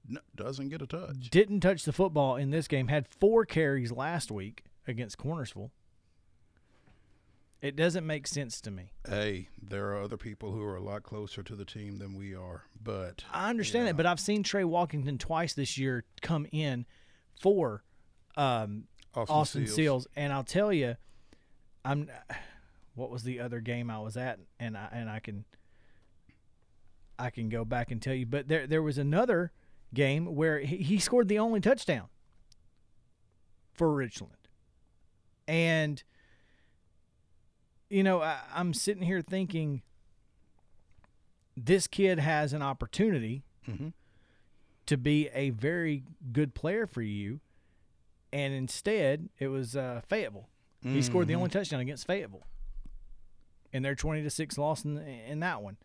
No, 0.08 0.20
doesn't 0.34 0.68
get 0.70 0.80
a 0.82 0.86
touch. 0.86 1.30
didn't 1.30 1.60
touch 1.60 1.84
the 1.84 1.92
football 1.92 2.36
in 2.36 2.50
this 2.50 2.68
game. 2.68 2.88
Had 2.88 3.06
four 3.08 3.44
carries 3.44 3.92
last 3.92 4.30
week 4.30 4.64
against 4.86 5.18
Cornersville. 5.18 5.70
It 7.62 7.74
doesn't 7.74 8.06
make 8.06 8.26
sense 8.26 8.60
to 8.62 8.70
me. 8.70 8.92
Hey, 9.08 9.48
there 9.60 9.88
are 9.88 10.02
other 10.02 10.18
people 10.18 10.52
who 10.52 10.62
are 10.62 10.76
a 10.76 10.82
lot 10.82 11.02
closer 11.02 11.42
to 11.42 11.56
the 11.56 11.64
team 11.64 11.98
than 11.98 12.14
we 12.14 12.34
are, 12.34 12.64
but 12.80 13.24
I 13.32 13.48
understand 13.50 13.88
that, 13.88 13.96
but 13.96 14.06
I've 14.06 14.20
seen 14.20 14.42
Trey 14.42 14.62
Walkington 14.62 15.18
twice 15.18 15.54
this 15.54 15.76
year 15.78 16.04
come 16.20 16.46
in 16.52 16.84
for 17.40 17.82
um, 18.36 18.84
Austin, 19.16 19.34
Austin 19.36 19.66
Seals. 19.66 19.74
Seals. 19.76 20.06
and 20.16 20.32
I'll 20.32 20.44
tell 20.44 20.72
you, 20.72 20.96
I'm. 21.84 22.10
What 22.94 23.10
was 23.10 23.24
the 23.24 23.40
other 23.40 23.60
game 23.60 23.90
I 23.90 23.98
was 23.98 24.16
at, 24.16 24.38
and 24.58 24.76
I 24.76 24.88
and 24.92 25.10
I 25.10 25.18
can. 25.20 25.44
I 27.18 27.30
can 27.30 27.48
go 27.48 27.64
back 27.64 27.90
and 27.90 28.00
tell 28.00 28.14
you, 28.14 28.26
but 28.26 28.48
there 28.48 28.66
there 28.66 28.82
was 28.82 28.98
another 28.98 29.52
game 29.94 30.34
where 30.34 30.58
he, 30.60 30.76
he 30.78 30.98
scored 30.98 31.28
the 31.28 31.38
only 31.38 31.60
touchdown 31.60 32.08
for 33.72 33.92
Richland, 33.94 34.48
and 35.48 36.02
you 37.88 38.02
know 38.02 38.20
I, 38.22 38.38
I'm 38.54 38.74
sitting 38.74 39.02
here 39.02 39.20
thinking, 39.22 39.82
this 41.56 41.86
kid 41.86 42.18
has 42.18 42.52
an 42.52 42.62
opportunity 42.62 43.44
Mhm. 43.68 43.92
to 44.86 44.96
be 44.96 45.28
a 45.34 45.50
very 45.50 46.02
good 46.32 46.54
player 46.54 46.86
for 46.86 47.02
you, 47.02 47.40
and 48.32 48.52
instead 48.54 49.28
it 49.38 49.48
was 49.48 49.76
uh, 49.76 50.00
Fayetteville. 50.08 50.48
He 50.82 51.02
scored 51.02 51.26
the 51.26 51.34
only 51.34 51.48
touchdown 51.48 51.80
against 51.80 52.06
Fayetteville 52.06 52.46
in 53.72 53.82
their 53.82 53.96
twenty 53.96 54.22
to 54.22 54.30
six 54.30 54.56
loss 54.56 54.84
in, 54.84 54.98
in 54.98 55.40
that 55.40 55.60
one. 55.60 55.76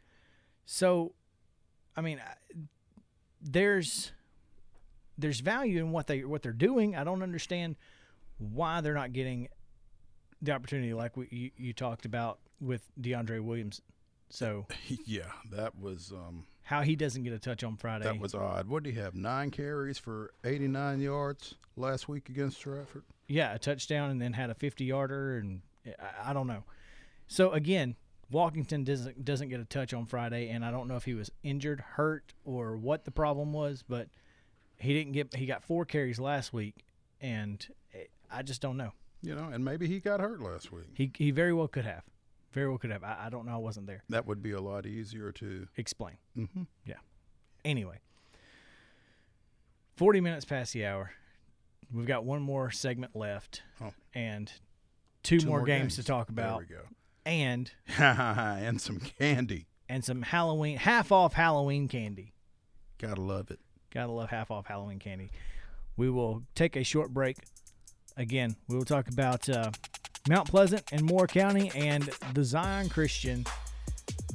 So, 0.66 1.14
I 1.96 2.02
mean, 2.02 2.22
there's 3.42 4.12
there's 5.18 5.40
value 5.40 5.80
in 5.80 5.92
what 5.92 6.08
they 6.08 6.24
what 6.24 6.44
they're 6.44 6.52
doing. 6.52 6.96
I 6.96 7.04
don't 7.04 7.24
understand 7.24 7.78
why 8.38 8.82
they're 8.82 8.94
not 8.94 9.14
getting 9.14 9.48
the 10.42 10.52
opportunity 10.52 10.94
like 10.94 11.16
we, 11.16 11.28
you, 11.32 11.52
you 11.58 11.74
talked 11.74 12.06
about 12.06 12.40
with 12.60 12.82
DeAndre 13.00 13.42
Williams. 13.42 13.82
So 14.30 14.66
yeah, 15.06 15.32
that 15.52 15.78
was 15.78 16.12
um, 16.12 16.46
how 16.72 16.82
he 16.82 16.96
doesn't 16.96 17.24
get 17.24 17.34
a 17.34 17.40
touch 17.40 17.64
on 17.64 17.76
Friday? 17.76 18.06
that 18.06 18.18
was 18.20 18.34
odd. 18.34 18.68
What 18.68 18.84
did 18.84 18.94
he 18.94 19.00
have? 19.02 19.14
Nine 19.14 19.52
carries 19.52 19.98
for 20.00 20.32
89 20.46 21.02
yards 21.02 21.56
last 21.76 22.08
week 22.08 22.30
against 22.30 22.58
Stratford. 22.58 23.04
yeah, 23.28 23.54
a 23.54 23.60
touchdown 23.60 24.10
and 24.10 24.22
then 24.22 24.34
had 24.34 24.50
a 24.50 24.56
50 24.56 24.86
yarder 24.86 25.38
and 25.38 25.62
I, 25.86 26.30
I 26.30 26.34
don't 26.34 26.48
know. 26.48 26.64
So 27.28 27.52
again, 27.52 27.96
Walkington 28.32 28.86
doesn't 28.86 29.26
doesn't 29.26 29.50
get 29.50 29.60
a 29.60 29.66
touch 29.66 29.94
on 29.94 30.06
Friday 30.06 30.50
and 30.50 30.64
I 30.64 30.72
don't 30.72 30.88
know 30.88 30.96
if 30.96 31.04
he 31.04 31.14
was 31.14 31.30
injured, 31.44 31.82
hurt 31.82 32.34
or 32.46 32.78
what 32.78 33.04
the 33.04 33.12
problem 33.12 33.52
was, 33.52 33.84
but 33.88 34.08
he 34.78 34.94
didn't 34.94 35.12
get 35.12 35.36
he 35.36 35.46
got 35.46 35.64
four 35.64 35.84
carries 35.84 36.20
last 36.20 36.54
week 36.54 36.86
and 37.20 37.68
eh, 37.94 38.06
I 38.32 38.44
just 38.44 38.62
don't 38.62 38.78
know. 38.78 38.92
You 39.22 39.36
know, 39.36 39.50
and 39.52 39.64
maybe 39.64 39.88
he 39.88 40.00
got 40.00 40.20
hurt 40.22 40.42
last 40.42 40.72
week. 40.72 40.88
He 40.94 41.12
he 41.18 41.32
very 41.32 41.52
well 41.54 41.68
could 41.68 41.86
have. 41.86 42.04
Very 42.54 42.68
well 42.70 42.78
could 42.78 42.92
have. 42.92 43.04
I, 43.04 43.26
I 43.26 43.30
don't 43.30 43.46
know. 43.46 43.54
I 43.54 43.58
wasn't 43.58 43.88
there. 43.88 44.04
That 44.10 44.26
would 44.28 44.42
be 44.44 44.52
a 44.52 44.62
lot 44.62 44.86
easier 44.86 45.32
to. 45.34 45.68
Explain. 45.78 46.18
Mhm. 46.38 46.68
Yeah. 46.86 46.96
Anyway, 47.64 48.00
40 49.98 50.22
minutes 50.22 50.46
past 50.46 50.74
the 50.74 50.86
hour. 50.86 51.12
We've 51.94 52.06
got 52.08 52.24
one 52.24 52.42
more 52.42 52.72
segment 52.72 53.16
left 53.16 53.62
Oh. 53.82 53.94
and 54.14 54.52
two, 55.24 55.40
Two 55.40 55.48
more, 55.48 55.64
games, 55.64 55.96
to 55.98 56.04
talk 56.04 56.30
about. 56.30 56.60
There 56.68 56.68
we 56.70 56.76
go. 56.84 56.90
and 57.26 57.72
and 58.00 58.80
some 58.82 59.00
candy. 59.00 59.68
and 59.90 60.04
some 60.04 60.22
Halloween 60.22 60.78
half 60.78 61.12
off 61.12 61.34
Halloween 61.34 61.88
candy. 61.88 62.34
Gotta 62.98 63.22
love 63.22 63.52
it. 63.52 63.60
Gotta 63.94 64.12
love 64.12 64.30
half 64.30 64.52
off 64.52 64.66
Halloween 64.68 65.00
candy. 65.00 65.32
We 65.98 66.10
will 66.10 66.44
take 66.56 66.76
a 66.78 66.84
short 66.84 67.14
break. 67.14 67.38
Again, 68.18 68.56
we 68.68 68.78
will 68.78 68.86
talk 68.86 69.08
about 69.10 69.48
uh, 69.50 69.72
Mount 70.30 70.48
Pleasant 70.48 70.84
and 70.92 71.04
Moore 71.04 71.28
County 71.28 71.72
and 71.76 72.04
the 72.34 72.44
Zion 72.44 72.90
Christian 72.90 73.46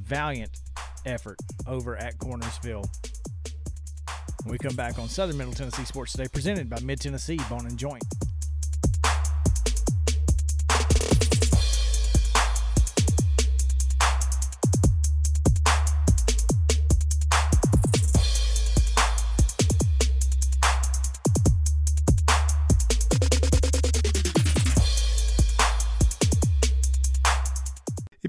valiant 0.01 0.51
effort 1.05 1.39
over 1.67 1.97
at 1.97 2.19
Cornersville. 2.19 2.85
When 4.45 4.53
we 4.53 4.59
come 4.59 4.77
back 4.77 4.99
on 4.99 5.09
Southern 5.09 5.37
Middle 5.37 5.53
Tennessee 5.53 5.85
Sports 5.85 6.13
Today, 6.13 6.29
presented 6.33 6.69
by 6.69 6.81
Mid 6.81 7.01
Tennessee 7.01 7.39
Bone 7.49 7.67
and 7.67 7.79
Joint. 7.79 8.05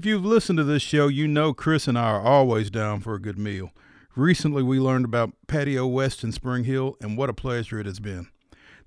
You've 0.08 0.24
listened 0.24 0.56
to 0.56 0.64
this 0.64 0.82
show, 0.82 1.06
you 1.06 1.28
know 1.28 1.52
Chris 1.52 1.86
and 1.86 1.98
I 1.98 2.10
are 2.10 2.22
always 2.22 2.70
down 2.70 3.00
for 3.00 3.14
a 3.14 3.20
good 3.20 3.38
meal. 3.38 3.72
Recently, 4.16 4.62
we 4.62 4.80
learned 4.80 5.04
about 5.04 5.34
Patio 5.46 5.86
West 5.86 6.24
in 6.24 6.32
Spring 6.32 6.64
Hill, 6.64 6.96
and 7.02 7.18
what 7.18 7.28
a 7.28 7.34
pleasure 7.34 7.78
it 7.78 7.84
has 7.84 8.00
been. 8.00 8.28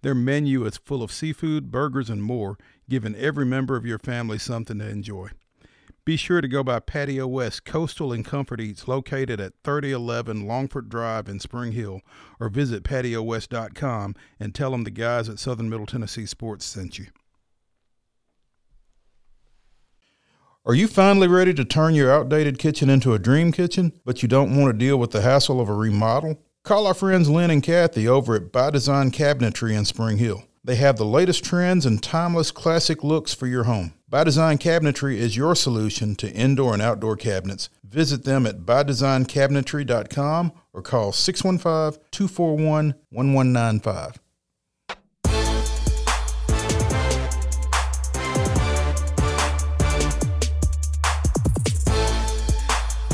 Their 0.01 0.15
menu 0.15 0.65
is 0.65 0.77
full 0.77 1.03
of 1.03 1.11
seafood, 1.11 1.69
burgers, 1.69 2.09
and 2.09 2.23
more, 2.23 2.57
giving 2.89 3.13
every 3.15 3.45
member 3.45 3.75
of 3.75 3.85
your 3.85 3.99
family 3.99 4.39
something 4.39 4.79
to 4.79 4.89
enjoy. 4.89 5.29
Be 6.05 6.17
sure 6.17 6.41
to 6.41 6.47
go 6.47 6.63
by 6.63 6.79
Patio 6.79 7.27
West 7.27 7.65
Coastal 7.65 8.11
and 8.11 8.25
Comfort 8.25 8.59
Eats 8.59 8.87
located 8.87 9.39
at 9.39 9.53
3011 9.63 10.47
Longford 10.47 10.89
Drive 10.89 11.29
in 11.29 11.39
Spring 11.39 11.73
Hill 11.73 12.01
or 12.39 12.49
visit 12.49 12.81
patiowest.com 12.81 14.15
and 14.39 14.55
tell 14.55 14.71
them 14.71 14.85
the 14.85 14.89
guys 14.89 15.29
at 15.29 15.37
Southern 15.37 15.69
Middle 15.69 15.85
Tennessee 15.85 16.25
Sports 16.25 16.65
sent 16.65 16.97
you. 16.97 17.05
Are 20.63 20.75
you 20.75 20.87
finally 20.87 21.27
ready 21.27 21.55
to 21.55 21.65
turn 21.65 21.95
your 21.95 22.11
outdated 22.11 22.59
kitchen 22.59 22.87
into 22.87 23.15
a 23.15 23.19
dream 23.19 23.51
kitchen, 23.51 23.93
but 24.05 24.21
you 24.21 24.29
don't 24.29 24.55
want 24.55 24.71
to 24.71 24.77
deal 24.77 24.95
with 24.97 25.09
the 25.09 25.21
hassle 25.21 25.59
of 25.59 25.67
a 25.67 25.73
remodel? 25.73 26.39
Call 26.63 26.85
our 26.85 26.93
friends 26.93 27.31
Lynn 27.31 27.49
and 27.49 27.63
Kathy 27.63 28.07
over 28.07 28.35
at 28.35 28.51
By 28.51 28.69
Design 28.69 29.09
Cabinetry 29.09 29.75
in 29.75 29.85
Spring 29.85 30.17
Hill. 30.19 30.43
They 30.63 30.75
have 30.75 30.97
the 30.97 31.03
latest 31.03 31.43
trends 31.43 31.87
and 31.87 32.03
timeless 32.03 32.51
classic 32.51 33.03
looks 33.03 33.33
for 33.33 33.47
your 33.47 33.63
home. 33.63 33.93
By 34.07 34.23
Design 34.23 34.59
Cabinetry 34.59 35.15
is 35.15 35.35
your 35.35 35.55
solution 35.55 36.13
to 36.17 36.31
indoor 36.31 36.73
and 36.73 36.81
outdoor 36.81 37.15
cabinets. 37.15 37.69
Visit 37.83 38.23
them 38.23 38.45
at 38.45 38.59
bydesignCabinetry.com 38.59 40.51
or 40.73 40.81
call 40.83 41.11
615 41.11 42.03
241 42.11 42.93
1195. 43.09 44.19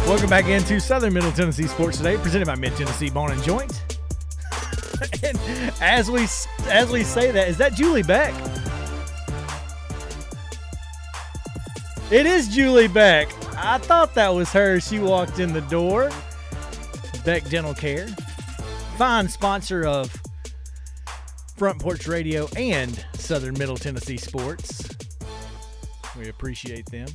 Welcome 0.07 0.29
back 0.29 0.45
into 0.45 0.79
Southern 0.79 1.13
Middle 1.13 1.33
Tennessee 1.33 1.67
Sports 1.67 1.97
Today, 1.97 2.15
presented 2.15 2.45
by 2.45 2.55
Mid 2.55 2.73
Tennessee 2.77 3.09
Bone 3.09 3.29
and 3.29 3.43
Joint. 3.43 3.83
and 5.21 5.37
as 5.81 6.09
we 6.09 6.23
as 6.69 6.89
we 6.89 7.03
say 7.03 7.29
that, 7.31 7.49
is 7.49 7.57
that 7.57 7.73
Julie 7.73 8.03
Beck? 8.03 8.33
It 12.09 12.25
is 12.25 12.47
Julie 12.47 12.87
Beck. 12.87 13.27
I 13.57 13.79
thought 13.79 14.13
that 14.15 14.29
was 14.29 14.49
her. 14.53 14.79
She 14.79 14.99
walked 14.99 15.39
in 15.39 15.51
the 15.51 15.59
door. 15.59 16.09
Beck 17.25 17.43
Dental 17.49 17.73
Care, 17.73 18.07
fine 18.95 19.27
sponsor 19.27 19.85
of 19.85 20.15
Front 21.57 21.79
Porch 21.79 22.07
Radio 22.07 22.47
and 22.55 23.05
Southern 23.15 23.55
Middle 23.57 23.75
Tennessee 23.75 24.15
Sports. 24.15 24.87
We 26.17 26.29
appreciate 26.29 26.85
them. 26.85 27.09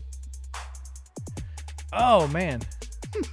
Oh 1.94 2.28
man, 2.28 2.60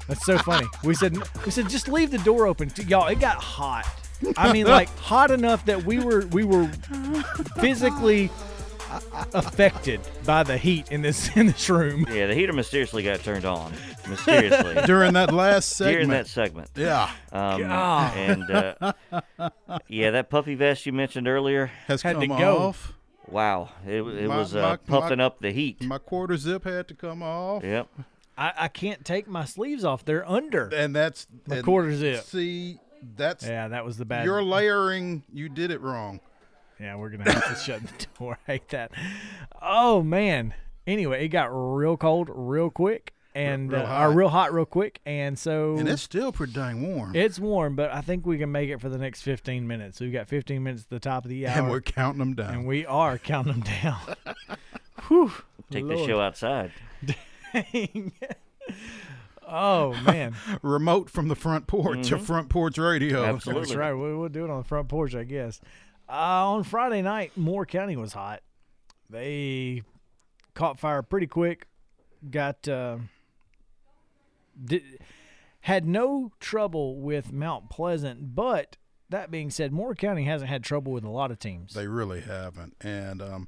that's 0.07 0.25
so 0.25 0.37
funny. 0.37 0.67
We 0.83 0.93
said 0.93 1.17
we 1.45 1.51
said 1.51 1.69
just 1.69 1.87
leave 1.87 2.11
the 2.11 2.17
door 2.19 2.47
open, 2.47 2.71
y'all. 2.87 3.07
It 3.07 3.19
got 3.19 3.37
hot. 3.37 3.85
I 4.37 4.51
mean, 4.51 4.67
like 4.67 4.89
hot 4.97 5.31
enough 5.31 5.65
that 5.65 5.83
we 5.83 5.99
were 5.99 6.25
we 6.27 6.43
were 6.43 6.67
physically 7.59 8.29
affected 9.33 10.01
by 10.25 10.43
the 10.43 10.57
heat 10.57 10.91
in 10.91 11.01
this 11.01 11.35
in 11.37 11.47
this 11.47 11.69
room. 11.69 12.05
Yeah, 12.11 12.27
the 12.27 12.33
heater 12.35 12.53
mysteriously 12.53 13.03
got 13.03 13.19
turned 13.21 13.45
on. 13.45 13.71
Mysteriously. 14.07 14.75
During 14.85 15.13
that 15.13 15.31
last 15.33 15.69
segment. 15.69 15.93
During 15.95 16.09
that 16.09 16.27
segment. 16.27 16.69
yeah. 16.75 17.11
Um, 17.31 17.61
God. 17.61 18.17
and 18.17 18.51
uh, 18.51 19.49
yeah, 19.87 20.11
that 20.11 20.29
puffy 20.29 20.55
vest 20.55 20.85
you 20.85 20.93
mentioned 20.93 21.27
earlier. 21.27 21.67
Has 21.87 22.01
Had 22.01 22.19
to 22.19 22.27
go. 22.27 22.57
off. 22.57 22.93
Wow, 23.27 23.69
it, 23.85 24.01
it 24.01 24.27
My- 24.27 24.37
was 24.37 24.55
uh, 24.55 24.61
my- 24.61 24.77
puffing 24.77 25.19
my- 25.19 25.25
up 25.25 25.39
the 25.39 25.51
heat. 25.51 25.83
My 25.83 25.99
quarter 25.99 26.35
zip 26.35 26.63
had 26.63 26.87
to 26.87 26.95
come 26.95 27.21
off. 27.21 27.63
Yep. 27.63 27.87
I, 28.39 28.53
I 28.57 28.67
can't 28.69 29.03
take 29.03 29.27
my 29.27 29.45
sleeves 29.45 29.83
off; 29.83 30.05
they're 30.05 30.27
under. 30.29 30.67
And 30.73 30.95
that's 30.95 31.27
My 31.47 31.57
and 31.57 31.65
quarter 31.65 31.93
zip. 31.95 32.23
See, 32.23 32.79
that's 33.15 33.45
Yeah, 33.45 33.67
that 33.67 33.83
was 33.85 33.97
the 33.97 34.05
bad. 34.05 34.25
your 34.25 34.41
layering. 34.55 35.23
You 35.33 35.49
did 35.49 35.71
it 35.71 35.81
wrong. 35.81 36.19
Yeah, 36.79 36.95
we're 36.95 37.09
gonna 37.09 37.29
have 37.31 37.49
to 37.49 37.55
shut 37.63 37.81
the 37.83 38.05
door. 38.17 38.37
I 38.47 38.51
hate 38.53 38.69
that. 38.69 38.91
Oh 39.61 40.01
man. 40.01 40.53
Anyway, 40.87 41.23
it 41.25 41.27
got 41.27 41.49
real 41.51 41.97
cold 41.97 42.29
real 42.31 42.69
quick, 42.71 43.13
and 43.35 43.71
Real 43.71 43.81
uh, 43.81 43.85
hot. 43.85 44.05
or 44.07 44.11
real 44.13 44.29
hot 44.29 44.53
real 44.53 44.65
quick, 44.65 45.01
and 45.05 45.37
so 45.37 45.77
And 45.77 45.87
it's 45.87 46.01
still 46.01 46.31
pretty 46.31 46.53
dang 46.53 46.95
warm. 46.95 47.15
it's 47.15 47.37
warm. 47.37 47.75
But 47.75 47.91
I 47.93 48.01
think 48.01 48.25
we 48.25 48.37
can 48.39 48.51
make 48.51 48.69
it 48.69 48.79
for 48.81 48.89
the 48.89 48.97
next 48.97 49.21
15 49.21 49.67
minutes. 49.67 49.99
We've 49.99 50.13
got 50.13 50.27
15 50.29 50.63
minutes 50.63 50.83
at 50.83 50.89
the 50.89 50.99
top 50.99 51.25
of 51.25 51.29
the 51.29 51.45
hour, 51.45 51.57
and 51.59 51.69
we're 51.69 51.81
counting 51.81 52.19
them 52.19 52.33
down. 52.33 52.53
and 52.53 52.65
we 52.65 52.85
are 52.87 53.17
counting 53.19 53.53
them 53.53 53.63
down. 53.83 53.99
Whew. 55.09 55.31
Take 55.69 55.83
Lord. 55.83 55.99
the 55.99 56.05
show 56.07 56.19
outside. 56.21 56.71
Dang. 57.53 58.13
oh 59.47 59.93
man, 60.05 60.35
Remote 60.61 61.09
from 61.09 61.27
the 61.27 61.35
front 61.35 61.67
porch, 61.67 62.11
a 62.11 62.19
front 62.19 62.49
porch 62.49 62.77
radio. 62.77 63.23
Absolutely. 63.25 63.63
that's 63.63 63.75
right. 63.75 63.93
We'll, 63.93 64.17
we'll 64.17 64.29
do 64.29 64.45
it 64.45 64.49
on 64.49 64.59
the 64.59 64.63
front 64.63 64.89
porch, 64.89 65.15
I 65.15 65.23
guess. 65.23 65.59
Uh, 66.09 66.51
on 66.51 66.63
Friday 66.63 67.01
night, 67.01 67.37
Moore 67.37 67.65
County 67.65 67.95
was 67.95 68.13
hot. 68.13 68.41
They 69.09 69.83
caught 70.53 70.79
fire 70.79 71.01
pretty 71.01 71.27
quick. 71.27 71.67
Got 72.29 72.67
uh, 72.67 72.97
did, 74.63 74.83
had 75.61 75.87
no 75.87 76.31
trouble 76.39 76.99
with 76.99 77.31
Mount 77.31 77.69
Pleasant, 77.69 78.35
but 78.35 78.77
that 79.09 79.31
being 79.31 79.49
said, 79.49 79.71
Moore 79.71 79.95
County 79.95 80.25
hasn't 80.25 80.49
had 80.49 80.63
trouble 80.63 80.91
with 80.91 81.03
a 81.03 81.09
lot 81.09 81.31
of 81.31 81.39
teams. 81.39 81.73
They 81.73 81.87
really 81.87 82.21
haven't. 82.21 82.75
And 82.81 83.21
um, 83.21 83.47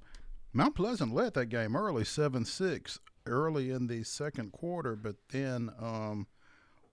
Mount 0.53 0.75
Pleasant 0.75 1.13
led 1.13 1.33
that 1.35 1.47
game 1.47 1.75
early, 1.75 2.03
7 2.03 2.45
6, 2.45 2.99
early 3.25 3.71
in 3.71 3.87
the 3.87 4.03
second 4.03 4.51
quarter, 4.51 4.95
but 4.95 5.15
then 5.29 5.71
um, 5.79 6.27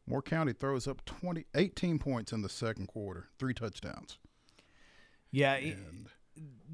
Moore 0.07 0.23
County 0.23 0.53
throws 0.53 0.87
up 0.89 1.05
20, 1.05 1.45
18 1.55 1.99
points 1.99 2.33
in 2.33 2.43
the 2.43 2.49
second 2.49 2.87
quarter, 2.89 3.29
three 3.39 3.55
touchdowns. 3.55 4.19
yeah, 5.31 5.55
it- 5.55 5.79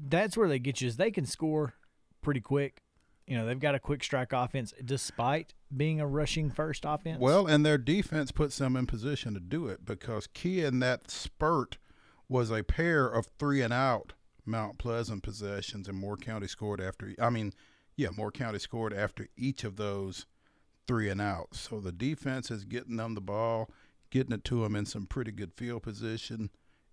that's 0.07 0.37
where 0.37 0.47
they 0.47 0.59
get 0.59 0.79
you. 0.81 0.87
Is 0.87 0.97
they 0.97 1.09
can 1.09 1.25
score 1.25 1.73
pretty 2.21 2.39
quick. 2.41 2.83
You 3.25 3.35
know, 3.35 3.47
they've 3.47 3.59
got 3.59 3.73
a 3.73 3.79
quick 3.79 4.03
strike 4.03 4.31
offense 4.33 4.71
despite 4.83 5.55
being 5.75 5.99
a 5.99 6.05
rushing 6.05 6.51
first 6.51 6.85
offense. 6.85 7.19
Well, 7.19 7.47
and 7.47 7.65
their 7.65 7.79
defense 7.79 8.31
puts 8.31 8.59
them 8.59 8.75
in 8.75 8.85
position 8.85 9.33
to 9.33 9.39
do 9.39 9.65
it 9.67 9.83
because 9.83 10.27
key 10.27 10.63
in 10.63 10.79
that 10.81 11.09
spurt 11.09 11.79
was 12.29 12.51
a 12.51 12.61
pair 12.63 13.07
of 13.07 13.25
three 13.39 13.61
and 13.63 13.73
out 13.73 14.13
Mount 14.45 14.77
Pleasant 14.77 15.23
possessions, 15.23 15.87
and 15.87 15.97
Moore 15.97 16.17
County 16.17 16.47
scored 16.47 16.79
after. 16.79 17.15
I 17.19 17.31
mean, 17.31 17.51
yeah, 17.97 18.09
Moore 18.15 18.31
County 18.31 18.59
scored 18.59 18.93
after 18.93 19.27
each 19.37 19.63
of 19.63 19.77
those 19.77 20.25
three 20.87 21.09
and 21.09 21.21
outs. 21.21 21.59
So 21.61 21.79
the 21.79 21.91
defense 21.91 22.51
is 22.51 22.63
getting 22.63 22.97
them 22.97 23.15
the 23.15 23.21
ball, 23.21 23.69
getting 24.09 24.33
it 24.33 24.43
to 24.45 24.63
them 24.63 24.75
in 24.75 24.85
some 24.85 25.05
pretty 25.05 25.31
good 25.31 25.53
field 25.53 25.83
position, 25.83 26.49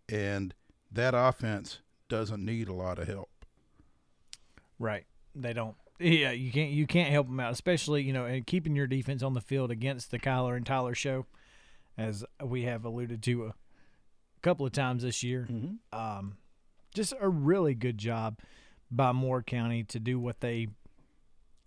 and 0.09 0.55
that 0.91 1.15
offense 1.15 1.81
doesn't 2.09 2.45
need 2.45 2.69
a 2.69 2.75
lot 2.75 2.99
of 2.99 3.09
help. 3.09 3.31
Right. 4.79 5.07
They 5.35 5.53
don't. 5.53 5.77
Yeah, 5.99 6.33
you 6.33 6.51
can't 6.51 6.73
you 6.73 6.87
can't 6.87 7.11
help 7.13 7.29
them 7.29 7.39
out, 7.39 7.53
especially 7.53 8.03
you 8.03 8.13
know, 8.13 8.25
and 8.25 8.47
keeping 8.47 8.75
your 8.75 8.89
defense 8.89 9.23
on 9.23 9.35
the 9.35 9.41
field 9.41 9.71
against 9.71 10.11
the 10.11 10.19
Kyler 10.19 10.57
and 10.57 10.67
Tyler 10.67 10.95
show, 10.95 11.27
as 11.97 12.25
we 12.43 12.63
have 12.63 12.85
alluded 12.85 13.23
to 13.25 13.47
a 13.47 13.55
couple 14.43 14.67
of 14.67 14.73
times 14.73 15.05
this 15.05 15.23
year. 15.23 15.47
Um, 15.93 16.39
just 16.93 17.15
a 17.21 17.29
really 17.29 17.75
good 17.75 17.99
job 17.99 18.39
by 18.91 19.13
Moore 19.13 19.43
County 19.43 19.85
to 19.85 20.01
do 20.01 20.19
what 20.19 20.41
they 20.41 20.69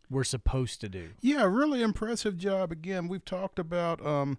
were 0.09 0.23
supposed 0.23 0.81
to 0.81 0.89
do. 0.89 1.09
Yeah, 1.21 1.43
really 1.43 1.81
impressive 1.81 2.37
job. 2.37 2.71
Again, 2.71 3.07
we've 3.07 3.25
talked 3.25 3.59
about 3.59 4.05
um, 4.05 4.37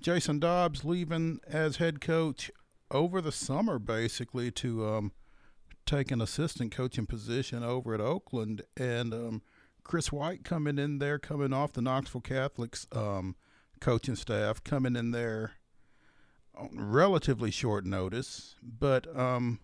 Jason 0.00 0.38
Dobbs 0.38 0.84
leaving 0.84 1.40
as 1.46 1.76
head 1.76 2.00
coach 2.00 2.50
over 2.90 3.20
the 3.20 3.32
summer, 3.32 3.78
basically 3.78 4.50
to 4.50 4.86
um, 4.86 5.12
take 5.86 6.10
an 6.10 6.20
assistant 6.20 6.72
coaching 6.72 7.06
position 7.06 7.62
over 7.62 7.94
at 7.94 8.00
Oakland, 8.00 8.62
and 8.76 9.12
um, 9.12 9.42
Chris 9.84 10.12
White 10.12 10.44
coming 10.44 10.78
in 10.78 10.98
there, 10.98 11.18
coming 11.18 11.52
off 11.52 11.72
the 11.72 11.82
Knoxville 11.82 12.20
Catholics 12.20 12.86
um, 12.92 13.36
coaching 13.80 14.16
staff, 14.16 14.62
coming 14.62 14.96
in 14.96 15.10
there 15.10 15.52
on 16.54 16.70
relatively 16.74 17.50
short 17.50 17.84
notice, 17.84 18.56
but 18.62 19.06
um, 19.18 19.58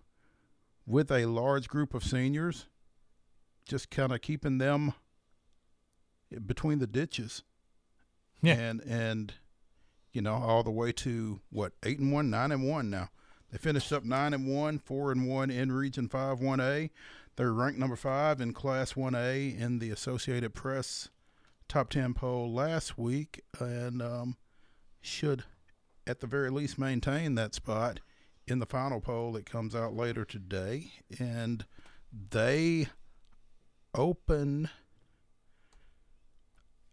with 0.85 1.11
a 1.11 1.25
large 1.25 1.67
group 1.67 1.93
of 1.93 2.03
seniors, 2.03 2.65
just 3.65 3.91
kind 3.91 4.11
of 4.11 4.21
keeping 4.21 4.57
them 4.57 4.93
between 6.45 6.79
the 6.79 6.87
ditches. 6.87 7.43
Yeah. 8.41 8.53
And 8.53 8.81
and 8.81 9.33
you 10.11 10.21
know, 10.21 10.33
all 10.33 10.63
the 10.63 10.71
way 10.71 10.91
to 10.91 11.39
what, 11.51 11.73
eight 11.83 11.99
and 11.99 12.11
one, 12.11 12.29
nine 12.29 12.51
and 12.51 12.67
one 12.67 12.89
now. 12.89 13.09
They 13.51 13.57
finished 13.57 13.91
up 13.91 14.03
nine 14.03 14.33
and 14.33 14.47
one, 14.47 14.79
four 14.79 15.11
and 15.11 15.27
one 15.27 15.49
in 15.49 15.71
region 15.71 16.07
five 16.07 16.39
one 16.39 16.59
A. 16.59 16.91
They're 17.35 17.53
ranked 17.53 17.79
number 17.79 17.95
five 17.95 18.41
in 18.41 18.53
class 18.53 18.95
one 18.95 19.15
A 19.15 19.49
in 19.49 19.79
the 19.79 19.91
Associated 19.91 20.53
Press 20.53 21.09
top 21.67 21.89
ten 21.89 22.13
poll 22.13 22.51
last 22.51 22.97
week 22.97 23.43
and 23.59 24.01
um, 24.01 24.37
should 25.01 25.43
at 26.07 26.19
the 26.19 26.27
very 26.27 26.49
least 26.49 26.79
maintain 26.79 27.35
that 27.35 27.53
spot 27.53 27.99
in 28.47 28.59
the 28.59 28.65
final 28.65 28.99
poll 28.99 29.31
that 29.33 29.45
comes 29.45 29.75
out 29.75 29.95
later 29.95 30.25
today. 30.25 30.91
And 31.19 31.65
they 32.31 32.87
open 33.93 34.69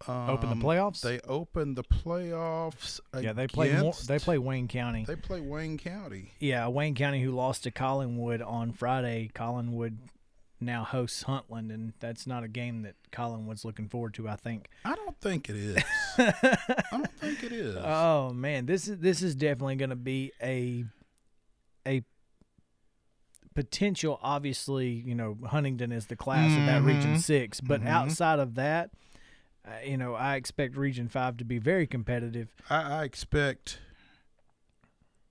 Open 0.06 0.48
the 0.51 0.55
Um, 0.56 0.62
playoffs? 0.62 1.01
They 1.01 1.20
open 1.20 1.74
the 1.74 1.82
playoffs. 1.85 3.01
yeah, 3.18 3.32
they 3.32 3.47
play 3.47 3.73
more. 3.81 3.94
They 4.06 4.18
play 4.18 4.36
Wayne 4.39 4.68
County. 4.68 5.05
They 5.05 5.16
play 5.16 5.40
Wayne 5.40 5.78
County. 5.78 6.32
Yeah, 6.39 6.68
Wayne 6.68 6.94
County, 6.94 7.23
who 7.23 7.31
lost 7.32 7.62
to 7.64 7.70
Collinwood 7.70 8.47
on 8.47 8.73
Friday. 8.73 9.31
Collinwood 9.35 9.97
now 10.60 10.85
hosts 10.85 11.24
Huntland, 11.24 11.73
and 11.73 11.93
that's 11.98 12.27
not 12.27 12.44
a 12.44 12.48
game 12.48 12.82
that 12.82 12.94
Collinwood's 13.10 13.64
looking 13.64 13.89
forward 13.89 14.12
to. 14.14 14.28
I 14.28 14.36
think. 14.36 14.68
I 14.85 14.94
don't 14.94 15.18
think 15.20 15.48
it 15.48 15.56
is. 15.56 15.82
I 16.18 16.82
don't 16.90 17.12
think 17.18 17.43
it 17.43 17.52
is. 17.52 17.77
Oh 17.78 18.32
man, 18.35 18.66
this 18.66 18.89
is 18.89 18.98
this 18.98 19.23
is 19.23 19.35
definitely 19.35 19.77
going 19.77 19.90
to 19.90 19.97
be 19.97 20.32
a 20.43 20.85
a 21.86 22.02
potential. 23.55 24.18
Obviously, 24.23 24.89
you 24.89 25.14
know, 25.14 25.36
Huntington 25.47 25.93
is 25.93 26.06
the 26.06 26.16
class 26.16 26.51
of 26.59 26.66
that 26.66 26.82
Region 26.82 27.14
Mhm. 27.14 27.20
Six, 27.20 27.60
but 27.60 27.81
Mhm. 27.82 27.86
outside 27.89 28.39
of 28.39 28.55
that, 28.56 28.90
uh, 29.66 29.70
you 29.84 29.97
know, 29.97 30.14
I 30.14 30.36
expect 30.36 30.76
Region 30.76 31.09
Five 31.09 31.36
to 31.38 31.44
be 31.44 31.59
very 31.59 31.86
competitive. 31.86 32.48
I, 32.70 33.01
I 33.01 33.05
expect 33.05 33.80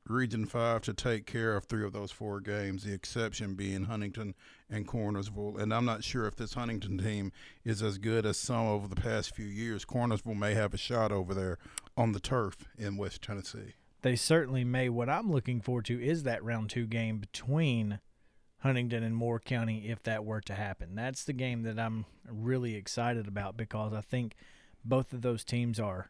Region 0.07 0.45
Five 0.45 0.81
to 0.81 0.93
take 0.93 1.25
care 1.25 1.55
of 1.55 1.65
three 1.65 1.85
of 1.85 1.93
those 1.93 2.11
four 2.11 2.39
games. 2.41 2.83
The 2.83 2.93
exception 2.93 3.55
being 3.55 3.85
Huntington 3.85 4.35
and 4.69 4.87
Cornersville, 4.87 5.59
and 5.59 5.73
I'm 5.73 5.85
not 5.85 6.03
sure 6.03 6.25
if 6.27 6.35
this 6.35 6.53
Huntington 6.53 6.97
team 6.97 7.31
is 7.63 7.81
as 7.81 7.97
good 7.97 8.25
as 8.25 8.37
some 8.37 8.67
over 8.67 8.87
the 8.87 8.95
past 8.95 9.35
few 9.35 9.45
years. 9.45 9.85
Cornersville 9.85 10.37
may 10.37 10.53
have 10.53 10.73
a 10.73 10.77
shot 10.77 11.11
over 11.11 11.33
there 11.33 11.57
on 11.95 12.11
the 12.11 12.19
turf 12.19 12.67
in 12.77 12.97
West 12.97 13.21
Tennessee. 13.21 13.73
They 14.01 14.15
certainly 14.15 14.63
may. 14.63 14.89
What 14.89 15.09
I'm 15.09 15.31
looking 15.31 15.61
forward 15.61 15.85
to 15.85 15.99
is 15.99 16.23
that 16.23 16.43
round 16.43 16.69
two 16.69 16.85
game 16.85 17.17
between 17.17 17.99
Huntington 18.59 19.03
and 19.03 19.15
Moore 19.15 19.39
County, 19.39 19.89
if 19.89 20.01
that 20.03 20.25
were 20.25 20.41
to 20.41 20.55
happen. 20.55 20.95
That's 20.95 21.23
the 21.23 21.33
game 21.33 21.63
that 21.63 21.79
I'm 21.79 22.05
really 22.27 22.75
excited 22.75 23.27
about 23.27 23.57
because 23.57 23.93
I 23.93 24.01
think 24.01 24.35
both 24.83 25.13
of 25.13 25.21
those 25.21 25.43
teams 25.43 25.79
are 25.79 26.09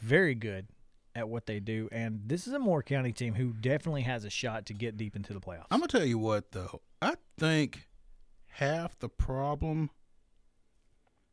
very 0.00 0.34
good 0.34 0.68
at 1.14 1.28
what 1.28 1.46
they 1.46 1.58
do, 1.58 1.88
and 1.90 2.20
this 2.26 2.46
is 2.46 2.52
a 2.52 2.58
Moore 2.60 2.82
County 2.82 3.12
team 3.12 3.34
who 3.34 3.52
definitely 3.52 4.02
has 4.02 4.24
a 4.24 4.30
shot 4.30 4.66
to 4.66 4.74
get 4.74 4.96
deep 4.96 5.16
into 5.16 5.32
the 5.32 5.40
playoffs. 5.40 5.66
I'm 5.70 5.80
gonna 5.80 5.88
tell 5.88 6.04
you 6.04 6.18
what 6.18 6.52
though. 6.52 6.82
I 7.02 7.16
think 7.36 7.88
half 8.46 8.96
the 8.98 9.08
problem 9.08 9.90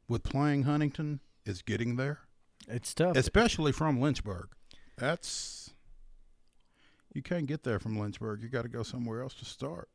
with 0.07 0.23
playing 0.23 0.64
Huntington 0.64 1.19
is 1.45 1.61
getting 1.61 1.98
there, 1.98 2.22
it's 2.68 2.94
tough. 2.95 3.15
especially 3.15 3.72
from 3.72 3.99
Lynchburg. 4.02 4.48
That's 4.98 5.73
you 7.14 7.22
can't 7.22 7.45
get 7.45 7.64
there 7.64 7.80
from 7.80 7.98
Lynchburg. 7.99 8.41
You 8.41 8.49
got 8.49 8.64
to 8.64 8.69
go 8.69 8.84
somewhere 8.84 9.22
else 9.22 9.34
to 9.36 9.45
start. 9.45 9.90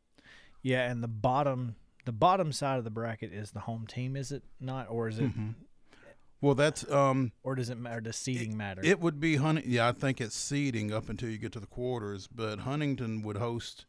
Yeah, 0.62 0.90
and 0.90 1.02
the 1.02 1.08
bottom 1.08 1.76
the 2.06 2.12
bottom 2.12 2.50
side 2.52 2.78
of 2.78 2.84
the 2.84 2.90
bracket 2.90 3.32
is 3.32 3.50
the 3.50 3.60
home 3.60 3.86
team, 3.86 4.16
is 4.16 4.32
it 4.32 4.42
not, 4.58 4.86
or 4.90 5.08
is 5.08 5.18
it, 5.18 5.24
Mhm. 5.36 5.54
Well, 6.40 6.54
that's 6.54 6.90
um, 6.90 7.32
or 7.42 7.54
does 7.54 7.68
it 7.68 7.76
matter? 7.76 8.00
Does 8.00 8.16
seeding 8.16 8.56
matter? 8.56 8.80
it 8.82 8.98
would 9.00 9.20
be 9.20 9.36
Hunting. 9.36 9.64
Yeah, 9.66 9.88
I 9.88 9.92
think 9.92 10.20
it's 10.20 10.34
seeding 10.34 10.90
up 10.92 11.10
until 11.10 11.28
you 11.28 11.36
get 11.36 11.52
to 11.52 11.60
the 11.60 11.66
quarters, 11.66 12.26
but 12.26 12.60
Huntington 12.60 13.20
would 13.22 13.36
host 13.36 13.84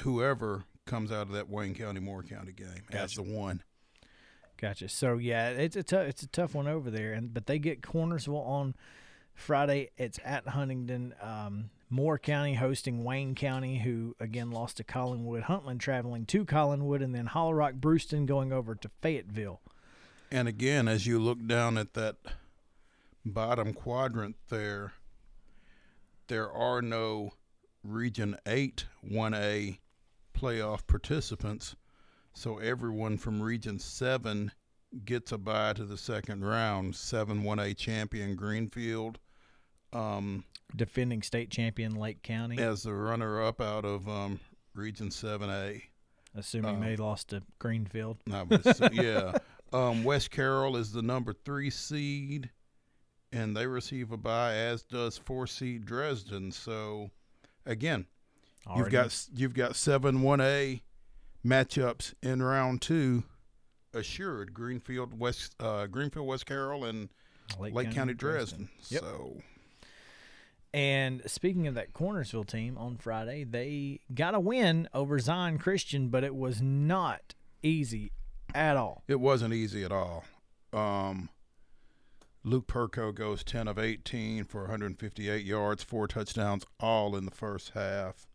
whoever 0.00 0.64
comes 0.84 1.10
out 1.10 1.22
of 1.22 1.32
that 1.32 1.48
Wayne 1.48 1.74
County 1.74 2.00
Moore 2.00 2.22
County 2.22 2.52
game 2.52 2.82
as 2.90 3.14
the 3.14 3.22
one. 3.22 3.62
Gotcha. 4.56 4.88
So 4.88 5.18
yeah, 5.18 5.50
it's 5.50 5.76
a 5.76 5.82
tough 5.82 6.06
it's 6.08 6.22
a 6.22 6.28
tough 6.28 6.54
one 6.54 6.66
over 6.66 6.90
there, 6.90 7.12
and 7.12 7.32
but 7.32 7.46
they 7.46 7.58
get 7.58 7.82
Cornersville 7.82 8.44
on 8.46 8.74
Friday. 9.34 9.90
It's 9.96 10.18
at 10.24 10.48
Huntington. 10.48 11.14
Um, 11.20 11.70
Moore 11.88 12.18
County 12.18 12.54
hosting 12.54 13.04
Wayne 13.04 13.34
County, 13.34 13.78
who 13.78 14.16
again 14.18 14.50
lost 14.50 14.76
to 14.78 14.84
Collinwood. 14.84 15.44
Huntland 15.44 15.78
traveling 15.78 16.26
to 16.26 16.44
Collinwood, 16.44 17.02
and 17.02 17.14
then 17.14 17.26
Hollow 17.26 17.52
Rock 17.52 17.74
Bruceton 17.74 18.26
going 18.26 18.52
over 18.52 18.74
to 18.74 18.90
Fayetteville. 19.00 19.60
And 20.30 20.48
again, 20.48 20.88
as 20.88 21.06
you 21.06 21.18
look 21.18 21.46
down 21.46 21.78
at 21.78 21.94
that 21.94 22.16
bottom 23.24 23.72
quadrant 23.72 24.36
there, 24.48 24.92
there 26.26 26.50
are 26.50 26.82
no 26.82 27.32
Region 27.84 28.36
8 28.46 28.84
1A 29.08 29.78
playoff 30.36 30.86
participants. 30.86 31.76
So 32.34 32.58
everyone 32.58 33.16
from 33.16 33.40
Region 33.40 33.78
7 33.78 34.50
gets 35.04 35.32
a 35.32 35.38
bye 35.38 35.72
to 35.74 35.84
the 35.84 35.96
second 35.96 36.44
round. 36.44 36.96
7 36.96 37.42
1A 37.42 37.76
champion 37.76 38.34
Greenfield 38.34 39.18
um, 39.92 40.44
Defending 40.74 41.22
state 41.22 41.50
champion 41.50 41.94
Lake 41.94 42.22
County, 42.22 42.58
as 42.58 42.82
the 42.82 42.92
runner 42.92 43.42
up 43.42 43.60
out 43.60 43.84
of 43.84 44.08
um, 44.08 44.40
Region 44.74 45.08
7A. 45.08 45.80
assuming 46.34 46.74
um, 46.76 46.80
they 46.80 46.96
lost 46.96 47.28
to 47.30 47.42
Greenfield. 47.58 48.18
I 48.32 48.42
would 48.42 48.66
assume- 48.66 48.92
yeah. 48.92 49.32
Um, 49.72 50.04
West 50.04 50.30
Carroll 50.30 50.76
is 50.76 50.92
the 50.92 51.02
number 51.02 51.32
three 51.32 51.70
seed, 51.70 52.50
and 53.32 53.56
they 53.56 53.66
receive 53.66 54.12
a 54.12 54.16
bye, 54.16 54.54
as 54.54 54.82
does 54.82 55.16
four 55.18 55.46
seed 55.46 55.84
Dresden. 55.86 56.52
So, 56.52 57.10
again, 57.64 58.06
you've 58.76 58.90
got 58.90 59.26
you've 59.34 59.54
got 59.54 59.76
seven 59.76 60.22
one 60.22 60.40
A 60.40 60.82
matchups 61.44 62.14
in 62.22 62.42
round 62.42 62.80
two, 62.82 63.24
assured. 63.94 64.52
Greenfield 64.54 65.18
West 65.18 65.54
uh, 65.60 65.86
Greenfield 65.86 66.26
West 66.26 66.46
Carroll 66.46 66.84
and 66.84 67.08
Lake, 67.58 67.90
County, 67.92 68.14
Dresden. 68.14 68.68
Yep. 68.88 69.00
So 69.02 69.36
And 70.76 71.22
speaking 71.24 71.66
of 71.66 71.74
that 71.76 71.94
Cornersville 71.94 72.46
team 72.46 72.76
on 72.76 72.98
Friday, 72.98 73.44
they 73.44 74.00
got 74.14 74.34
a 74.34 74.40
win 74.40 74.90
over 74.92 75.18
Zion 75.18 75.56
Christian, 75.56 76.10
but 76.10 76.22
it 76.22 76.34
was 76.36 76.60
not 76.60 77.34
easy 77.62 78.12
at 78.54 78.76
all. 78.76 79.02
it 79.08 79.18
wasn't 79.18 79.54
easy 79.54 79.84
at 79.84 79.90
all. 79.90 80.24
Um, 80.74 81.30
Luke 82.44 82.66
Perko 82.66 83.14
goes 83.14 83.42
10 83.42 83.68
of 83.68 83.78
18 83.78 84.44
for 84.44 84.62
158 84.62 85.46
yards, 85.46 85.82
four 85.82 86.06
touchdowns, 86.06 86.66
all 86.78 87.16
in 87.16 87.24
the 87.24 87.30
first 87.30 87.70
half. 87.70 88.26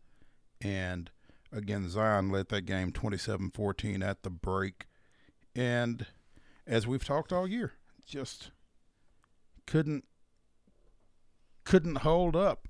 And 0.60 1.12
again, 1.52 1.88
Zion 1.88 2.30
led 2.30 2.48
that 2.48 2.62
game 2.62 2.90
27 2.90 3.52
14 3.54 4.02
at 4.02 4.24
the 4.24 4.30
break. 4.30 4.86
And 5.54 6.06
as 6.66 6.88
we've 6.88 7.04
talked 7.04 7.32
all 7.32 7.46
year, 7.46 7.74
just 8.04 8.50
couldn't 9.64 10.04
couldn't 11.64 11.98
hold 11.98 12.36
up 12.36 12.68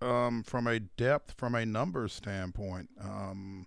um, 0.00 0.42
from 0.42 0.66
a 0.66 0.80
depth, 0.80 1.34
from 1.36 1.54
a 1.54 1.64
numbers 1.66 2.12
standpoint. 2.12 2.90
Um, 3.00 3.66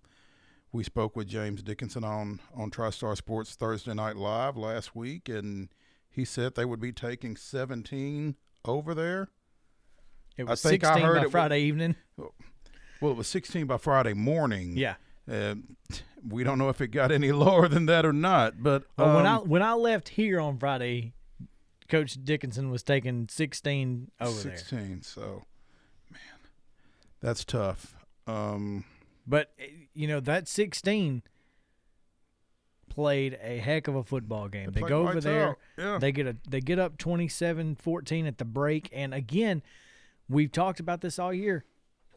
we 0.72 0.84
spoke 0.84 1.16
with 1.16 1.28
James 1.28 1.64
Dickinson 1.64 2.04
on 2.04 2.40
on 2.56 2.70
TriStar 2.72 3.16
Sports 3.16 3.56
Thursday 3.56 3.94
Night 3.94 4.18
Live 4.18 4.58
last 4.58 4.96
week, 4.96 5.30
and 5.30 5.70
he 6.10 6.26
said 6.26 6.56
they 6.56 6.66
would 6.66 6.82
be 6.82 6.92
taking 6.92 7.36
17 7.38 8.36
over 8.66 8.94
there. 8.94 9.30
It 10.38 10.44
I 10.48 10.52
was 10.52 10.62
think 10.62 10.84
I 10.84 10.90
16 10.96 11.06
heard 11.06 11.16
by 11.16 11.22
it 11.22 11.24
was- 11.26 11.32
Friday 11.32 11.60
evening. 11.62 11.96
Well, 13.02 13.12
it 13.12 13.18
was 13.18 13.28
16 13.28 13.68
by 13.68 13.78
Friday 13.78 14.14
morning. 14.14 14.78
Yeah. 14.78 14.96
Uh, 15.32 15.56
we 16.28 16.44
don't 16.44 16.58
know 16.58 16.70
if 16.70 16.82
it 16.82 16.88
got 16.88 17.12
any 17.12 17.32
lower 17.34 17.68
than 17.68 17.86
that 17.88 18.06
or 18.06 18.14
not, 18.14 18.62
but 18.62 18.84
But 18.96 19.16
when 19.16 19.26
I 19.26 19.36
um, 19.38 19.48
when 19.50 19.62
I 19.62 19.74
left 19.74 20.10
here 20.10 20.40
on 20.42 20.58
Friday, 20.58 21.14
Coach 21.90 22.18
Dickinson 22.24 22.70
was 22.72 22.84
taking 22.84 23.28
16 23.30 24.12
over 24.20 24.32
there. 24.32 24.58
16. 24.58 25.02
So, 25.04 25.44
man, 26.12 26.20
that's 27.22 27.46
tough. 27.46 27.96
Um, 28.28 28.86
But 29.28 29.52
eh, 29.60 29.68
you 29.94 30.08
know 30.08 30.20
that 30.20 30.48
16 30.48 31.22
played 32.90 33.38
a 33.42 33.58
heck 33.58 33.88
of 33.88 33.96
a 33.96 34.04
football 34.04 34.48
game. 34.48 34.72
They 34.72 34.82
played 34.82 34.90
go 34.90 35.08
over 35.08 35.20
there. 35.20 35.58
Yeah. 35.78 35.98
They 36.00 36.12
get 36.12 36.28
a 36.28 36.36
they 36.50 36.62
get 36.62 36.80
up 36.80 36.98
27-14 36.98 38.28
at 38.28 38.38
the 38.38 38.46
break 38.46 38.90
and 38.92 39.14
again, 39.14 39.62
we've 40.30 40.52
talked 40.52 40.80
about 40.80 41.02
this 41.02 41.20
all 41.20 41.34
year. 41.34 41.66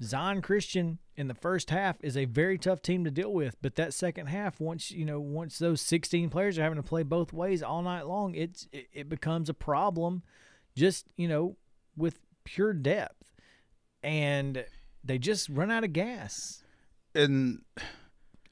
Zion 0.02 0.42
Christian 0.42 0.98
in 1.16 1.28
the 1.28 1.34
first 1.34 1.70
half 1.70 1.96
is 2.00 2.16
a 2.16 2.24
very 2.24 2.58
tough 2.58 2.80
team 2.82 3.04
to 3.04 3.10
deal 3.10 3.32
with, 3.32 3.56
but 3.60 3.74
that 3.76 3.92
second 3.92 4.26
half 4.26 4.60
once, 4.60 4.90
you 4.90 5.04
know, 5.04 5.20
once 5.20 5.58
those 5.58 5.80
16 5.80 6.30
players 6.30 6.58
are 6.58 6.62
having 6.62 6.76
to 6.76 6.82
play 6.82 7.02
both 7.02 7.32
ways 7.32 7.62
all 7.62 7.82
night 7.82 8.06
long, 8.06 8.34
it's 8.34 8.68
it, 8.72 8.86
it 8.92 9.08
becomes 9.08 9.48
a 9.48 9.54
problem 9.54 10.22
just, 10.76 11.06
you 11.16 11.26
know, 11.28 11.56
with 11.96 12.20
pure 12.44 12.72
depth. 12.72 13.32
And 14.02 14.64
they 15.02 15.18
just 15.18 15.48
run 15.48 15.70
out 15.70 15.84
of 15.84 15.92
gas. 15.92 16.62
and 17.14 17.62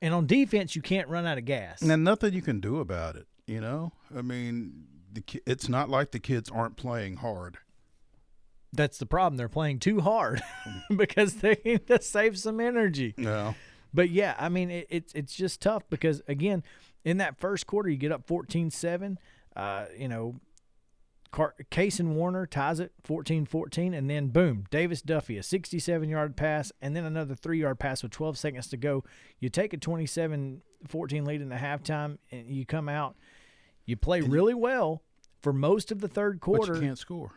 And 0.02 0.12
on 0.12 0.26
defense, 0.26 0.74
you 0.74 0.82
can't 0.82 1.08
run 1.08 1.26
out 1.26 1.38
of 1.38 1.44
gas. 1.44 1.80
and 1.82 2.02
nothing 2.04 2.34
you 2.34 2.42
can 2.42 2.60
do 2.60 2.80
about 2.80 3.14
it. 3.16 3.26
You 3.46 3.60
know, 3.60 3.92
I 4.16 4.22
mean, 4.22 4.86
the 5.12 5.22
it's 5.46 5.68
not 5.68 5.88
like 5.88 6.10
the 6.10 6.18
kids 6.18 6.50
aren't 6.50 6.76
playing 6.76 7.18
hard. 7.18 7.58
That's 8.76 8.98
the 8.98 9.06
problem. 9.06 9.36
They're 9.36 9.48
playing 9.48 9.78
too 9.80 10.00
hard 10.00 10.42
because 10.96 11.34
they 11.36 11.58
need 11.64 11.86
to 11.88 12.00
save 12.02 12.38
some 12.38 12.60
energy. 12.60 13.14
No, 13.16 13.54
But 13.92 14.10
yeah, 14.10 14.34
I 14.38 14.48
mean, 14.48 14.70
it, 14.70 14.86
it's 14.90 15.12
it's 15.14 15.34
just 15.34 15.60
tough 15.60 15.82
because 15.90 16.22
again, 16.28 16.62
in 17.04 17.18
that 17.18 17.38
first 17.38 17.66
quarter, 17.66 17.88
you 17.88 17.96
get 17.96 18.12
up 18.12 18.26
14-7. 18.26 19.16
Uh, 19.54 19.86
you 19.96 20.08
know, 20.08 20.40
Car- 21.30 21.54
Case 21.70 22.00
and 22.00 22.16
Warner 22.16 22.46
ties 22.46 22.80
it 22.80 22.92
14-14, 23.06 23.96
and 23.96 24.08
then 24.08 24.28
boom, 24.28 24.64
Davis 24.70 25.02
Duffy 25.02 25.38
a 25.38 25.40
67-yard 25.40 26.36
pass, 26.36 26.72
and 26.80 26.94
then 26.94 27.04
another 27.04 27.34
three-yard 27.34 27.78
pass 27.78 28.02
with 28.02 28.12
12 28.12 28.38
seconds 28.38 28.68
to 28.68 28.76
go. 28.76 29.04
You 29.38 29.48
take 29.48 29.72
a 29.72 29.76
27-14 29.78 30.60
lead 31.26 31.40
in 31.40 31.48
the 31.48 31.56
halftime, 31.56 32.18
and 32.30 32.50
you 32.50 32.66
come 32.66 32.88
out. 32.88 33.16
You 33.84 33.96
play 33.96 34.20
really 34.20 34.54
well 34.54 35.02
for 35.42 35.52
most 35.52 35.92
of 35.92 36.00
the 36.00 36.08
third 36.08 36.40
But 36.40 36.44
quarter, 36.44 36.74
you 36.74 36.80
can't 36.80 36.98
score. 36.98 37.32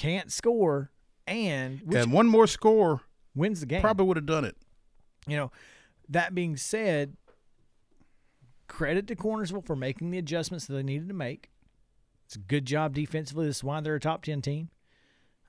Can't 0.00 0.32
score, 0.32 0.90
and 1.26 1.82
and 1.94 2.10
one 2.10 2.26
more 2.26 2.46
score 2.46 3.02
wins 3.34 3.60
the 3.60 3.66
game. 3.66 3.82
probably 3.82 4.06
would 4.06 4.16
have 4.16 4.24
done 4.24 4.46
it. 4.46 4.56
You 5.26 5.36
know, 5.36 5.52
that 6.08 6.34
being 6.34 6.56
said, 6.56 7.16
credit 8.66 9.06
to 9.08 9.14
Cornersville 9.14 9.66
for 9.66 9.76
making 9.76 10.10
the 10.10 10.16
adjustments 10.16 10.66
that 10.66 10.72
they 10.72 10.82
needed 10.82 11.08
to 11.08 11.14
make. 11.14 11.50
It's 12.24 12.36
a 12.36 12.38
good 12.38 12.64
job 12.64 12.94
defensively. 12.94 13.46
This 13.46 13.58
is 13.58 13.64
why 13.64 13.80
they're 13.80 13.96
a 13.96 14.00
top 14.00 14.22
10 14.22 14.40
team. 14.40 14.70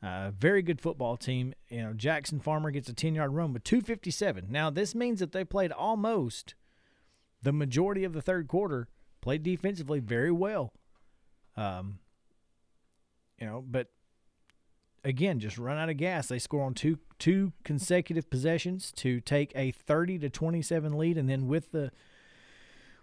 Uh, 0.03 0.31
very 0.31 0.61
good 0.61 0.81
football 0.81 1.15
team. 1.15 1.53
You 1.69 1.83
know, 1.83 1.93
Jackson 1.93 2.41
Farmer 2.41 2.71
gets 2.71 2.89
a 2.89 2.93
10 2.93 3.15
yard 3.15 3.33
run 3.33 3.53
with 3.53 3.63
257. 3.63 4.47
Now, 4.49 4.69
this 4.69 4.93
means 4.93 5.19
that 5.19 5.31
they 5.31 5.45
played 5.45 5.71
almost 5.71 6.55
the 7.41 7.53
majority 7.53 8.03
of 8.03 8.11
the 8.13 8.21
third 8.21 8.49
quarter, 8.49 8.89
played 9.21 9.43
defensively 9.43 9.99
very 9.99 10.31
well. 10.31 10.73
Um, 11.55 11.99
you 13.39 13.45
know, 13.47 13.63
but 13.65 13.87
again, 15.03 15.39
just 15.39 15.57
run 15.57 15.77
out 15.77 15.89
of 15.89 15.97
gas. 15.97 16.27
They 16.27 16.39
score 16.39 16.63
on 16.63 16.73
two 16.73 16.97
two 17.19 17.53
consecutive 17.63 18.29
possessions 18.29 18.91
to 18.97 19.19
take 19.21 19.51
a 19.55 19.71
thirty 19.71 20.17
to 20.19 20.29
twenty 20.29 20.61
seven 20.61 20.97
lead, 20.97 21.17
and 21.17 21.29
then 21.29 21.47
with 21.47 21.71
the 21.71 21.91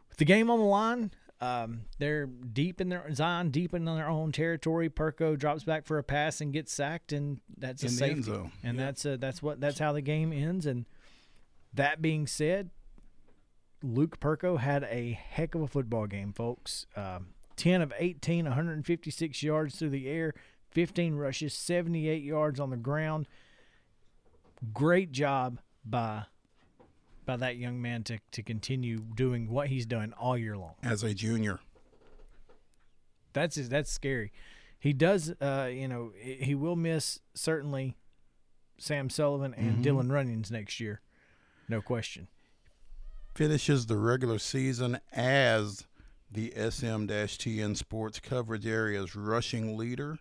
with 0.09 0.19
the 0.19 0.25
game 0.25 0.51
on 0.51 0.59
the 0.59 0.65
line, 0.65 1.11
um, 1.41 1.83
they're 1.99 2.27
deep 2.27 2.81
in 2.81 2.89
their 2.89 3.13
Zion 3.15 3.51
deep 3.51 3.75
in 3.75 3.85
their 3.85 4.09
own 4.09 4.33
territory. 4.33 4.89
Perko 4.91 5.39
drops 5.39 5.65
back 5.65 5.87
for 5.87 5.99
a 5.99 6.03
pass 6.03 6.41
and 6.41 6.53
gets 6.53 6.73
sacked, 6.73 7.13
and 7.13 7.41
that's 7.57 7.83
In 7.83 7.89
safety. 7.91 8.13
end 8.15 8.25
zone. 8.25 8.53
And 8.63 8.79
that's 8.79 9.05
a, 9.05 9.17
that's 9.17 9.43
what 9.43 9.61
that's 9.61 9.79
how 9.79 9.93
the 9.93 10.03
game 10.03 10.33
ends. 10.33 10.67
And 10.67 10.87
that 11.75 12.03
being 12.03 12.27
said, 12.27 12.71
Luke 13.83 14.19
Perko 14.19 14.59
had 14.59 14.83
a 14.85 15.13
heck 15.13 15.55
of 15.55 15.63
a 15.63 15.69
football 15.69 16.07
game, 16.07 16.33
folks. 16.33 16.87
Um, 16.97 17.29
10 17.57 17.83
of 17.83 17.93
18, 17.99 18.45
156 18.45 19.43
yards 19.43 19.77
through 19.77 19.91
the 19.91 20.09
air, 20.09 20.33
15 20.71 21.15
rushes, 21.15 21.55
78 21.55 22.23
yards 22.23 22.61
on 22.61 22.71
the 22.71 22.77
ground. 22.77 23.27
Great 24.73 25.13
job 25.13 25.59
by 25.85 26.25
by 27.25 27.37
that 27.37 27.57
young 27.57 27.81
man 27.83 28.03
to, 28.05 28.19
to 28.33 28.43
continue 28.43 28.99
doing 29.01 29.51
what 29.51 29.69
he's 29.69 29.85
done 29.85 30.15
all 30.19 30.37
year 30.39 30.57
long. 30.57 30.73
As 30.83 31.03
a 31.03 31.13
junior, 31.13 31.61
That's 33.35 33.57
that's 33.69 33.91
scary. 33.91 34.33
He 34.81 34.93
does, 34.93 35.35
uh, 35.41 35.69
you 35.71 35.89
know, 35.89 36.13
he 36.21 36.55
will 36.55 36.77
miss 36.77 37.21
certainly 37.35 37.97
Sam 38.79 39.11
Sullivan 39.11 39.53
and 39.55 39.85
Dylan 39.85 40.11
Runnings 40.11 40.51
next 40.51 40.81
year, 40.81 41.01
no 41.69 41.81
question. 41.83 42.29
finishes 43.35 43.87
the 43.87 43.97
regular 43.97 44.39
season 44.39 44.99
as 45.13 45.85
the 46.31 46.53
SM-TN 46.57 47.77
Sports 47.77 48.21
coverage 48.21 48.67
area's 48.67 49.15
rushing 49.17 49.77
leader 49.77 50.19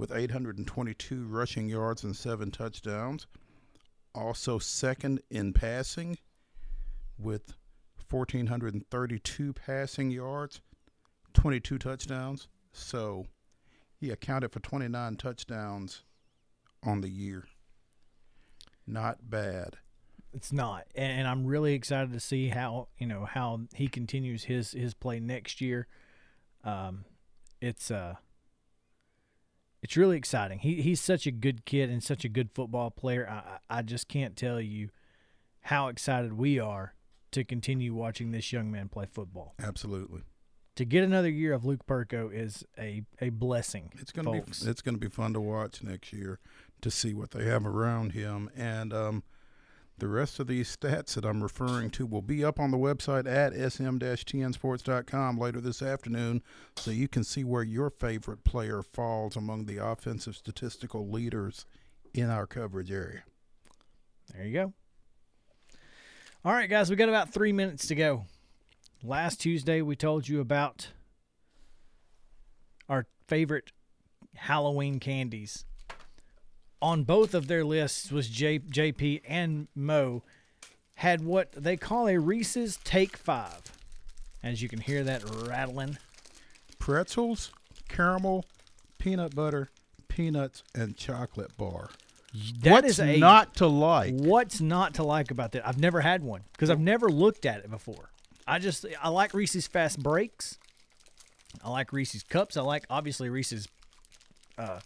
with 0.00 0.10
822 0.10 1.26
rushing 1.26 1.68
yards 1.68 2.02
and 2.04 2.16
seven 2.16 2.50
touchdowns. 2.50 3.26
Also 4.14 4.58
second 4.58 5.20
in 5.30 5.52
passing 5.52 6.16
with 7.18 7.52
1,432 8.08 9.52
passing 9.52 10.10
yards, 10.10 10.62
22 11.34 11.78
touchdowns. 11.78 12.48
So 12.72 13.26
he 13.94 14.10
accounted 14.10 14.52
for 14.52 14.60
29 14.60 15.16
touchdowns 15.16 16.02
on 16.82 17.02
the 17.02 17.10
year. 17.10 17.44
Not 18.86 19.28
bad. 19.28 19.76
It's 20.32 20.52
not, 20.52 20.86
and, 20.94 21.26
I'm 21.26 21.44
really 21.44 21.74
excited 21.74 22.12
to 22.12 22.20
see 22.20 22.48
how 22.48 22.86
you 22.98 23.06
know 23.06 23.24
how 23.24 23.62
he 23.74 23.88
continues 23.88 24.44
his 24.44 24.70
his 24.70 24.94
play 24.94 25.18
next 25.18 25.60
year. 25.60 25.88
Um, 26.62 27.04
it's 27.60 27.90
uh, 27.90 28.14
it's 29.82 29.96
really 29.96 30.16
exciting. 30.16 30.58
He 30.60 30.82
he's 30.82 31.00
such 31.00 31.26
a 31.26 31.30
good 31.30 31.64
kid 31.64 31.90
and 31.90 32.02
such 32.02 32.24
a 32.24 32.28
good 32.28 32.50
football 32.52 32.90
player. 32.90 33.28
I 33.28 33.78
I 33.78 33.82
just 33.82 34.08
can't 34.08 34.36
tell 34.36 34.60
you 34.60 34.90
how 35.62 35.88
excited 35.88 36.34
we 36.34 36.58
are 36.58 36.94
to 37.32 37.44
continue 37.44 37.94
watching 37.94 38.32
this 38.32 38.52
young 38.52 38.70
man 38.70 38.88
play 38.88 39.06
football. 39.10 39.54
Absolutely. 39.62 40.22
To 40.76 40.84
get 40.84 41.04
another 41.04 41.28
year 41.28 41.52
of 41.52 41.64
Luke 41.64 41.86
Perko 41.86 42.32
is 42.32 42.64
a 42.78 43.02
a 43.20 43.30
blessing. 43.30 43.92
It's 43.98 44.12
gonna 44.12 44.30
folks. 44.30 44.62
be 44.62 44.70
it's 44.70 44.82
gonna 44.82 44.98
be 44.98 45.08
fun 45.08 45.32
to 45.34 45.40
watch 45.40 45.82
next 45.82 46.12
year 46.12 46.40
to 46.80 46.90
see 46.90 47.12
what 47.12 47.30
they 47.32 47.44
have 47.44 47.66
around 47.66 48.12
him, 48.12 48.50
and 48.56 48.92
um, 48.92 49.22
the 50.00 50.08
rest 50.08 50.40
of 50.40 50.46
these 50.46 50.74
stats 50.76 51.14
that 51.14 51.24
I'm 51.24 51.42
referring 51.42 51.90
to 51.90 52.06
will 52.06 52.22
be 52.22 52.44
up 52.44 52.58
on 52.58 52.70
the 52.70 52.78
website 52.78 53.30
at 53.30 53.52
sm-tnsports.com 53.52 55.38
later 55.38 55.60
this 55.60 55.82
afternoon, 55.82 56.42
so 56.76 56.90
you 56.90 57.06
can 57.06 57.22
see 57.22 57.44
where 57.44 57.62
your 57.62 57.90
favorite 57.90 58.42
player 58.42 58.82
falls 58.82 59.36
among 59.36 59.66
the 59.66 59.76
offensive 59.76 60.34
statistical 60.34 61.08
leaders 61.08 61.66
in 62.12 62.28
our 62.30 62.46
coverage 62.46 62.90
area. 62.90 63.22
There 64.34 64.44
you 64.44 64.52
go. 64.52 64.72
All 66.44 66.52
right, 66.52 66.70
guys, 66.70 66.88
we 66.90 66.96
got 66.96 67.08
about 67.08 67.32
three 67.32 67.52
minutes 67.52 67.86
to 67.88 67.94
go. 67.94 68.24
Last 69.02 69.40
Tuesday, 69.40 69.82
we 69.82 69.94
told 69.96 70.28
you 70.28 70.40
about 70.40 70.88
our 72.88 73.06
favorite 73.28 73.72
Halloween 74.34 74.98
candies. 74.98 75.64
On 76.82 77.04
both 77.04 77.34
of 77.34 77.46
their 77.46 77.64
lists 77.64 78.10
was 78.10 78.28
J- 78.28 78.58
JP 78.58 79.22
and 79.26 79.68
Mo 79.74 80.22
had 80.94 81.24
what 81.24 81.52
they 81.52 81.76
call 81.76 82.08
a 82.08 82.18
Reese's 82.18 82.78
Take 82.84 83.16
Five. 83.16 83.60
As 84.42 84.62
you 84.62 84.68
can 84.68 84.80
hear 84.80 85.04
that 85.04 85.22
rattling. 85.46 85.98
Pretzels, 86.78 87.52
caramel, 87.88 88.46
peanut 88.98 89.34
butter, 89.34 89.68
peanuts, 90.08 90.62
and 90.74 90.96
chocolate 90.96 91.56
bar. 91.58 91.90
That 92.62 92.84
What's 92.84 92.88
is 92.90 93.00
a 93.00 93.16
not 93.18 93.56
to 93.56 93.66
like? 93.66 94.14
What's 94.14 94.60
not 94.60 94.94
to 94.94 95.02
like 95.02 95.30
about 95.30 95.52
that? 95.52 95.66
I've 95.66 95.80
never 95.80 96.00
had 96.00 96.22
one 96.22 96.42
because 96.52 96.70
I've 96.70 96.80
never 96.80 97.08
looked 97.10 97.44
at 97.44 97.58
it 97.58 97.70
before. 97.70 98.10
I 98.46 98.58
just 98.58 98.86
I 99.02 99.08
like 99.08 99.34
Reese's 99.34 99.66
Fast 99.66 100.02
Breaks. 100.02 100.58
I 101.64 101.70
like 101.70 101.92
Reese's 101.92 102.22
Cups. 102.22 102.56
I 102.56 102.62
like 102.62 102.84
obviously 102.88 103.28
Reese's 103.28 103.68
uh, 104.56 104.78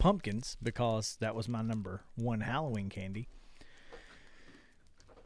pumpkins 0.00 0.56
because 0.60 1.16
that 1.20 1.36
was 1.36 1.48
my 1.48 1.62
number 1.62 2.02
one 2.16 2.40
Halloween 2.40 2.88
candy. 2.88 3.28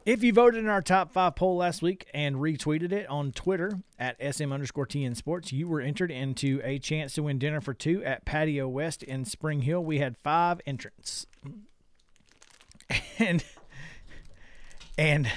If 0.05 0.23
you 0.23 0.31
voted 0.33 0.59
in 0.59 0.69
our 0.69 0.83
top 0.83 1.11
five 1.11 1.35
poll 1.35 1.57
last 1.57 1.81
week 1.81 2.05
and 2.13 2.35
retweeted 2.35 2.91
it 2.91 3.07
on 3.09 3.31
Twitter 3.31 3.79
at 3.97 4.17
SM 4.35 4.51
underscore 4.51 4.85
TN 4.85 5.15
Sports, 5.15 5.51
you 5.51 5.67
were 5.67 5.81
entered 5.81 6.11
into 6.11 6.61
a 6.63 6.77
chance 6.77 7.13
to 7.15 7.23
win 7.23 7.39
dinner 7.39 7.59
for 7.59 7.73
two 7.73 8.03
at 8.03 8.23
Patio 8.23 8.67
West 8.67 9.01
in 9.01 9.25
Spring 9.25 9.61
Hill. 9.61 9.83
We 9.83 9.97
had 9.97 10.15
five 10.17 10.61
entrants. 10.67 11.25
And 13.17 13.43
and 14.95 15.31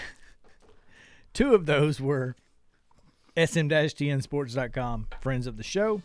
two 1.33 1.55
of 1.55 1.65
those 1.65 1.99
were 2.01 2.37
sm-tnsports.com 3.37 5.07
friends 5.21 5.47
of 5.47 5.57
the 5.57 5.63
show. 5.63 6.03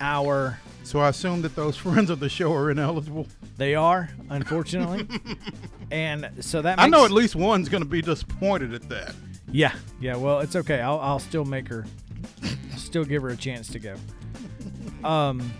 Our 0.00 0.58
So 0.82 1.00
I 1.00 1.08
assume 1.08 1.42
that 1.42 1.54
those 1.56 1.76
friends 1.86 2.10
of 2.10 2.20
the 2.20 2.28
show 2.28 2.52
are 2.52 2.70
ineligible. 2.70 3.26
they 3.56 3.74
are, 3.74 4.10
unfortunately. 4.30 5.06
and 5.90 6.30
so 6.40 6.62
that 6.62 6.76
makes, 6.76 6.84
I 6.84 6.88
know 6.88 7.04
at 7.04 7.10
least 7.10 7.36
one's 7.36 7.68
going 7.68 7.82
to 7.82 7.88
be 7.88 8.02
disappointed 8.02 8.74
at 8.74 8.88
that. 8.88 9.14
Yeah, 9.50 9.74
yeah. 10.00 10.16
Well, 10.16 10.40
it's 10.40 10.56
okay. 10.56 10.80
I'll 10.80 10.98
I'll 11.00 11.18
still 11.20 11.44
make 11.44 11.68
her, 11.68 11.86
still 12.76 13.04
give 13.04 13.22
her 13.22 13.28
a 13.28 13.36
chance 13.36 13.68
to 13.68 13.78
go. 13.78 13.94
Um, 15.04 15.52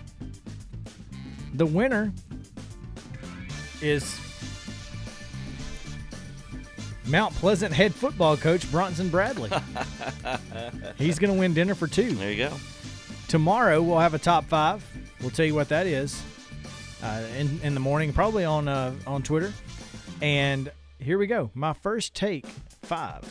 the 1.53 1.65
winner 1.65 2.11
is 3.81 4.19
Mount 7.05 7.33
Pleasant 7.35 7.73
head 7.73 7.95
football 7.95 8.35
coach 8.35 8.69
Bronson 8.71 9.09
Bradley. 9.09 9.49
He's 10.97 11.17
going 11.17 11.33
to 11.33 11.39
win 11.39 11.53
dinner 11.53 11.73
for 11.73 11.87
two. 11.87 12.11
There 12.11 12.31
you 12.31 12.49
go. 12.49 12.53
Tomorrow 13.27 13.81
we'll 13.81 13.99
have 13.99 14.13
a 14.13 14.19
top 14.19 14.45
five. 14.45 14.85
We'll 15.21 15.31
tell 15.31 15.45
you 15.45 15.55
what 15.55 15.69
that 15.69 15.85
is 15.87 16.21
uh, 17.03 17.23
in 17.37 17.59
in 17.63 17.73
the 17.73 17.79
morning, 17.79 18.13
probably 18.13 18.45
on 18.45 18.67
uh, 18.67 18.93
on 19.05 19.21
Twitter. 19.23 19.51
And 20.21 20.71
here 20.99 21.17
we 21.17 21.27
go. 21.27 21.51
My 21.53 21.73
first 21.73 22.13
take 22.15 22.45
five. 22.83 23.21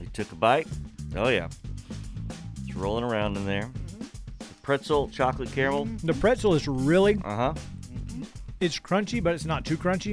You 0.00 0.06
took 0.12 0.30
a 0.32 0.36
bite. 0.36 0.68
Oh 1.16 1.28
yeah, 1.28 1.48
it's 2.66 2.76
rolling 2.76 3.04
around 3.04 3.36
in 3.36 3.46
there. 3.46 3.68
Pretzel, 4.62 5.08
chocolate 5.08 5.52
caramel. 5.52 5.86
The 6.04 6.14
pretzel 6.14 6.54
is 6.54 6.66
really 6.68 7.16
Uh 7.24 7.36
huh. 7.36 7.54
it's 8.60 8.78
crunchy, 8.78 9.22
but 9.22 9.34
it's 9.34 9.44
not 9.44 9.64
too 9.64 9.76
crunchy. 9.76 10.12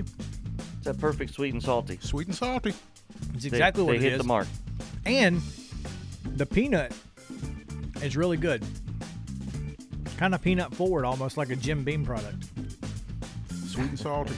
It's 0.78 0.86
that 0.86 1.00
perfect 1.00 1.36
sweet 1.36 1.54
and 1.54 1.62
salty. 1.62 2.00
Sweet 2.02 2.28
and 2.28 2.36
salty. 2.36 2.74
It's 3.36 3.44
They- 3.44 3.50
exactly 3.50 3.84
they 3.84 3.88
what 3.88 3.96
it 3.98 4.02
hit 4.02 4.14
is. 4.14 4.18
the 4.18 4.24
mark. 4.28 4.48
And 5.06 5.42
the 6.36 6.46
peanut 6.46 6.92
is 8.04 8.18
really 8.18 8.38
good. 8.38 8.64
Kind 10.18 10.36
of 10.36 10.42
peanut 10.42 10.74
forward, 10.76 11.06
almost 11.06 11.38
like 11.38 11.50
a 11.50 11.56
Jim 11.56 11.84
Beam 11.84 12.06
product. 12.06 12.46
Sweet 13.68 13.90
and 13.90 14.00
salty. 14.00 14.34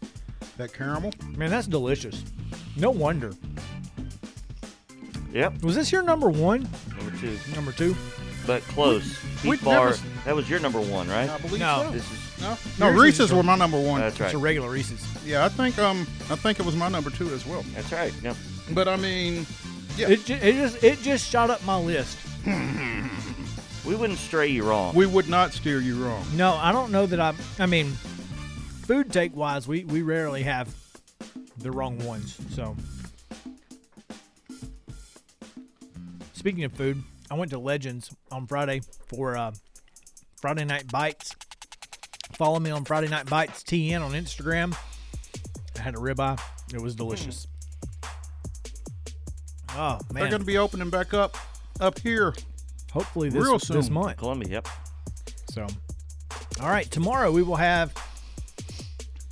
that 0.56 0.72
caramel. 0.72 1.12
Man, 1.36 1.50
that's 1.50 1.66
delicious. 1.66 2.24
No 2.76 2.90
wonder. 2.90 3.32
Yep, 5.32 5.62
Was 5.62 5.76
this 5.76 5.92
your 5.92 6.02
number 6.02 6.28
one? 6.28 6.68
number 6.96 7.16
two, 7.18 7.38
Number 7.54 7.70
two? 7.72 7.94
but 8.46 8.62
close. 8.62 9.04
we- 9.44 9.50
Heath 9.50 9.60
that 9.60 9.64
Bar, 9.64 9.86
was- 9.88 10.02
that 10.24 10.34
was 10.34 10.50
your 10.50 10.58
number 10.58 10.80
one, 10.80 11.08
right? 11.08 11.28
I 11.30 11.38
believe 11.38 11.60
No. 11.60 11.84
so. 11.86 11.90
This 11.92 12.10
is 12.10 12.40
No, 12.40 12.56
no, 12.80 12.86
Yours 12.86 12.96
is 12.96 13.02
Reese's 13.20 13.32
were 13.32 13.42
my 13.44 13.54
number 13.54 13.78
one. 13.80 14.00
that's 14.00 14.18
right. 14.18 14.26
It's 14.26 14.34
a 14.34 14.38
regular 14.38 14.70
Reese's. 14.70 15.06
yeah, 15.24 15.44
I 15.44 15.48
think 15.48 15.78
um, 15.78 16.00
I 16.30 16.34
think 16.36 16.58
it 16.58 16.66
was 16.66 16.74
my 16.74 16.88
number 16.88 17.10
two 17.10 17.28
as 17.32 17.46
well. 17.46 17.62
That's 17.74 17.92
right. 17.92 18.12
Yep. 18.22 18.36
But 18.72 18.88
I 18.88 18.96
mean, 18.96 19.46
yeah, 19.96 20.08
It, 20.08 20.24
ju- 20.24 20.34
it 20.40 20.52
just 20.54 20.82
it 20.82 21.00
just 21.02 21.30
shot 21.30 21.50
up 21.50 21.62
my 21.64 21.78
list. 21.78 22.16
We 23.84 23.94
wouldn't 23.94 24.18
stray 24.18 24.48
you 24.48 24.64
wrong. 24.64 24.94
we 24.94 25.06
would 25.06 25.28
not 25.28 25.52
steer 25.52 25.80
you 25.80 26.04
wrong. 26.04 26.24
No, 26.34 26.52
I 26.54 26.70
don't 26.70 26.92
know 26.92 27.06
that 27.06 27.18
I. 27.18 27.34
I 27.58 27.66
mean, 27.66 27.92
food 28.82 29.10
take 29.10 29.34
wise, 29.34 29.66
we 29.66 29.84
we 29.84 30.02
rarely 30.02 30.42
have 30.42 30.72
the 31.56 31.70
wrong 31.72 31.98
ones. 32.04 32.38
So, 32.50 32.76
speaking 36.34 36.64
of 36.64 36.72
food, 36.72 37.02
I 37.30 37.34
went 37.34 37.50
to 37.52 37.58
Legends 37.58 38.14
on 38.30 38.46
Friday 38.46 38.82
for 39.06 39.36
uh, 39.36 39.52
Friday 40.40 40.64
Night 40.66 40.86
Bites. 40.92 41.34
Follow 42.34 42.60
me 42.60 42.70
on 42.70 42.84
Friday 42.84 43.08
Night 43.08 43.26
Bites 43.26 43.62
TN 43.62 44.02
on 44.02 44.12
Instagram. 44.12 44.76
I 45.78 45.80
had 45.80 45.94
a 45.94 45.98
ribeye. 45.98 46.38
It 46.74 46.80
was 46.80 46.94
delicious. 46.94 47.46
Oh 49.70 49.98
man, 50.12 50.22
They're 50.22 50.28
going 50.30 50.40
to 50.42 50.46
be 50.46 50.58
opening 50.58 50.90
back 50.90 51.14
up 51.14 51.36
up 51.80 51.98
here. 51.98 52.34
Hopefully 52.92 53.28
this 53.28 53.42
real 53.42 53.58
this 53.58 53.90
month. 53.90 54.16
Columbia. 54.16 54.48
Yep. 54.50 54.68
So, 55.50 55.66
all 56.60 56.68
right, 56.68 56.90
tomorrow 56.90 57.30
we 57.30 57.42
will 57.42 57.56
have 57.56 57.92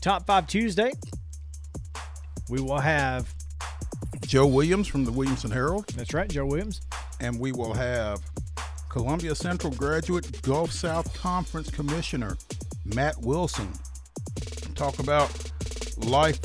Top 0.00 0.26
5 0.26 0.46
Tuesday. 0.46 0.92
We 2.48 2.60
will 2.60 2.78
have, 2.78 3.32
Joe 4.26 4.46
Williams 4.46 4.88
from 4.88 5.04
the 5.04 5.12
Williamson 5.12 5.50
Herald, 5.50 5.86
that's 5.88 6.14
right, 6.14 6.28
Joe 6.28 6.46
Williams. 6.46 6.80
and 7.20 7.38
we 7.38 7.52
will 7.52 7.74
have 7.74 8.20
Columbia 8.88 9.34
Central 9.34 9.72
graduate 9.74 10.40
Gulf 10.42 10.72
South 10.72 11.12
Conference 11.18 11.70
Commissioner 11.70 12.36
Matt 12.84 13.18
Wilson 13.20 13.68
talk 14.74 14.98
about 15.00 15.30
life 15.96 16.38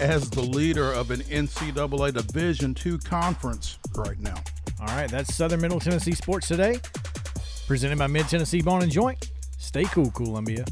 as 0.00 0.30
the 0.30 0.40
leader 0.40 0.90
of 0.92 1.10
an 1.10 1.20
NCAA 1.20 2.14
Division 2.14 2.74
II 2.84 2.98
conference 2.98 3.78
right 3.94 4.18
now. 4.18 4.36
All 4.80 4.86
right, 4.88 5.08
that's 5.08 5.34
Southern 5.34 5.60
Middle 5.60 5.80
Tennessee 5.80 6.12
Sports 6.12 6.48
Today, 6.48 6.78
presented 7.66 7.98
by 7.98 8.06
Mid 8.06 8.28
Tennessee 8.28 8.60
Bone 8.60 8.82
and 8.82 8.90
Joint. 8.90 9.30
Stay 9.56 9.84
cool, 9.84 10.10
Columbia. 10.10 10.64